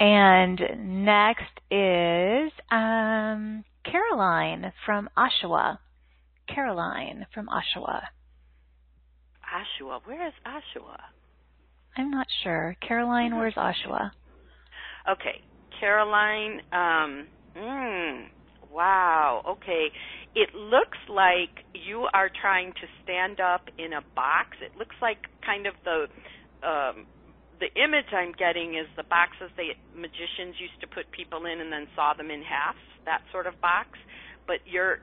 and 0.00 0.60
next 1.04 1.50
is 1.70 2.52
um, 2.70 3.64
Caroline 3.84 4.72
from 4.86 5.08
Oshawa. 5.16 5.78
Caroline 6.52 7.26
from 7.34 7.48
Oshawa. 7.48 8.02
Oshawa. 9.54 10.00
Where 10.04 10.26
is 10.26 10.34
Oshawa? 10.46 10.98
I'm 11.96 12.10
not 12.10 12.26
sure. 12.44 12.76
Caroline, 12.86 13.36
where's 13.36 13.54
Oshawa? 13.54 14.10
Okay, 15.10 15.42
Caroline. 15.80 16.60
Um, 16.72 17.26
mm, 17.56 18.24
wow. 18.72 19.42
Okay, 19.48 19.88
it 20.34 20.54
looks 20.54 20.98
like 21.08 21.64
you 21.74 22.06
are 22.12 22.30
trying 22.40 22.72
to 22.72 22.86
stand 23.02 23.40
up 23.40 23.68
in 23.78 23.92
a 23.92 24.02
box. 24.14 24.56
It 24.60 24.76
looks 24.78 24.96
like 25.00 25.18
kind 25.44 25.66
of 25.66 25.74
the 25.84 26.06
um, 26.66 27.06
the 27.60 27.70
image 27.74 28.06
I'm 28.12 28.32
getting 28.38 28.74
is 28.78 28.86
the 28.96 29.02
boxes 29.02 29.50
the 29.56 29.74
magicians 29.94 30.54
used 30.62 30.78
to 30.80 30.86
put 30.86 31.10
people 31.10 31.46
in 31.46 31.60
and 31.60 31.72
then 31.72 31.86
saw 31.94 32.14
them 32.14 32.30
in 32.30 32.42
half. 32.42 32.76
That 33.04 33.22
sort 33.32 33.46
of 33.46 33.60
box, 33.60 33.98
but 34.46 34.58
you're 34.66 34.98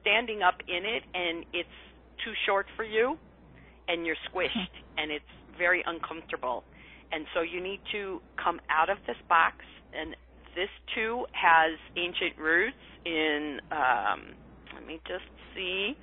standing 0.00 0.42
up 0.42 0.56
in 0.68 0.84
it 0.84 1.02
and 1.14 1.44
it's 1.52 1.78
too 2.24 2.32
short 2.46 2.66
for 2.76 2.84
you, 2.84 3.16
and 3.88 4.06
you're 4.06 4.16
squished 4.30 4.72
and 4.98 5.10
it's 5.10 5.24
very 5.58 5.82
uncomfortable. 5.86 6.64
And 7.12 7.26
so 7.34 7.42
you 7.42 7.60
need 7.62 7.80
to 7.92 8.20
come 8.42 8.60
out 8.70 8.88
of 8.88 8.98
this 9.06 9.16
box. 9.28 9.56
And 9.92 10.16
this 10.54 10.70
too 10.94 11.26
has 11.32 11.78
ancient 11.96 12.36
roots 12.38 12.76
in, 13.04 13.60
um, 13.70 14.34
let 14.74 14.86
me 14.86 15.00
just 15.06 15.24
see, 15.54 15.96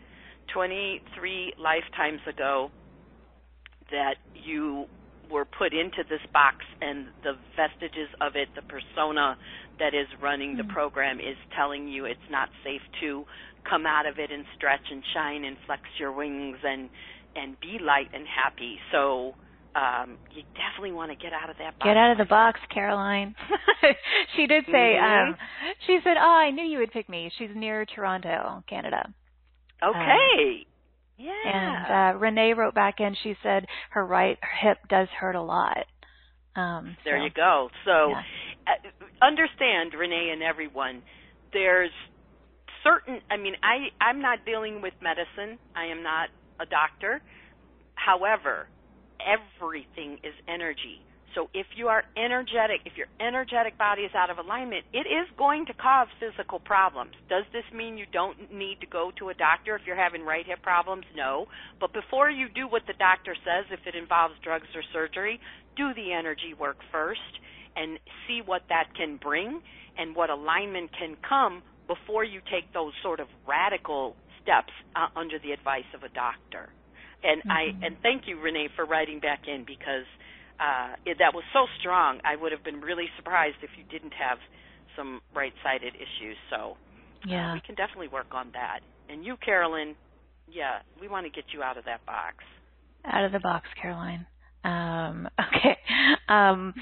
23 0.53 1.53
lifetimes 1.59 2.21
ago 2.27 2.71
that 3.91 4.15
you 4.33 4.85
were 5.29 5.45
put 5.45 5.73
into 5.73 6.03
this 6.09 6.21
box 6.33 6.57
and 6.81 7.07
the 7.23 7.33
vestiges 7.55 8.09
of 8.21 8.35
it, 8.35 8.47
the 8.55 8.61
persona 8.63 9.37
that 9.79 9.93
is 9.93 10.07
running 10.21 10.55
the 10.55 10.63
Mm. 10.63 10.69
program 10.69 11.19
is 11.19 11.37
telling 11.51 11.87
you 11.87 12.05
it's 12.05 12.29
not 12.29 12.49
safe 12.63 12.81
to 13.01 13.25
come 13.65 13.85
out 13.85 14.05
of 14.05 14.19
it 14.19 14.31
and 14.31 14.45
stretch 14.55 14.89
and 14.89 15.03
shine 15.13 15.43
and 15.43 15.57
flex 15.65 15.83
your 15.99 16.11
wings 16.11 16.57
and 16.63 16.89
and 17.35 17.59
be 17.59 17.77
light 17.77 18.09
and 18.13 18.25
happy. 18.27 18.79
So 18.91 19.35
um, 19.77 20.17
you 20.33 20.41
definitely 20.55 20.91
want 20.91 21.11
to 21.11 21.15
get 21.15 21.33
out 21.33 21.49
of 21.49 21.57
that 21.57 21.77
box. 21.77 21.85
Get 21.85 21.97
out 21.97 22.11
of 22.11 22.17
the 22.17 22.25
box, 22.25 22.59
Caroline. 22.73 23.35
she 24.35 24.47
did 24.47 24.65
say, 24.65 24.95
Mhm. 24.97 25.29
um, 25.29 25.37
she 25.85 25.99
said, 26.03 26.17
Oh, 26.17 26.35
I 26.35 26.49
knew 26.49 26.63
you 26.63 26.79
would 26.79 26.91
pick 26.91 27.07
me. 27.07 27.29
She's 27.37 27.51
near 27.55 27.85
Toronto, 27.85 28.63
Canada. 28.67 29.13
Okay. 29.83 30.65
yeah. 31.17 31.31
And 31.45 32.15
uh, 32.15 32.19
Renee 32.19 32.53
wrote 32.53 32.73
back 32.73 32.99
in, 32.99 33.15
she 33.21 33.35
said 33.43 33.67
her 33.91 34.03
right 34.05 34.39
hip 34.61 34.79
does 34.89 35.07
hurt 35.09 35.35
a 35.35 35.41
lot. 35.41 35.85
Um, 36.55 36.97
There 37.05 37.19
so, 37.19 37.23
you 37.23 37.29
go. 37.29 37.69
So 37.85 38.09
yeah. 38.09 38.23
uh, 38.67 39.25
understand, 39.25 39.93
Renee 39.93 40.31
and 40.33 40.41
everyone, 40.41 41.03
there's 41.53 41.91
certain 42.83 43.21
I 43.29 43.37
mean, 43.37 43.53
I 43.61 43.89
I'm 44.03 44.21
not 44.21 44.39
dealing 44.45 44.81
with 44.81 44.93
medicine. 45.01 45.59
I 45.75 45.85
am 45.85 46.01
not 46.01 46.29
a 46.59 46.65
doctor. 46.65 47.21
However, 47.93 48.67
everything 49.21 50.19
is 50.23 50.33
energy. 50.47 51.01
So 51.35 51.49
if 51.53 51.67
you 51.75 51.87
are 51.87 52.03
energetic, 52.17 52.81
if 52.85 52.97
your 52.97 53.05
energetic 53.19 53.77
body 53.77 54.01
is 54.01 54.11
out 54.15 54.31
of 54.31 54.39
alignment, 54.39 54.85
it 54.91 55.05
is 55.05 55.29
going 55.37 55.67
to 55.67 55.73
cause 55.73 56.07
physical 56.19 56.59
problems. 56.59 57.11
Does 57.29 57.43
this 57.53 57.63
mean 57.71 57.95
you 57.97 58.05
don't 58.11 58.51
need 58.51 58.81
to 58.81 58.87
go 58.87 59.11
to 59.19 59.29
a 59.29 59.35
doctor 59.35 59.75
if 59.75 59.83
you're 59.85 59.95
having 59.95 60.23
right 60.23 60.45
hip 60.47 60.63
problems? 60.63 61.05
No. 61.15 61.45
But 61.79 61.93
before 61.93 62.31
you 62.31 62.47
do 62.49 62.67
what 62.67 62.87
the 62.87 62.93
doctor 62.97 63.35
says, 63.45 63.65
if 63.69 63.85
it 63.85 63.93
involves 63.93 64.33
drugs 64.41 64.67
or 64.73 64.81
surgery, 64.91 65.39
do 65.75 65.93
the 65.93 66.11
energy 66.11 66.55
work 66.59 66.77
first 66.91 67.21
and 67.75 67.99
see 68.27 68.41
what 68.43 68.63
that 68.69 68.95
can 68.95 69.17
bring 69.17 69.61
and 69.95 70.15
what 70.15 70.31
alignment 70.31 70.89
can 70.97 71.15
come 71.27 71.61
before 71.87 72.23
you 72.23 72.41
take 72.51 72.73
those 72.73 72.93
sort 73.03 73.19
of 73.19 73.27
radical 73.47 74.15
steps 74.41 74.73
uh, 74.95 75.07
under 75.15 75.37
the 75.39 75.51
advice 75.51 75.87
of 75.93 76.03
a 76.03 76.09
doctor. 76.09 76.69
And 77.23 77.41
Mhm. 77.43 77.51
I 77.51 77.85
and 77.85 77.97
thank 78.01 78.27
you 78.27 78.39
Renee 78.39 78.69
for 78.75 78.85
writing 78.85 79.19
back 79.19 79.47
in 79.47 79.63
because 79.63 80.05
uh, 80.59 80.95
it, 81.05 81.17
that 81.19 81.33
was 81.33 81.43
so 81.53 81.67
strong. 81.79 82.19
I 82.23 82.35
would 82.35 82.51
have 82.51 82.63
been 82.63 82.81
really 82.81 83.09
surprised 83.15 83.57
if 83.61 83.69
you 83.77 83.83
didn't 83.83 84.13
have 84.13 84.39
some 84.95 85.21
right-sided 85.33 85.93
issues. 85.95 86.37
So 86.49 86.77
uh, 87.25 87.27
yeah. 87.27 87.53
we 87.53 87.61
can 87.61 87.75
definitely 87.75 88.07
work 88.07 88.27
on 88.31 88.51
that. 88.53 88.79
And 89.09 89.23
you, 89.23 89.37
Carolyn, 89.37 89.95
yeah, 90.51 90.79
we 90.99 91.07
want 91.07 91.25
to 91.25 91.31
get 91.31 91.45
you 91.53 91.61
out 91.61 91.77
of 91.77 91.85
that 91.85 92.05
box. 92.05 92.43
Out 93.05 93.23
of 93.23 93.31
the 93.31 93.39
box, 93.39 93.67
Caroline. 93.81 94.25
Um, 94.63 95.29
okay. 95.39 95.77
Um, 96.27 96.73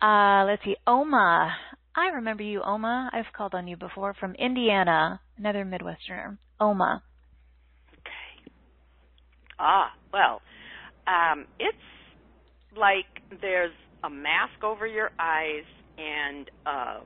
uh, 0.00 0.44
let's 0.46 0.62
see. 0.64 0.76
Oma. 0.86 1.54
I 1.96 2.08
remember 2.14 2.44
you, 2.44 2.62
Oma. 2.62 3.10
I've 3.12 3.32
called 3.36 3.54
on 3.54 3.66
you 3.66 3.76
before 3.76 4.14
from 4.14 4.34
Indiana, 4.36 5.20
another 5.36 5.64
Midwesterner. 5.64 6.38
Oma. 6.60 7.02
Ah, 9.58 9.92
well, 10.12 10.40
um, 11.06 11.46
it's 11.58 11.76
like 12.76 13.06
there's 13.40 13.72
a 14.04 14.10
mask 14.10 14.62
over 14.62 14.86
your 14.86 15.10
eyes 15.18 15.64
and 15.98 16.50
uh, 16.66 17.00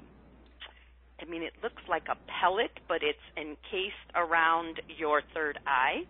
I 1.20 1.24
mean 1.28 1.42
it 1.42 1.54
looks 1.62 1.82
like 1.88 2.04
a 2.10 2.16
pellet, 2.28 2.72
but 2.88 2.98
it's 3.02 3.24
encased 3.36 4.10
around 4.14 4.80
your 4.98 5.22
third 5.34 5.58
eye, 5.66 6.02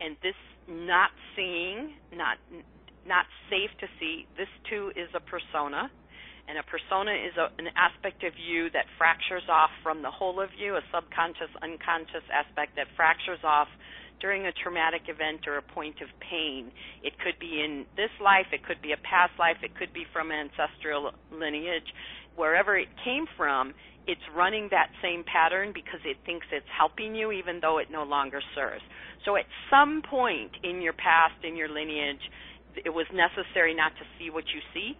and 0.00 0.16
this 0.22 0.34
not 0.68 1.10
seeing, 1.34 1.94
not 2.14 2.38
not 3.06 3.26
safe 3.48 3.70
to 3.80 3.86
see. 3.98 4.26
This 4.36 4.48
too 4.68 4.92
is 4.94 5.08
a 5.14 5.20
persona. 5.20 5.90
And 6.48 6.58
a 6.58 6.66
persona 6.66 7.14
is 7.14 7.30
a, 7.38 7.46
an 7.62 7.70
aspect 7.78 8.24
of 8.24 8.34
you 8.34 8.70
that 8.74 8.86
fractures 8.98 9.46
off 9.48 9.70
from 9.84 10.02
the 10.02 10.10
whole 10.10 10.40
of 10.42 10.50
you, 10.58 10.74
a 10.74 10.82
subconscious, 10.90 11.50
unconscious 11.62 12.26
aspect 12.26 12.74
that 12.74 12.90
fractures 12.96 13.38
off 13.44 13.68
during 14.20 14.46
a 14.46 14.52
traumatic 14.52 15.02
event 15.08 15.48
or 15.48 15.56
a 15.56 15.62
point 15.62 15.96
of 16.00 16.08
pain. 16.20 16.70
It 17.02 17.18
could 17.18 17.38
be 17.40 17.62
in 17.64 17.86
this 17.96 18.10
life, 18.22 18.46
it 18.52 18.64
could 18.64 18.80
be 18.82 18.92
a 18.92 19.00
past 19.00 19.32
life, 19.38 19.56
it 19.62 19.76
could 19.76 19.92
be 19.92 20.04
from 20.12 20.30
ancestral 20.30 21.12
lineage. 21.32 21.88
Wherever 22.36 22.76
it 22.76 22.88
came 23.04 23.26
from, 23.36 23.74
it's 24.06 24.20
running 24.34 24.68
that 24.70 24.90
same 25.02 25.24
pattern 25.24 25.72
because 25.74 26.00
it 26.04 26.16
thinks 26.24 26.46
it's 26.52 26.66
helping 26.76 27.14
you 27.14 27.32
even 27.32 27.60
though 27.60 27.78
it 27.78 27.88
no 27.90 28.04
longer 28.04 28.40
serves. 28.54 28.82
So 29.24 29.36
at 29.36 29.44
some 29.70 30.02
point 30.08 30.52
in 30.62 30.80
your 30.80 30.94
past, 30.94 31.44
in 31.44 31.56
your 31.56 31.68
lineage, 31.68 32.22
it 32.76 32.90
was 32.90 33.06
necessary 33.12 33.74
not 33.74 33.92
to 33.96 34.04
see 34.18 34.30
what 34.30 34.44
you 34.54 34.60
see. 34.72 34.96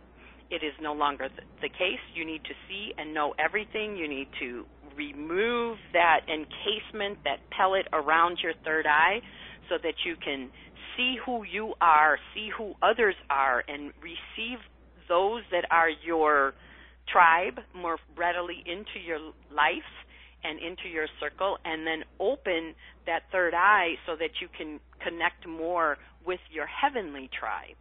It 0.51 0.65
is 0.67 0.75
no 0.81 0.93
longer 0.93 1.29
the, 1.63 1.69
case. 1.69 2.03
You 2.15 2.27
need 2.27 2.43
to 2.45 2.55
see 2.69 2.93
and 2.99 3.15
know 3.15 3.35
everything. 3.39 3.97
You 3.97 4.09
need 4.09 4.29
to 4.41 4.65
remove 5.01 5.79
that 5.93 6.21
encasement, 6.29 7.19
that 7.25 7.39
pellet 7.51 7.87
around 7.93 8.39
your 8.43 8.53
third 8.65 8.87
eye, 8.87 9.21
so 9.69 9.77
that 9.83 9.95
you 10.05 10.17
can 10.23 10.51
see 10.97 11.17
who 11.25 11.45
you 11.45 11.75
are, 11.81 12.19
see 12.35 12.51
who 12.57 12.75
others 12.83 13.15
are, 13.31 13.63
and 13.69 13.93
receive 14.03 14.59
those 15.09 15.43
that 15.51 15.65
are 15.71 15.89
your 15.89 16.53
tribe 17.09 17.59
more 17.75 17.97
readily 18.17 18.63
into 18.67 19.01
your 19.05 19.19
life 19.51 19.91
and 20.45 20.59
into 20.59 20.89
your 20.89 21.07
circle, 21.19 21.59
and 21.65 21.87
then 21.87 22.03
open 22.19 22.75
that 23.07 23.23
third 23.33 23.55
eye 23.55 23.95
so 24.07 24.17
that 24.17 24.31
you 24.41 24.49
can 24.57 24.81
connect 25.03 25.47
more 25.47 25.97
with 26.27 26.41
your 26.51 26.67
heavenly 26.67 27.29
tribe 27.39 27.77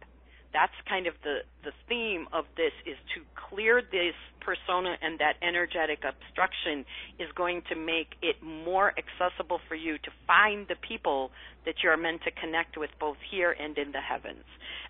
that's 0.52 0.74
kind 0.88 1.06
of 1.06 1.14
the 1.22 1.40
the 1.64 1.72
theme 1.88 2.26
of 2.32 2.44
this 2.56 2.72
is 2.86 2.96
to 3.14 3.22
clear 3.48 3.82
this 3.82 4.14
persona 4.40 4.96
and 5.02 5.18
that 5.18 5.34
energetic 5.42 6.00
obstruction 6.02 6.84
is 7.18 7.28
going 7.36 7.62
to 7.68 7.76
make 7.76 8.14
it 8.22 8.36
more 8.42 8.92
accessible 8.98 9.60
for 9.68 9.74
you 9.74 9.98
to 9.98 10.10
find 10.26 10.66
the 10.68 10.76
people 10.76 11.30
that 11.66 11.74
you're 11.82 11.96
meant 11.96 12.22
to 12.22 12.30
connect 12.30 12.76
with 12.76 12.90
both 12.98 13.18
here 13.30 13.52
and 13.52 13.76
in 13.78 13.92
the 13.92 14.00
heavens. 14.00 14.44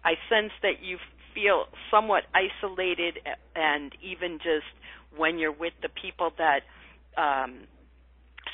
I 0.05 0.15
sense 0.31 0.53
that 0.63 0.83
you 0.83 0.99
feel 1.35 1.67
somewhat 1.91 2.25
isolated 2.35 3.19
and 3.55 3.93
even 4.03 4.39
just 4.39 4.71
when 5.17 5.39
you're 5.39 5.53
with 5.53 5.75
the 5.83 5.89
people 5.89 6.33
that 6.39 6.61
um 7.21 7.67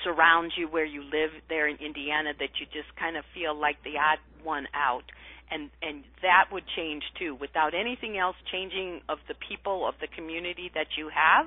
surround 0.04 0.52
you 0.56 0.68
where 0.68 0.84
you 0.84 1.02
live 1.02 1.30
there 1.48 1.68
in 1.68 1.76
Indiana 1.76 2.30
that 2.38 2.50
you 2.60 2.66
just 2.66 2.94
kind 2.98 3.16
of 3.16 3.24
feel 3.34 3.58
like 3.58 3.82
the 3.82 3.96
odd 3.98 4.18
one 4.44 4.66
out 4.74 5.04
and 5.50 5.70
and 5.82 6.04
that 6.22 6.46
would 6.52 6.64
change 6.76 7.02
too 7.18 7.36
without 7.40 7.74
anything 7.74 8.18
else 8.18 8.36
changing 8.50 9.00
of 9.08 9.18
the 9.28 9.34
people 9.48 9.86
of 9.88 9.94
the 10.00 10.08
community 10.14 10.70
that 10.74 10.86
you 10.96 11.08
have 11.08 11.46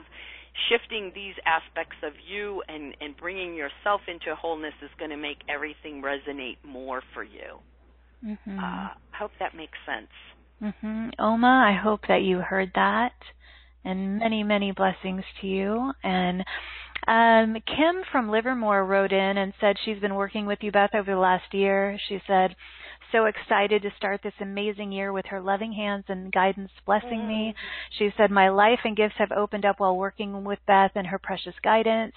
shifting 0.67 1.11
these 1.13 1.35
aspects 1.45 1.97
of 2.03 2.13
you 2.27 2.61
and 2.67 2.95
and 3.01 3.15
bringing 3.17 3.55
yourself 3.55 4.01
into 4.07 4.35
wholeness 4.35 4.73
is 4.81 4.89
going 4.97 5.11
to 5.11 5.17
make 5.17 5.37
everything 5.47 6.01
resonate 6.01 6.57
more 6.63 7.01
for 7.13 7.23
you 7.23 7.59
mm-hmm. 8.25 8.59
uh, 8.59 8.61
i 8.61 9.17
hope 9.17 9.31
that 9.39 9.55
makes 9.55 9.77
sense 9.85 10.11
mm-hmm. 10.61 11.09
oma 11.19 11.65
i 11.67 11.77
hope 11.81 12.01
that 12.07 12.21
you 12.21 12.39
heard 12.39 12.71
that 12.75 13.13
and 13.85 14.19
many 14.19 14.43
many 14.43 14.71
blessings 14.71 15.23
to 15.41 15.47
you 15.47 15.91
and 16.03 16.43
um, 17.07 17.55
Kim 17.65 18.03
from 18.11 18.29
Livermore 18.29 18.85
wrote 18.85 19.11
in 19.11 19.37
and 19.37 19.53
said 19.59 19.77
she's 19.83 19.99
been 19.99 20.15
working 20.15 20.45
with 20.45 20.59
you, 20.61 20.71
Beth, 20.71 20.93
over 20.93 21.11
the 21.13 21.19
last 21.19 21.53
year. 21.53 21.97
She 22.07 22.19
said, 22.27 22.55
so 23.11 23.25
excited 23.25 23.81
to 23.81 23.89
start 23.97 24.21
this 24.23 24.33
amazing 24.41 24.91
year 24.91 25.11
with 25.11 25.25
her 25.27 25.41
loving 25.41 25.73
hands 25.73 26.05
and 26.07 26.31
guidance 26.31 26.71
blessing 26.85 27.27
me. 27.27 27.53
Mm. 27.53 27.97
She 27.97 28.13
said, 28.17 28.31
My 28.31 28.49
life 28.49 28.79
and 28.83 28.95
gifts 28.95 29.15
have 29.17 29.31
opened 29.31 29.65
up 29.65 29.79
while 29.79 29.97
working 29.97 30.43
with 30.43 30.59
Beth 30.67 30.91
and 30.95 31.07
her 31.07 31.19
precious 31.19 31.55
guidance. 31.63 32.15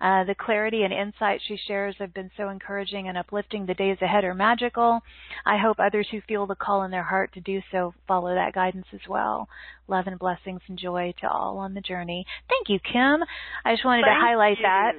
Uh, 0.00 0.24
the 0.24 0.34
clarity 0.34 0.82
and 0.82 0.92
insight 0.92 1.40
she 1.46 1.56
shares 1.66 1.94
have 1.98 2.12
been 2.12 2.30
so 2.36 2.48
encouraging 2.48 3.08
and 3.08 3.16
uplifting. 3.16 3.64
The 3.64 3.74
days 3.74 3.96
ahead 4.02 4.24
are 4.24 4.34
magical. 4.34 5.00
I 5.46 5.56
hope 5.56 5.78
others 5.78 6.08
who 6.10 6.20
feel 6.28 6.46
the 6.46 6.56
call 6.56 6.82
in 6.82 6.90
their 6.90 7.04
heart 7.04 7.32
to 7.34 7.40
do 7.40 7.62
so 7.70 7.94
follow 8.06 8.34
that 8.34 8.54
guidance 8.54 8.86
as 8.92 9.00
well. 9.08 9.48
Love 9.88 10.06
and 10.06 10.18
blessings 10.18 10.60
and 10.68 10.78
joy 10.78 11.14
to 11.20 11.28
all 11.28 11.58
on 11.58 11.74
the 11.74 11.80
journey. 11.80 12.26
Thank 12.48 12.68
you, 12.68 12.80
Kim. 12.80 13.24
I 13.64 13.74
just 13.74 13.84
wanted 13.84 14.04
thank 14.04 14.20
to 14.20 14.26
highlight 14.26 14.58
you. 14.58 14.64
that 14.64 14.92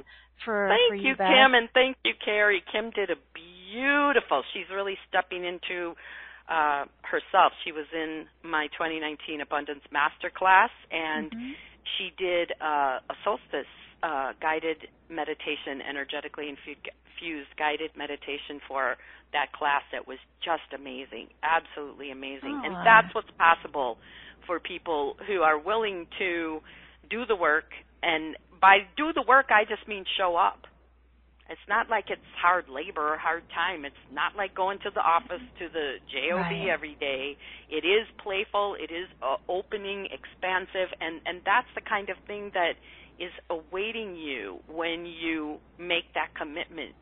for, 0.43 0.69
thank 0.69 0.89
for 0.89 0.95
you, 0.95 1.09
you 1.09 1.15
Kim, 1.15 1.53
and 1.53 1.69
thank 1.73 1.97
you, 2.03 2.13
Carrie. 2.23 2.63
Kim 2.71 2.91
did 2.91 3.09
a 3.09 3.15
beautiful. 3.33 4.43
She's 4.53 4.69
really 4.73 4.97
stepping 5.07 5.45
into 5.45 5.95
uh, 6.49 6.85
herself. 7.01 7.53
She 7.63 7.71
was 7.71 7.85
in 7.93 8.25
my 8.43 8.67
2019 8.77 9.41
Abundance 9.41 9.81
Masterclass, 9.93 10.73
and 10.91 11.31
mm-hmm. 11.31 11.51
she 11.97 12.11
did 12.17 12.51
uh, 12.61 12.99
a 13.01 13.15
solstice 13.23 13.69
uh, 14.03 14.33
guided 14.41 14.87
meditation, 15.09 15.81
energetically 15.87 16.49
infused 16.49 17.49
guided 17.57 17.91
meditation 17.97 18.61
for 18.67 18.97
that 19.33 19.51
class. 19.53 19.81
That 19.91 20.07
was 20.07 20.17
just 20.43 20.69
amazing, 20.73 21.27
absolutely 21.41 22.11
amazing, 22.11 22.61
Aww. 22.61 22.65
and 22.65 22.75
that's 22.85 23.13
what's 23.15 23.31
possible 23.37 23.97
for 24.45 24.59
people 24.59 25.17
who 25.27 25.41
are 25.41 25.57
willing 25.57 26.07
to 26.19 26.59
do 27.09 27.25
the 27.25 27.35
work. 27.35 27.65
And 28.05 28.37
by 28.61 28.85
do 28.95 29.11
the 29.13 29.23
work, 29.27 29.47
I 29.49 29.65
just 29.65 29.87
mean 29.87 30.05
show 30.17 30.35
up 30.35 30.67
it's 31.47 31.67
not 31.69 31.89
like 31.89 32.05
it's 32.09 32.25
hard 32.41 32.69
labor 32.69 33.13
or 33.13 33.17
hard 33.17 33.43
time. 33.53 33.85
It's 33.85 33.95
not 34.11 34.35
like 34.35 34.55
going 34.55 34.79
to 34.79 34.89
the 34.89 35.01
office 35.01 35.45
to 35.59 35.69
the 35.69 35.97
job 36.09 36.39
right. 36.41 36.69
every 36.73 36.97
day. 36.99 37.37
It 37.69 37.85
is 37.85 38.07
playful. 38.23 38.75
It 38.79 38.91
is 38.91 39.07
uh, 39.21 39.37
opening, 39.47 40.07
expansive, 40.09 40.89
and 40.99 41.21
and 41.25 41.41
that's 41.45 41.67
the 41.75 41.81
kind 41.81 42.09
of 42.09 42.17
thing 42.25 42.51
that 42.55 42.73
is 43.19 43.31
awaiting 43.49 44.15
you 44.15 44.59
when 44.67 45.05
you 45.05 45.57
make 45.77 46.11
that 46.15 46.33
commitment 46.35 46.95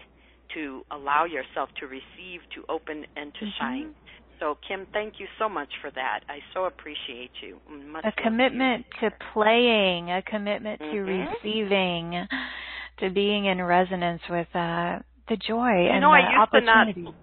to 0.53 0.84
allow 0.91 1.23
yourself 1.23 1.69
to 1.80 1.88
receive, 1.88 2.41
to 2.53 2.65
open, 2.67 3.05
and 3.15 3.34
to 3.35 3.45
mm-hmm. 3.45 3.59
shine. 3.59 3.95
So, 4.43 4.57
Kim, 4.67 4.85
thank 4.91 5.21
you 5.21 5.27
so 5.39 5.47
much 5.47 5.69
for 5.81 5.89
that. 5.91 6.19
I 6.27 6.39
so 6.53 6.65
appreciate 6.65 7.31
you. 7.41 7.59
Much 7.87 8.03
a 8.03 8.11
commitment 8.21 8.85
you. 9.01 9.09
to 9.09 9.15
playing, 9.33 10.11
a 10.11 10.21
commitment 10.21 10.81
mm-hmm. 10.81 10.91
to 10.91 11.01
receiving 11.01 12.27
to 12.99 13.09
being 13.09 13.45
in 13.45 13.61
resonance 13.61 14.21
with 14.29 14.47
uh, 14.53 14.99
the 15.29 15.37
joy 15.47 15.87
you 15.87 15.91
and 15.91 16.01
know, 16.01 16.11
the 16.11 16.19
I 16.19 16.29
used 16.29 16.41
opportunity. 16.41 16.93
To 16.93 16.99
not 17.01 17.15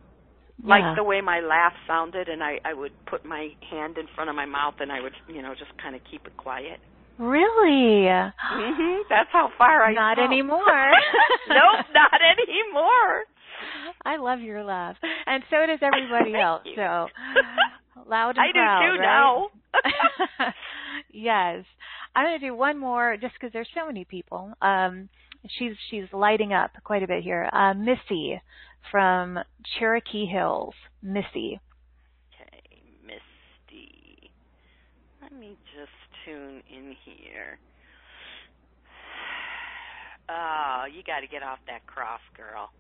like 0.64 0.80
yeah. 0.80 0.94
the 0.96 1.04
way 1.04 1.20
my 1.20 1.40
laugh 1.40 1.74
sounded, 1.86 2.30
and 2.30 2.42
I 2.42 2.58
I 2.64 2.72
would 2.72 2.92
put 3.04 3.26
my 3.26 3.48
hand 3.70 3.98
in 3.98 4.06
front 4.14 4.30
of 4.30 4.36
my 4.36 4.46
mouth 4.46 4.74
and 4.80 4.90
I 4.90 5.02
would 5.02 5.12
you 5.28 5.42
know 5.42 5.52
just 5.52 5.76
kind 5.76 5.94
of 5.94 6.00
keep 6.10 6.26
it 6.26 6.36
quiet. 6.38 6.80
Really? 7.18 8.08
hmm 8.08 9.02
That's 9.10 9.28
how 9.30 9.50
far 9.58 9.84
I. 9.84 9.92
Not 9.92 10.18
anymore. 10.18 10.64
nope, 11.48 11.84
not 11.92 12.16
anymore. 12.16 13.24
I 14.04 14.16
love 14.16 14.40
your 14.40 14.64
laugh, 14.64 14.96
and 15.26 15.42
so 15.50 15.66
does 15.66 15.80
everybody 15.82 16.34
else. 16.40 16.62
You. 16.64 16.74
So 16.76 17.06
loud 18.08 18.36
and 18.36 18.46
I 18.48 18.52
proud, 18.52 18.80
do 18.80 18.96
too 18.96 19.00
right? 19.00 19.06
now. 19.06 20.52
yes, 21.12 21.64
I'm 22.14 22.26
going 22.26 22.40
to 22.40 22.46
do 22.46 22.54
one 22.54 22.78
more 22.78 23.16
just 23.20 23.34
because 23.34 23.52
there's 23.52 23.68
so 23.74 23.86
many 23.86 24.04
people. 24.04 24.52
Um, 24.62 25.08
she's 25.58 25.72
she's 25.90 26.04
lighting 26.12 26.52
up 26.52 26.70
quite 26.84 27.02
a 27.02 27.06
bit 27.06 27.22
here. 27.22 27.48
Uh, 27.52 27.74
Missy 27.74 28.40
from 28.90 29.38
Cherokee 29.78 30.26
Hills. 30.26 30.74
Missy. 31.02 31.60
Okay, 32.34 32.82
Misty. 33.04 34.30
Let 35.22 35.32
me 35.32 35.56
just 35.76 35.90
tune 36.24 36.62
in 36.70 36.96
here. 37.04 37.58
Oh, 40.28 40.84
you 40.92 41.02
got 41.02 41.20
to 41.20 41.26
get 41.26 41.42
off 41.42 41.58
that 41.66 41.86
cross, 41.86 42.20
girl. 42.36 42.70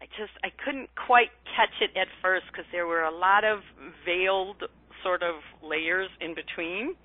I 0.00 0.06
just 0.16 0.32
I 0.44 0.48
couldn't 0.64 0.88
quite 0.96 1.30
catch 1.56 1.76
it 1.80 1.96
at 1.96 2.08
first 2.22 2.46
because 2.50 2.64
there 2.72 2.86
were 2.86 3.04
a 3.04 3.14
lot 3.14 3.44
of 3.44 3.60
veiled 4.04 4.64
sort 5.04 5.22
of 5.22 5.44
layers 5.62 6.08
in 6.20 6.34
between. 6.34 6.96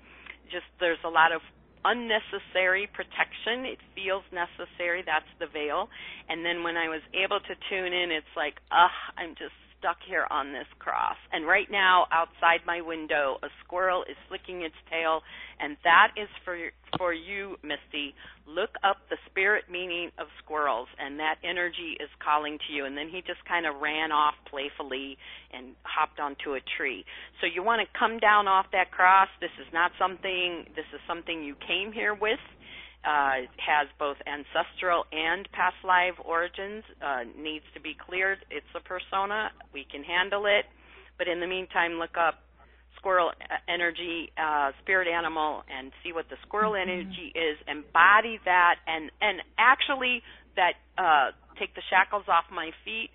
Just 0.50 0.66
there's 0.80 1.02
a 1.04 1.08
lot 1.12 1.32
of 1.32 1.40
unnecessary 1.84 2.88
protection. 2.92 3.64
It 3.64 3.78
feels 3.94 4.24
necessary. 4.32 5.04
That's 5.06 5.28
the 5.38 5.46
veil. 5.46 5.88
And 6.28 6.44
then 6.44 6.62
when 6.62 6.76
I 6.76 6.88
was 6.88 7.02
able 7.14 7.38
to 7.38 7.54
tune 7.70 7.92
in, 7.92 8.10
it's 8.10 8.34
like, 8.34 8.58
ugh, 8.72 8.96
I'm 9.16 9.36
just 9.38 9.54
stuck 9.86 9.98
here 10.08 10.26
on 10.30 10.52
this 10.52 10.66
cross. 10.78 11.16
And 11.32 11.46
right 11.46 11.70
now, 11.70 12.06
outside 12.10 12.66
my 12.66 12.80
window, 12.80 13.38
a 13.42 13.48
squirrel 13.64 14.02
is 14.02 14.16
flicking 14.28 14.62
its 14.62 14.74
tail, 14.90 15.22
and 15.60 15.76
that 15.84 16.10
is 16.16 16.28
for 16.44 16.58
for 16.98 17.12
you, 17.12 17.56
Misty. 17.62 18.14
Look 18.46 18.70
up 18.82 18.98
the 19.10 19.16
spirit 19.30 19.64
meaning 19.70 20.10
of 20.18 20.26
squirrels, 20.42 20.88
and 20.98 21.18
that 21.18 21.36
energy 21.42 21.96
is 22.00 22.10
calling 22.22 22.58
to 22.66 22.72
you. 22.72 22.84
And 22.84 22.96
then 22.96 23.08
he 23.08 23.20
just 23.20 23.44
kind 23.46 23.66
of 23.66 23.80
ran 23.80 24.10
off 24.12 24.34
playfully 24.50 25.18
and 25.52 25.74
hopped 25.82 26.18
onto 26.20 26.54
a 26.54 26.60
tree. 26.76 27.04
So 27.40 27.46
you 27.46 27.62
want 27.62 27.82
to 27.82 27.98
come 27.98 28.18
down 28.18 28.48
off 28.48 28.66
that 28.72 28.90
cross. 28.90 29.28
This 29.40 29.54
is 29.60 29.66
not 29.72 29.92
something. 29.98 30.66
This 30.74 30.86
is 30.94 31.00
something 31.06 31.42
you 31.42 31.54
came 31.66 31.92
here 31.92 32.14
with 32.14 32.42
uh, 33.06 33.46
has 33.56 33.86
both 33.98 34.16
ancestral 34.26 35.04
and 35.12 35.48
past 35.52 35.76
life 35.84 36.18
origins, 36.24 36.82
uh, 37.00 37.22
needs 37.38 37.64
to 37.74 37.80
be 37.80 37.94
cleared. 37.94 38.38
It's 38.50 38.66
a 38.74 38.80
persona. 38.80 39.50
We 39.72 39.86
can 39.90 40.02
handle 40.02 40.46
it. 40.46 40.66
But 41.16 41.28
in 41.28 41.40
the 41.40 41.46
meantime, 41.46 41.98
look 41.98 42.18
up 42.18 42.42
squirrel 42.98 43.30
energy, 43.68 44.32
uh, 44.36 44.72
spirit 44.82 45.06
animal, 45.06 45.62
and 45.70 45.92
see 46.02 46.12
what 46.12 46.28
the 46.28 46.36
squirrel 46.42 46.72
mm-hmm. 46.72 46.90
energy 46.90 47.32
is. 47.32 47.56
Embody 47.68 48.40
that, 48.44 48.76
and 48.86 49.10
and 49.22 49.40
actually 49.56 50.22
that 50.56 50.74
uh, 50.98 51.30
take 51.58 51.74
the 51.74 51.82
shackles 51.88 52.24
off 52.28 52.44
my 52.50 52.72
feet 52.84 53.10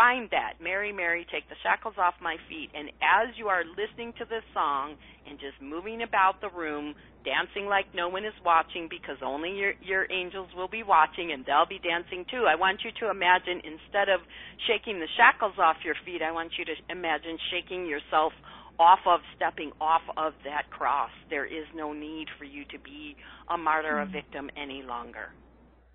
find 0.00 0.30
that. 0.30 0.54
Mary, 0.62 0.92
Mary, 0.92 1.26
take 1.30 1.46
the 1.50 1.60
shackles 1.62 1.96
off 1.98 2.14
my 2.22 2.36
feet. 2.48 2.70
And 2.72 2.88
as 3.04 3.36
you 3.36 3.48
are 3.48 3.64
listening 3.76 4.14
to 4.16 4.24
this 4.24 4.40
song 4.54 4.96
and 5.28 5.38
just 5.38 5.60
moving 5.60 6.00
about 6.00 6.40
the 6.40 6.48
room, 6.48 6.94
dancing 7.22 7.68
like 7.68 7.84
no 7.94 8.08
one 8.08 8.24
is 8.24 8.32
watching 8.42 8.88
because 8.88 9.20
only 9.20 9.52
your 9.52 9.74
your 9.84 10.10
angels 10.10 10.48
will 10.56 10.68
be 10.68 10.82
watching 10.82 11.32
and 11.32 11.44
they'll 11.44 11.68
be 11.68 11.78
dancing 11.84 12.24
too. 12.30 12.48
I 12.48 12.56
want 12.56 12.80
you 12.82 12.90
to 13.04 13.10
imagine 13.10 13.60
instead 13.60 14.08
of 14.08 14.24
shaking 14.64 15.00
the 15.00 15.10
shackles 15.20 15.60
off 15.60 15.76
your 15.84 15.96
feet, 16.06 16.22
I 16.24 16.32
want 16.32 16.52
you 16.56 16.64
to 16.64 16.74
imagine 16.88 17.36
shaking 17.52 17.84
yourself 17.84 18.32
off 18.78 19.00
of 19.04 19.20
stepping 19.36 19.70
off 19.82 20.02
of 20.16 20.32
that 20.44 20.70
cross. 20.70 21.12
There 21.28 21.44
is 21.44 21.68
no 21.76 21.92
need 21.92 22.28
for 22.38 22.44
you 22.44 22.64
to 22.72 22.78
be 22.80 23.16
a 23.52 23.58
martyr, 23.58 24.00
a 24.00 24.06
mm. 24.06 24.12
victim 24.12 24.48
any 24.56 24.80
longer. 24.80 25.28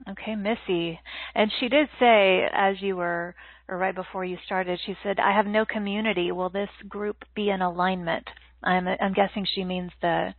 Okay, 0.07 0.35
Missy. 0.35 0.99
And 1.33 1.51
she 1.59 1.69
did 1.69 1.87
say, 1.99 2.45
as 2.53 2.75
you 2.81 2.97
were 2.97 3.33
or 3.67 3.77
right 3.77 3.95
before 3.95 4.25
you 4.25 4.37
started, 4.45 4.79
she 4.85 4.95
said, 5.03 5.19
"I 5.19 5.35
have 5.35 5.45
no 5.45 5.65
community. 5.65 6.31
Will 6.31 6.49
this 6.49 6.69
group 6.87 7.23
be 7.35 7.49
in 7.49 7.61
alignment?" 7.61 8.27
I'm 8.63 8.87
I'm 8.87 9.13
guessing 9.13 9.45
she 9.53 9.63
means 9.63 9.91
the 10.01 10.33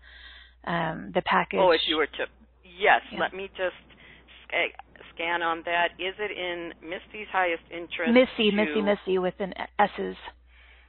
um, 0.64 1.12
the 1.14 1.22
package. 1.22 1.60
Oh, 1.62 1.70
if 1.70 1.80
you 1.86 1.96
were 1.96 2.06
to, 2.06 2.26
yes. 2.64 3.00
Yeah. 3.12 3.20
Let 3.20 3.34
me 3.34 3.48
just 3.56 3.74
scan 5.14 5.42
on 5.42 5.62
that. 5.64 5.88
Is 5.98 6.14
it 6.18 6.30
in 6.30 6.72
Misty's 6.82 7.28
highest 7.32 7.62
interest? 7.70 8.12
Missy, 8.12 8.50
to... 8.50 8.56
Missy, 8.56 8.82
Missy 8.82 9.18
with 9.18 9.34
an 9.38 9.54
S's. 9.78 10.16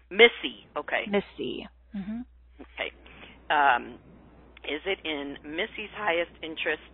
Missy. 0.09 0.68
Okay. 0.76 1.05
Missy. 1.09 1.68
Mm-hmm. 1.95 2.22
Okay. 2.61 2.91
Um, 3.49 3.99
is 4.64 4.81
it 4.85 4.99
in 5.05 5.38
Missy's 5.43 5.93
highest 5.95 6.31
interest 6.43 6.91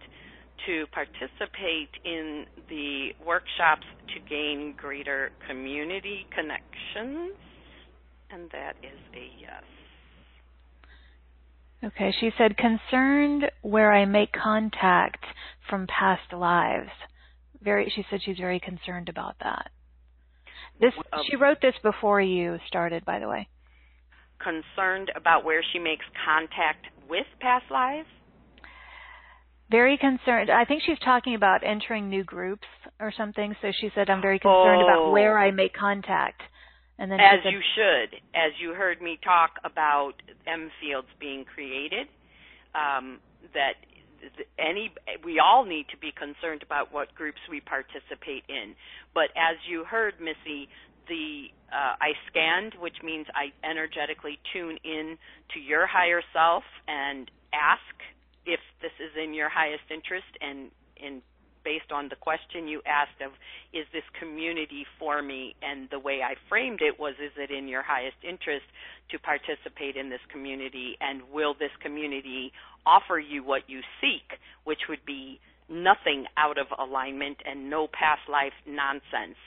to 0.65 0.85
participate 0.91 1.89
in 2.05 2.45
the 2.69 3.09
workshops 3.25 3.85
to 4.13 4.19
gain 4.29 4.73
greater 4.77 5.31
community 5.47 6.25
connections? 6.33 7.35
And 8.29 8.49
that 8.51 8.73
is 8.81 8.99
a 9.13 9.29
yes. 9.39 9.63
Okay, 11.83 12.13
she 12.19 12.31
said, 12.37 12.55
concerned 12.55 13.51
where 13.61 13.93
I 13.93 14.05
make 14.05 14.31
contact 14.31 15.23
from 15.69 15.85
past 15.87 16.31
lives. 16.31 16.89
Very, 17.61 17.91
she 17.93 18.05
said 18.09 18.21
she's 18.23 18.37
very 18.37 18.59
concerned 18.59 19.09
about 19.09 19.35
that. 19.43 19.69
This, 20.79 20.93
um, 21.11 21.21
she 21.29 21.35
wrote 21.35 21.59
this 21.61 21.75
before 21.83 22.21
you 22.21 22.57
started, 22.67 23.03
by 23.05 23.19
the 23.19 23.27
way. 23.27 23.47
Concerned 24.39 25.11
about 25.15 25.43
where 25.43 25.61
she 25.71 25.79
makes 25.79 26.05
contact 26.25 26.87
with 27.09 27.25
past 27.39 27.65
lives? 27.69 28.07
Very 29.71 29.97
concerned. 29.97 30.49
I 30.49 30.65
think 30.65 30.83
she's 30.85 30.99
talking 30.99 31.35
about 31.35 31.61
entering 31.65 32.09
new 32.09 32.23
groups 32.23 32.67
or 32.99 33.13
something. 33.17 33.55
So 33.61 33.71
she 33.79 33.89
said, 33.95 34.09
"I'm 34.09 34.21
very 34.21 34.39
concerned 34.39 34.83
oh. 34.83 34.87
about 34.87 35.11
where 35.11 35.37
I 35.37 35.51
make 35.51 35.73
contact." 35.73 36.41
And 36.99 37.11
then 37.11 37.19
as 37.19 37.39
said, 37.43 37.51
you 37.51 37.59
should, 37.75 38.19
as 38.35 38.51
you 38.61 38.73
heard 38.73 39.01
me 39.01 39.17
talk 39.23 39.59
about 39.63 40.13
M 40.45 40.69
fields 40.79 41.07
being 41.19 41.43
created, 41.43 42.07
um, 42.75 43.19
that 43.53 43.73
any 44.57 44.91
we 45.23 45.39
all 45.39 45.65
need 45.65 45.87
to 45.89 45.97
be 45.97 46.11
concerned 46.11 46.63
about 46.63 46.93
what 46.93 47.13
groups 47.15 47.39
we 47.49 47.59
participate 47.59 48.43
in. 48.47 48.75
But 49.13 49.29
as 49.35 49.57
you 49.67 49.83
heard, 49.83 50.15
Missy, 50.19 50.69
the 51.07 51.47
uh, 51.71 51.95
I 51.99 52.13
scanned, 52.29 52.75
which 52.79 52.97
means 53.03 53.25
I 53.33 53.51
energetically 53.67 54.39
tune 54.53 54.77
in 54.83 55.17
to 55.53 55.59
your 55.59 55.87
higher 55.87 56.21
self 56.31 56.63
and 56.87 57.29
ask 57.53 57.81
if 58.45 58.59
this 58.81 58.91
is 58.99 59.11
in 59.21 59.33
your 59.33 59.49
highest 59.49 59.83
interest 59.89 60.27
and 60.41 60.71
in 60.97 61.21
based 61.63 61.91
on 61.91 62.09
the 62.09 62.15
question 62.15 62.67
you 62.67 62.81
asked 62.85 63.21
of 63.25 63.31
is 63.73 63.85
this 63.93 64.03
community 64.19 64.85
for 64.99 65.21
me? 65.21 65.55
And 65.61 65.87
the 65.89 65.99
way 65.99 66.19
I 66.21 66.35
framed 66.49 66.81
it 66.81 66.99
was 66.99 67.15
is 67.23 67.31
it 67.37 67.51
in 67.51 67.67
your 67.67 67.81
highest 67.81 68.17
interest 68.21 68.65
to 69.11 69.19
participate 69.19 69.95
in 69.95 70.09
this 70.09 70.19
community? 70.31 70.97
And 70.99 71.23
will 71.31 71.53
this 71.53 71.71
community 71.81 72.51
offer 72.85 73.17
you 73.17 73.43
what 73.43 73.63
you 73.67 73.79
seek 74.01 74.39
which 74.65 74.89
would 74.89 75.05
be 75.05 75.39
nothing 75.69 76.25
out 76.37 76.57
of 76.57 76.67
alignment 76.77 77.37
and 77.45 77.69
no 77.69 77.87
past 77.87 78.21
life 78.29 78.53
nonsense 78.67 79.37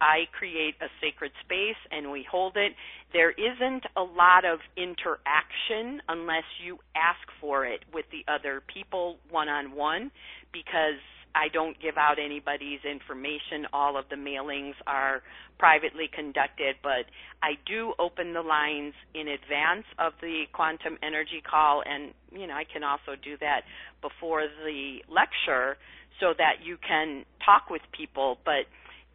I 0.00 0.26
create 0.36 0.74
a 0.80 0.86
sacred 1.00 1.32
space 1.44 1.80
and 1.90 2.10
we 2.10 2.26
hold 2.30 2.56
it. 2.56 2.72
There 3.12 3.30
isn't 3.30 3.84
a 3.96 4.02
lot 4.02 4.44
of 4.44 4.60
interaction 4.76 6.00
unless 6.08 6.44
you 6.64 6.78
ask 6.96 7.20
for 7.40 7.66
it 7.66 7.84
with 7.92 8.06
the 8.10 8.24
other 8.32 8.62
people 8.72 9.18
one 9.30 9.48
on 9.48 9.72
one 9.74 10.10
because 10.52 11.00
I 11.34 11.48
don't 11.52 11.80
give 11.80 11.96
out 11.96 12.18
anybody's 12.18 12.80
information. 12.84 13.66
All 13.72 13.96
of 13.96 14.06
the 14.10 14.16
mailings 14.16 14.74
are 14.86 15.22
privately 15.58 16.08
conducted, 16.12 16.76
but 16.82 17.06
I 17.42 17.52
do 17.66 17.94
open 17.98 18.32
the 18.32 18.42
lines 18.42 18.94
in 19.14 19.28
advance 19.28 19.84
of 19.98 20.14
the 20.20 20.44
quantum 20.52 20.98
energy 21.02 21.42
call, 21.48 21.82
and 21.86 22.12
you 22.32 22.46
know 22.46 22.54
I 22.54 22.64
can 22.64 22.82
also 22.82 23.12
do 23.22 23.36
that 23.40 23.62
before 24.02 24.42
the 24.64 24.98
lecture 25.08 25.76
so 26.18 26.34
that 26.36 26.64
you 26.64 26.76
can 26.86 27.24
talk 27.44 27.70
with 27.70 27.82
people. 27.92 28.38
But 28.44 28.66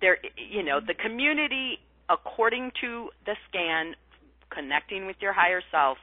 there 0.02 0.18
you 0.38 0.64
know 0.64 0.80
the 0.80 0.94
community 0.94 1.80
according 2.10 2.72
to 2.82 3.10
the 3.26 3.36
scan 3.50 3.96
connecting 4.50 5.06
with 5.06 5.16
your 5.20 5.34
higher 5.34 5.62
self 5.72 5.98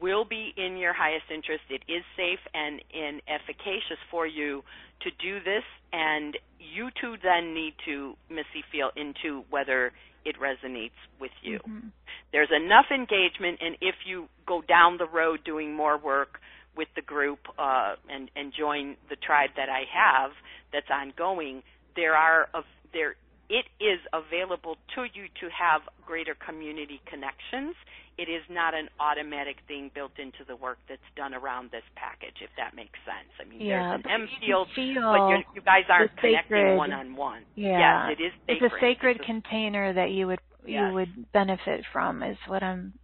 will 0.00 0.24
be 0.24 0.52
in 0.56 0.76
your 0.76 0.92
highest 0.92 1.24
interest 1.32 1.62
it 1.70 1.82
is 1.88 2.04
safe 2.16 2.38
and, 2.54 2.80
and 2.94 3.20
efficacious 3.26 3.98
for 4.10 4.26
you 4.26 4.62
to 5.00 5.10
do 5.20 5.38
this 5.40 5.64
and 5.92 6.36
you 6.58 6.88
too 7.00 7.16
then 7.22 7.54
need 7.54 7.74
to 7.84 8.14
missy 8.28 8.62
feel 8.70 8.90
into 8.96 9.44
whether 9.50 9.92
it 10.24 10.36
resonates 10.38 10.98
with 11.20 11.32
you 11.42 11.58
mm-hmm. 11.58 11.88
there's 12.32 12.50
enough 12.54 12.86
engagement 12.94 13.58
and 13.60 13.76
if 13.80 13.94
you 14.06 14.28
go 14.46 14.62
down 14.62 14.98
the 14.98 15.06
road 15.06 15.40
doing 15.44 15.74
more 15.74 15.96
work 15.96 16.40
with 16.76 16.88
the 16.94 17.02
group 17.02 17.40
uh, 17.58 17.94
and 18.08 18.30
and 18.36 18.52
join 18.56 18.96
the 19.10 19.16
tribe 19.16 19.50
that 19.56 19.68
I 19.68 19.82
have 19.92 20.30
that's 20.72 20.90
ongoing 20.90 21.62
there 21.96 22.14
are 22.14 22.48
there 22.92 23.16
it 23.48 23.66
is 23.80 24.00
available 24.12 24.76
to 24.94 25.04
you 25.14 25.24
to 25.40 25.48
have 25.48 25.82
greater 26.04 26.34
community 26.34 27.00
connections. 27.08 27.74
It 28.18 28.28
is 28.28 28.42
not 28.50 28.74
an 28.74 28.88
automatic 29.00 29.56
thing 29.66 29.90
built 29.94 30.18
into 30.18 30.44
the 30.46 30.56
work 30.56 30.78
that's 30.88 31.00
done 31.16 31.34
around 31.34 31.70
this 31.70 31.86
package, 31.96 32.42
if 32.42 32.50
that 32.56 32.74
makes 32.74 32.98
sense. 33.06 33.30
I 33.40 33.48
mean, 33.48 33.60
yeah, 33.60 33.96
there's 33.96 34.04
an 34.04 34.10
M 34.10 34.28
field, 34.40 34.68
but 34.74 35.54
you 35.54 35.62
guys 35.64 35.84
aren't 35.88 36.16
connecting 36.18 36.76
one 36.76 36.92
on 36.92 37.16
one. 37.16 37.42
Yeah, 37.54 38.08
yes, 38.08 38.18
it 38.18 38.22
is. 38.22 38.32
Sacred. 38.46 38.56
It's 38.56 38.74
a 38.74 38.76
sacred 38.80 39.16
it's 39.16 39.24
a, 39.24 39.26
container 39.26 39.92
that 39.94 40.10
you 40.10 40.26
would 40.26 40.40
yes. 40.66 40.88
you 40.88 40.94
would 40.94 41.32
benefit 41.32 41.84
from, 41.92 42.22
is 42.22 42.36
what 42.46 42.62
I'm 42.62 42.94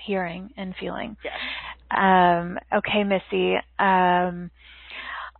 hearing 0.00 0.50
and 0.56 0.74
feeling. 0.78 1.16
Yes. 1.24 1.34
Um, 1.90 2.58
okay, 2.72 3.02
Missy. 3.04 3.56
Um, 3.78 4.50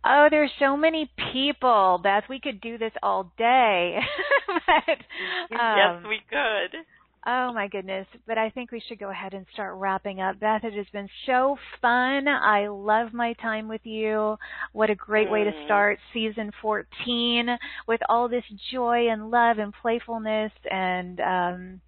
Oh, 0.03 0.27
there's 0.31 0.51
so 0.59 0.75
many 0.75 1.11
people, 1.31 1.99
Beth. 2.01 2.23
We 2.29 2.39
could 2.39 2.59
do 2.59 2.77
this 2.77 2.93
all 3.03 3.31
day. 3.37 3.99
but, 4.47 5.59
um, 5.59 5.77
yes, 5.77 6.03
we 6.07 6.19
could. 6.29 6.79
Oh 7.27 7.53
my 7.53 7.67
goodness. 7.67 8.07
But 8.25 8.39
I 8.39 8.49
think 8.49 8.71
we 8.71 8.81
should 8.87 8.97
go 8.97 9.11
ahead 9.11 9.35
and 9.35 9.45
start 9.53 9.75
wrapping 9.77 10.19
up. 10.21 10.39
Beth, 10.39 10.63
it 10.63 10.73
has 10.73 10.87
been 10.91 11.09
so 11.27 11.55
fun. 11.79 12.27
I 12.27 12.67
love 12.67 13.13
my 13.13 13.33
time 13.33 13.67
with 13.67 13.81
you. 13.83 14.37
What 14.73 14.89
a 14.89 14.95
great 14.95 15.29
way 15.29 15.43
to 15.43 15.51
mm. 15.51 15.65
start 15.65 15.99
season 16.13 16.51
14 16.63 17.57
with 17.87 18.01
all 18.09 18.27
this 18.27 18.43
joy 18.71 19.09
and 19.09 19.29
love 19.29 19.59
and 19.59 19.71
playfulness 19.81 20.51
and 20.69 21.19
um 21.19 21.81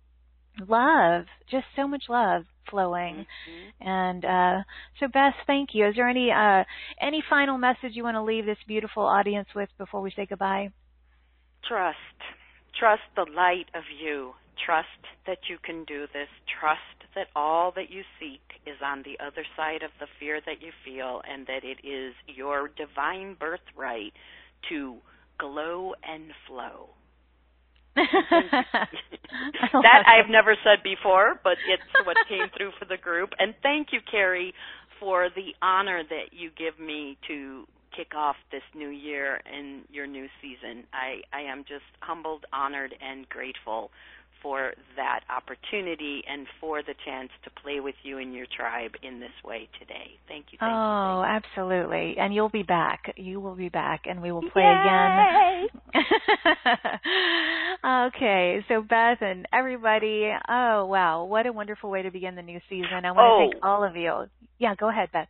love, 0.67 1.25
just 1.49 1.65
so 1.75 1.87
much 1.87 2.03
love 2.09 2.43
flowing. 2.69 3.25
Mm-hmm. 3.25 3.87
And 3.87 4.25
uh, 4.25 4.63
so, 4.99 5.07
Beth, 5.07 5.33
thank 5.47 5.69
you. 5.73 5.87
Is 5.87 5.95
there 5.95 6.07
any 6.07 6.31
uh, 6.31 6.63
any 7.01 7.23
final 7.29 7.57
message 7.57 7.91
you 7.93 8.03
want 8.03 8.15
to 8.15 8.23
leave 8.23 8.45
this 8.45 8.57
beautiful 8.67 9.03
audience 9.03 9.47
with 9.55 9.69
before 9.77 10.01
we 10.01 10.11
say 10.11 10.25
goodbye? 10.25 10.69
Trust, 11.67 11.97
trust 12.77 13.03
the 13.15 13.25
light 13.35 13.67
of 13.73 13.83
you. 14.01 14.33
Trust 14.65 14.87
that 15.25 15.39
you 15.49 15.57
can 15.63 15.83
do 15.85 16.05
this. 16.13 16.27
Trust 16.59 16.79
that 17.15 17.27
all 17.35 17.71
that 17.75 17.89
you 17.89 18.03
seek 18.19 18.41
is 18.65 18.77
on 18.83 19.03
the 19.03 19.17
other 19.23 19.45
side 19.55 19.83
of 19.83 19.91
the 19.99 20.07
fear 20.19 20.41
that 20.45 20.61
you 20.61 20.71
feel 20.85 21.21
and 21.29 21.47
that 21.47 21.63
it 21.63 21.85
is 21.85 22.13
your 22.27 22.69
divine 22.69 23.35
birthright 23.39 24.13
to 24.69 24.97
glow 25.37 25.93
and 26.03 26.31
flow. 26.47 26.89
that 27.95 28.89
I've 30.07 30.29
never 30.29 30.55
said 30.63 30.83
before, 30.83 31.39
but 31.43 31.57
it's 31.69 31.83
what 32.05 32.17
came 32.27 32.47
through 32.57 32.71
for 32.79 32.85
the 32.85 32.97
group. 32.97 33.29
And 33.39 33.53
thank 33.61 33.89
you, 33.91 33.99
Carrie, 34.09 34.53
for 34.99 35.29
the 35.35 35.53
honor 35.61 36.03
that 36.07 36.31
you 36.31 36.49
give 36.57 36.79
me 36.83 37.17
to 37.27 37.65
kick 37.95 38.15
off 38.15 38.35
this 38.51 38.63
new 38.75 38.89
year 38.89 39.39
and 39.45 39.83
your 39.91 40.07
new 40.07 40.27
season. 40.41 40.85
I, 40.93 41.21
I 41.35 41.41
am 41.51 41.63
just 41.67 41.83
humbled, 41.99 42.45
honored, 42.51 42.93
and 43.01 43.27
grateful 43.29 43.91
for 44.43 44.73
that 44.97 45.21
opportunity 45.35 46.21
and 46.29 46.45
for 46.59 46.83
the 46.83 46.93
chance 47.05 47.29
to 47.45 47.49
play 47.61 47.79
with 47.79 47.95
you 48.03 48.19
and 48.19 48.33
your 48.33 48.45
tribe 48.55 48.91
in 49.01 49.19
this 49.19 49.31
way 49.43 49.69
today. 49.79 50.19
Thank 50.27 50.47
you. 50.51 50.57
Thank 50.59 50.71
oh, 50.71 51.21
you, 51.21 51.25
absolutely. 51.25 52.15
And 52.19 52.33
you'll 52.33 52.49
be 52.49 52.63
back. 52.63 53.13
You 53.15 53.39
will 53.39 53.55
be 53.55 53.69
back 53.69 54.01
and 54.05 54.21
we 54.21 54.31
will 54.31 54.47
play 54.51 54.63
Yay! 54.63 55.67
again. 55.93 56.05
okay, 58.07 58.65
so 58.67 58.81
Beth 58.81 59.19
and 59.21 59.47
everybody, 59.53 60.29
oh 60.49 60.85
wow, 60.85 61.23
what 61.23 61.47
a 61.47 61.53
wonderful 61.53 61.89
way 61.89 62.01
to 62.01 62.11
begin 62.11 62.35
the 62.35 62.41
new 62.41 62.59
season. 62.69 63.05
I 63.05 63.11
want 63.11 63.19
oh. 63.19 63.45
to 63.45 63.51
thank 63.53 63.65
all 63.65 63.83
of 63.83 63.95
you. 63.95 64.25
Yeah, 64.59 64.75
go 64.75 64.89
ahead, 64.89 65.09
Beth. 65.13 65.29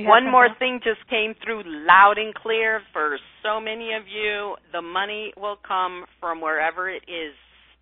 One 0.00 0.28
more 0.28 0.48
thing 0.58 0.80
just 0.82 1.08
came 1.08 1.34
through 1.44 1.62
loud 1.64 2.14
and 2.18 2.34
clear 2.34 2.80
for 2.92 3.16
so 3.44 3.60
many 3.60 3.94
of 3.94 4.08
you. 4.08 4.56
The 4.72 4.82
money 4.82 5.32
will 5.36 5.56
come 5.56 6.04
from 6.18 6.40
wherever 6.40 6.90
it 6.90 7.04
is 7.06 7.34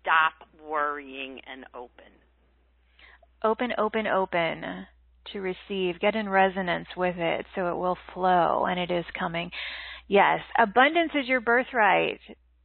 stop 0.03 0.47
worrying 0.67 1.39
and 1.51 1.65
open. 1.73 2.11
Open, 3.43 3.71
open, 3.77 4.07
open 4.07 4.85
to 5.31 5.39
receive. 5.39 5.99
Get 5.99 6.15
in 6.15 6.29
resonance 6.29 6.87
with 6.95 7.15
it 7.17 7.45
so 7.55 7.67
it 7.69 7.77
will 7.77 7.97
flow 8.13 8.65
and 8.69 8.79
it 8.79 8.91
is 8.91 9.05
coming. 9.17 9.49
Yes, 10.07 10.39
abundance 10.57 11.11
is 11.15 11.27
your 11.27 11.41
birthright. 11.41 12.19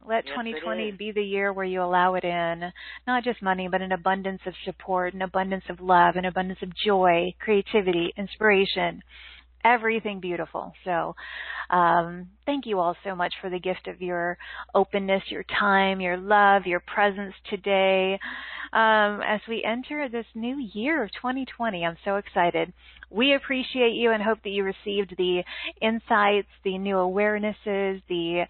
Let 0.07 0.25
yes, 0.25 0.33
2020 0.35 0.91
be 0.91 1.11
the 1.11 1.21
year 1.21 1.51
where 1.51 1.65
you 1.65 1.81
allow 1.81 2.15
it 2.15 2.23
in, 2.23 2.71
not 3.05 3.23
just 3.23 3.41
money, 3.41 3.67
but 3.69 3.81
an 3.81 3.91
abundance 3.91 4.41
of 4.45 4.53
support, 4.63 5.13
an 5.13 5.21
abundance 5.21 5.65
of 5.69 5.81
love, 5.81 6.15
an 6.15 6.25
abundance 6.25 6.59
of 6.61 6.71
joy, 6.85 7.33
creativity, 7.39 8.13
inspiration, 8.17 9.01
everything 9.63 10.19
beautiful. 10.19 10.73
So, 10.85 11.15
um, 11.69 12.29
thank 12.45 12.65
you 12.65 12.79
all 12.79 12.95
so 13.03 13.15
much 13.15 13.33
for 13.41 13.49
the 13.49 13.59
gift 13.59 13.87
of 13.87 14.01
your 14.01 14.37
openness, 14.73 15.23
your 15.29 15.43
time, 15.43 16.01
your 16.01 16.17
love, 16.17 16.65
your 16.65 16.79
presence 16.79 17.33
today. 17.49 18.19
Um, 18.71 19.21
as 19.25 19.41
we 19.47 19.63
enter 19.63 20.07
this 20.09 20.25
new 20.35 20.57
year 20.73 21.03
of 21.03 21.11
2020, 21.13 21.85
I'm 21.85 21.97
so 22.05 22.17
excited. 22.17 22.71
We 23.09 23.33
appreciate 23.33 23.93
you 23.93 24.11
and 24.11 24.21
hope 24.21 24.43
that 24.43 24.49
you 24.49 24.63
received 24.63 25.15
the 25.17 25.43
insights, 25.81 26.47
the 26.63 26.77
new 26.77 26.95
awarenesses, 26.95 28.01
the 28.07 28.45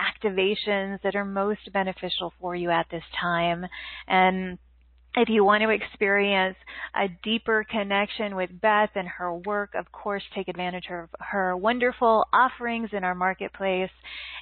activations 0.00 1.02
that 1.02 1.14
are 1.14 1.26
most 1.26 1.70
beneficial 1.72 2.32
for 2.40 2.56
you 2.56 2.70
at 2.70 2.86
this 2.90 3.04
time. 3.20 3.66
And 4.06 4.58
if 5.18 5.28
you 5.28 5.44
want 5.44 5.62
to 5.62 5.70
experience 5.70 6.56
a 6.94 7.08
deeper 7.22 7.64
connection 7.68 8.36
with 8.36 8.50
Beth 8.60 8.90
and 8.94 9.08
her 9.08 9.34
work, 9.34 9.70
of 9.74 9.90
course, 9.90 10.22
take 10.34 10.48
advantage 10.48 10.86
of 10.90 11.08
her 11.18 11.56
wonderful 11.56 12.24
offerings 12.32 12.90
in 12.92 13.04
our 13.04 13.14
marketplace, 13.14 13.90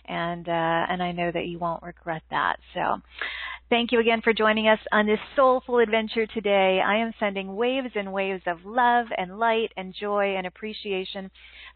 and 0.07 0.48
uh, 0.48 0.53
and 0.89 1.03
I 1.03 1.12
know 1.12 1.31
that 1.32 1.47
you 1.47 1.59
won't 1.59 1.82
regret 1.82 2.23
that. 2.31 2.57
So, 2.74 3.01
thank 3.68 3.90
you 3.90 3.98
again 3.98 4.20
for 4.22 4.32
joining 4.32 4.68
us 4.68 4.78
on 4.93 5.06
this 5.06 5.18
soulful 5.34 5.78
adventure 5.78 6.26
today. 6.26 6.80
I 6.84 6.98
am 6.98 7.12
sending 7.18 7.56
waves 7.56 7.90
and 7.97 8.12
waves 8.12 8.43
of 8.47 8.64
love 8.64 9.06
and 9.16 9.38
light 9.38 9.72
and 9.76 9.94
joy 9.98 10.36
and 10.36 10.47
appreciation 10.47 11.30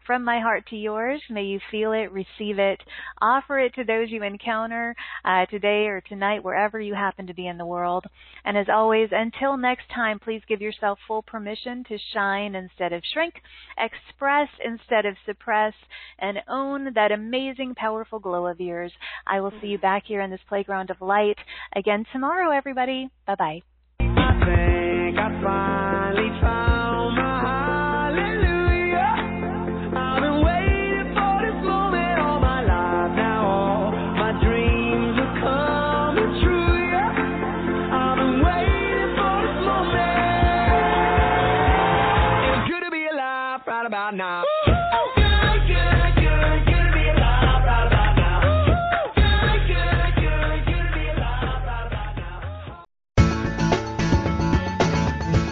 from 0.05 0.23
my 0.23 0.39
heart 0.39 0.65
to 0.67 0.75
yours. 0.75 1.21
May 1.29 1.43
you 1.43 1.59
feel 1.69 1.91
it, 1.91 2.11
receive 2.11 2.59
it, 2.59 2.81
offer 3.21 3.59
it 3.59 3.75
to 3.75 3.83
those 3.83 4.09
you 4.09 4.23
encounter 4.23 4.95
uh, 5.25 5.45
today 5.47 5.87
or 5.87 6.01
tonight, 6.01 6.43
wherever 6.43 6.79
you 6.79 6.93
happen 6.93 7.27
to 7.27 7.33
be 7.33 7.47
in 7.47 7.57
the 7.57 7.65
world. 7.65 8.05
And 8.45 8.57
as 8.57 8.67
always, 8.71 9.09
until 9.11 9.57
next 9.57 9.89
time, 9.93 10.19
please 10.19 10.41
give 10.47 10.61
yourself 10.61 10.97
full 11.07 11.21
permission 11.21 11.83
to 11.89 11.97
shine 12.13 12.55
instead 12.55 12.93
of 12.93 13.03
shrink, 13.13 13.35
express 13.77 14.47
instead 14.63 15.05
of 15.05 15.15
suppress, 15.25 15.73
and 16.19 16.39
own 16.47 16.93
that 16.95 17.11
amazing, 17.11 17.75
powerful 17.75 18.19
glow 18.19 18.47
of 18.47 18.59
yours. 18.59 18.91
I 19.27 19.41
will 19.41 19.53
see 19.61 19.67
you 19.67 19.77
back 19.77 20.03
here 20.05 20.21
in 20.21 20.31
this 20.31 20.39
playground 20.47 20.89
of 20.89 21.01
light 21.01 21.37
again 21.81 22.05
tomorrow, 22.13 22.55
everybody. 22.55 23.09
Bye 23.27 23.35
bye. 23.35 23.59